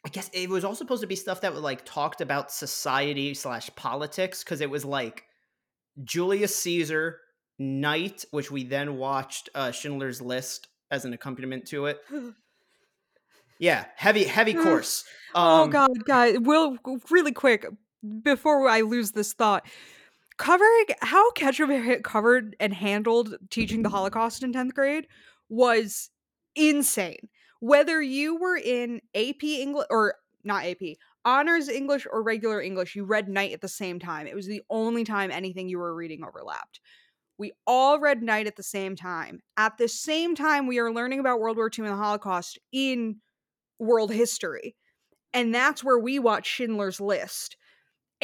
I 0.06 0.10
guess 0.10 0.30
it 0.34 0.50
was 0.50 0.64
all 0.64 0.74
supposed 0.74 1.00
to 1.00 1.06
be 1.06 1.16
stuff 1.16 1.40
that 1.40 1.54
was 1.54 1.62
like 1.62 1.84
talked 1.84 2.20
about 2.20 2.52
society 2.52 3.32
slash 3.34 3.70
politics 3.74 4.44
because 4.44 4.60
it 4.60 4.68
was 4.68 4.84
like 4.84 5.24
Julius 6.02 6.54
Caesar, 6.56 7.20
Night, 7.58 8.24
which 8.30 8.50
we 8.50 8.64
then 8.64 8.98
watched 8.98 9.48
uh, 9.54 9.70
Schindler's 9.70 10.20
List 10.20 10.68
as 10.90 11.04
an 11.04 11.12
accompaniment 11.14 11.66
to 11.68 11.86
it. 11.86 12.00
Yeah, 13.58 13.84
heavy, 13.96 14.24
heavy 14.24 14.52
course. 14.64 15.04
oh 15.34 15.62
Um, 15.62 15.70
God, 15.70 16.04
guys, 16.04 16.36
will 16.40 16.76
really 17.08 17.32
quick 17.32 17.64
before 18.22 18.68
I 18.68 18.80
lose 18.80 19.12
this 19.12 19.32
thought. 19.32 19.64
Covering 20.36 20.86
how 21.00 21.30
Ketcham 21.32 22.02
covered 22.02 22.56
and 22.58 22.74
handled 22.74 23.36
teaching 23.50 23.82
the 23.82 23.88
Holocaust 23.88 24.42
in 24.42 24.52
tenth 24.52 24.74
grade 24.74 25.06
was 25.48 26.10
insane. 26.56 27.28
Whether 27.60 28.02
you 28.02 28.36
were 28.36 28.56
in 28.56 29.00
AP 29.14 29.44
English 29.44 29.86
or 29.90 30.16
not 30.42 30.64
AP 30.64 30.96
honors 31.24 31.68
English 31.68 32.06
or 32.10 32.22
regular 32.22 32.60
English, 32.60 32.96
you 32.96 33.04
read 33.04 33.28
Night 33.28 33.52
at 33.52 33.60
the 33.60 33.68
same 33.68 33.98
time. 33.98 34.26
It 34.26 34.34
was 34.34 34.46
the 34.46 34.62
only 34.68 35.04
time 35.04 35.30
anything 35.30 35.68
you 35.68 35.78
were 35.78 35.94
reading 35.94 36.24
overlapped. 36.24 36.80
We 37.38 37.52
all 37.66 37.98
read 37.98 38.22
Night 38.22 38.46
at 38.46 38.56
the 38.56 38.62
same 38.62 38.96
time. 38.96 39.40
At 39.56 39.78
the 39.78 39.88
same 39.88 40.34
time, 40.34 40.66
we 40.66 40.78
are 40.78 40.92
learning 40.92 41.20
about 41.20 41.40
World 41.40 41.56
War 41.56 41.70
II 41.70 41.86
and 41.86 41.94
the 41.94 42.02
Holocaust 42.02 42.58
in 42.72 43.16
world 43.78 44.12
history. 44.12 44.76
And 45.32 45.54
that's 45.54 45.82
where 45.82 45.98
we 45.98 46.18
watch 46.18 46.46
Schindler's 46.46 47.00
List 47.00 47.56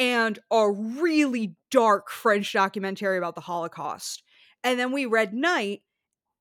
and 0.01 0.39
a 0.49 0.69
really 0.71 1.55
dark 1.69 2.09
French 2.09 2.51
documentary 2.53 3.19
about 3.19 3.35
the 3.35 3.41
Holocaust. 3.41 4.23
And 4.63 4.79
then 4.79 4.91
we 4.91 5.05
read 5.05 5.31
Night 5.31 5.83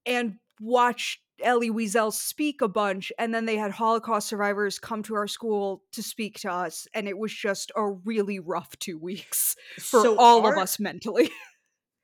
and 0.07 0.37
watched 0.59 1.21
Elie 1.43 1.71
Wiesel 1.71 2.11
speak 2.15 2.63
a 2.63 2.69
bunch. 2.69 3.13
And 3.19 3.35
then 3.35 3.45
they 3.45 3.59
had 3.59 3.73
Holocaust 3.73 4.29
survivors 4.29 4.79
come 4.79 5.03
to 5.03 5.15
our 5.15 5.29
school 5.29 5.83
to 5.93 6.03
speak 6.03 6.41
to 6.41 6.51
us. 6.51 6.89
And 6.95 7.07
it 7.07 7.19
was 7.19 7.35
just 7.35 7.71
a 7.77 7.87
really 7.87 8.39
rough 8.39 8.79
two 8.79 8.97
weeks 8.97 9.57
for 9.79 10.01
so 10.01 10.17
all 10.19 10.47
our- 10.47 10.55
of 10.55 10.59
us 10.59 10.81
mentally. 10.81 11.31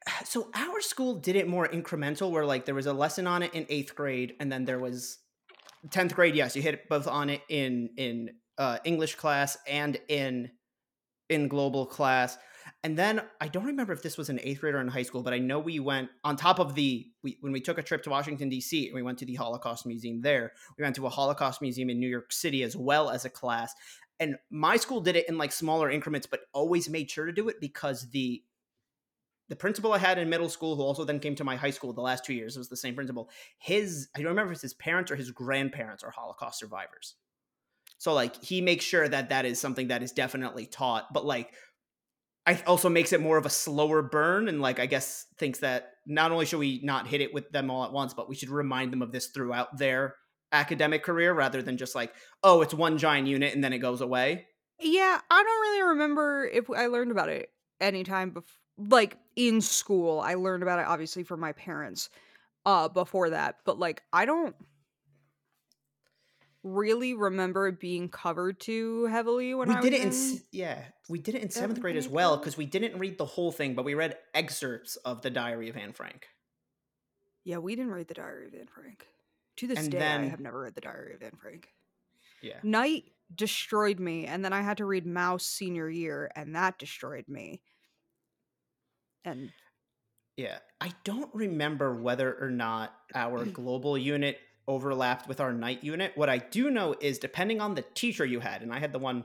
so 0.25 0.51
our 0.55 0.83
school 0.83 1.15
did 1.15 1.37
it 1.37 1.49
more 1.49 1.67
incremental 1.67 2.31
where 2.31 2.45
like 2.45 2.67
there 2.67 2.75
was 2.75 2.87
a 2.87 2.93
lesson 2.93 3.27
on 3.27 3.43
it 3.43 3.55
in 3.55 3.65
eighth 3.71 3.95
grade 3.97 4.35
and 4.41 4.53
then 4.53 4.67
there 4.67 4.79
was 4.79 5.19
10th 5.89 6.15
grade 6.15 6.37
yes 6.37 6.55
you 6.55 6.63
hit 6.63 6.89
both 6.89 7.09
on 7.09 7.29
it 7.29 7.41
in 7.49 7.91
in 7.97 8.31
uh, 8.57 8.79
english 8.85 9.17
class 9.17 9.59
and 9.67 9.99
in 10.09 10.49
in 11.29 11.49
global 11.49 11.87
class 11.87 12.39
and 12.83 12.97
then 12.99 13.21
i 13.41 13.49
don't 13.49 13.65
remember 13.65 13.93
if 13.93 14.03
this 14.03 14.17
was 14.17 14.29
in 14.29 14.41
eighth 14.41 14.61
grade 14.61 14.75
or 14.75 14.81
in 14.81 14.89
high 14.89 15.03
school 15.03 15.23
but 15.23 15.33
i 15.33 15.39
know 15.39 15.59
we 15.59 15.81
went 15.81 16.09
on 16.25 16.37
top 16.37 16.59
of 16.59 16.75
the 16.75 17.07
we, 17.23 17.37
when 17.41 17.53
we 17.53 17.61
took 17.61 17.79
a 17.79 17.83
trip 17.83 18.03
to 18.03 18.11
washington 18.11 18.49
d.c 18.49 18.87
and 18.87 18.95
we 18.95 19.03
went 19.03 19.19
to 19.19 19.25
the 19.25 19.35
holocaust 19.35 19.87
museum 19.87 20.21
there 20.21 20.53
we 20.79 20.83
went 20.83 20.95
to 20.95 21.07
a 21.07 21.11
holocaust 21.11 21.61
museum 21.63 21.91
in 21.91 21.99
new 21.99 22.09
york 22.09 22.33
city 22.33 22.63
as 22.63 22.77
well 22.77 23.11
as 23.11 23.25
a 23.25 23.31
class 23.31 23.75
and 24.19 24.37
my 24.51 24.77
school 24.77 25.01
did 25.01 25.17
it 25.17 25.29
in 25.29 25.37
like 25.39 25.53
smaller 25.53 25.91
increments 25.91 26.27
but 26.27 26.41
always 26.53 26.89
made 26.89 27.11
sure 27.11 27.27
to 27.27 27.33
do 27.33 27.49
it 27.49 27.61
because 27.61 28.09
the 28.11 28.43
the 29.49 29.57
principal 29.57 29.93
I 29.93 29.99
had 29.99 30.19
in 30.19 30.29
middle 30.29 30.49
school, 30.49 30.77
who 30.77 30.83
also 30.83 31.05
then 31.05 31.21
came 31.21 31.35
to 31.37 31.45
my 31.45 31.57
high 31.57 31.71
school 31.71 31.93
the 31.93 32.01
last 32.01 32.25
two 32.25 32.35
years, 32.35 32.57
was 32.57 32.69
the 32.69 32.77
same 32.77 32.95
principal. 32.95 33.31
His, 33.59 34.09
I 34.17 34.19
don't 34.19 34.29
remember 34.29 34.53
if 34.53 34.61
his 34.61 34.75
parents 34.75 35.11
or 35.11 35.17
his 35.17 35.31
grandparents 35.31 36.03
are 36.03 36.11
Holocaust 36.11 36.59
survivors. 36.59 37.15
So 37.99 38.13
like 38.13 38.43
he 38.43 38.61
makes 38.61 38.85
sure 38.85 39.09
that 39.09 39.31
that 39.31 39.45
is 39.45 39.61
something 39.61 39.89
that 39.89 40.03
is 40.03 40.13
definitely 40.13 40.67
taught, 40.67 41.13
but 41.13 41.25
like 41.25 41.53
I 42.47 42.63
also 42.67 42.89
makes 42.89 43.13
it 43.13 43.21
more 43.21 43.39
of 43.39 43.47
a 43.47 43.51
slower 43.51 44.03
burn, 44.03 44.49
and 44.49 44.61
like 44.61 44.79
I 44.79 44.87
guess 44.87 45.27
thinks 45.39 45.59
that 45.61 45.95
not 46.07 46.31
only 46.31 46.47
should 46.47 46.61
we 46.61 46.81
not 46.85 47.09
hit 47.09 47.21
it 47.21 47.35
with 47.35 47.51
them 47.51 47.71
all 47.71 47.85
at 47.85 47.93
once, 47.93 48.15
but 48.15 48.29
we 48.29 48.37
should 48.37 48.51
remind 48.51 48.93
them 48.93 49.03
of 49.03 49.11
this 49.11 49.29
throughout 49.29 49.77
their 49.79 50.15
academic 50.53 51.03
career 51.03 51.35
rather 51.35 51.61
than 51.61 51.77
just 51.77 51.97
like 51.97 52.15
oh 52.45 52.63
it's 52.63 52.73
one 52.73 52.99
giant 52.99 53.27
unit 53.27 53.53
and 53.53 53.65
then 53.65 53.73
it 53.73 53.79
goes 53.79 54.01
away. 54.01 54.47
Yeah, 54.79 55.21
I 55.31 55.43
don't 55.43 55.61
really 55.61 55.83
remember 55.91 56.47
if 56.47 56.71
I 56.71 56.87
learned 56.87 57.11
about 57.11 57.31
it 57.31 57.51
anytime 57.81 58.31
before, 58.31 58.49
like 58.79 59.17
in 59.35 59.61
school. 59.61 60.21
I 60.21 60.35
learned 60.35 60.63
about 60.63 60.79
it 60.79 60.87
obviously 60.87 61.25
from 61.25 61.41
my 61.41 61.53
parents 61.53 62.11
uh 62.65 62.89
before 62.89 63.31
that, 63.31 63.57
but 63.65 63.79
like 63.79 64.03
I 64.13 64.25
don't 64.25 64.55
really 66.67 67.15
remember 67.15 67.69
it 67.69 67.81
being 67.81 68.09
covered 68.09 68.61
too 68.61 69.07
heavily 69.07 69.55
when 69.55 69.69
we 69.69 69.75
I 69.75 69.81
did 69.81 69.93
was 69.93 69.95
it 69.95 70.03
in 70.03 70.13
in 70.13 70.43
yeah 70.53 70.83
we 71.09 71.19
did 71.19 71.35
it 71.37 71.43
in 71.43 71.51
seventh 71.51 71.81
grade 71.81 71.97
as 71.97 72.09
well 72.09 72.37
because 72.37 72.57
we 72.57 72.67
didn't 72.67 72.99
read 72.99 73.19
the 73.19 73.25
whole 73.27 73.53
thing 73.53 73.75
but 73.75 73.85
we 73.85 73.95
read 73.95 74.19
excerpts 74.35 74.97
of 74.97 75.23
the 75.23 75.31
diary 75.31 75.69
of 75.69 75.77
anne 75.77 75.93
frank 75.93 76.29
Yeah, 77.45 77.59
we 77.59 77.77
didn't 77.77 77.93
read 77.93 78.09
the 78.09 78.15
Diary 78.15 78.47
of 78.49 78.55
Anne 78.55 78.67
Frank. 78.67 79.07
To 79.59 79.67
this 79.69 79.79
And 79.79 79.91
day, 79.93 79.99
I 79.99 80.25
have 80.27 80.41
never 80.41 80.61
read 80.61 80.75
the 80.75 80.81
Diary 80.81 81.15
of 81.15 81.23
Anne 81.23 81.39
Frank. 81.41 81.69
yeah 82.43 82.63
Night 82.63 83.05
destroyed 83.35 84.01
me, 84.01 84.27
and 84.27 84.45
then 84.45 84.53
I 84.53 84.63
had 84.63 84.79
to 84.79 84.85
read 84.85 85.07
Mouse 85.07 85.47
senior 85.47 85.89
year, 85.91 86.31
and 86.37 86.55
that 86.57 86.79
destroyed 86.79 87.29
me. 87.29 87.63
And 89.25 89.53
yeah 90.37 90.59
i 90.81 90.93
don't 91.05 91.35
remember 91.35 91.95
whether 91.95 92.35
or 92.41 92.51
not 92.51 92.95
our 93.15 93.45
global 93.47 93.97
unit 93.97 94.39
overlapped 94.69 95.29
with 95.29 95.41
our 95.41 95.53
night 95.53 95.83
unit 95.85 96.13
what 96.17 96.29
i 96.29 96.39
do 96.39 96.71
know 96.71 96.95
is 97.01 97.19
depending 97.19 97.61
on 97.61 97.75
the 97.75 97.83
teacher 97.95 98.25
you 98.25 98.41
had 98.41 98.63
and 98.63 98.73
i 98.73 98.79
had 98.79 98.93
the 98.93 98.99
one 98.99 99.25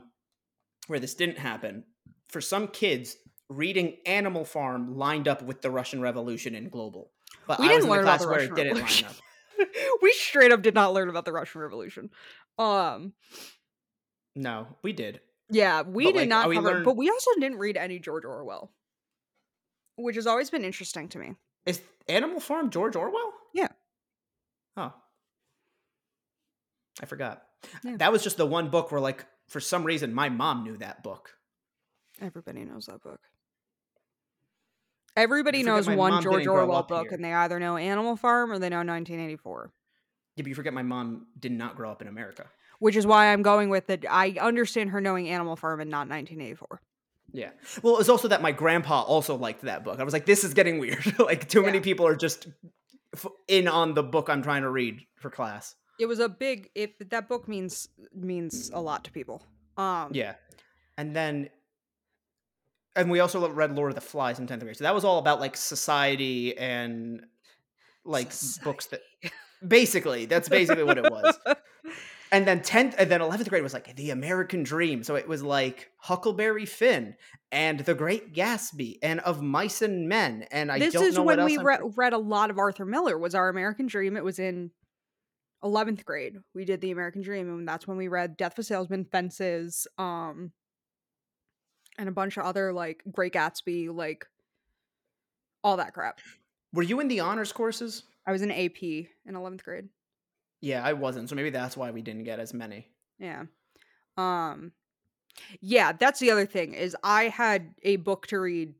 where 0.86 1.00
this 1.00 1.14
didn't 1.14 1.38
happen 1.38 1.84
for 2.28 2.40
some 2.40 2.68
kids 2.68 3.16
reading 3.50 3.96
animal 4.06 4.44
farm 4.44 4.96
lined 4.96 5.26
up 5.28 5.42
with 5.42 5.60
the 5.62 5.70
russian 5.70 6.00
revolution 6.00 6.54
in 6.54 6.68
global 6.68 7.10
but 7.46 7.58
we 7.58 7.66
I 7.66 7.68
didn't 7.68 7.84
in 7.84 7.90
learn 7.90 8.02
about 8.04 8.18
class 8.18 8.22
the 8.22 8.28
where 8.28 8.36
Russian 8.38 8.52
it 8.52 8.56
didn't 8.56 8.72
Revolution. 8.74 9.06
line 9.08 9.16
up 9.60 9.68
we 10.02 10.12
straight 10.12 10.52
up 10.52 10.62
did 10.62 10.74
not 10.74 10.92
learn 10.92 11.08
about 11.08 11.24
the 11.24 11.32
Russian 11.32 11.60
Revolution. 11.60 12.10
Um, 12.58 13.12
no 14.36 14.66
we 14.82 14.92
did 14.92 15.20
yeah, 15.50 15.82
we 15.82 16.04
But, 16.06 16.12
did 16.12 16.18
like, 16.20 16.28
not 16.30 16.48
we 16.48 16.54
cover, 16.56 16.68
learned- 16.70 16.84
but 16.86 16.96
we 16.96 17.10
also 17.10 17.30
didn't 17.38 17.58
read 17.58 17.76
any 17.76 17.98
George 17.98 18.24
Orwell, 18.24 18.72
which 19.96 20.16
has 20.16 20.26
always 20.26 20.48
been 20.50 20.64
interesting 20.64 21.08
to 21.10 21.18
me. 21.18 21.34
is 21.66 21.80
animal 22.08 22.40
farm 22.40 22.70
george 22.70 22.96
orwell 22.96 23.32
Yeah. 23.54 23.68
oh 24.76 24.92
i 27.00 27.06
forgot 27.06 27.42
Yeah. 27.84 27.96
that 27.98 28.12
was 28.12 28.22
just 28.22 28.36
the 28.36 28.46
one 28.46 28.68
book 28.68 28.90
where 28.92 29.00
like 29.00 29.24
for 29.48 29.60
some 29.60 29.84
reason 29.84 30.12
my 30.12 30.28
mom 30.28 30.64
knew 30.64 30.76
that 30.78 31.02
book 31.02 31.36
Everybody 32.20 32.64
knows 32.64 32.86
that 32.86 33.02
book. 33.02 33.18
Everybody 35.16 35.62
knows 35.62 35.88
one 35.88 36.22
George 36.22 36.46
Orwell 36.46 36.84
book, 36.84 37.06
here. 37.08 37.14
and 37.14 37.24
they 37.24 37.32
either 37.32 37.58
know 37.58 37.76
Animal 37.76 38.16
Farm 38.16 38.50
or 38.50 38.58
they 38.58 38.68
know 38.68 38.78
1984. 38.78 39.70
Yeah, 40.36 40.42
but 40.42 40.48
you 40.48 40.54
forget 40.54 40.72
my 40.72 40.82
mom 40.82 41.26
did 41.38 41.52
not 41.52 41.76
grow 41.76 41.90
up 41.90 42.00
in 42.00 42.08
America. 42.08 42.46
Which 42.78 42.96
is 42.96 43.06
why 43.06 43.32
I'm 43.32 43.42
going 43.42 43.68
with 43.68 43.90
it. 43.90 44.04
I 44.08 44.36
understand 44.40 44.90
her 44.90 45.00
knowing 45.00 45.28
Animal 45.28 45.56
Farm 45.56 45.80
and 45.80 45.90
not 45.90 46.08
1984. 46.08 46.80
Yeah. 47.32 47.50
Well, 47.82 47.94
it 47.94 47.98
was 47.98 48.08
also 48.08 48.28
that 48.28 48.40
my 48.42 48.52
grandpa 48.52 49.02
also 49.02 49.36
liked 49.36 49.62
that 49.62 49.84
book. 49.84 50.00
I 50.00 50.04
was 50.04 50.12
like, 50.12 50.26
this 50.26 50.44
is 50.44 50.54
getting 50.54 50.78
weird. 50.78 51.14
like, 51.18 51.48
too 51.48 51.62
many 51.62 51.80
people 51.80 52.06
are 52.06 52.16
just 52.16 52.46
in 53.48 53.68
on 53.68 53.94
the 53.94 54.02
book 54.02 54.28
I'm 54.30 54.42
trying 54.42 54.62
to 54.62 54.70
read 54.70 55.00
for 55.16 55.30
class. 55.30 55.74
It 55.98 56.06
was 56.06 56.18
a 56.18 56.28
big. 56.28 56.70
If 56.74 56.98
that 57.10 57.28
book 57.28 57.48
means 57.48 57.88
means 58.14 58.70
a 58.72 58.80
lot 58.80 59.04
to 59.04 59.12
people. 59.12 59.42
Um, 59.76 60.10
Yeah. 60.12 60.34
And 60.98 61.16
then, 61.16 61.48
and 62.94 63.10
we 63.10 63.20
also 63.20 63.48
read 63.50 63.74
Lord 63.74 63.90
of 63.90 63.94
the 63.94 64.02
Flies 64.02 64.38
in 64.38 64.46
10th 64.46 64.60
grade. 64.60 64.76
So 64.76 64.84
that 64.84 64.94
was 64.94 65.04
all 65.04 65.18
about 65.18 65.40
like 65.40 65.56
society 65.56 66.56
and 66.56 67.24
like 68.04 68.30
books 68.62 68.86
that 68.86 69.00
basically, 69.66 70.26
that's 70.26 70.48
basically 70.48 70.84
what 70.84 70.98
it 70.98 71.10
was. 71.10 71.38
And 72.32 72.46
then 72.48 72.60
10th 72.60 72.94
and 72.96 73.10
then 73.10 73.20
11th 73.20 73.50
grade 73.50 73.62
was 73.62 73.74
like 73.74 73.94
the 73.94 74.08
American 74.08 74.62
Dream. 74.62 75.02
So 75.02 75.16
it 75.16 75.28
was 75.28 75.42
like 75.42 75.90
Huckleberry 75.98 76.64
Finn 76.64 77.14
and 77.52 77.80
The 77.80 77.94
Great 77.94 78.32
Gatsby 78.32 78.96
and 79.02 79.20
Of 79.20 79.42
Mice 79.42 79.82
and 79.82 80.08
Men. 80.08 80.46
And 80.50 80.72
I 80.72 80.78
this 80.78 80.94
don't 80.94 81.04
is 81.04 81.16
know 81.16 81.24
what 81.24 81.36
when 81.36 81.44
we 81.44 81.58
re- 81.58 81.76
read 81.94 82.14
a 82.14 82.18
lot 82.18 82.48
of 82.48 82.56
Arthur 82.58 82.86
Miller. 82.86 83.18
Was 83.18 83.34
our 83.34 83.50
American 83.50 83.86
Dream? 83.86 84.16
It 84.16 84.24
was 84.24 84.38
in 84.38 84.70
11th 85.64 86.04
grade. 86.04 86.38
We 86.54 86.64
did 86.64 86.80
the 86.80 86.90
American 86.90 87.22
Dream, 87.22 87.48
and 87.48 87.68
that's 87.68 87.86
when 87.86 87.96
we 87.96 88.08
read 88.08 88.36
Death 88.36 88.52
of 88.52 88.60
a 88.60 88.62
Salesman, 88.64 89.04
Fences, 89.04 89.86
um, 89.98 90.52
and 91.98 92.08
a 92.08 92.12
bunch 92.12 92.36
of 92.36 92.44
other 92.44 92.72
like 92.72 93.02
Great 93.10 93.32
Gatsby, 93.32 93.94
like 93.94 94.26
all 95.62 95.76
that 95.76 95.94
crap. 95.94 96.20
Were 96.72 96.82
you 96.82 97.00
in 97.00 97.08
the 97.08 97.20
honors 97.20 97.52
courses? 97.52 98.04
I 98.26 98.32
was 98.32 98.42
in 98.42 98.50
AP 98.50 98.82
in 98.82 99.08
11th 99.26 99.62
grade. 99.62 99.88
Yeah, 100.60 100.82
I 100.84 100.92
wasn't. 100.92 101.28
So 101.28 101.34
maybe 101.34 101.50
that's 101.50 101.76
why 101.76 101.90
we 101.90 102.02
didn't 102.02 102.24
get 102.24 102.38
as 102.38 102.54
many. 102.54 102.86
Yeah. 103.18 103.44
Um 104.16 104.72
yeah, 105.60 105.92
that's 105.92 106.20
the 106.20 106.30
other 106.30 106.46
thing 106.46 106.74
is 106.74 106.96
I 107.02 107.24
had 107.24 107.74
a 107.82 107.96
book 107.96 108.26
to 108.28 108.38
read 108.38 108.74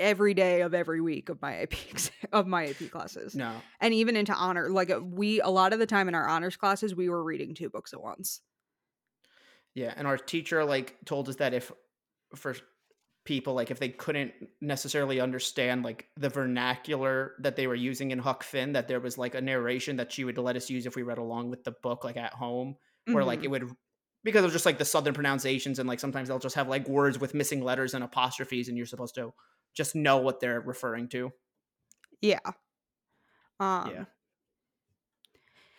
every 0.00 0.34
day 0.34 0.62
of 0.62 0.74
every 0.74 1.00
week 1.00 1.28
of 1.28 1.40
my 1.40 1.58
AP 1.58 1.74
of 2.32 2.46
my 2.46 2.66
AP 2.66 2.90
classes. 2.90 3.34
No. 3.34 3.52
And 3.80 3.94
even 3.94 4.16
into 4.16 4.34
honor 4.34 4.68
like 4.70 4.90
uh, 4.90 5.00
we 5.00 5.40
a 5.40 5.48
lot 5.48 5.72
of 5.72 5.78
the 5.78 5.86
time 5.86 6.08
in 6.08 6.14
our 6.14 6.26
honors 6.26 6.56
classes 6.56 6.94
we 6.94 7.08
were 7.08 7.22
reading 7.22 7.54
two 7.54 7.68
books 7.68 7.92
at 7.92 8.02
once. 8.02 8.40
Yeah, 9.74 9.94
and 9.96 10.06
our 10.06 10.18
teacher 10.18 10.64
like 10.64 10.96
told 11.04 11.28
us 11.28 11.36
that 11.36 11.54
if 11.54 11.70
for 12.34 12.56
people 13.24 13.54
like 13.54 13.70
if 13.70 13.78
they 13.78 13.90
couldn't 13.90 14.32
necessarily 14.60 15.20
understand 15.20 15.84
like 15.84 16.06
the 16.16 16.28
vernacular 16.28 17.34
that 17.38 17.54
they 17.54 17.66
were 17.66 17.74
using 17.74 18.10
in 18.10 18.18
Huck 18.18 18.42
Finn, 18.42 18.72
that 18.72 18.88
there 18.88 18.98
was 18.98 19.18
like 19.18 19.34
a 19.34 19.40
narration 19.40 19.96
that 19.96 20.10
she 20.10 20.24
would 20.24 20.38
let 20.38 20.56
us 20.56 20.70
use 20.70 20.86
if 20.86 20.96
we 20.96 21.02
read 21.02 21.18
along 21.18 21.50
with 21.50 21.62
the 21.62 21.74
book 21.82 22.02
like 22.02 22.16
at 22.16 22.32
home, 22.32 22.76
where 23.06 23.24
like 23.24 23.44
it 23.44 23.48
would 23.48 23.70
because 24.24 24.44
of 24.44 24.52
just 24.52 24.66
like 24.66 24.78
the 24.78 24.84
southern 24.84 25.14
pronunciations 25.14 25.78
and 25.78 25.88
like 25.88 26.00
sometimes 26.00 26.28
they'll 26.28 26.38
just 26.38 26.56
have 26.56 26.68
like 26.68 26.88
words 26.88 27.18
with 27.18 27.34
missing 27.34 27.62
letters 27.62 27.94
and 27.94 28.04
apostrophes 28.04 28.68
and 28.68 28.76
you're 28.76 28.86
supposed 28.86 29.14
to 29.14 29.32
just 29.74 29.94
know 29.94 30.18
what 30.18 30.40
they're 30.40 30.60
referring 30.60 31.08
to. 31.08 31.32
Yeah. 32.20 32.38
Um, 33.58 33.90
yeah. 33.92 34.04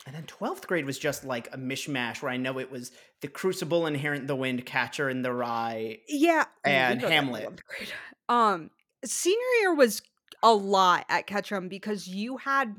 And 0.07 0.15
then 0.15 0.23
12th 0.23 0.65
grade 0.65 0.85
was 0.85 0.97
just 0.97 1.23
like 1.23 1.47
a 1.53 1.57
mishmash 1.57 2.22
where 2.22 2.31
I 2.31 2.38
know 2.38 2.57
it 2.57 2.72
was 2.72 2.91
the 3.22 3.27
Crucible, 3.27 3.85
Inherent 3.85 4.22
in 4.22 4.27
the 4.27 4.35
Wind, 4.35 4.65
Catcher 4.65 5.09
in 5.09 5.22
the 5.22 5.31
Rye. 5.31 5.99
Yeah, 6.07 6.45
And 6.65 7.01
read 7.01 7.11
that 7.11 7.18
in 7.18 7.26
Hamlet. 7.26 7.61
Um, 8.30 8.69
senior 9.03 9.38
year 9.59 9.76
was 9.76 10.01
a 10.41 10.53
lot 10.53 11.05
at 11.09 11.27
Ketcham 11.27 11.68
because 11.68 12.07
you 12.07 12.38
had 12.38 12.73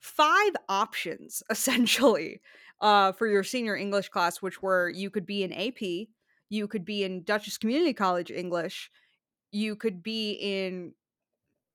five 0.00 0.52
options 0.66 1.42
essentially 1.50 2.40
uh, 2.80 3.12
for 3.12 3.26
your 3.26 3.44
senior 3.44 3.76
English 3.76 4.08
class, 4.08 4.42
which 4.42 4.62
were 4.62 4.88
you 4.88 5.10
could 5.10 5.26
be 5.26 5.42
in 5.44 5.52
AP, 5.52 6.08
you 6.48 6.66
could 6.68 6.84
be 6.84 7.04
in 7.04 7.22
Dutchess 7.22 7.58
Community 7.58 7.92
College 7.92 8.30
English, 8.30 8.90
you 9.52 9.76
could 9.76 10.02
be 10.02 10.32
in 10.32 10.94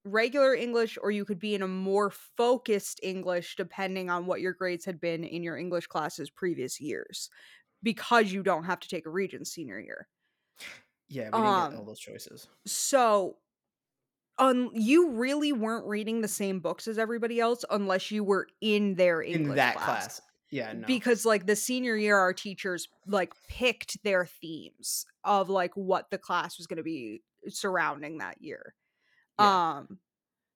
regular 0.03 0.53
English, 0.53 0.97
or 1.01 1.11
you 1.11 1.25
could 1.25 1.39
be 1.39 1.53
in 1.55 1.61
a 1.61 1.67
more 1.67 2.09
focused 2.09 2.99
English, 3.03 3.55
depending 3.55 4.09
on 4.09 4.25
what 4.25 4.41
your 4.41 4.53
grades 4.53 4.85
had 4.85 4.99
been 4.99 5.23
in 5.23 5.43
your 5.43 5.57
English 5.57 5.87
classes 5.87 6.29
previous 6.29 6.81
years, 6.81 7.29
because 7.83 8.31
you 8.31 8.41
don't 8.43 8.63
have 8.63 8.79
to 8.79 8.89
take 8.89 9.05
a 9.05 9.09
Regents 9.09 9.51
senior 9.51 9.79
year. 9.79 10.07
Yeah, 11.09 11.25
we 11.25 11.31
didn't 11.31 11.45
Um, 11.45 11.71
get 11.71 11.79
all 11.79 11.85
those 11.85 11.99
choices. 11.99 12.47
So, 12.65 13.37
um, 14.37 14.69
you 14.73 15.11
really 15.11 15.51
weren't 15.53 15.85
reading 15.87 16.21
the 16.21 16.27
same 16.27 16.59
books 16.59 16.87
as 16.87 16.97
everybody 16.97 17.39
else 17.39 17.63
unless 17.69 18.11
you 18.11 18.23
were 18.23 18.47
in 18.61 18.95
their 18.95 19.21
English 19.21 19.49
In 19.51 19.55
that 19.55 19.75
class. 19.75 19.85
class. 19.85 20.21
Yeah, 20.49 20.73
no. 20.73 20.87
Because 20.87 21.25
like 21.25 21.45
the 21.45 21.55
senior 21.55 21.97
year, 21.97 22.17
our 22.17 22.33
teachers 22.33 22.87
like 23.05 23.33
picked 23.49 24.01
their 24.03 24.25
themes 24.25 25.05
of 25.23 25.49
like 25.49 25.73
what 25.75 26.09
the 26.11 26.17
class 26.17 26.57
was 26.57 26.67
going 26.67 26.77
to 26.77 26.83
be 26.83 27.21
surrounding 27.49 28.19
that 28.19 28.41
year. 28.41 28.73
Yeah. 29.39 29.77
Um, 29.77 29.99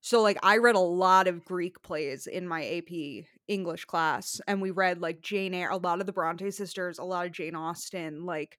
so 0.01 0.22
like 0.22 0.38
I 0.41 0.57
read 0.57 0.76
a 0.76 0.80
lot 0.80 1.27
of 1.27 1.45
Greek 1.45 1.81
plays 1.84 2.26
in 2.27 2.47
my 2.47 2.65
AP 2.65 3.26
English 3.47 3.85
class, 3.85 4.41
and 4.47 4.61
we 4.61 4.72
read 4.72 4.99
like 4.99 5.22
Jane 5.22 5.53
Eyre, 5.53 5.69
a 5.69 5.77
lot 5.77 5.99
of 5.99 6.07
the 6.07 6.13
Bronte 6.13 6.49
sisters, 6.51 6.97
a 6.97 7.03
lot 7.03 7.27
of 7.27 7.31
Jane 7.31 7.55
Austen. 7.55 8.26
Like 8.26 8.57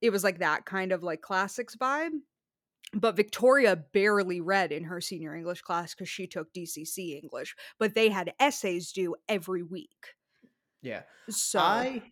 it 0.00 0.10
was 0.10 0.24
like 0.24 0.38
that 0.38 0.64
kind 0.64 0.92
of 0.92 1.02
like 1.02 1.20
classics 1.20 1.76
vibe. 1.76 2.12
But 2.92 3.14
Victoria 3.14 3.76
barely 3.76 4.40
read 4.40 4.72
in 4.72 4.84
her 4.84 5.00
senior 5.00 5.36
English 5.36 5.60
class 5.60 5.94
because 5.94 6.08
she 6.08 6.26
took 6.26 6.52
DCC 6.52 7.22
English, 7.22 7.54
but 7.78 7.94
they 7.94 8.08
had 8.08 8.32
essays 8.40 8.90
due 8.90 9.14
every 9.28 9.62
week. 9.62 10.14
yeah. 10.82 11.02
So 11.28 11.60
I 11.60 12.02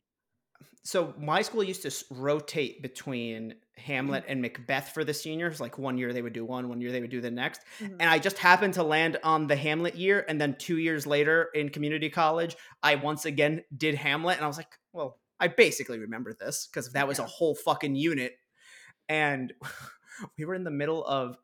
so 0.84 1.14
my 1.18 1.42
school 1.42 1.64
used 1.64 1.82
to 1.82 2.04
rotate 2.10 2.82
between. 2.82 3.54
Hamlet 3.78 4.24
and 4.28 4.42
Macbeth 4.42 4.90
for 4.90 5.04
the 5.04 5.14
seniors. 5.14 5.60
Like 5.60 5.78
one 5.78 5.98
year 5.98 6.12
they 6.12 6.22
would 6.22 6.32
do 6.32 6.44
one, 6.44 6.68
one 6.68 6.80
year 6.80 6.92
they 6.92 7.00
would 7.00 7.10
do 7.10 7.20
the 7.20 7.30
next. 7.30 7.62
Mhm. 7.80 7.96
And 8.00 8.10
I 8.10 8.18
just 8.18 8.38
happened 8.38 8.74
to 8.74 8.82
land 8.82 9.18
on 9.22 9.46
the 9.46 9.56
Hamlet 9.56 9.94
year, 9.94 10.24
and 10.28 10.40
then 10.40 10.56
two 10.58 10.78
years 10.78 11.06
later 11.06 11.48
in 11.54 11.70
community 11.70 12.10
college, 12.10 12.56
I 12.82 12.96
once 12.96 13.24
again 13.24 13.64
did 13.76 13.94
Hamlet, 13.94 14.36
and 14.36 14.44
I 14.44 14.48
was 14.48 14.56
like, 14.56 14.78
well, 14.92 15.20
I 15.40 15.48
basically 15.48 15.98
remember 15.98 16.34
this 16.34 16.66
because 16.66 16.92
that 16.92 17.06
was 17.06 17.18
a 17.18 17.26
whole 17.26 17.54
fucking 17.54 17.94
unit. 17.94 18.34
And 19.08 19.52
we 20.38 20.44
were 20.44 20.54
in 20.54 20.64
the 20.64 20.70
middle 20.70 21.04
of 21.06 21.36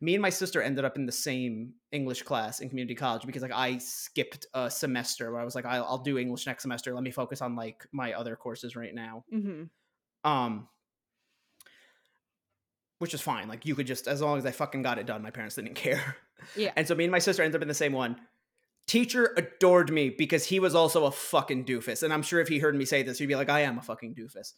me 0.00 0.14
and 0.14 0.22
my 0.22 0.30
sister 0.30 0.60
ended 0.60 0.84
up 0.84 0.96
in 0.96 1.06
the 1.06 1.12
same 1.12 1.74
English 1.92 2.22
class 2.22 2.60
in 2.60 2.68
community 2.68 2.94
college 2.94 3.24
because 3.24 3.42
like 3.42 3.52
I 3.52 3.78
skipped 3.78 4.46
a 4.52 4.70
semester 4.70 5.30
where 5.30 5.40
I 5.40 5.44
was 5.44 5.54
like, 5.54 5.64
I'll, 5.64 5.84
I'll 5.84 5.98
do 5.98 6.18
English 6.18 6.46
next 6.46 6.62
semester. 6.62 6.92
Let 6.92 7.04
me 7.04 7.12
focus 7.12 7.40
on 7.40 7.54
like 7.54 7.86
my 7.92 8.12
other 8.14 8.34
courses 8.36 8.74
right 8.74 8.94
now. 8.94 9.24
Mhm. 9.32 9.70
Um, 10.24 10.68
which 12.98 13.14
is 13.14 13.20
fine. 13.20 13.48
Like 13.48 13.66
you 13.66 13.74
could 13.74 13.86
just 13.86 14.06
as 14.08 14.20
long 14.22 14.38
as 14.38 14.46
I 14.46 14.50
fucking 14.50 14.82
got 14.82 14.98
it 14.98 15.06
done, 15.06 15.22
my 15.22 15.30
parents 15.30 15.56
didn't 15.56 15.74
care. 15.74 16.16
Yeah. 16.54 16.72
And 16.76 16.86
so 16.86 16.94
me 16.94 17.04
and 17.04 17.10
my 17.10 17.18
sister 17.18 17.42
ended 17.42 17.56
up 17.58 17.62
in 17.62 17.68
the 17.68 17.74
same 17.74 17.92
one. 17.92 18.16
Teacher 18.86 19.32
adored 19.36 19.90
me 19.90 20.10
because 20.10 20.44
he 20.44 20.60
was 20.60 20.74
also 20.74 21.06
a 21.06 21.10
fucking 21.10 21.64
doofus. 21.64 22.02
And 22.02 22.12
I'm 22.12 22.22
sure 22.22 22.40
if 22.40 22.48
he 22.48 22.58
heard 22.58 22.76
me 22.76 22.84
say 22.84 23.02
this, 23.02 23.18
he'd 23.18 23.26
be 23.26 23.34
like, 23.34 23.48
I 23.48 23.60
am 23.60 23.78
a 23.78 23.82
fucking 23.82 24.14
doofus. 24.14 24.52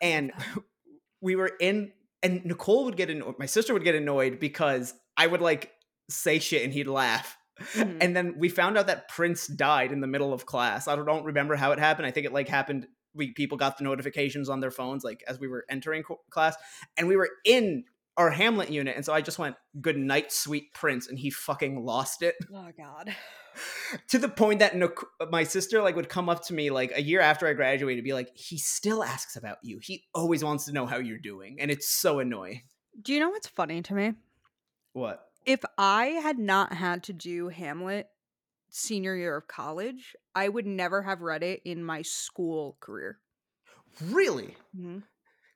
And 0.00 0.32
we 1.20 1.36
were 1.36 1.52
in, 1.60 1.92
and 2.22 2.44
Nicole 2.44 2.84
would 2.86 2.96
get 2.96 3.10
annoyed, 3.10 3.34
my 3.38 3.46
sister 3.46 3.74
would 3.74 3.84
get 3.84 3.94
annoyed 3.94 4.38
because 4.40 4.94
I 5.16 5.26
would 5.26 5.42
like 5.42 5.72
say 6.08 6.38
shit 6.38 6.64
and 6.64 6.72
he'd 6.72 6.86
laugh. 6.86 7.36
Mhm. 7.74 7.98
And 8.00 8.16
then 8.16 8.34
we 8.38 8.48
found 8.48 8.78
out 8.78 8.86
that 8.86 9.08
Prince 9.08 9.46
died 9.48 9.92
in 9.92 10.00
the 10.00 10.06
middle 10.06 10.32
of 10.32 10.46
class. 10.46 10.88
I 10.88 10.96
don't 10.96 11.24
remember 11.24 11.56
how 11.56 11.72
it 11.72 11.78
happened. 11.78 12.06
I 12.06 12.10
think 12.10 12.24
it 12.26 12.32
like 12.32 12.48
happened. 12.48 12.86
We 13.14 13.32
people 13.32 13.58
got 13.58 13.78
the 13.78 13.84
notifications 13.84 14.48
on 14.48 14.60
their 14.60 14.70
phones 14.70 15.04
like 15.04 15.22
as 15.26 15.38
we 15.38 15.48
were 15.48 15.64
entering 15.68 16.02
co- 16.02 16.20
class, 16.30 16.56
and 16.96 17.08
we 17.08 17.16
were 17.16 17.30
in 17.44 17.84
our 18.16 18.30
Hamlet 18.30 18.70
unit, 18.70 18.96
and 18.96 19.04
so 19.04 19.12
I 19.12 19.20
just 19.20 19.38
went 19.38 19.56
"Good 19.80 19.96
night, 19.96 20.32
sweet 20.32 20.72
Prince," 20.74 21.08
and 21.08 21.18
he 21.18 21.30
fucking 21.30 21.84
lost 21.84 22.22
it 22.22 22.36
oh 22.54 22.68
God. 22.76 23.14
to 24.08 24.18
the 24.18 24.28
point 24.28 24.60
that 24.60 24.76
my 25.30 25.44
sister 25.44 25.82
like 25.82 25.96
would 25.96 26.08
come 26.08 26.28
up 26.28 26.44
to 26.46 26.54
me 26.54 26.70
like 26.70 26.92
a 26.94 27.02
year 27.02 27.20
after 27.20 27.46
I 27.46 27.54
graduated, 27.54 28.04
be 28.04 28.12
like, 28.12 28.30
"He 28.34 28.58
still 28.58 29.02
asks 29.02 29.36
about 29.36 29.58
you. 29.62 29.80
He 29.82 30.04
always 30.14 30.44
wants 30.44 30.66
to 30.66 30.72
know 30.72 30.86
how 30.86 30.98
you're 30.98 31.18
doing," 31.18 31.58
and 31.60 31.70
it's 31.70 31.88
so 31.88 32.18
annoying. 32.18 32.62
Do 33.00 33.12
you 33.12 33.20
know 33.20 33.30
what's 33.30 33.48
funny 33.48 33.82
to 33.82 33.94
me? 33.94 34.14
What? 34.92 35.28
if 35.48 35.64
I 35.78 36.06
had 36.06 36.38
not 36.38 36.74
had 36.74 37.02
to 37.04 37.14
do 37.14 37.48
Hamlet 37.48 38.08
senior 38.70 39.16
year 39.16 39.36
of 39.36 39.48
college, 39.48 40.14
I 40.34 40.48
would 40.48 40.66
never 40.66 41.02
have 41.02 41.20
read 41.20 41.42
it 41.42 41.62
in 41.64 41.82
my 41.82 42.02
school 42.02 42.76
career. 42.80 43.18
Really? 44.02 44.56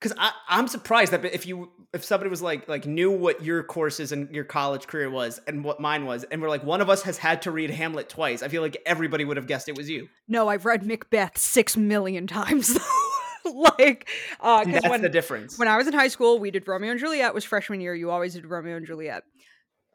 Because 0.01 0.16
I'm 0.48 0.66
surprised 0.66 1.12
that 1.12 1.24
if 1.24 1.47
you 1.47 1.70
if 1.93 2.05
somebody 2.05 2.28
was 2.28 2.43
like 2.43 2.68
like 2.68 2.86
knew 2.86 3.10
what 3.10 3.44
your 3.44 3.62
courses 3.62 4.10
and 4.10 4.28
your 4.34 4.44
college 4.44 4.86
career 4.89 5.09
was 5.10 5.40
and 5.47 5.62
what 5.62 5.78
mine 5.78 6.06
was 6.06 6.24
and 6.24 6.43
we're 6.43 6.48
like 6.48 6.64
one 6.64 6.80
of 6.80 6.90
us 6.90 7.02
has 7.02 7.18
had 7.18 7.43
to 7.43 7.51
read 7.52 7.70
Hamlet 7.70 8.09
twice, 8.09 8.43
I 8.43 8.48
feel 8.48 8.62
like 8.62 8.76
everybody 8.84 9.24
would 9.24 9.36
have 9.36 9.47
guessed 9.47 9.68
it 9.68 9.76
was 9.76 9.89
you. 9.89 10.09
No, 10.26 10.48
I've 10.48 10.64
read 10.64 10.84
Macbeth 10.84 11.39
six 11.39 11.76
million 11.76 12.26
times 12.26 12.74
though. 12.74 13.51
like, 13.78 14.09
uh, 14.40 14.64
That's 14.64 14.89
when 14.89 15.02
the 15.02 15.09
difference. 15.09 15.59
when 15.59 15.68
I 15.68 15.76
was 15.76 15.86
in 15.86 15.93
high 15.93 16.09
school, 16.09 16.39
we 16.39 16.51
did 16.51 16.66
Romeo 16.66 16.90
and 16.93 17.01
Juliet. 17.01 17.34
Was 17.34 17.44
freshman 17.44 17.80
year, 17.80 17.94
you 17.94 18.10
always 18.10 18.34
did 18.34 18.47
Romeo 18.47 18.76
and 18.76 18.86
Juliet. 18.86 19.22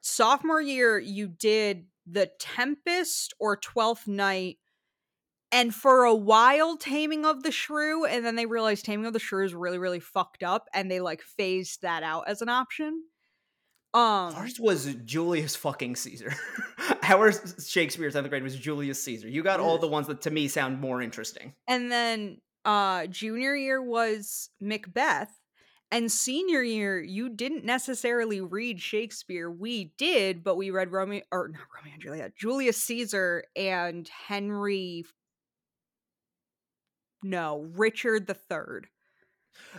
Sophomore 0.02 0.62
year, 0.62 0.98
you 1.00 1.28
did 1.28 1.86
The 2.10 2.32
Tempest 2.40 3.34
or 3.40 3.58
Twelfth 3.58 4.08
Night, 4.08 4.58
and 5.52 5.74
for 5.74 6.04
a 6.04 6.16
while, 6.16 6.78
Taming 6.78 7.26
of 7.26 7.44
the 7.44 7.52
Shrew, 7.52 8.06
and 8.06 8.26
then 8.26 8.36
they 8.36 8.46
realized 8.46 8.86
Taming 8.86 9.06
of 9.06 9.14
the 9.14 9.20
Shrew 9.20 9.46
is 9.46 9.54
really, 9.54 9.78
really 9.78 10.00
fucked 10.00 10.44
up, 10.44 10.68
and 10.74 10.90
they 10.90 11.00
like 11.00 11.22
phased 11.22 11.82
that 11.82 12.04
out 12.04 12.24
as 12.28 12.42
an 12.42 12.50
option. 12.50 13.04
Um, 13.94 14.36
Ours 14.36 14.60
was 14.60 14.94
Julius 15.06 15.56
fucking 15.56 15.96
Caesar. 15.96 16.34
Our 17.04 17.32
Shakespeare 17.66 18.12
seventh 18.12 18.30
grade 18.30 18.44
was 18.44 18.56
Julius 18.56 19.02
Caesar. 19.04 19.28
You 19.30 19.42
got 19.44 19.60
all 19.60 19.78
the 19.78 19.88
ones 19.88 20.08
that 20.08 20.22
to 20.22 20.32
me 20.32 20.48
sound 20.50 20.80
more 20.82 21.02
interesting. 21.02 21.54
and 21.68 21.92
then 21.92 22.40
uh 22.66 23.08
junior 23.08 23.56
year 23.56 23.82
was 23.82 24.50
Macbeth. 24.60 25.32
And 25.90 26.12
senior 26.12 26.62
year, 26.62 27.00
you 27.00 27.30
didn't 27.30 27.64
necessarily 27.64 28.42
read 28.42 28.82
Shakespeare. 28.82 29.50
We 29.50 29.94
did, 29.98 30.44
but 30.44 30.58
we 30.58 30.70
read 30.70 30.92
Romeo 30.92 31.24
or 31.32 31.48
not 31.48 31.62
Romeo 31.76 31.94
and 31.94 32.02
Juliet, 32.02 32.36
Julius 32.36 32.84
Caesar 32.84 33.46
and 33.56 34.08
Henry. 34.08 35.06
No, 37.24 37.62
Richard 37.76 38.28
the 38.28 38.34
Third. 38.34 38.88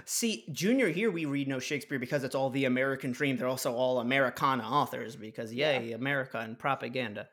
See, 0.05 0.45
junior 0.51 0.89
year 0.89 1.11
we 1.11 1.25
read 1.25 1.47
no 1.47 1.59
Shakespeare 1.61 1.99
because 1.99 2.25
it's 2.25 2.35
all 2.35 2.51
the 2.51 2.65
American 2.65 3.13
dream. 3.13 3.37
They're 3.37 3.47
also 3.47 3.75
all 3.75 4.01
Americana 4.01 4.65
authors 4.65 5.15
because 5.15 5.53
Yeah. 5.53 5.79
yay, 5.79 5.93
America 5.93 6.39
and 6.39 6.59
propaganda. 6.59 7.29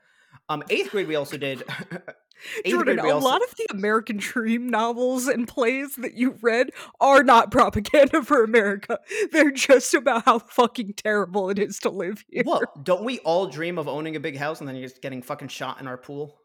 Um, 0.49 0.63
eighth 0.69 0.91
grade 0.91 1.07
we 1.07 1.15
also 1.15 1.37
did. 1.37 1.63
eighth 2.65 2.73
Jordan, 2.73 2.95
grade 2.95 3.03
we 3.03 3.09
a 3.09 3.15
also 3.15 3.27
lot 3.27 3.41
of 3.41 3.55
the 3.55 3.65
American 3.71 4.17
Dream 4.17 4.69
novels 4.69 5.27
and 5.27 5.47
plays 5.47 5.95
that 5.97 6.13
you 6.13 6.37
read 6.41 6.71
are 6.99 7.23
not 7.23 7.51
propaganda 7.51 8.23
for 8.23 8.43
America. 8.43 8.99
They're 9.31 9.51
just 9.51 9.93
about 9.93 10.25
how 10.25 10.39
fucking 10.39 10.93
terrible 10.93 11.49
it 11.49 11.59
is 11.59 11.79
to 11.79 11.89
live 11.89 12.23
here. 12.29 12.43
What? 12.43 12.83
Don't 12.83 13.03
we 13.03 13.19
all 13.19 13.47
dream 13.47 13.77
of 13.77 13.87
owning 13.87 14.15
a 14.15 14.19
big 14.19 14.37
house 14.37 14.59
and 14.59 14.67
then 14.67 14.75
you're 14.75 14.87
just 14.87 15.01
getting 15.01 15.21
fucking 15.21 15.47
shot 15.49 15.79
in 15.79 15.87
our 15.87 15.97
pool? 15.97 16.39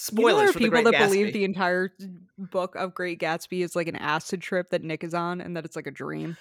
You 0.00 0.14
know, 0.14 0.22
Spoilers 0.22 0.36
there 0.36 0.48
are 0.48 0.52
for 0.52 0.58
people 0.60 0.82
that 0.84 0.94
Gatsby. 0.94 1.08
believe 1.08 1.32
the 1.32 1.44
entire 1.44 1.90
book 2.38 2.76
of 2.76 2.94
Great 2.94 3.18
Gatsby 3.18 3.64
is 3.64 3.74
like 3.74 3.88
an 3.88 3.96
acid 3.96 4.40
trip 4.40 4.70
that 4.70 4.84
Nick 4.84 5.02
is 5.02 5.12
on, 5.12 5.40
and 5.40 5.56
that 5.56 5.64
it's 5.64 5.74
like 5.74 5.88
a 5.88 5.90
dream. 5.90 6.36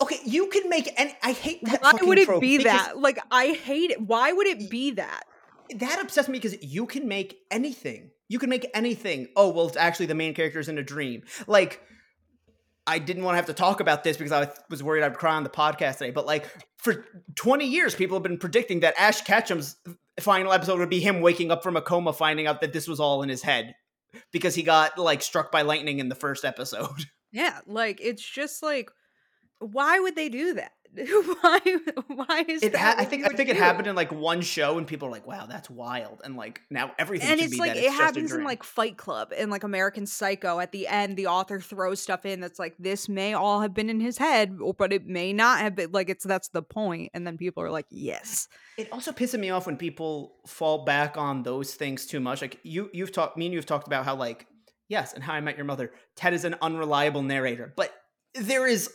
Okay, 0.00 0.20
you 0.24 0.46
can 0.48 0.68
make 0.68 0.88
and 0.98 1.14
I 1.22 1.32
hate 1.32 1.62
that. 1.64 1.82
Why 1.82 1.98
would 2.00 2.18
it 2.18 2.40
be 2.40 2.58
that? 2.58 2.98
Like, 2.98 3.18
I 3.30 3.48
hate 3.48 3.90
it. 3.90 4.00
Why 4.00 4.32
would 4.32 4.46
it 4.46 4.70
be 4.70 4.92
that? 4.92 5.24
That 5.76 6.00
upsets 6.00 6.28
me 6.28 6.38
because 6.38 6.62
you 6.62 6.86
can 6.86 7.08
make 7.08 7.38
anything. 7.50 8.10
You 8.28 8.38
can 8.38 8.50
make 8.50 8.68
anything. 8.74 9.28
Oh 9.36 9.50
well, 9.50 9.68
it's 9.68 9.76
actually 9.76 10.06
the 10.06 10.14
main 10.14 10.34
character's 10.34 10.68
in 10.68 10.78
a 10.78 10.82
dream. 10.82 11.22
Like 11.46 11.82
I 12.86 12.98
didn't 12.98 13.22
want 13.22 13.34
to 13.34 13.36
have 13.36 13.46
to 13.46 13.52
talk 13.52 13.80
about 13.80 14.02
this 14.02 14.16
because 14.16 14.32
I 14.32 14.50
was 14.70 14.82
worried 14.82 15.02
I'd 15.02 15.14
cry 15.14 15.34
on 15.34 15.44
the 15.44 15.50
podcast 15.50 15.98
today. 15.98 16.10
But 16.10 16.26
like 16.26 16.48
for 16.78 17.04
20 17.34 17.66
years, 17.66 17.94
people 17.94 18.16
have 18.16 18.22
been 18.22 18.38
predicting 18.38 18.80
that 18.80 18.94
Ash 18.98 19.22
Ketchum's 19.22 19.76
final 20.20 20.52
episode 20.52 20.78
would 20.78 20.88
be 20.88 21.00
him 21.00 21.20
waking 21.20 21.50
up 21.50 21.62
from 21.62 21.76
a 21.76 21.82
coma, 21.82 22.12
finding 22.12 22.46
out 22.46 22.62
that 22.62 22.72
this 22.72 22.88
was 22.88 22.98
all 22.98 23.22
in 23.22 23.28
his 23.28 23.42
head 23.42 23.74
because 24.32 24.54
he 24.54 24.62
got 24.62 24.98
like 24.98 25.22
struck 25.22 25.52
by 25.52 25.62
lightning 25.62 25.98
in 25.98 26.08
the 26.08 26.14
first 26.14 26.44
episode. 26.44 26.88
Yeah, 27.30 27.58
like 27.66 28.00
it's 28.02 28.26
just 28.26 28.62
like, 28.62 28.90
why 29.58 30.00
would 30.00 30.16
they 30.16 30.30
do 30.30 30.54
that? 30.54 30.72
why? 31.40 31.60
Why 32.06 32.44
is 32.48 32.62
It 32.62 32.72
that? 32.72 32.78
ha- 32.78 32.94
I 32.98 33.04
think 33.04 33.24
I 33.24 33.28
think 33.28 33.48
it 33.48 33.56
happened 33.56 33.86
in 33.86 33.94
like 33.94 34.10
one 34.10 34.40
show, 34.40 34.78
and 34.78 34.86
people 34.86 35.08
are 35.08 35.10
like, 35.10 35.26
"Wow, 35.26 35.46
that's 35.46 35.68
wild!" 35.70 36.20
And 36.24 36.36
like 36.36 36.62
now 36.70 36.92
everything 36.98 37.30
and 37.30 37.40
it's 37.40 37.52
be 37.52 37.58
like 37.58 37.74
that 37.74 37.78
it 37.78 37.84
it's 37.86 37.94
happens 37.94 38.32
in 38.32 38.44
like 38.44 38.62
Fight 38.62 38.96
Club 38.96 39.32
and 39.36 39.50
like 39.50 39.64
American 39.64 40.06
Psycho. 40.06 40.58
At 40.60 40.72
the 40.72 40.86
end, 40.88 41.16
the 41.16 41.26
author 41.26 41.60
throws 41.60 42.00
stuff 42.00 42.24
in 42.24 42.40
that's 42.40 42.58
like 42.58 42.74
this 42.78 43.08
may 43.08 43.34
all 43.34 43.60
have 43.60 43.74
been 43.74 43.90
in 43.90 44.00
his 44.00 44.18
head, 44.18 44.58
but 44.76 44.92
it 44.92 45.06
may 45.06 45.32
not 45.32 45.60
have 45.60 45.76
been. 45.76 45.92
Like 45.92 46.08
it's 46.10 46.24
that's 46.24 46.48
the 46.48 46.62
point, 46.62 47.10
and 47.14 47.26
then 47.26 47.36
people 47.36 47.62
are 47.62 47.70
like, 47.70 47.86
yes, 47.90 48.48
It 48.76 48.90
also 48.92 49.12
pisses 49.12 49.38
me 49.38 49.50
off 49.50 49.66
when 49.66 49.76
people 49.76 50.36
fall 50.46 50.84
back 50.84 51.16
on 51.16 51.42
those 51.42 51.74
things 51.74 52.06
too 52.06 52.20
much. 52.20 52.40
Like 52.42 52.58
you, 52.62 52.90
you've 52.92 53.12
talked, 53.12 53.36
me 53.36 53.46
and 53.46 53.54
you've 53.54 53.66
talked 53.66 53.86
about 53.86 54.04
how 54.04 54.16
like 54.16 54.46
yes, 54.88 55.12
and 55.12 55.22
How 55.22 55.34
I 55.34 55.40
Met 55.40 55.56
Your 55.56 55.66
Mother, 55.66 55.92
Ted 56.16 56.34
is 56.34 56.44
an 56.44 56.56
unreliable 56.62 57.22
narrator, 57.22 57.72
but 57.76 57.92
there 58.34 58.66
is 58.66 58.90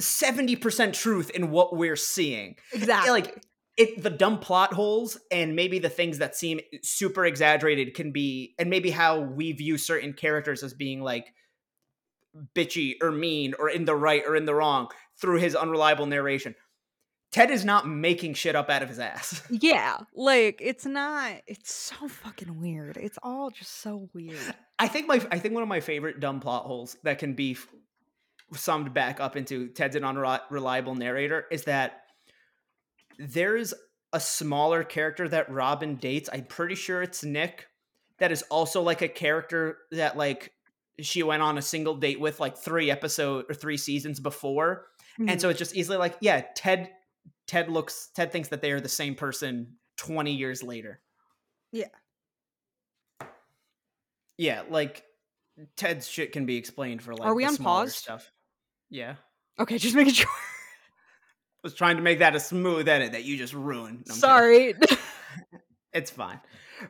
seventy 0.00 0.56
percent 0.56 0.94
truth 0.94 1.30
in 1.30 1.50
what 1.50 1.76
we're 1.76 1.96
seeing. 1.96 2.56
exactly. 2.72 3.10
Like 3.10 3.44
it, 3.76 4.02
the 4.02 4.10
dumb 4.10 4.38
plot 4.38 4.72
holes 4.72 5.18
and 5.30 5.56
maybe 5.56 5.78
the 5.78 5.88
things 5.88 6.18
that 6.18 6.36
seem 6.36 6.60
super 6.82 7.24
exaggerated 7.24 7.94
can 7.94 8.12
be, 8.12 8.54
and 8.58 8.68
maybe 8.68 8.90
how 8.90 9.20
we 9.20 9.52
view 9.52 9.78
certain 9.78 10.12
characters 10.12 10.62
as 10.62 10.74
being 10.74 11.00
like 11.00 11.32
bitchy 12.54 12.94
or 13.02 13.10
mean 13.10 13.54
or 13.58 13.68
in 13.68 13.84
the 13.84 13.94
right 13.94 14.22
or 14.26 14.36
in 14.36 14.44
the 14.44 14.54
wrong 14.54 14.88
through 15.20 15.38
his 15.38 15.54
unreliable 15.54 16.06
narration. 16.06 16.54
Ted 17.32 17.50
is 17.50 17.64
not 17.64 17.86
making 17.86 18.34
shit 18.34 18.56
up 18.56 18.68
out 18.68 18.82
of 18.82 18.88
his 18.88 18.98
ass. 18.98 19.42
yeah, 19.50 19.98
like 20.14 20.58
it's 20.60 20.84
not. 20.84 21.32
It's 21.46 21.72
so 21.72 22.08
fucking 22.08 22.60
weird. 22.60 22.96
It's 22.96 23.18
all 23.22 23.50
just 23.50 23.80
so 23.80 24.08
weird. 24.12 24.38
I 24.78 24.88
think 24.88 25.06
my 25.06 25.24
I 25.30 25.38
think 25.38 25.54
one 25.54 25.62
of 25.62 25.68
my 25.68 25.80
favorite 25.80 26.18
dumb 26.18 26.40
plot 26.40 26.64
holes 26.64 26.96
that 27.04 27.18
can 27.18 27.34
be 27.34 27.56
summed 28.54 28.92
back 28.92 29.20
up 29.20 29.36
into 29.36 29.68
Ted's 29.68 29.96
an 29.96 30.04
unreliable 30.04 30.94
narrator 30.94 31.46
is 31.50 31.64
that 31.64 32.02
there's 33.18 33.74
a 34.12 34.20
smaller 34.20 34.82
character 34.82 35.28
that 35.28 35.50
Robin 35.50 35.96
dates. 35.96 36.28
I'm 36.32 36.44
pretty 36.44 36.74
sure 36.74 37.02
it's 37.02 37.22
Nick. 37.22 37.66
That 38.18 38.32
is 38.32 38.42
also 38.42 38.82
like 38.82 39.02
a 39.02 39.08
character 39.08 39.78
that 39.92 40.16
like 40.16 40.52
she 41.00 41.22
went 41.22 41.42
on 41.42 41.58
a 41.58 41.62
single 41.62 41.96
date 41.96 42.20
with 42.20 42.40
like 42.40 42.58
three 42.58 42.90
episode 42.90 43.46
or 43.48 43.54
three 43.54 43.76
seasons 43.76 44.20
before. 44.20 44.86
And 45.18 45.40
so 45.40 45.48
hmm. 45.48 45.50
it's 45.50 45.58
just 45.58 45.76
easily 45.76 45.98
like, 45.98 46.16
yeah, 46.20 46.42
Ted 46.54 46.90
Ted 47.46 47.68
looks 47.68 48.10
Ted 48.14 48.32
thinks 48.32 48.48
that 48.48 48.62
they 48.62 48.72
are 48.72 48.80
the 48.80 48.88
same 48.88 49.14
person 49.14 49.76
20 49.98 50.32
years 50.32 50.62
later. 50.62 51.00
Yeah. 51.72 51.88
Yeah, 54.38 54.62
like 54.70 55.04
Ted's 55.76 56.08
shit 56.08 56.32
can 56.32 56.46
be 56.46 56.56
explained 56.56 57.02
for 57.02 57.14
like 57.14 57.26
Are 57.26 57.34
we 57.34 57.44
on 57.44 57.56
pause? 57.56 57.94
stuff. 57.94 58.30
Yeah. 58.90 59.14
okay, 59.58 59.78
just 59.78 59.94
making 59.94 60.14
sure. 60.14 60.28
I 60.28 61.58
was 61.62 61.74
trying 61.74 61.96
to 61.96 62.02
make 62.02 62.20
that 62.20 62.34
a 62.34 62.40
smooth 62.40 62.88
edit 62.88 63.12
that 63.12 63.24
you 63.24 63.36
just 63.36 63.54
ruined. 63.54 64.04
No, 64.08 64.14
Sorry. 64.14 64.74
It's 65.92 66.10
fine. 66.10 66.40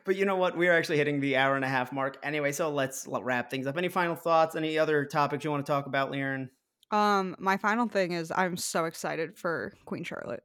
But 0.05 0.17
you 0.17 0.25
know 0.25 0.37
what? 0.37 0.57
We're 0.57 0.77
actually 0.77 0.99
hitting 0.99 1.21
the 1.21 1.37
hour 1.37 1.57
and 1.57 1.65
a 1.65 1.69
half 1.69 1.93
mark 1.93 2.19
anyway, 2.23 2.53
so 2.53 2.71
let's 2.71 3.07
wrap 3.09 3.51
things 3.51 3.67
up. 3.67 3.77
Any 3.79 3.89
final 3.89 4.15
thoughts? 4.15 4.55
Any 4.57 4.79
other 4.79 5.05
topics 5.05 5.43
you 5.45 5.51
want 5.51 5.65
to 5.65 5.73
talk 5.73 5.87
about, 5.87 6.13
LeighErin? 6.13 6.51
Um, 6.91 7.35
my 7.39 7.57
final 7.57 7.89
thing 7.89 8.13
is 8.13 8.31
I'm 8.35 8.57
so 8.57 8.85
excited 8.85 9.37
for 9.39 9.73
Queen 9.85 10.05
Charlotte. 10.05 10.43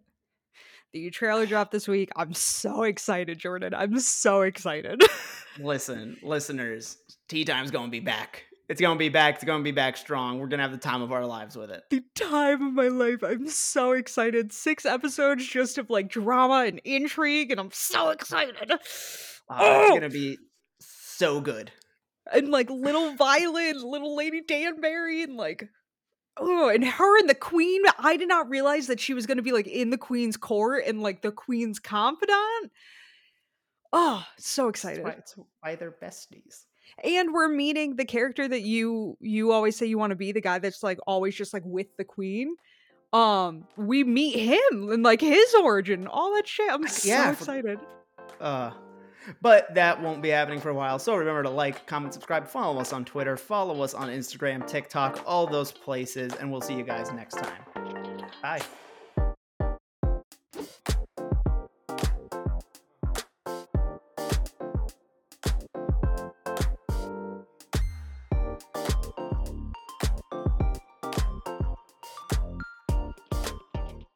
The 0.94 1.10
trailer 1.10 1.45
dropped 1.45 1.72
this 1.73 1.88
week. 1.88 2.10
I'm 2.15 2.34
so 2.34 2.84
excited, 2.84 3.38
Jordan. 3.40 3.73
I'm 3.73 3.99
so 3.99 4.44
excited. 4.44 5.02
Listen, 5.60 6.18
listeners, 6.23 6.98
Tea 7.27 7.44
Time's 7.44 7.72
going 7.72 7.88
to 7.88 7.91
be 7.91 7.99
back. 7.99 8.44
It's 8.68 8.82
going 8.82 8.96
to 8.96 9.00
be 9.00 9.10
back. 9.10 9.36
It's 9.36 9.44
going 9.44 9.60
to 9.60 9.64
be 9.64 9.72
back 9.72 9.96
strong. 9.98 10.40
We're 10.40 10.48
going 10.48 10.58
to 10.58 10.64
have 10.64 10.72
the 10.72 10.78
time 10.78 11.02
of 11.02 11.12
our 11.12 11.26
lives 11.26 11.56
with 11.56 11.70
it. 11.70 11.84
the 11.92 12.04
time 12.16 12.66
of 12.66 12.74
my 12.74 12.88
life. 12.88 13.22
I'm 13.24 13.48
so 13.48 13.92
excited. 13.92 14.52
Six 14.52 14.86
episodes 14.86 15.46
just 15.46 15.78
of 15.78 15.90
like 15.90 16.10
drama 16.10 16.66
and 16.68 16.80
intrigue, 16.84 17.52
and 17.52 17.60
I'm 17.60 17.72
so 17.72 18.10
excited. 18.10 18.72
Uh, 18.72 18.78
It's 18.80 19.42
Oh! 19.50 19.90
going 19.90 20.02
to 20.02 20.10
be 20.10 20.38
so 20.80 21.42
good. 21.42 21.72
And 22.34 22.50
like 22.50 22.72
little 22.72 23.14
Violet, 23.16 23.76
little 23.78 24.16
Lady 24.16 24.42
Danbury, 24.42 25.22
and 25.22 25.36
like 25.38 25.70
oh, 26.38 26.70
and 26.70 26.84
her 26.84 27.20
and 27.20 27.30
the 27.30 27.36
Queen. 27.36 27.84
I 28.00 28.18
did 28.18 28.28
not 28.28 28.50
realize 28.50 28.88
that 28.88 29.00
she 29.00 29.14
was 29.14 29.28
gonna 29.28 29.44
be 29.44 29.52
like 29.52 29.68
in 29.68 29.92
the 29.92 29.98
Queen's 30.00 30.36
court 30.36 30.84
and 30.88 31.04
like 31.04 31.22
the 31.22 31.32
Queen's 31.32 31.78
confidant. 31.78 32.72
Oh, 33.94 34.26
so 34.40 34.66
That's 34.66 34.80
excited. 34.84 35.04
why, 35.04 35.12
it's 35.12 35.36
why 35.62 35.76
they're 35.76 35.92
besties. 36.02 36.64
And 37.03 37.34
we're 37.34 37.49
meeting 37.49 37.95
the 37.95 38.05
character 38.05 38.47
that 38.47 38.61
you 38.61 39.17
you 39.19 39.51
always 39.51 39.76
say 39.76 39.85
you 39.85 39.97
want 39.97 40.11
to 40.11 40.15
be 40.15 40.31
the 40.31 40.41
guy 40.41 40.59
that's 40.59 40.81
like 40.84 40.97
always 41.05 41.35
just 41.35 41.53
like 41.53 41.63
with 41.65 41.88
the 41.97 42.03
queen 42.03 42.55
um 43.13 43.65
we 43.77 44.03
meet 44.03 44.38
him 44.38 44.89
and 44.91 45.03
like 45.03 45.22
his 45.22 45.53
origin 45.55 46.07
all 46.07 46.34
that 46.35 46.47
shit 46.47 46.69
i'm 46.72 46.88
so 46.88 47.07
yeah, 47.07 47.31
for- 47.34 47.43
excited 47.43 47.80
Uh, 48.39 48.72
but 49.41 49.73
that 49.73 50.01
won't 50.01 50.22
be 50.22 50.30
happening 50.30 50.59
for 50.61 50.69
a 50.69 50.73
while. 50.73 50.99
So 50.99 51.15
remember 51.15 51.41
to 51.43 51.49
like, 51.49 51.88
comment, 51.88 52.13
subscribe, 52.13 52.47
follow 52.47 52.80
us 52.80 52.93
on 52.93 53.03
Twitter, 53.05 53.35
follow 53.38 53.81
us 53.81 53.95
on 53.95 54.09
Instagram, 54.09 54.67
TikTok, 54.67 55.23
all 55.26 55.47
those 55.47 55.72
places, 55.72 56.34
and 56.35 56.51
we'll 56.51 56.61
see 56.61 56.76
you 56.76 56.84
guys 56.84 57.11
next 57.11 57.35
time. 57.35 58.22
Bye. 58.43 58.61